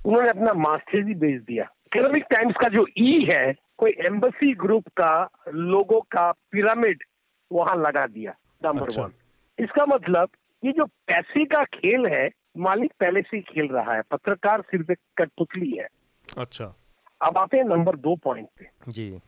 उन्होंने 0.05 0.29
अपना 0.29 0.53
मास्टर्स 0.59 1.07
ही 1.07 1.15
बेच 1.15 1.41
दिया 1.41 1.63
इकोनॉमिक 1.87 2.23
टाइम्स 2.31 2.55
का 2.61 2.67
जो 2.69 2.85
ई 2.97 3.19
e 3.19 3.33
है 3.33 3.53
कोई 3.77 3.91
एम्बेसी 4.07 4.53
ग्रुप 4.53 4.87
का 4.97 5.13
लोगों 5.49 5.99
का 6.11 6.31
पिरामिड 6.51 7.03
वहाँ 7.51 7.75
लगा 7.77 8.05
दिया 8.07 8.35
नंबर 8.65 8.87
अच्छा। 8.87 9.03
वन 9.03 9.11
इसका 9.59 9.85
मतलब 9.85 10.29
ये 10.63 10.71
जो 10.71 10.85
पैसे 11.07 11.45
का 11.45 11.63
खेल 11.73 12.05
है 12.05 12.29
मालिक 12.57 12.91
पहले 12.99 13.21
से 13.21 13.37
ही 13.37 13.43
खेल 13.43 13.67
रहा 13.67 13.93
है 13.93 14.01
पत्रकार 14.11 14.61
सिर्फ़ 14.61 14.91
एक 14.91 14.99
कठपुतली 15.17 15.71
है 15.71 15.87
अच्छा 16.37 16.73
अब 17.26 17.38
आते 17.38 17.57
हैं 17.57 17.63
नंबर 17.63 17.95
दो 18.07 18.15
पॉइंट 18.23 18.47
पे। 18.59 18.91
जी। 18.91 19.21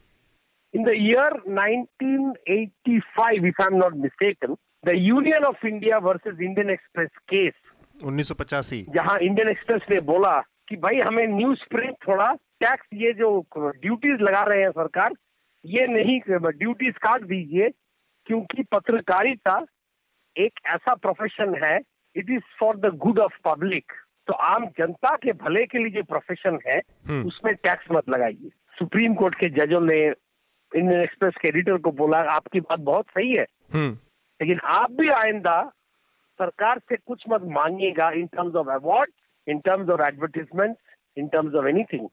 In 0.74 0.84
the 0.84 0.96
year 1.00 1.30
1985, 1.58 3.46
if 3.46 3.60
I'm 3.66 3.78
not 3.78 3.94
mistaken, 3.98 4.56
the 4.84 4.96
Union 4.98 5.46
of 5.46 5.56
India 5.64 6.00
versus 6.00 6.42
Indian 6.48 6.70
Express 6.70 7.12
case 7.32 7.60
1985 8.04 8.94
जहाँ 8.96 9.18
इंडियन 9.20 9.50
एक्सप्रेस 9.50 9.82
ने 9.92 10.00
बोला 10.10 10.34
कि 10.70 10.76
भाई 10.76 11.00
हमें 11.00 11.28
न्यूज़ 11.28 11.64
प्रिंट 11.70 11.96
थोड़ा 12.08 12.28
टैक्स 12.64 12.88
ये 12.94 13.14
जो 13.14 13.30
ड्यूटीज़ 13.58 14.22
लगा 14.22 14.42
रहे 14.44 14.62
हैं 14.62 14.72
सरकार 14.72 15.14
ये 15.66 15.88
नहीं 15.88 16.20
ड्यूटीज़ 16.30 16.98
काट 17.06 17.24
दीजिए 17.24 17.70
क्योंकि 18.28 18.64
पत्रकारिता 18.72 19.56
एक 20.36 20.60
ऐसा 20.76 20.94
प्रोफेशन 20.96 21.56
है 21.64 21.78
it 22.16 22.30
is 22.30 22.44
for 22.60 22.78
the 22.78 22.94
good 23.06 23.20
of 23.20 23.38
public 23.46 23.94
तो 24.28 24.34
आम 24.34 24.66
जनता 24.66 25.16
के 25.16 25.32
भले 25.32 25.66
के 25.66 25.78
लिए 25.78 25.90
जो 25.90 26.04
प्रोफेशन 26.04 26.60
है 26.68 26.82
हम्म। 27.08 27.28
उसमें 27.28 27.56
टैक्स 27.56 27.86
मत 27.92 28.10
लगाइए। 28.10 28.50
सुप्रीम 28.80 29.14
कोर्ट 29.14 29.36
के 29.36 29.50
जजों 29.50 29.82
ने 29.82 30.08
इंडियन 30.76 31.02
एक्सप्रेस 31.02 31.34
के 31.42 31.48
एडिटर 31.48 31.78
को 31.78 31.92
बोला 31.92 32.18
आपकी 32.18 32.60
बात 32.60 32.80
बहुत 32.80 33.06
सही 33.06 33.36
है। 33.36 33.46
हम्म। 33.74 33.92
लेकिन 34.42 34.60
आप 34.60 34.92
भी 34.92 35.08
आइंदा 35.08 35.72
सरकार 36.40 36.80
से 36.80 36.96
कुछ 36.96 37.24
मत 37.30 37.42
मांगिएगा 37.44 38.12
in 38.12 38.28
terms 38.28 38.56
of 38.56 38.68
award 38.68 39.10
in 39.48 39.60
terms 39.60 39.90
of 39.90 40.02
advertisement 40.02 40.78
in 41.18 41.28
terms 41.28 41.54
of 41.54 41.66
anything 41.66 42.10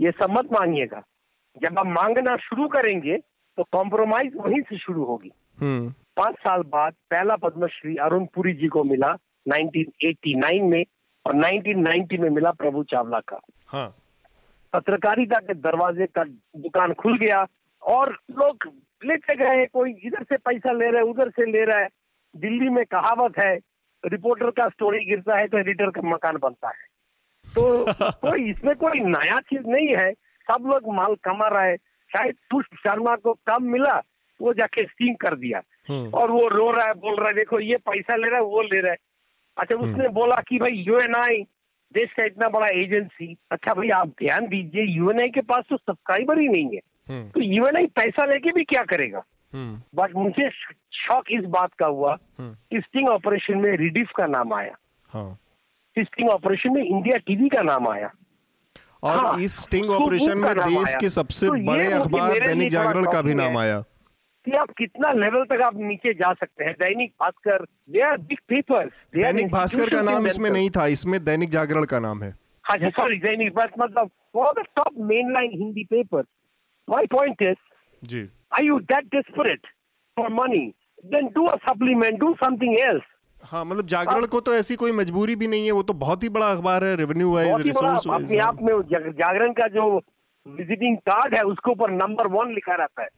ये 0.00 0.10
सब 0.10 0.30
मत 0.30 0.44
मांगिएगा। 0.44 1.02
जब 1.62 1.78
आप 1.78 1.86
मांगना 1.86 2.36
शुरू 2.36 2.68
करेंगे 2.68 3.18
तो 3.56 3.62
कॉम्प्रोमाइज 3.62 4.32
वहीं 4.36 4.60
से 4.60 4.78
शुरू 4.78 5.04
होगी। 5.04 5.30
हम्म। 5.58 5.94
पाँच 6.16 6.34
साल 6.34 6.62
बाद 6.62 6.92
पहला 7.10 7.36
पद्मश्री 7.36 7.96
अरुण 7.96 8.26
पुरी 8.26 8.52
जी 8.52 8.68
को 8.68 8.84
मिला 8.84 9.16
1989 9.48 10.62
में। 10.62 10.84
और 11.26 11.36
1990 11.36 12.18
में 12.18 12.30
मिला 12.30 12.50
प्रभु 12.50 12.84
चावला 12.84 13.20
का। 13.20 13.40
हाँ। 13.66 13.96
पत्रकारिता 14.72 15.38
के 15.38 15.54
दरवाजे 15.54 16.06
का 16.06 16.24
दुकान 16.56 16.92
खुल 16.92 17.18
गया 17.18 17.46
और 17.82 18.18
लोग 18.30 18.68
लेते 19.04 19.36
गए 19.36 19.66
कोई 19.66 19.92
इधर 19.92 20.22
से 20.22 20.36
पैसा 20.36 20.72
ले 20.72 20.90
रहा 20.90 21.00
है 21.00 21.06
उधर 21.06 21.30
से 21.30 21.52
ले 21.52 21.64
रहा 21.64 21.78
है। 21.78 21.88
दिल्ली 22.36 22.68
में 22.68 22.84
कहावत 22.84 23.32
है 23.38 23.58
रिपोर्टर 24.06 24.50
का 24.50 24.68
स्टोरी 24.68 25.04
गिरता 25.04 25.38
है 25.38 25.48
तो 25.48 25.58
एडिटर 25.58 25.90
का 25.90 26.00
मकान 26.04 26.36
बनता 26.36 26.68
है। 26.68 26.92
तो 27.54 27.84
कोई 28.00 28.50
इसमें 28.50 28.76
कोई 28.76 29.00
नया 29.00 29.38
चीज़ 29.38 29.66
नहीं 29.66 29.88
है। 29.88 30.12
सब 30.50 30.64
लोग 30.66 30.94
माल 30.94 31.14
कमा 31.14 31.48
रहा 31.48 31.62
है। 31.62 31.76
शायद 32.16 32.34
पुष्प 32.50 32.74
शर्मा 32.74 33.16
को 33.16 33.32
कम 33.32 33.62
मिला 33.62 34.02
वो 34.40 34.54
जाके 34.54 34.82
स्टिंग 34.82 35.16
कर 35.16 35.34
दिया। 35.34 35.62
हम्म। 35.88 36.10
और 36.10 36.30
वो 36.30 36.48
रो 36.48 36.70
रहा 36.70 36.86
है 36.86 36.94
बोल 36.94 37.16
रहा 37.16 37.28
है 37.28 37.34
देखो 37.34 37.60
ये 37.60 37.76
पैसा 37.76 38.16
ले 38.16 38.28
रहा 38.28 38.36
है 38.36 38.44
वो 38.44 38.62
ले 38.62 38.80
रहा 38.80 38.90
है। 38.90 38.96
अच्छा 39.58 39.76
उसने 39.76 40.08
बोला 40.08 40.36
कि 40.48 40.58
भाई 40.58 40.72
यूएनआई 40.72 41.42
देश 41.94 42.12
का 42.12 42.24
इतना 42.24 42.48
बड़ा 42.48 42.66
एजेंसी। 42.66 43.36
अच्छा 43.50 43.74
भाई 43.74 43.88
आप 43.88 44.08
ध्यान 44.08 44.46
दीजिए 44.46 44.84
यूएनआई 44.84 45.28
के 45.28 45.40
पास 45.40 45.64
तो 45.70 45.76
सब्सक्राइबर 45.76 46.38
ही 46.38 46.48
नहीं 46.48 46.64
है। 46.64 46.80
हम्म। 47.08 47.28
तो 47.28 47.40
यूएनआई 47.40 47.86
पैसा 47.86 48.24
लेके 48.24 48.52
भी 48.52 48.64
क्या 48.64 48.82
करेगा? 48.82 49.22
हम्म। 49.52 50.02
बट 50.02 50.14
मुझे 50.16 50.50
शौक 50.92 51.24
इस 51.30 51.44
बात 51.44 51.70
का 51.78 51.86
हुआ 51.86 52.18
हम्म। 52.38 52.54
कि 52.54 52.80
स्टिंग 52.80 53.08
ऑपरेशन 53.08 53.58
में 53.58 53.76
रिडीफ 53.76 54.10
का 54.16 54.26
नाम 54.26 54.52
आया। 54.52 54.74
हाँ। 55.08 55.38
स्टिंग 55.98 56.30
ऑपरेशन 56.30 56.72
में 56.72 56.84
इंडिया 56.84 57.18
टीवी 57.18 57.48
का 57.48 57.62
नाम 57.62 57.88
आया। 57.88 58.10
और 59.02 59.16
हाँ, 59.16 59.38
इस 59.38 59.56
स्टिंग 59.56 59.90
ऑपरेशन 59.90 60.38
में 60.38 60.54
देश 60.54 60.94
के 61.00 61.08
सबसे 61.08 61.46
तो 61.46 61.52
बड़े 61.52 61.92
अखबार 61.92 62.46
दैनिक 62.46 62.70
जागरण 62.70 63.04
का 63.04 63.22
भी 63.22 63.34
नाम 63.34 63.58
आया। 63.58 63.82
कि 64.46 64.52
आप 64.58 64.70
कितना 64.78 65.12
लेवल 65.14 65.44
तक 65.50 65.62
आप 65.62 65.76
नीचे 65.78 66.12
जा 66.14 66.32
सकते 66.32 66.64
हैं? 66.64 66.72
Dainik 66.80 67.10
Bhaskar 67.20 67.64
they 67.64 68.00
are 68.02 68.16
big 68.18 68.38
papers 68.48 68.90
Dainik 69.16 69.50
Bhaskar 69.52 69.90
का 69.90 70.02
नाम 70.02 70.26
इसमें 70.26 70.50
नहीं 70.50 70.70
था 70.76 70.86
इसमें 70.96 71.22
दैनिक 71.24 71.50
जागरण 71.50 71.84
का 71.92 72.00
नाम 72.00 72.22
है। 72.22 72.30
हाँ 72.64 72.90
सॉरी 72.90 73.18
दैनिक 73.20 73.54
बस 73.54 73.70
मतलब 73.80 74.10
for 74.34 74.52
the 74.60 74.64
top 74.76 74.94
mainline 75.32 75.50
Hindi 75.54 75.84
paper 75.90 76.24
my 76.88 77.06
point 77.12 77.42
is 77.42 77.56
ji. 78.02 78.28
are 78.52 78.64
you 78.64 78.78
that 78.88 79.04
desperate 79.10 79.68
for 80.16 80.28
money? 80.30 80.64
Then 81.12 81.28
do 81.36 81.44
a 81.50 81.56
supplement 81.66 82.18
do 82.20 82.30
something 82.40 82.74
else. 82.80 83.06
हाँ 83.42 83.64
मतलब 83.64 83.86
जागरण 83.88 84.26
को 84.32 84.40
तो 84.40 84.54
ऐसी 84.54 84.76
कोई 84.76 84.92
मजबूरी 84.92 85.36
भी 85.36 85.46
नहीं 85.46 85.64
है 85.66 85.72
वो 85.72 85.82
तो 85.82 85.94
बहुत 86.00 86.22
ही 86.22 86.28
बड़ा 86.34 86.50
अखबार 86.50 86.84
है 86.84 86.94
रेवेन्यू 86.96 87.32
वाइज 87.34 87.52
ही 87.52 87.62
रिसोर्स 87.62 88.06
अपने 88.08 88.38
आप 88.38 88.62
में 88.62 88.72
जागरण 88.88 89.52
का 89.52 89.66
जो 89.76 89.86
विजिटिंग 90.46 90.96
कार्ड 91.08 91.36
है 91.36 91.42
उसके 91.44 91.70
ऊपर 91.70 91.90
नंबर 91.92 92.26
वन 92.34 92.52
लिखा 92.54 92.74
रहता 92.74 93.02
है। 93.02 93.08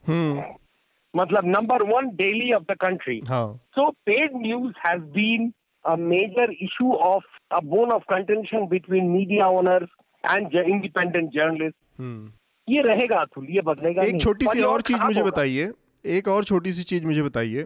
मतलब 1.16 1.46
number 1.46 1.82
one 1.82 2.08
daily 2.16 2.52
of 2.52 2.62
the 2.62 2.76
country 2.80 3.20
हाँ। 3.28 3.46
So 3.78 3.84
paid 4.08 4.34
news 4.46 4.72
has 4.86 5.00
been 5.18 5.52
a 5.84 5.96
major 5.96 6.46
issue 6.66 6.92
of 7.06 7.22
a 7.50 7.60
bone 7.62 7.92
of 7.92 8.06
contention 8.12 8.68
between 8.68 9.12
media 9.14 9.48
owners 9.48 9.88
and 10.24 10.50
j- 10.52 10.66
independent 10.76 11.32
journalists. 11.32 11.78
हम्म 12.00 12.30
ये 12.68 12.82
रहेगा 12.82 13.20
अतुल 13.20 13.46
ये 13.50 13.60
बदलेगा 13.60 14.02
एक 14.02 14.20
छोटी 14.20 14.46
सी 14.46 14.60
और 14.62 14.82
चीज़ 14.82 15.02
मुझे 15.02 15.22
बताइए 15.22 15.72
एक 16.04 16.28
और 16.28 16.44
छोटी 16.44 16.72
सी 16.72 16.82
चीज़ 16.82 17.04
मुझे 17.06 17.22
बताइए 17.22 17.64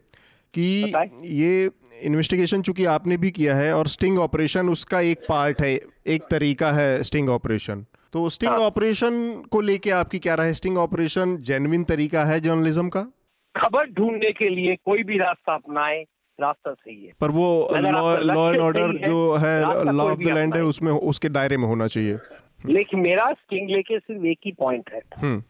कि 0.55 0.62
ये 1.24 1.70
इन्वेस्टिगेशन 2.03 2.62
चूँकि 2.62 2.84
आपने 2.84 3.16
भी 3.16 3.30
किया 3.30 3.57
है 3.57 3.72
और 3.74 3.86
स्टिंग 3.88 4.18
ऑपरेशन 4.18 4.68
उसका 4.68 5.01
एक 5.01 5.24
पार्ट 5.28 5.61
है 5.61 5.78
एक 6.07 6.22
तरीका 6.30 6.72
है 6.72 7.03
स्टिंग 7.03 7.28
ऑपरेशन 7.28 7.84
तो 8.12 8.28
स्टिंग 8.30 8.51
हाँ। 8.53 8.59
ऑपरेशन 8.59 9.42
को 9.53 9.61
लेके 9.61 9.90
आपकी 9.90 10.18
क्या 10.18 10.34
राय 10.34 10.46
है? 10.46 10.55
स्टिंग 10.55 10.78
ऑपरेशन 10.78 11.36
जेन्युइन 11.36 11.84
तरीका 11.84 12.24
है 12.24 12.40
जर्नलिज्म 12.40 12.88
का? 12.88 13.07
खबर 13.59 13.91
ढूँढने 13.91 14.33
के 14.33 14.49
लिए 14.49 14.77
कोई 14.77 15.03
भी 15.03 15.19
रास्ता 15.19 15.55
अपनाए 15.55 16.07
रास्ता 16.41 16.73
सही 16.73 17.05
है। 17.07 17.13
पर 17.21 17.31
वो 17.31 17.69
लॉ 17.73 18.51
एंड 18.51 18.61
ऑर्डर 18.61 19.07
जो 19.07 19.37
है 19.37 19.61
लॉ 19.93 20.11
ऑफ़ 20.11 20.19
द 20.19 20.23
लैंड 20.23 20.57
है 20.57 20.63
उसमें 20.63 20.93
उसके 20.93 21.29
दायरे 21.29 21.57
में 21.57 21.67
होना 21.67 21.87
चाहिए। 21.87 22.19
लेकिन 22.67 23.01
मेरा 23.01 23.33
स्टिंग 23.33 23.71
लेके 23.71 23.99
सिर्फ़ 23.99 24.25
एक 24.25 24.39
ही 24.45 24.53
पॉइंट 24.53 24.91
है। 24.95 25.01
हम्म। 25.17 25.43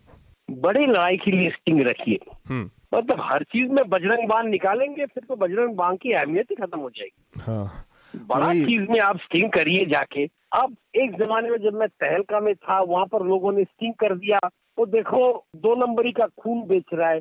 बड़ी 0.54 0.86
लड़ाई 0.86 1.16
के 1.16 1.30
लिए 1.30 1.50
स्टिंग 1.50 1.82
रखिए। 1.82 2.18
हम्म। 2.46 2.70
मतलब 2.98 3.20
हर 3.20 3.42
चीज़ 3.42 3.70
में 3.70 3.88
बजरंग 3.88 4.28
बाण 4.28 4.46
निकालेंगे 4.46 5.06
फिर 5.06 5.22
तो 5.28 5.36
बजरंग 5.36 5.74
बाण 5.74 5.96
की 5.96 6.12
अहमियत 6.12 6.46
ही 6.50 6.56
खत्म 6.56 6.80
हो 6.80 6.90
जाएगी। 6.90 7.40
हाँ। 7.46 7.84
बड़ा 8.16 8.54
चीज़ 8.54 8.90
में 8.90 9.00
आप 9.00 9.16
स्टिंग 9.16 9.50
करिए 9.50 9.84
जाके। 9.84 10.24
अब 10.52 10.76
एक 10.94 11.16
जमाने 11.16 11.50
में 11.50 11.58
जब 11.58 11.74
मैं 11.74 11.88
तहलका 11.88 12.40
में 12.40 12.54
था 12.54 12.80
वहाँ 12.80 13.06
पर 13.06 13.22
लोगों 13.22 13.52
ने 13.52 13.64
स्टिंग 13.64 13.94
कर 13.94 14.14
दिया 14.14 14.40
वो 14.78 14.86
देखो 14.86 15.46
दो 15.56 15.86
नंबरी 15.86 16.12
का 16.12 16.26
खून 16.26 16.66
बेच 16.66 16.84
रहा 16.94 17.10
है। 17.10 17.20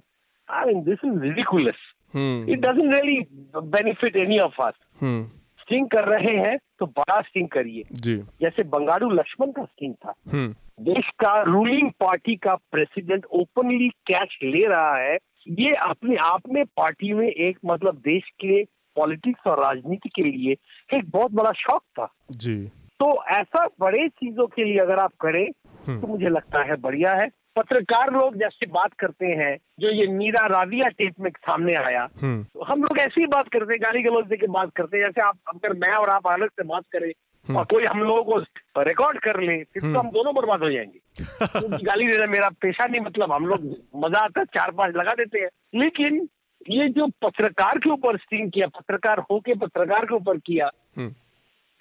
I 0.49 0.65
mean 0.65 0.83
this 0.83 0.99
is 1.05 1.19
ridiculous 1.19 1.75
hmm 2.13 2.51
it 2.51 2.59
doesn't 2.59 2.93
really 2.95 3.19
benefit 3.55 4.15
any 4.15 4.39
of 4.39 4.61
us 4.61 4.73
hmm 5.01 5.23
sting 5.61 5.87
कर 5.87 6.05
रहे 6.05 6.35
हैं 6.37 6.57
तो 6.79 6.85
बड़ा 6.85 7.19
स्टिंग 7.21 7.47
करिए 7.47 7.83
जी. 7.91 8.15
जैसे 8.41 8.63
बंगारू 8.63 9.09
लक्ष्मण 9.09 9.51
का 9.51 9.63
स्टिंग 9.63 9.93
था। 9.93 10.13
हम्म 10.31 10.83
देश 10.83 11.09
का 11.19 11.41
रूलिंग 11.41 11.89
पार्टी 11.99 12.35
का 12.35 12.55
प्रेसिडेंट 12.71 13.25
ओपनली 13.25 13.89
कैश 13.89 14.37
ले 14.43 14.63
रहा 14.65 14.95
है। 14.97 15.17
ये 15.49 15.73
अपने 15.87 16.15
आप 16.15 16.49
में 16.49 16.63
पार्टी 16.65 17.13
में 17.13 17.27
एक 17.27 17.57
मतलब 17.65 17.95
देश 17.97 18.29
के 18.39 18.63
पॉलिटिक्स 18.95 19.47
और 19.47 19.59
राजनीति 19.59 20.09
के 20.09 20.23
लिए 20.23 20.55
एक 20.97 21.09
बहुत 21.09 21.31
बड़ा 21.31 21.51
शौक 21.51 21.81
था। 21.99 22.07
जी. 22.31 22.55
तो 22.99 23.23
ऐसा 23.29 23.65
बड़े 23.79 24.07
चीज़ों 24.09 24.47
के 24.47 24.63
लिए 24.63 24.77
अगर 24.77 24.99
आप 24.99 25.13
करें 25.21 25.45
हम्म। 25.87 25.99
तो 26.01 26.07
मुझे 26.07 26.29
लगता 26.29 26.63
है 26.63 26.75
बढ़िया 26.75 27.11
है। 27.11 27.27
पत्रकार 27.57 28.11
लोग 28.13 28.35
जैसे 28.35 28.65
बात 28.71 28.93
करते 28.93 29.25
हैं 29.37 29.55
जो 29.79 29.91
ये 29.91 30.07
मीरा 30.07 30.45
राविया 30.47 30.89
टेप 30.97 31.19
में 31.19 31.29
सामने 31.31 31.75
आया 31.75 32.07
हम्म। 32.21 32.43
तो 32.43 32.63
हम 32.63 32.83
लोग 32.83 32.99
ऐसी 32.99 33.21
ही 33.21 33.27
बात 33.27 33.47
करते 33.47 33.73
हैं 33.73 33.81
गाली 33.81 34.03
गलौज 34.03 34.25
देके 34.25 34.47
बात 34.47 34.71
करते 34.75 34.97
हैं 34.97 35.05
जैसे 35.05 35.21
आप 35.21 35.37
अगर 35.47 35.73
मैं 35.73 35.93
और 35.93 36.09
आप 36.09 36.27
अलग 36.27 36.49
से 36.49 36.63
बात 36.63 36.83
करें 36.91 37.11
और 37.47 37.65
कोई 37.65 37.83
हम 37.83 37.99
लोगों 38.03 38.23
को 38.23 38.81
रिकॉर्ड 38.81 39.19
कर 39.19 39.39
ले 39.41 39.57
फिर 39.63 39.83
तो 39.83 39.99
हम 39.99 40.09
दोनों 40.09 40.33
बर्बाद 40.35 40.63
हो 40.63 40.71
जाएँगे। 40.71 40.99
क्योंकि 41.45 41.83
गाली 41.85 42.07
देना 42.07 42.25
मेरा 42.25 42.49
पेशा 42.61 42.85
नहीं 42.85 43.01
मतलब 43.01 43.31
हम 43.31 43.45
लोग 43.45 43.65
मज़ा 43.95 44.19
आता 44.19 44.39
है 44.39 44.45
चार 44.45 44.71
पाँच 44.71 44.95
लगा 44.95 45.11
देते 45.11 45.39
हैं। 45.39 45.49
लेकिन 45.75 46.27
ये 46.69 46.87
जो 46.89 47.07
पत्रकार 47.21 47.77
के 47.77 47.89
ऊपर 47.89 48.17
स्टिंग 48.17 48.51
किया 48.51 48.67
पत्रकार 48.67 49.19
होके 49.31 49.53
पत्रकार 49.55 50.05
के 50.05 50.15
ऊपर 50.15 50.37
किया 50.37 50.69
हम्म। 50.97 51.09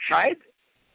शायद 0.01 0.37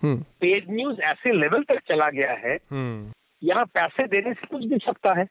हम्म। 0.01 0.17
पेड 0.41 0.65
न्यूज़ 0.69 1.01
ऐसे 1.01 1.33
लेवल 1.33 1.63
तक 1.63 1.79
चला 1.87 2.09
गया 2.09 2.31
है 2.31 2.55
हम्म। 2.71 3.11
यहाँ 3.43 3.65
पैसे 3.65 4.07
देने 4.07 4.33
से 4.33 4.47
कुछ 4.47 4.65
भी 4.65 4.77
सकता 4.77 5.19
है 5.19 5.27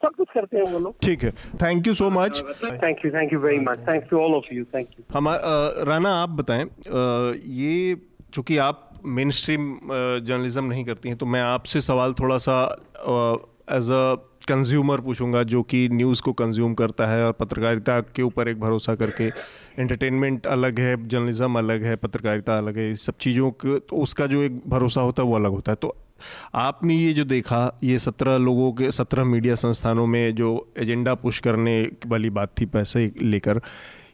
सब 0.07 0.15
कुछ 0.17 0.29
करते 0.35 0.57
हैं 0.57 0.65
वो 0.73 0.79
लोग। 0.79 0.95
ठीक 1.03 1.23
है। 1.23 1.31
Thank 1.63 1.87
you 1.87 1.95
so 1.95 2.11
much 2.11 2.43
thank 2.65 3.05
you 3.05 3.11
thank 3.13 3.33
you 3.33 3.39
very 3.41 3.59
much 3.61 3.79
thanks 3.89 4.09
to 4.11 4.19
all 4.19 4.35
of 4.35 4.53
you 4.55 4.65
thank 4.75 4.89
you 4.99 5.05
हमारा 5.15 5.85
राना 5.87 6.15
आप 6.23 6.31
बताएँ 6.41 6.65
ये 7.59 7.97
चूँकि 8.35 8.57
आप 8.61 8.83
मेन 9.17 9.31
स्ट्रीम 9.31 9.65
जर्नलिज्म 9.89 10.65
नहीं 10.65 10.85
करती 10.85 11.09
हैं 11.09 11.19
तो 11.19 11.27
मैं 11.27 11.41
आपसे 11.43 11.81
सवाल 11.81 12.13
थोड़ा 12.21 12.39
सा 12.47 12.63
एज 13.73 13.91
अ 13.91 14.15
कंज्यूमर 14.49 15.01
पूछूँगा 15.01 15.43
जो 15.53 15.63
कि 15.71 15.89
न्यूज़ 15.93 16.23
को 16.23 16.33
कंज्यूम 16.33 16.75
करता 16.75 17.07
है 17.07 17.25
और 17.27 17.33
पत्रकारिता 17.33 18.01
के 18.17 18.23
ऊपर 18.23 18.49
एक 18.49 18.61
भरोसा 18.61 18.95
करके 18.95 19.25
एंटरटेनमेंट 19.79 20.47
अलग 20.47 20.81
है 20.81 20.97
जर्नलिज्म 21.09 21.59
अलग 21.59 21.85
है 21.85 21.97
पत्रकारिता 21.97 22.59
अलग 22.59 22.79
है 22.79 22.89
इस 22.91 23.07
सब 23.07 23.15
चीज़ों 23.21 23.51
के 23.65 23.79
तो 23.81 24.03
उसका 24.03 24.27
जो 24.27 24.43
एक 24.43 24.61
भरोसा 24.69 25.01
होता 25.01 25.23
है 25.23 25.29
वो 25.29 25.35
अलग 25.37 25.51
होता 25.51 25.73
है। 25.73 25.77
तो 25.77 25.95
आपने 26.55 26.97
ये 26.97 27.13
जो 27.13 27.25
देखा, 27.25 27.79
ये 27.85 27.99
सत्रह 27.99 28.37
लोगों 28.37 28.73
के, 28.73 28.91
सत्रह 28.91 29.25
मीडिया 29.25 29.55
संस्थानों 29.55 30.07
में 30.07 30.35
जो 30.35 30.73
एजेंडा 30.79 31.15
पुश 31.15 31.41
करने 31.41 31.81
वाली 32.07 32.31
बात 32.31 32.55
थी 32.61 32.67
पैसे 32.67 33.11
लेकर, 33.23 33.61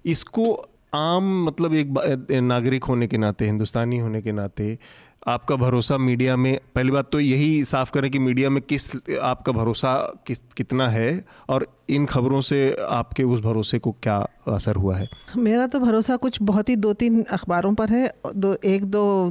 इसको 0.07 0.53
आम 0.95 1.45
मतलब 1.45 1.75
एक 1.75 2.31
नागरिक 2.33 2.85
होने 2.85 3.07
के 3.07 3.19
नाते, 3.19 3.47
हिंदुस्तानी 3.47 3.99
होने 3.99 4.23
के 4.23 4.33
नाते 4.33 4.79
आपका 5.29 5.57
भरोसा 5.57 5.99
मीडिया 5.99 6.37
में 6.37 6.61
पहली 6.75 6.91
बात 6.91 7.09
तो 7.13 7.21
यही 7.21 7.65
साफ़ 7.65 7.93
करें 7.93 8.11
कि 8.11 8.19
मीडिया 8.19 8.51
में 8.51 8.63
किस 8.63 8.91
आपका 9.23 9.53
भरोसा 9.53 10.15
किस 10.27 10.39
कितना 10.57 10.89
है 10.89 11.25
और 11.49 11.67
इन 11.91 12.07
खबरों 12.07 12.41
से 12.41 12.77
आपके 12.91 13.23
उस 13.23 13.41
भरोसे 13.41 13.79
को 13.79 13.93
क्या 14.03 14.27
असर 14.49 14.75
हुआ 14.75 14.97
है? 14.97 15.09
मेरा 15.37 15.67
तो 15.67 15.81
भरोसा 15.81 16.17
कुछ 16.17 16.39
बहुत 16.43 16.69
ही 16.69 16.77
दो 16.77 16.93
तीन 16.93 17.23
अखबारों 17.23 17.75
पर 17.75 17.89
है 17.89 18.15
दो 18.37 18.57
एक 18.65 18.85
दो 18.85 19.29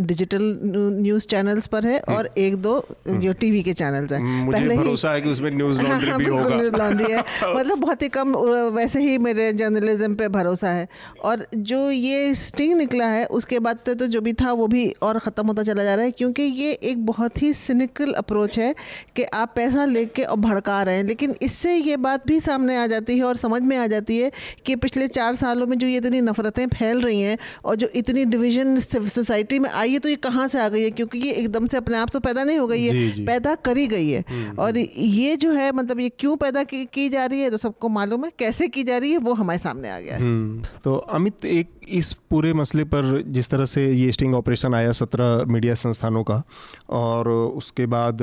डिजिटल 0.00 0.60
न्यूज़ 1.02 1.26
चैनल्स 1.26 1.66
पर 1.66 1.84
है 1.84 1.96
हम्म। 1.96 2.16
और 2.16 2.30
एक 2.38 2.56
दो 2.56 2.78
हम्म। 2.78 3.20
जो 3.20 3.32
टीवी 3.32 3.62
के 3.62 3.72
चैनल्स 3.72 4.12
हैं। 4.12 4.44
मुझे 4.44 4.58
पहले 4.58 4.76
भरोसा 4.76 5.12
है 5.12 5.20
कि 5.20 5.28
उसमें 5.28 5.50
न्यूज़ 5.50 5.82
लॉन्ड्री 5.82 6.12
भी 6.12 6.24
होगा। 6.24 6.56
न्यूज़ 6.56 6.76
लॉन्ड्री 6.76 7.12
है। 7.12 7.18
मतलब 7.56 7.78
बहुत 7.78 8.02
ही 8.02 8.08
कम 8.08 8.36
वैसे 8.74 9.00
ही 9.00 9.18
मेरे 9.18 9.52
जर्नलिज्म 9.52 10.14
पे 10.14 10.28
भरोसा 10.28 10.70
है। 10.70 10.88
और 11.24 11.46
जो 11.56 11.90
ये 11.90 12.34
स्टिंग 12.34 12.74
निकला 12.74 13.06
है 13.06 13.26
उसके 13.26 13.58
बाद 13.58 13.76
तो 13.76 13.94
जो 13.94 14.20
भी 14.20 14.32
था 14.32 14.52
वो 14.52 14.66
भी 14.66 14.94
और 15.02 15.18
ख़त्म 15.28 15.46
होता 15.46 15.62
चला 15.62 15.84
जा 15.84 15.94
रहा 15.94 16.04
है 16.04 16.10
क्योंकि 16.12 16.42
ये 16.42 16.72
एक 16.84 17.04
बहुत 17.06 17.42
ही 17.42 17.52
सिनिकल 17.54 18.12
अप्रोच 18.14 18.58
है 18.58 18.74
कि 19.16 19.22
आप 19.34 19.52
पैसा 19.56 19.84
लेके 19.86 20.22
और 20.24 20.36
भड़का 20.38 20.82
रहे 20.82 20.96
हैं। 20.96 21.04
लेकिन 21.04 21.34
इससे 21.42 21.74
ये 21.76 21.96
बात 21.98 22.26
भी 22.26 22.40
सामने 22.40 22.76
आ 22.76 22.86
जाती 22.86 23.18
है 23.18 23.24
और 23.24 23.36
समझ 23.36 23.60
में 23.62 23.76
आ 23.76 23.86
जाती 23.86 24.18
है 24.18 24.30
कि 24.66 24.76
पिछले 24.78 25.08
चार 25.10 25.34
सालों 25.36 25.66
में 25.66 25.76
जो 25.78 25.86
ये 25.86 25.96
इतनी 25.96 26.20
नफ़रतें 26.20 26.66
फैल 26.68 27.00
रही 27.02 27.20
हैं 27.20 27.38
और 27.64 27.76
जो 27.76 27.88
इतनी 27.96 28.24
डिवीज़न 28.26 28.78
सोसाइटी 28.80 29.58
में 29.58 29.68
आई 29.70 29.92
है 29.92 29.98
तो 29.98 30.08
ये 30.08 30.16
कहाँ 30.18 30.46
से 30.48 30.60
आ 30.60 30.68
गई 30.68 30.82
है? 30.82 30.90
क्योंकि 30.90 31.18
ये 31.18 31.32
एकदम 31.34 31.66
से 31.66 31.76
अपने 31.76 31.96
आप 31.96 32.10
तो 32.10 32.20
पैदा 32.20 32.44
नहीं 32.44 32.58
हो 32.58 32.66
गई 32.66 32.84
है 32.84 33.24
पैदा 33.26 33.54
करी 33.64 33.86
गई 33.86 34.08
है। 34.10 34.24
हम्म, 34.28 34.42
हम्म। 34.42 34.58
और 34.58 34.78
ये 34.78 35.36
जो 35.36 35.52
है 35.52 35.70
मतलब 35.72 36.00
ये 36.00 36.08
क्यों 36.18 36.36
पैदा 36.36 36.62
की, 36.64 36.84
की 36.84 37.08
जा 37.08 37.24
रही 37.26 37.40
है 37.40 37.50
तो 37.50 37.56
सबको 37.56 37.88
मालूम 37.90 38.24
है 38.24 38.30
कैसे 38.38 38.68
की 38.68 38.82
जा 38.84 38.98
रही 38.98 39.10
है 39.12 39.18
वो 39.18 39.34
हमारे 39.34 39.58
सामने 39.58 39.90
आ 39.90 39.98
गया 40.00 40.14
है। 40.14 40.20
हम्म, 40.20 40.62
तो 40.84 40.94
अमित 40.94 41.44
एक 41.44 41.70
इस 41.90 42.12
पूरे 42.30 42.52
मसले 42.54 42.84
पर 42.84 43.22
जिस 43.28 43.48
तरह 43.48 43.64
से 43.64 43.84
ये 43.92 44.10
स्टिंग 44.12 44.34
ऑपरेशन 44.34 44.74
आया 44.74 44.92
सत्रह 44.92 45.17
मीडिया 45.20 45.74
संस्थानों 45.76 46.24
का 46.24 46.42
और 46.90 47.28
उसके 47.28 47.86
बाद 47.86 48.22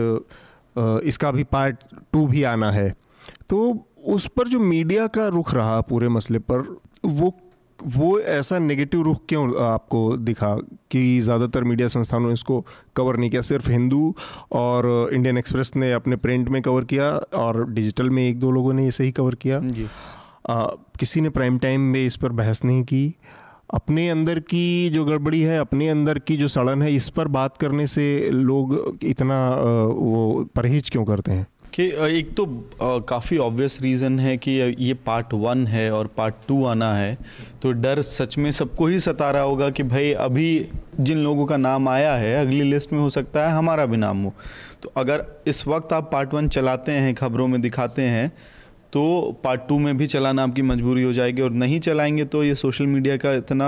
इसका 0.75 1.31
भी 1.31 1.43
पार्ट 1.45 1.83
टू 2.13 2.25
भी 2.27 2.43
आना 2.43 2.71
है। 2.71 2.89
तो 3.49 3.87
उस 4.07 4.27
पर 4.27 4.47
जो 4.47 4.59
मीडिया 4.59 5.07
का 5.07 5.27
रुख 5.27 5.53
रहा 5.53 5.79
पूरे 5.81 6.09
मसले 6.09 6.39
पर 6.41 6.77
वो 7.05 7.33
वो 7.79 8.19
ऐसा 8.19 8.57
नेगेटिव 8.59 9.01
रुख 9.01 9.19
क्यों 9.29 9.63
आपको 9.63 9.99
दिखा 10.17 10.53
कि 10.91 11.21
ज़्यादातर 11.21 11.63
मीडिया 11.63 11.87
संस्थानों 11.87 12.27
ने 12.27 12.33
इसको 12.33 12.59
कवर 12.95 13.17
नहीं 13.17 13.29
किया? 13.29 13.41
सिर्फ़ 13.41 13.69
हिंदू 13.69 14.13
और 14.51 15.09
इंडियन 15.13 15.37
एक्सप्रेस 15.37 15.71
ने 15.75 15.91
अपने 15.93 16.15
प्रिंट 16.15 16.49
में 16.49 16.61
कवर 16.61 16.83
किया 16.83 17.09
और 17.37 17.63
डिजिटल 17.69 18.09
में 18.09 18.23
एक 18.23 18.39
दो 18.39 18.51
लोगों 18.51 18.73
ने 18.73 18.87
इसे 18.87 19.03
ही 19.03 19.11
कवर 19.11 19.35
किया। 19.35 19.59
जी। 19.59 19.87
आ, 20.49 20.63
किसी 20.99 21.21
ने 21.21 21.29
प्राइम 21.29 21.57
टाइम 21.59 21.81
में 21.81 22.05
इस 22.05 22.15
पर 22.15 22.31
बहस 22.31 22.63
नहीं 22.65 22.83
की। 22.83 23.15
अपने 23.73 24.09
अंदर 24.09 24.39
की 24.39 24.89
जो 24.89 25.05
गड़बड़ी 25.05 25.41
है, 25.41 25.59
अपने 25.59 25.89
अंदर 25.89 26.19
की 26.19 26.37
जो 26.37 26.47
सड़न 26.47 26.81
है, 26.81 26.93
इस 26.93 27.09
पर 27.09 27.27
बात 27.27 27.57
करने 27.57 27.87
से 27.87 28.29
लोग 28.29 28.97
इतना 29.03 29.49
वो 29.89 30.49
परहेज 30.55 30.89
क्यों 30.89 31.05
करते 31.05 31.31
हैं? 31.31 31.47
कि 31.73 31.85
एक 32.19 32.33
तो 32.33 32.45
काफ़ी 32.81 33.37
ऑब्वियस 33.37 33.81
रीज़न 33.81 34.19
है 34.19 34.37
कि 34.37 34.51
ये 34.79 34.93
पार्ट 34.93 35.33
वन 35.33 35.65
है 35.67 35.91
और 35.91 36.07
पार्ट 36.07 36.35
टू 36.47 36.63
आना 36.65 36.93
है। 36.95 37.17
तो 37.61 37.71
डर 37.71 38.01
सच 38.01 38.37
में 38.37 38.51
सबको 38.51 38.87
ही 38.87 38.99
सता 38.99 39.29
रहा 39.31 39.43
होगा 39.43 39.69
कि 39.69 39.83
भाई 39.83 40.11
अभी 40.13 40.67
जिन 40.99 41.17
लोगों 41.17 41.45
का 41.45 41.57
नाम 41.57 41.89
आया 41.89 42.13
है, 42.15 42.35
अगली 42.35 42.63
लिस्ट 42.63 42.93
में 42.93 42.99
हो 42.99 43.09
सकता 43.09 43.47
है, 43.47 43.55
हमारा 43.55 43.85
भी 43.85 43.97
नाम 43.97 44.23
हो। 44.23 44.33
तो 44.83 44.91
अगर 44.97 45.25
इस 45.47 45.67
वक्त 45.67 45.93
आप 45.93 46.09
पार्ट 46.11 46.33
वन 46.33 46.47
चलाते 46.47 46.91
हैं, 46.91 47.13
खबरों 47.15 47.47
में 47.47 47.61
दिखाते 47.61 48.01
हैं 48.01 48.31
तो 48.95 49.01
पार्ट 49.43 49.61
टू 49.69 49.77
में 49.79 49.97
भी 49.97 50.05
चलाना 50.07 50.43
आपकी 50.43 50.61
मजबूरी 50.61 51.01
हो 51.03 51.13
जाएगी 51.13 51.41
और 51.41 51.51
नहीं 51.51 51.79
चलाएँगे 51.79 52.25
तो 52.25 52.43
ये 52.43 52.53
सोशल 52.55 52.85
मीडिया 52.87 53.17
का 53.17 53.33
इतना 53.33 53.67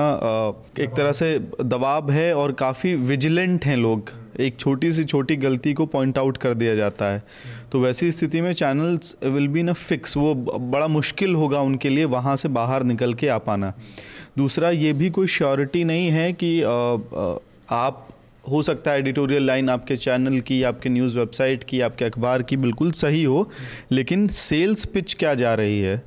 एक 0.80 0.90
तरह 0.90 1.12
से 1.12 1.40
दबाव 1.62 2.12
है 2.12 2.34
और 2.36 2.52
काफ़ी 2.52 2.96
विजिलेंट 2.96 3.66
हैं 3.66 3.76
लोग। 3.78 4.12
एक 4.40 4.58
छोटी 4.60 4.92
सी 4.92 5.04
छोटी 5.04 5.36
गलती 5.36 5.74
को 5.74 5.86
पॉइंट 5.86 6.18
आउट 6.18 6.38
कर 6.38 6.54
दिया 6.54 6.76
जाता 6.76 7.06
है। 7.06 7.24
तो 7.72 7.80
वैसी 7.80 8.12
स्थिति 8.12 8.42
में 8.42 8.54
channels 8.54 9.16
will 9.24 9.48
be 9.48 9.64
in 9.64 9.74
fix 9.74 10.18
वो 10.18 10.34
बड़ा 10.36 10.88
मुश्किल 10.88 11.36
होगा 11.36 11.62
उनके 11.62 11.90
लिए 11.90 12.06
वहाँ 12.06 12.36
से 12.36 12.50
बाहर 12.50 12.84
निकल 12.84 13.14
के 13.14 13.28
आ 13.28 13.38
पाना। 13.38 13.74
दूसरा, 14.38 14.70
ये 14.70 14.94
भी 14.94 15.10
कोई 15.10 15.28
श्योरिटी 15.28 15.84
नहीं 15.84 16.10
है 16.10 16.32
कि 16.34 16.62
आप 16.62 18.07
हो 18.50 18.62
सकता 18.62 18.92
है 18.92 19.00
एडिटोरियल 19.00 19.46
लाइन 19.48 19.70
आपके 19.70 19.96
चैनल 19.98 20.40
की, 20.40 20.62
आपके 20.64 20.90
न्यूज़ 20.90 21.18
वेबसाइट 21.18 21.64
की, 21.64 21.82
आपके 21.82 22.06
अखबार 22.06 22.44
की 22.44 22.58
बिल्कुल 22.58 22.92
सही 22.94 23.24
हो, 23.24 23.50
लेकिन 23.92 24.28
सेल्स 24.28 24.86
पिच 24.86 25.14
क्या 25.14 25.34
जा 25.36 25.54
रही 25.54 25.80
है? 25.80 26.02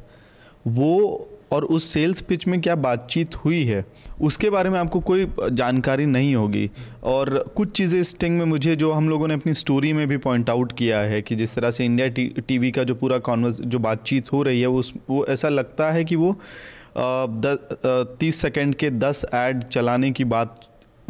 वो 0.67 1.27
और 1.53 1.65
उस 1.65 1.85
सेल्स 1.85 2.21
पिच 2.21 2.47
में 2.47 2.61
क्या 2.61 2.75
बातचीत 2.77 3.35
हुई 3.37 3.63
है? 3.65 3.85
उसके 4.21 4.51
बारे 4.51 4.71
में 4.71 4.79
आपको 4.79 5.01
कोई 5.01 5.27
जानकारी 5.43 6.07
नहीं 6.07 6.35
होगी। 6.35 6.71
और 7.05 7.39
कुछ 7.57 7.71
चीज़ें 7.71 8.03
स्टिंग 8.03 8.39
में 8.39 8.45
मुझे, 8.45 8.77
जो 8.77 8.93
हम 8.93 9.09
लोगों 9.09 9.29
ने 9.29 9.35
अपनी 9.35 9.55
स्टोरी 9.55 9.93
में 9.93 10.07
भी 10.09 10.17
पॉइंट 10.17 10.51
आउट 10.51 10.73
किया 10.73 10.99
है 11.01 11.21
कि 11.23 11.37
जिस 11.37 11.55
तरह 11.55 11.71
से 11.71 11.85
इंडिया 11.85 12.09
टीवी 12.41 12.71
का 12.71 12.85
जो 12.85 12.95
पूरा 12.95 13.19
कॉन्वर्स 13.19 13.61
जो 13.61 13.79
बातचीत 13.79 14.33
हो 14.33 14.43
रही 14.43 14.61
है, 14.61 14.69
उस, 14.69 14.93
वो 15.11 15.25
ऐसा 15.27 15.49
लगता 15.49 15.91
है 15.93 16.05
कि 16.05 16.17
वो 16.17 16.39
तीस 18.21 18.37
सेकेंड 18.37 18.75
के 18.75 18.91
दस 18.91 19.25
ऐड 19.35 19.63
चलाने 19.63 20.11
की 20.11 20.25
बात 20.25 20.61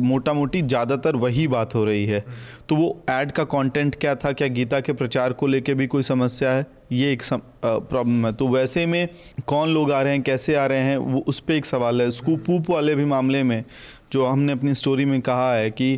मोटा 0.01 0.33
मोटी 0.33 0.63
ज़्यादातर 0.63 1.17
वही 1.17 1.47
बात 1.49 1.75
हो 1.75 1.85
रही 1.85 2.05
है। 2.07 2.25
तो 2.69 2.77
वो 2.77 3.05
ऐड 3.11 3.33
का 3.33 3.45
कंटेंट 3.47 3.95
क्या 3.95 4.15
था? 4.15 4.33
क्या 4.33 4.49
गीता 4.49 4.81
के 4.81 4.93
प्रचार 4.93 5.33
को 5.33 5.47
लेके 5.47 5.75
भी 5.75 5.87
कोई 5.87 6.03
समस्या 6.03 6.51
है? 6.51 6.67
ये 6.93 7.13
एक 7.13 7.23
प्रॉब्लम 7.63 8.27
है। 8.27 8.33
तो 8.33 8.49
वैसे 8.49 8.87
में 8.87 9.09
कौन 9.47 9.69
लोग 9.69 9.93
आ 9.93 10.01
रहे 10.03 10.13
हैं? 10.13 10.23
कैसे 10.23 10.55
आ 10.55 10.67
रहे 10.67 10.79
हैं? 10.81 10.97
वो 10.97 11.25
उस 11.29 11.41
पर 11.41 11.53
एक 11.53 11.67
सवाल 11.67 12.03
है। 12.03 12.11
स्कूप 12.11 12.49
वूप 12.49 12.71
वाले 12.71 12.95
भी 12.95 13.05
मामले 13.07 13.43
में 13.43 13.65
जो 14.13 14.27
हमने 14.27 14.53
अपनी 14.53 14.75
स्टोरी 14.75 15.05
में 15.05 15.21
कहा 15.21 15.55
है 15.55 15.71
कि 15.71 15.95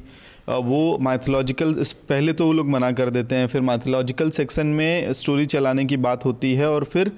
वो 0.48 0.98
माइथोलॉजिकल 1.00 1.72
पहले 2.08 2.32
तो 2.32 2.46
वो 2.46 2.52
लोग 2.52 2.68
मना 2.70 2.90
कर 2.92 3.10
देते 3.10 3.34
हैं। 3.34 3.46
फिर 3.46 3.60
माइथोलॉजिकल 3.62 4.30
सेक्शन 4.30 4.66
में 4.68 5.12
स्टोरी 5.12 5.46
चलाने 5.46 5.84
की 5.84 5.96
बात 5.98 6.24
होती 6.24 6.52
है 6.54 6.70
और 6.70 6.84
फिर 6.84 7.10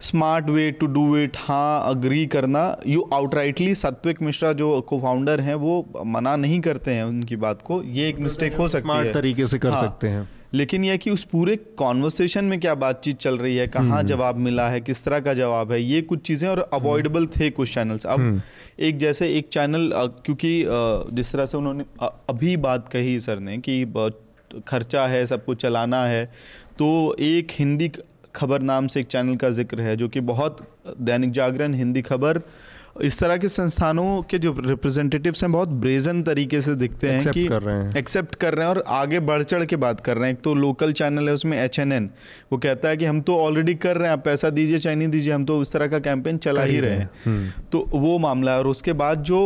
smart 0.00 0.48
way 0.50 0.70
to 0.70 0.86
do 0.86 1.16
it 1.16 1.36
हाँ 1.36 1.90
अग्री 1.90 2.26
करना 2.26 2.64
यू 2.86 3.08
आउटराइटली 3.12 3.74
सात्विक 3.74 4.22
मिश्रा 4.22 4.52
जो 4.52 4.80
को 4.80 4.98
फाउंडर 5.00 5.40
हैं 5.40 5.54
वो 5.54 6.02
मना 6.06 6.34
नहीं 6.36 6.60
करते 6.60 6.90
हैं 6.90 7.04
उनकी 7.04 7.36
बात 7.36 7.62
को। 7.62 7.82
ये 7.82 8.08
एक 8.08 8.18
मिस्टेक 8.18 8.54
हो 8.54 8.68
सकती 8.68 8.96
है। 8.96 9.12
तरीके 9.12 9.46
से 9.46 9.58
कर 9.58 9.70
हाँ, 9.70 9.80
सकते 9.80 10.08
हैं। 10.08 10.28
लेकिन 10.54 10.84
यह 10.84 10.96
कि 10.96 11.10
उस 11.10 11.24
पूरे 11.24 11.56
कॉन्वर्सेशन 11.78 12.44
में 12.44 12.58
क्या 12.60 12.74
बातचीत 12.74 13.18
चल 13.18 13.36
रही 13.38 13.56
है 13.56 13.66
कहाँ 13.68 13.84
हम्म। 13.88 14.02
जवाब 14.02 14.36
मिला 14.36 14.68
है 14.68 14.80
किस 14.80 15.04
तरह 15.04 15.20
का 15.20 15.34
जवाब 15.34 15.72
है 15.72 15.82
ये 15.82 16.00
कुछ 16.02 16.22
चीज़ें 16.22 16.48
और 16.48 16.68
अवॉइडेबल 16.72 17.26
थे 17.26 17.50
कुछ 17.50 17.74
चैनल्स 17.74 18.06
अब 18.06 18.20
हम्म। 18.20 18.40
एक 18.78 18.98
जैसे 18.98 19.28
एक 19.38 19.48
चैनल 19.48 19.90
क्योंकि 20.24 20.64
जिस 21.14 21.32
तरह 21.32 21.46
से 21.46 21.58
उन्होंने 21.58 21.84
अभी 22.02 22.56
बात 22.66 22.88
कही 22.88 23.18
सर 23.20 23.38
ने 23.40 23.58
कि 23.58 23.84
खर्चा 24.68 25.06
है 25.06 25.24
सब 25.26 25.44
कुछ 25.44 25.60
चलाना 25.62 26.04
है 26.04 26.24
तो 26.78 26.88
एक 27.20 27.50
हिंदी 27.52 27.90
खबर 28.36 28.62
नाम 28.62 28.86
से 28.86 29.00
एक 29.00 29.06
चैनल 29.06 29.36
का 29.36 29.50
ज़िक्र 29.50 29.80
है, 29.80 29.96
जो 29.96 30.08
कि 30.08 30.20
बहुत 30.20 30.58
दैनिक 31.00 31.30
जागरण, 31.32 31.74
हिंदी 31.74 32.02
खबर 32.02 32.40
इस 32.96 33.18
तरह 33.20 33.36
के 33.36 33.48
संस्थानों 33.48 34.22
के 34.22 34.38
जो 34.38 34.54
रिप्रेजेंटेटिव्स 34.58 35.42
हैं 35.42 35.50
बहुत 35.52 35.68
ब्रेजन 35.80 36.22
तरीके 36.22 36.60
से 36.60 36.74
दिखते 36.74 37.08
हैं 37.08 37.32
कि 37.32 37.46
कर 37.48 37.62
रहे 37.62 37.76
हैं। 37.76 37.96
एक्सेप्ट 37.96 38.34
कर 38.34 38.54
रहे 38.54 38.66
हैं 38.66 38.74
और 38.74 38.82
आगे 38.88 39.20
बढ़ 39.20 39.42
चढ़ 39.42 39.64
के 39.64 39.76
बात 39.76 40.00
कर 40.00 40.16
रहे 40.16 40.28
हैं। 40.28 40.36
एक 40.36 40.42
तो 40.42 40.54
लोकल 40.54 40.92
चैनल 40.92 41.28
है 41.28 41.34
उसमें 41.34 41.56
एचएनएन 41.58 42.10
वो 42.52 42.58
कहता 42.58 42.88
है 42.88 42.96
कि 42.96 43.04
हम 43.04 43.20
तो 43.20 43.36
ऑलरेडी 43.36 43.74
कर 43.76 43.96
रहे 43.96 44.06
हैं 44.06 44.12
आप 44.12 44.24
पैसा 44.24 44.50
दीजिए 44.50 44.78
चाहे 44.78 44.96
नहीं 44.96 45.08
दीजिए 45.08 45.32
हम 45.32 45.44
तो 45.44 45.60
इस 45.62 45.72
तरह 45.72 45.86
का 45.86 45.98
कैंपेन 45.98 46.38
चला 46.38 46.62
ही 46.62 46.80
रहे 46.80 46.90
हैं। 46.90 47.10
हम्म। 47.24 47.62
तो 47.72 47.84
वो 47.92 48.18
मामला 48.18 48.52
है 48.52 48.58
और 48.58 48.66
उसके 48.66 48.92
बाद 48.94 49.22
जो 49.22 49.40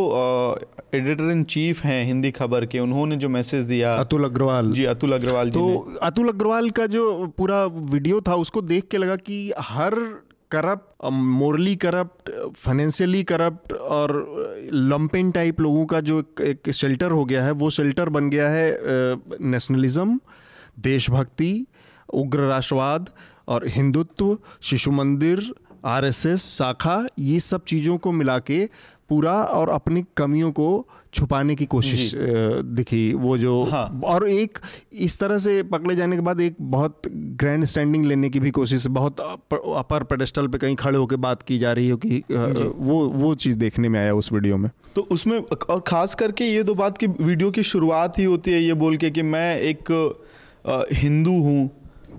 एडिटर 0.95 1.31
इन 1.31 1.45
चीफ 1.45 1.85
हैं 1.85 2.05
हिंदी 2.07 2.31
खबर 2.31 2.67
के 2.67 2.79
उन्होंने 2.79 3.17
जो 3.17 3.29
मैसेज 3.29 3.65
दिया। 3.65 3.95
अतुल 3.95 4.25
अग्रवाल। 4.25 4.73
जी 4.73 4.85
अतुल 4.87 5.13
अग्रवाल 5.13 5.51
जी 5.51 5.59
तो 5.59 5.99
अतुल 6.03 6.29
अग्रवाल 6.29 6.71
का 6.71 6.87
जो 6.87 7.27
पूरा 7.39 7.65
वीडियो 7.67 8.21
था 8.21 8.35
उसको 8.37 8.63
देख 8.65 8.89
के 8.91 8.99
लगा 8.99 9.17
कि 9.17 9.53
हर 9.59 9.95
corrupt 10.51 11.05
morally 11.13 11.75
corrupt 11.77 12.31
financially 12.57 13.23
corrupt 13.25 13.73
और 13.73 14.13
लंपिन 14.73 15.31
टाइप 15.31 15.61
लोगों 15.61 15.85
का 15.87 16.01
जो 16.01 16.19
एक 16.41 16.71
शेल्टर 16.71 17.11
हो 17.11 17.25
गया 17.25 17.45
है, 17.45 17.51
वो 17.53 17.71
शेल्टर 17.71 18.09
बन 18.09 18.31
गया 18.31 18.49
है 18.49 18.79
नेशनलिज्म 19.41 20.19
देशभक्ति 20.79 21.67
उग्र 22.15 22.49
राष्ट्रवाद 22.49 23.11
और 23.49 23.67
हिंदुत्व, 23.69 24.39
शिशु 24.63 24.91
मंदिर 24.91 25.53
आरएसएस 25.85 26.45
शाखा, 26.49 27.07
ये 27.19 27.41
सब 27.41 27.65
चीज़ों 27.65 27.97
को 27.99 28.13
मिला 28.13 28.39
के 28.39 28.65
पूरा 29.09 29.33
और 29.33 29.69
अपनी 29.69 30.05
कमियों 30.17 30.51
को 30.53 30.69
छुपाने 31.15 31.55
की 31.55 31.67
कोशिश 31.67 32.13
दिखी। 32.17 33.13
वो 33.15 33.37
जो 33.39 33.63
हाँ। 33.65 34.01
और 34.05 34.29
एक 34.29 34.59
इस 35.01 35.19
तरह 35.19 35.39
से 35.39 35.63
पकड़े 35.65 35.97
जाने 35.97 36.17
के 36.17 36.23
बाद 36.23 36.41
एक 36.41 36.57
बहुत 36.61 37.03
ग्रैंड 37.09 37.65
स्टैंडिंग 37.65 38.05
लेने 38.07 38.31
की 38.31 38.41
भी 38.41 38.51
कोशिश 38.53 38.87
बहुत 38.91 39.21
अपर 39.21 40.03
पेडेस्टल 40.05 40.49
पे 40.49 40.59
कहीं 40.59 40.77
खड़े 40.77 40.97
होकर 40.99 41.17
बात 41.19 41.43
की 41.43 41.59
जा 41.59 41.73
रही 41.73 41.89
हो 41.89 41.97
कि 41.97 42.23
वो 42.31 43.03
वो 43.11 43.35
चीज़ 43.37 43.57
देखने 43.59 43.89
में 43.89 44.01
आया 44.01 44.15
उस 44.15 44.33
वीडियो 44.33 44.57
में। 44.57 44.71
तो 44.97 45.07
उसमें 45.11 45.39
और 45.39 45.81
ख़ास 45.81 46.15
करके 46.15 46.45
ये 46.45 46.63
दो 46.63 46.75
बात 46.75 46.99
की 46.99 47.07
वीडियो 47.07 47.51
की 47.51 47.63
शुरुआत 47.65 48.19
ही 48.19 48.25
होती 48.25 48.51
है 48.51 48.63
ये 48.63 48.75
बोल 48.77 48.97
के 48.97 49.11
कि 49.11 49.23
मैं 49.25 49.61
एक 49.63 49.91
हिंदू 50.95 51.33
हूँ 51.43 51.71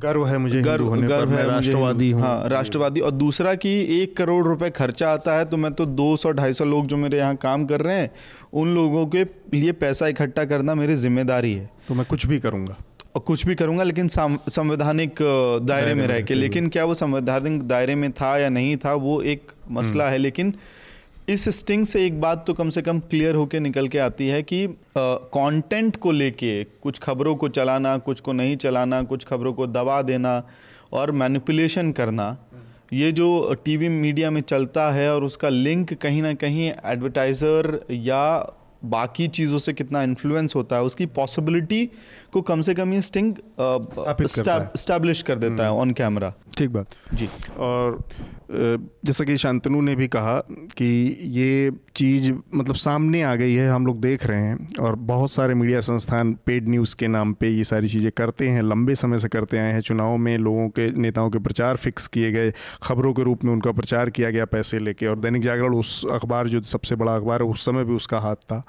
गर्व 0.01 0.25
है 0.27 0.37
मुझे 0.37 0.61
गर्व 0.61 0.85
होने 0.85 1.07
गर्व 1.07 1.29
पर 1.29 1.35
है 1.35 1.45
राष्ट्रवादी 1.47 2.09
हूँ। 2.11 2.21
हाँ 2.21 2.49
राष्ट्रवादी। 2.49 2.99
और 2.99 3.11
दूसरा 3.13 3.53
कि 3.55 3.69
एक 3.93 4.15
करोड़ 4.17 4.45
रुपए 4.45 4.69
खर्चा 4.71 5.11
आता 5.11 5.37
है 5.37 5.45
तो 5.45 5.57
मैं 5.57 5.73
तो 5.73 5.85
दो 5.85 6.15
सौ 6.15 6.31
ढाई 6.31 6.53
सौ 6.53 6.65
लोग 6.65 6.87
जो 6.87 6.97
मेरे 6.97 7.17
यहाँ 7.17 7.35
काम 7.37 7.65
कर 7.65 7.81
रहे 7.81 7.99
हैं 7.99 8.11
उन 8.53 8.73
लोगों 8.75 9.05
के 9.07 9.23
लिए 9.53 9.71
पैसा 9.75 10.07
इकट्ठा 10.07 10.45
करना 10.45 10.75
मेरी 10.75 10.95
ज़िम्मेदारी 10.95 11.53
है। 11.53 11.69
तो 11.87 11.95
मैं 11.95 12.05
कुछ 12.05 12.25
भी 12.25 12.39
करूँगा। 12.39 12.77
और 13.15 13.21
कुछ 13.21 13.45
भी 13.45 13.55
करूँगा 13.55 13.83
लेकिन 13.83 14.07
संवैधानिक 14.07 15.21
दायरे 15.63 15.93
में 15.93 16.05
रह 16.07 16.21
के। 16.21 16.33
लेकिन 16.33 16.67
क्या 16.69 16.85
वो 16.85 16.93
संवैधानिक 16.93 17.61
दायरे 17.63 17.95
में 17.95 18.11
था 18.11 18.37
या 18.37 18.49
नहीं 18.49 18.75
था 18.77 18.93
वो 18.95 19.21
एक 19.23 19.51
मसला 19.71 20.03
हम्म। 20.03 20.13
है 20.13 20.17
लेकिन 20.17 20.53
इस 21.29 21.47
स्टिंग 21.49 21.85
से 21.85 22.05
एक 22.05 22.19
बात 22.21 22.43
तो 22.47 22.53
कम 22.53 22.69
से 22.69 22.81
कम 22.81 22.99
क्लियर 22.99 23.35
होकर 23.35 23.59
निकल 23.59 23.87
के 23.87 23.97
आती 23.97 24.27
है 24.27 24.41
कि 24.43 24.67
कंटेंट 24.97 25.95
को 25.95 26.11
लेके 26.11 26.63
कुछ 26.63 26.99
खबरों 26.99 27.35
को 27.35 27.47
चलाना 27.49 27.97
कुछ 27.97 28.19
को 28.19 28.31
नहीं 28.31 28.57
चलाना 28.57 29.01
कुछ 29.03 29.25
खबरों 29.25 29.53
को 29.53 29.67
दबा 29.67 30.01
देना 30.01 30.41
और 30.93 31.11
मैनिपुलेशन 31.11 31.91
करना 31.91 32.37
ये 32.93 33.11
जो 33.11 33.53
टीवी 33.65 33.89
मीडिया 33.89 34.29
में 34.31 34.41
चलता 34.41 34.89
है 34.91 35.13
और 35.13 35.23
उसका 35.23 35.49
लिंक 35.49 35.93
कहीं 35.93 36.21
ना 36.21 36.33
कहीं 36.33 36.71
एडवर्टाइज़र 36.85 37.79
या 37.91 38.21
बाकी 38.85 39.27
चीज़ों 39.27 39.57
से 39.57 39.73
कितना 39.73 40.01
इन्फ्लुएंस 40.03 40.55
होता 40.55 40.75
है 40.75 40.83
उसकी 40.83 41.05
पॉसिबिलिटी 41.15 41.85
को 42.33 42.41
कम 42.41 42.61
से 42.61 42.73
कम 42.73 42.93
ये 42.93 43.01
स्टिंग 43.01 43.33
स्टैब्लिश 44.77 45.21
कर 45.21 45.37
देता 45.37 45.63
है 45.63 45.71
ऑन 45.71 45.91
कैमरा 45.91 46.33
ठीक 46.57 46.69
बात। 46.69 46.87
जी। 47.13 47.29
और 47.57 48.03
जैसा 48.51 49.23
कि 49.23 49.37
शांतनु 49.37 49.81
ने 49.81 49.95
भी 49.95 50.07
कहा 50.07 50.39
कि 50.77 50.85
ये 51.31 51.71
चीज़ 51.95 52.31
मतलब 52.55 52.75
सामने 52.75 53.21
आ 53.23 53.33
गई 53.35 53.53
है, 53.53 53.69
हम 53.69 53.85
लोग 53.85 54.01
देख 54.01 54.25
रहे 54.25 54.41
हैं 54.41 54.67
और 54.79 54.95
बहुत 54.95 55.31
सारे 55.31 55.53
मीडिया 55.53 55.79
संस्थान 55.81 56.33
पेड 56.45 56.67
न्यूज़ 56.69 56.95
के 56.95 57.07
नाम 57.07 57.33
पे 57.33 57.49
ये 57.49 57.63
सारी 57.63 57.87
चीज़ें 57.87 58.11
करते 58.11 58.49
हैं, 58.49 58.61
लंबे 58.61 58.95
समय 58.95 59.19
से 59.19 59.27
करते 59.27 59.57
आए 59.57 59.71
हैं। 59.73 59.79
चुनाव 59.81 60.17
में 60.17 60.37
लोगों 60.37 60.67
के, 60.69 60.89
नेताओं 60.91 61.29
के 61.29 61.39
प्रचार 61.39 61.75
फिक्स 61.75 62.07
किए 62.07 62.31
गए, 62.31 62.53
खबरों 62.83 63.13
के 63.13 63.23
रूप 63.23 63.43
में 63.43 63.51
उनका 63.53 63.71
प्रचार 63.71 64.09
किया 64.09 64.29
गया 64.29 64.45
पैसे 64.45 64.79
लेके 64.79 65.07
और 65.07 65.19
दैनिक 65.19 65.41
जागरण 65.41 65.75
उस 65.75 66.05
अखबार 66.11 66.47
जो 66.47 66.61
सबसे 66.61 66.95
बड़ा 66.95 67.15
अखबार 67.15 67.41
है, 67.41 67.47
उस 67.47 67.65
समय 67.65 67.83
भी 67.83 67.93
उसका 67.93 68.19
हाथ 68.19 68.35
था। 68.35 68.63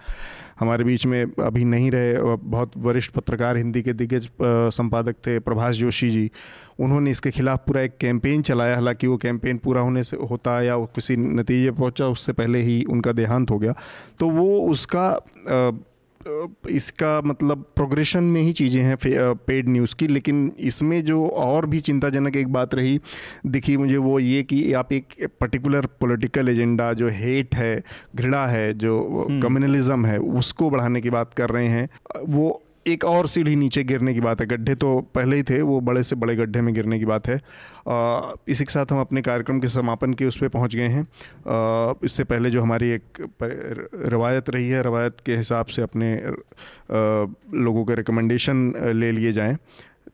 हमारे 0.61 0.84
बीच 0.84 1.07
में 1.07 1.24
अभी 1.44 1.64
नहीं 1.64 1.90
रहे 1.90 2.36
बहुत 2.36 2.76
वरिष्ठ 2.76 3.12
पत्रकार 3.12 3.57
हिंदी 3.57 3.82
के 3.82 3.92
दिग्गज 3.92 4.28
संपादक 4.42 5.16
थे 5.26 5.38
प्रभाष 5.38 5.76
जोशी 5.76 6.11
जी। 6.11 6.30
उन्होंने 6.80 7.11
इसके 7.11 7.30
खिलाफ 7.30 7.64
पूरा 7.66 7.80
एक 7.80 7.96
कैंपेन 8.00 8.42
चलाया, 8.42 8.74
हालाँकि 8.74 9.07
वो 9.07 9.16
कैंपेन 9.16 9.59
पूरा 9.59 9.80
होने 9.80 10.02
से 10.02 10.16
होता 10.30 10.61
या 10.62 10.76
किसी 10.94 11.16
नतीजे 11.16 11.70
पहुँचा, 11.70 12.07
उससे 12.07 12.32
पहले 12.32 12.62
ही 12.62 12.82
उनका 12.84 13.12
देहांत 13.12 13.50
हो 13.50 13.59
गया। 13.59 13.74
तो 14.20 14.30
वो 14.30 14.59
उसका 14.70 15.09
इसका 16.70 17.22
मतलब 17.22 17.64
प्रोग्रेशन 17.77 18.24
में 18.24 18.43
ही 18.43 18.53
चीज़ें 18.53 18.83
हैं 18.83 18.97
पेड 19.35 19.68
न्यूज़ 19.68 19.97
की 19.97 20.07
लेकिन 20.07 20.53
इसमें 20.59 21.05
जो 21.05 21.29
और 21.29 21.66
भी 21.66 21.81
चिंताजनक 21.81 22.37
एक 22.37 22.49
बात 22.49 22.74
रही 22.74 23.01
दिखी 23.47 23.77
मुझे 23.77 23.97
वो 23.97 24.18
ये 24.18 24.43
कि 24.43 24.72
आप 24.72 24.93
एक 24.93 25.07
पर्टिकुलर 25.41 25.87
पॉलिटिकल 25.87 26.49
एजेंडा 26.49 26.93
जो 26.93 27.09
हेट 27.09 27.55
है 27.55 27.83
घृणा 28.16 28.47
है 28.47 28.74
जो 28.74 29.27
कम्युनलिज्म। 29.31 30.07
है 30.07 30.18
उसको 30.18 30.70
बढ़ाने 30.70 31.01
की 31.01 31.11
बात 31.11 31.35
कर 31.35 31.51
रहे 31.51 31.66
हैं 31.66 31.89
वो 32.29 32.62
एक 32.87 33.05
और 33.05 33.26
सीढ़ी 33.26 33.55
नीचे 33.57 33.82
गिरने 33.84 34.12
की 34.14 34.20
बात 34.20 34.41
है, 34.41 34.47
गड्ढे 34.47 34.74
तो 34.74 34.99
पहले 35.14 35.37
ही 35.37 35.43
थे, 35.43 35.61
वो 35.62 35.80
बड़े 35.80 36.03
से 36.03 36.16
बड़े 36.16 36.34
गड्ढे 36.37 36.61
में 36.61 36.72
गिरने 36.74 36.99
की 36.99 37.05
बात 37.05 37.28
है। 37.28 37.41
इसी 38.49 38.64
के 38.64 38.72
साथ 38.72 38.93
हम 38.93 39.01
अपने 39.01 39.22
कार्यक्रम 39.22 39.61
के 39.61 39.68
समापन 39.68 40.14
के 40.14 40.24
उस 40.24 40.39
पर 40.39 40.49
पहुँच 40.49 40.76
गए 40.76 40.89
हैं। 40.89 41.07
इससे 42.05 42.24
पहले 42.24 42.51
जो 42.51 42.62
हमारी 42.62 42.91
एक 42.91 43.28
रवायत 44.07 44.51
रही 44.51 44.68
है, 44.68 44.82
रवायत 44.82 45.20
के 45.26 45.37
हिसाब 45.37 45.66
से 45.66 45.82
अपने 45.82 46.14
लोगों 47.59 47.84
के 47.84 47.95
रिकमेंडेशन 47.95 48.72
ले 48.95 49.12
लिए 49.12 49.32
जाएँ। 49.32 49.57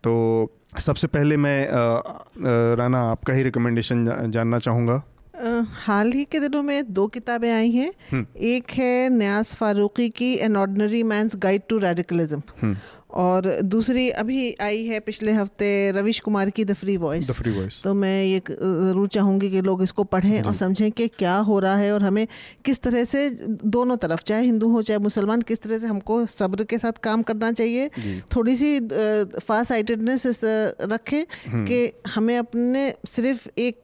तो 0.05 0.53
सबसे 0.79 1.07
पहले 1.07 1.37
मैं 1.37 1.68
राना 2.77 3.01
आपका 3.11 3.33
ही 3.33 3.43
रिकमेंडेशन 3.43 4.31
जानना 4.31 4.59
चाहूँगा। 4.59 5.03
हाल 5.35 6.12
ही 6.12 6.24
के 6.24 6.41
दिनों 6.41 6.62
में 6.62 6.93
दो 6.93 7.07
किताबें 7.07 7.51
आई 7.51 7.70
हैं। 7.70 7.93
हम्म। 8.11 8.26
एक 8.47 8.70
है 8.70 9.09
न्यास 9.11 9.55
फारूकी 9.55 10.09
की 10.09 10.35
an 10.39 10.57
ordinary 10.57 11.03
man's 11.03 11.37
guide 11.37 11.62
to 11.68 11.78
radicalism 11.78 12.74
और 13.12 13.47
दूसरी 13.62 14.09
अभी 14.11 14.55
आई 14.61 14.85
है 14.85 14.99
पिछले 15.01 15.33
हफ़्ते 15.33 15.91
रविश 15.91 16.20
कुमार 16.20 16.51
की 16.51 16.64
द 16.64 16.74
फ्री 16.74 16.97
वॉइस 16.97 17.30
तो 17.85 17.93
मैं 17.95 18.24
ये 18.24 18.39
ज़रूर 18.49 19.09
चाहूँगी 19.09 19.51
कि 19.51 19.61
लोग 19.61 19.83
इसको 19.83 20.05
पढ़ें 20.05 20.43
और 20.43 20.55
समझें 20.55 20.91
कि 20.91 21.09
क्या 21.09 21.37
हो 21.37 21.59
रहा 21.59 21.76
है 21.76 21.93
और 21.93 22.03
हमें 22.03 22.26
किस 22.64 22.80
तरह 22.83 23.05
से 23.05 23.28
दोनों 23.66 23.97
तरफ़ 23.97 24.22
चाहे 24.22 24.45
हिंदू 24.45 24.68
हो 24.68 24.83
चाहे 24.83 24.99
मुसलमान 24.99 25.43
किस 25.43 25.62
तरह 25.62 25.78
से 25.78 25.87
हमको 25.87 26.24
सब्र 26.26 26.64
के 26.64 26.78
साथ 26.78 26.93
काम 27.03 27.22
करना 27.22 27.53
चाहिए। 27.53 27.89
थोड़ी 28.37 28.57
सी 28.57 28.80
फास्ट 29.41 29.68
साइटेडनेस 29.68 30.41
रखें 30.83 31.24
हम्म। 31.47 31.64
कि 31.66 31.93
हमें 32.09 32.37
अपने 32.39 32.93
सिर्फ़ 33.09 33.49
एक 33.59 33.82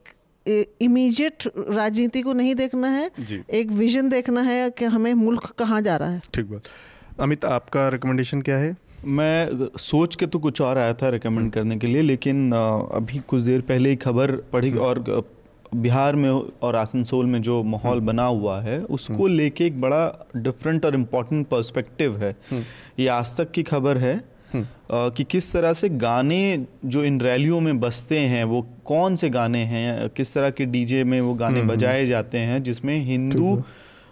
इमीडिएट 0.49 1.46
राजनीति 1.70 2.22
को 2.22 2.32
नहीं 2.32 2.55
देखना 2.55 2.88
है 2.88 3.11
एक 3.53 3.70
विजन 3.72 4.09
देखना 4.09 4.42
है 4.42 4.68
कि 4.70 4.84
हमें 4.86 5.12
मुल्क 5.14 5.46
कहाँ 5.59 5.80
जा 5.82 5.96
रहा 5.96 6.11
है 6.11 6.22
ठीक 6.34 6.51
बात 6.51 6.68
अमित 7.20 7.44
आपका 7.44 7.88
रिकमेंडेशन 7.88 8.42
क्या 8.42 8.59
है 8.59 8.76
मैं 9.07 9.68
सोच 9.78 10.16
के 10.16 10.26
तो 10.26 10.38
कुछ 10.38 10.61
और 10.61 10.78
आया 10.78 10.92
था 10.92 11.09
रिकमेंड 11.09 11.53
करने 11.53 11.76
के 11.76 11.86
लिए 11.86 12.03
लेकिन 12.03 12.53
अभी 12.53 13.18
कुछ 13.28 13.42
देर 13.42 13.61
पहले 13.61 13.90
ही 13.90 13.96
खबर 13.96 14.32
पढ़ी 14.53 14.70
हम्म। 14.70 14.80
और 14.80 15.24
बिहार 15.74 16.16
में 16.16 16.30
और 16.30 16.76
आसनसोल 16.76 17.26
में 17.26 17.40
जो 17.42 17.62
माहौल 17.64 17.96
हम्म। 17.96 18.07
बना 18.07 18.24
हुआ 18.24 18.61
है 18.61 18.80
उसको 18.80 19.14
हम्म। 19.14 19.26
लेके 19.28 19.64
एक 19.64 19.80
बड़ा 19.80 20.26
डिफरेंट 20.36 20.84
और 20.84 20.94
इम्पोर्टेंट 20.94 21.46
पर्सपेक्टिव 21.46 22.16
है 22.16 22.36
ये 22.99 23.09
आज 23.09 23.36
तक 23.36 23.51
की 23.51 23.62
खबर 23.62 23.99
है। 23.99 24.20
कि 24.93 25.24
किस 25.24 25.53
तरह 25.53 25.72
से 25.72 25.89
गाने 25.89 26.66
जो 26.84 27.05
इन 27.05 27.20
रैलियों 27.20 27.61
में 27.61 27.80
बसते 27.80 28.18
हैं 28.18 28.45
वो 28.45 28.66
कौन 28.84 29.16
से 29.16 29.30
गाने 29.30 29.59
हैं 29.59 30.09
किस 30.09 30.34
तरह 30.34 30.51
के 30.51 30.64
डीजे 30.64 31.05
में 31.05 31.20
वो 31.20 31.34
गाने 31.34 31.59
हम्म, 31.59 31.68
हम्म। 31.68 31.78
बजाए 31.78 32.07
जाते 32.07 32.39
हैं 32.39 32.62
जिसमें 32.62 33.01
हिंदू 33.01 33.62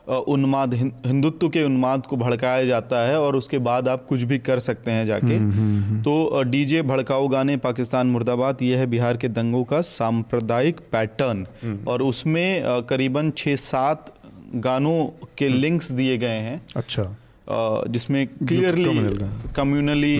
उन्माद 0.09 0.75
हिंदुत्व 1.07 1.49
के 1.49 1.63
उन्माद 1.63 2.07
को 2.07 2.17
भड़काया 2.17 2.65
जाता 2.65 3.09
है 3.09 3.21
और 3.21 3.37
उसके 3.37 3.59
बाद 3.59 3.89
आप 3.89 4.07
कुछ 4.09 4.23
भी 4.23 4.39
कर 4.39 4.59
सकते 4.59 4.91
हैं 4.91 5.07
जाके। 5.07 5.39
तो 6.03 6.43
डीजे 6.43 6.83
भड़काऊ 6.83 7.29
गाने 7.29 7.57
पाकिस्तान 7.57 8.07
मुर्दाबाद 8.07 8.63
ये 8.63 8.77
है 8.77 8.87
बिहार 8.87 9.17
के 9.17 9.29
दंगों 9.29 9.65
का 9.65 9.81
सांप्रदायिक 9.81 10.81
पैटर्न। 10.93 11.47
और 11.89 12.03
उसमें 12.03 12.63
करीबन 12.89 13.31
छः 13.31 13.57
सात 13.57 14.15
गानों 14.55 15.27
के 15.39 15.49
लिंक्स 15.49 15.93
दिए 15.93 16.19
गए 16.19 16.39
हैं। 16.39 16.63
अच्छा। 16.77 17.17
जिसमें 17.51 18.27
क्लियरली 18.29 19.19
कम्युनली 19.57 20.19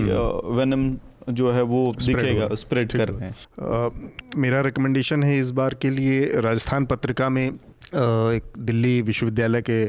वेनम 0.57 0.95
जो 1.29 1.51
है 1.51 1.61
वो 1.61 1.81
दिखेगा 2.05 2.47
स्प्रेड 2.55 2.91
कर 2.91 3.09
रहे 3.09 3.27
हैं। 3.27 4.11
मेरा 4.37 4.61
रिकमेंडेशन 4.61 5.23
है 5.23 5.39
इस 5.39 5.51
बार 5.51 5.73
के 5.73 5.89
लिए 5.89 6.25
राजस्थान 6.41 6.85
पत्रिका 6.85 7.29
में 7.29 7.47
एक 7.47 8.43
दिल्ली 8.59 9.01
विश्वविद्यालय 9.01 9.61
के 9.61 9.85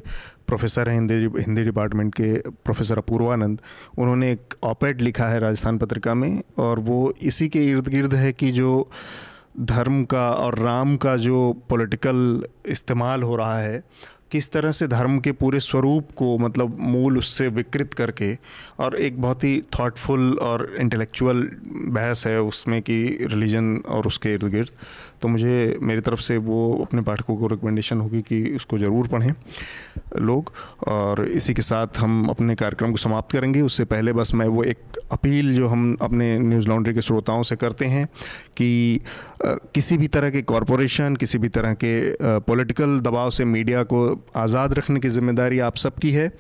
प्रोफेसर 0.47 0.89
हैं 0.89 0.95
हिंदी 0.95 1.14
हिंदी 1.43 1.64
डिपार्टमेंट 1.64 2.14
के 2.14 2.32
प्रोफेसर 2.64 2.99
अपूर्वानंद। 2.99 3.61
उन्होंने 3.99 4.32
एक 4.32 4.55
ऑपेड 4.64 5.01
लिखा 5.01 5.28
है 5.28 5.39
राजस्थान 5.39 5.78
पत्रिका 5.78 6.14
में 6.14 6.43
और 6.59 6.78
वो 6.80 7.14
इसी 7.22 7.49
के 7.49 7.67
इर्द 7.68 7.88
गिर्द 7.88 8.14
है 8.14 8.33
कि 8.33 8.50
जो 8.53 8.91
धर्म 9.61 10.04
का 10.04 10.30
और 10.30 10.58
राम 10.58 10.96
का 10.96 11.17
जो 11.17 11.53
पॉलिटिकल 11.71 12.45
इस्तेमाल 12.67 13.22
हो 13.22 13.37
रहा 13.37 13.58
है 13.58 13.83
किस 14.33 14.50
तरह 14.53 14.72
से 14.72 14.87
धर्म 14.88 15.18
के 15.21 15.33
पूरे 15.33 15.61
स्वरूप 15.61 16.09
को 16.17 16.37
मतलब 16.38 16.76
मूल 16.80 17.18
उससे 17.18 17.46
विकृत 17.49 17.95
करके 17.95 18.37
और 18.80 18.96
एक 18.99 19.21
बहुत 19.21 19.45
ही 19.45 19.61
थॉटफुल 19.79 20.33
और 20.42 20.68
इंटेलेक्चुअल 20.80 21.49
बहस 21.64 22.26
है 22.26 22.41
उसमें 22.42 22.80
कि 22.83 22.99
रिलीजन 23.22 23.76
और 23.88 24.07
उसके 24.07 24.33
इर्द 24.33 24.45
गिर्द 24.46 24.71
तो 25.22 25.28
मुझे 25.28 25.78
मेरी 25.82 26.00
तरफ़ 26.00 26.20
से 26.20 26.36
वो 26.38 26.58
अपने 26.82 27.03
पाठकों 27.03 27.36
को 27.36 27.46
रिकमेंडेशन 27.46 28.00
होगी 28.00 28.20
कि 28.22 28.42
उसको 28.57 28.78
ज़रूर 28.78 29.08
पढ़ें 29.08 29.32
लोग। 30.20 30.53
और 30.88 31.24
इसी 31.26 31.54
के 31.54 31.62
साथ 31.62 31.99
हम 31.99 32.28
अपने 32.28 32.54
कार्यक्रम 32.54 32.90
को 32.90 32.96
समाप्त 32.99 33.32
करेंगे। 33.32 33.61
उससे 33.61 33.84
पहले 33.86 34.12
बस 34.12 34.34
मैं 34.34 34.46
वो 34.49 34.62
एक 34.64 34.99
अपील 35.12 35.54
जो 35.54 35.68
हम 35.68 35.96
अपने 36.03 36.38
न्यूज़ 36.38 36.68
लॉन्ड्री 36.68 36.95
के 36.95 37.03
श्रोताओं 37.03 37.42
से 37.42 37.57
करते 37.57 37.86
हैं 37.86 38.07
कि 38.57 39.00
किसी 39.74 39.96
भी 39.96 40.08
तरह 40.08 40.30
के 40.30 40.42
कॉरपोरेशन 40.45 41.16
किसी 41.16 41.38
भी 41.38 41.49
तरह 41.50 41.74
के 41.74 41.92
पॉलिटिकल 42.40 42.99
दबाव 43.00 43.30
से 43.30 43.45
मीडिया 43.46 43.82
को 43.84 44.00
आज़ाद 44.36 44.74
रखने 44.74 45.00
की 45.00 45.08
ज़िम्मेदारी 45.08 45.58
आप 45.61 45.76
सबकी 45.76 46.11
है। 46.11 46.32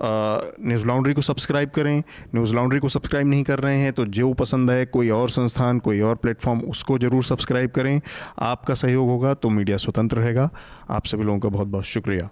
न्यूज़ 0.00 0.84
लॉन्ड्री 0.86 1.14
को 1.14 1.22
सब्सक्राइब 1.22 1.70
करें। 1.70 1.98
न्यूज़ 2.34 2.54
लॉन्ड्री 2.54 2.78
को 2.80 2.88
सब्सक्राइब 2.88 3.26
नहीं 3.26 3.44
कर 3.44 3.58
रहे 3.58 3.78
हैं 3.78 3.92
तो 3.92 4.04
जो 4.06 4.32
पसंद 4.34 4.70
है 4.70 4.84
कोई 4.86 5.10
और 5.10 5.30
संस्थान, 5.30 5.78
कोई 5.78 6.00
और 6.00 6.16
प्लेटफॉर्म 6.16 6.60
उसको 6.60 6.98
ज़रूर 6.98 7.24
सब्सक्राइब 7.24 7.70
करें। 7.70 8.00
आपका 8.40 8.74
सहयोग 8.74 9.08
होगा 9.08 9.34
तो 9.34 9.50
मीडिया 9.50 9.76
स्वतंत्र 9.76 10.16
रहेगा। 10.16 10.50
आप 10.90 11.06
सभी 11.06 11.24
लोगों 11.24 11.38
का 11.38 11.48
बहुत 11.48 11.68
बहुत 11.68 11.84
शुक्रिया। 11.84 12.28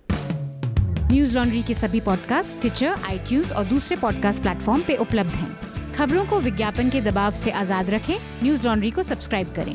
न्यूज़ 1.11 1.35
लॉन्ड्री 1.35 1.63
के 1.63 1.75
सभी 1.75 2.01
पॉडकास्ट 2.01 2.61
ट्विटर 2.61 2.95
आई 3.05 3.41
और 3.57 3.65
दूसरे 3.65 3.97
पॉडकास्ट 3.97 4.43
प्लेटफॉर्म 4.43 4.83
पे 4.83 4.97
उपलब्ध 4.97 5.31
हैं। 5.31 5.95
खबरों 5.95 6.25
को 6.27 6.41
विज्ञापन 6.41 6.91
के 6.91 7.01
दबाव 7.01 7.33
से 7.33 7.51
आज़ाद 7.51 7.91
रखें। 7.91 8.17
न्यूज़ 8.43 8.67
लॉन्ड्री 8.67 8.91
को 8.91 9.03
सब्सक्राइब 9.03 9.53
करें। 9.57 9.75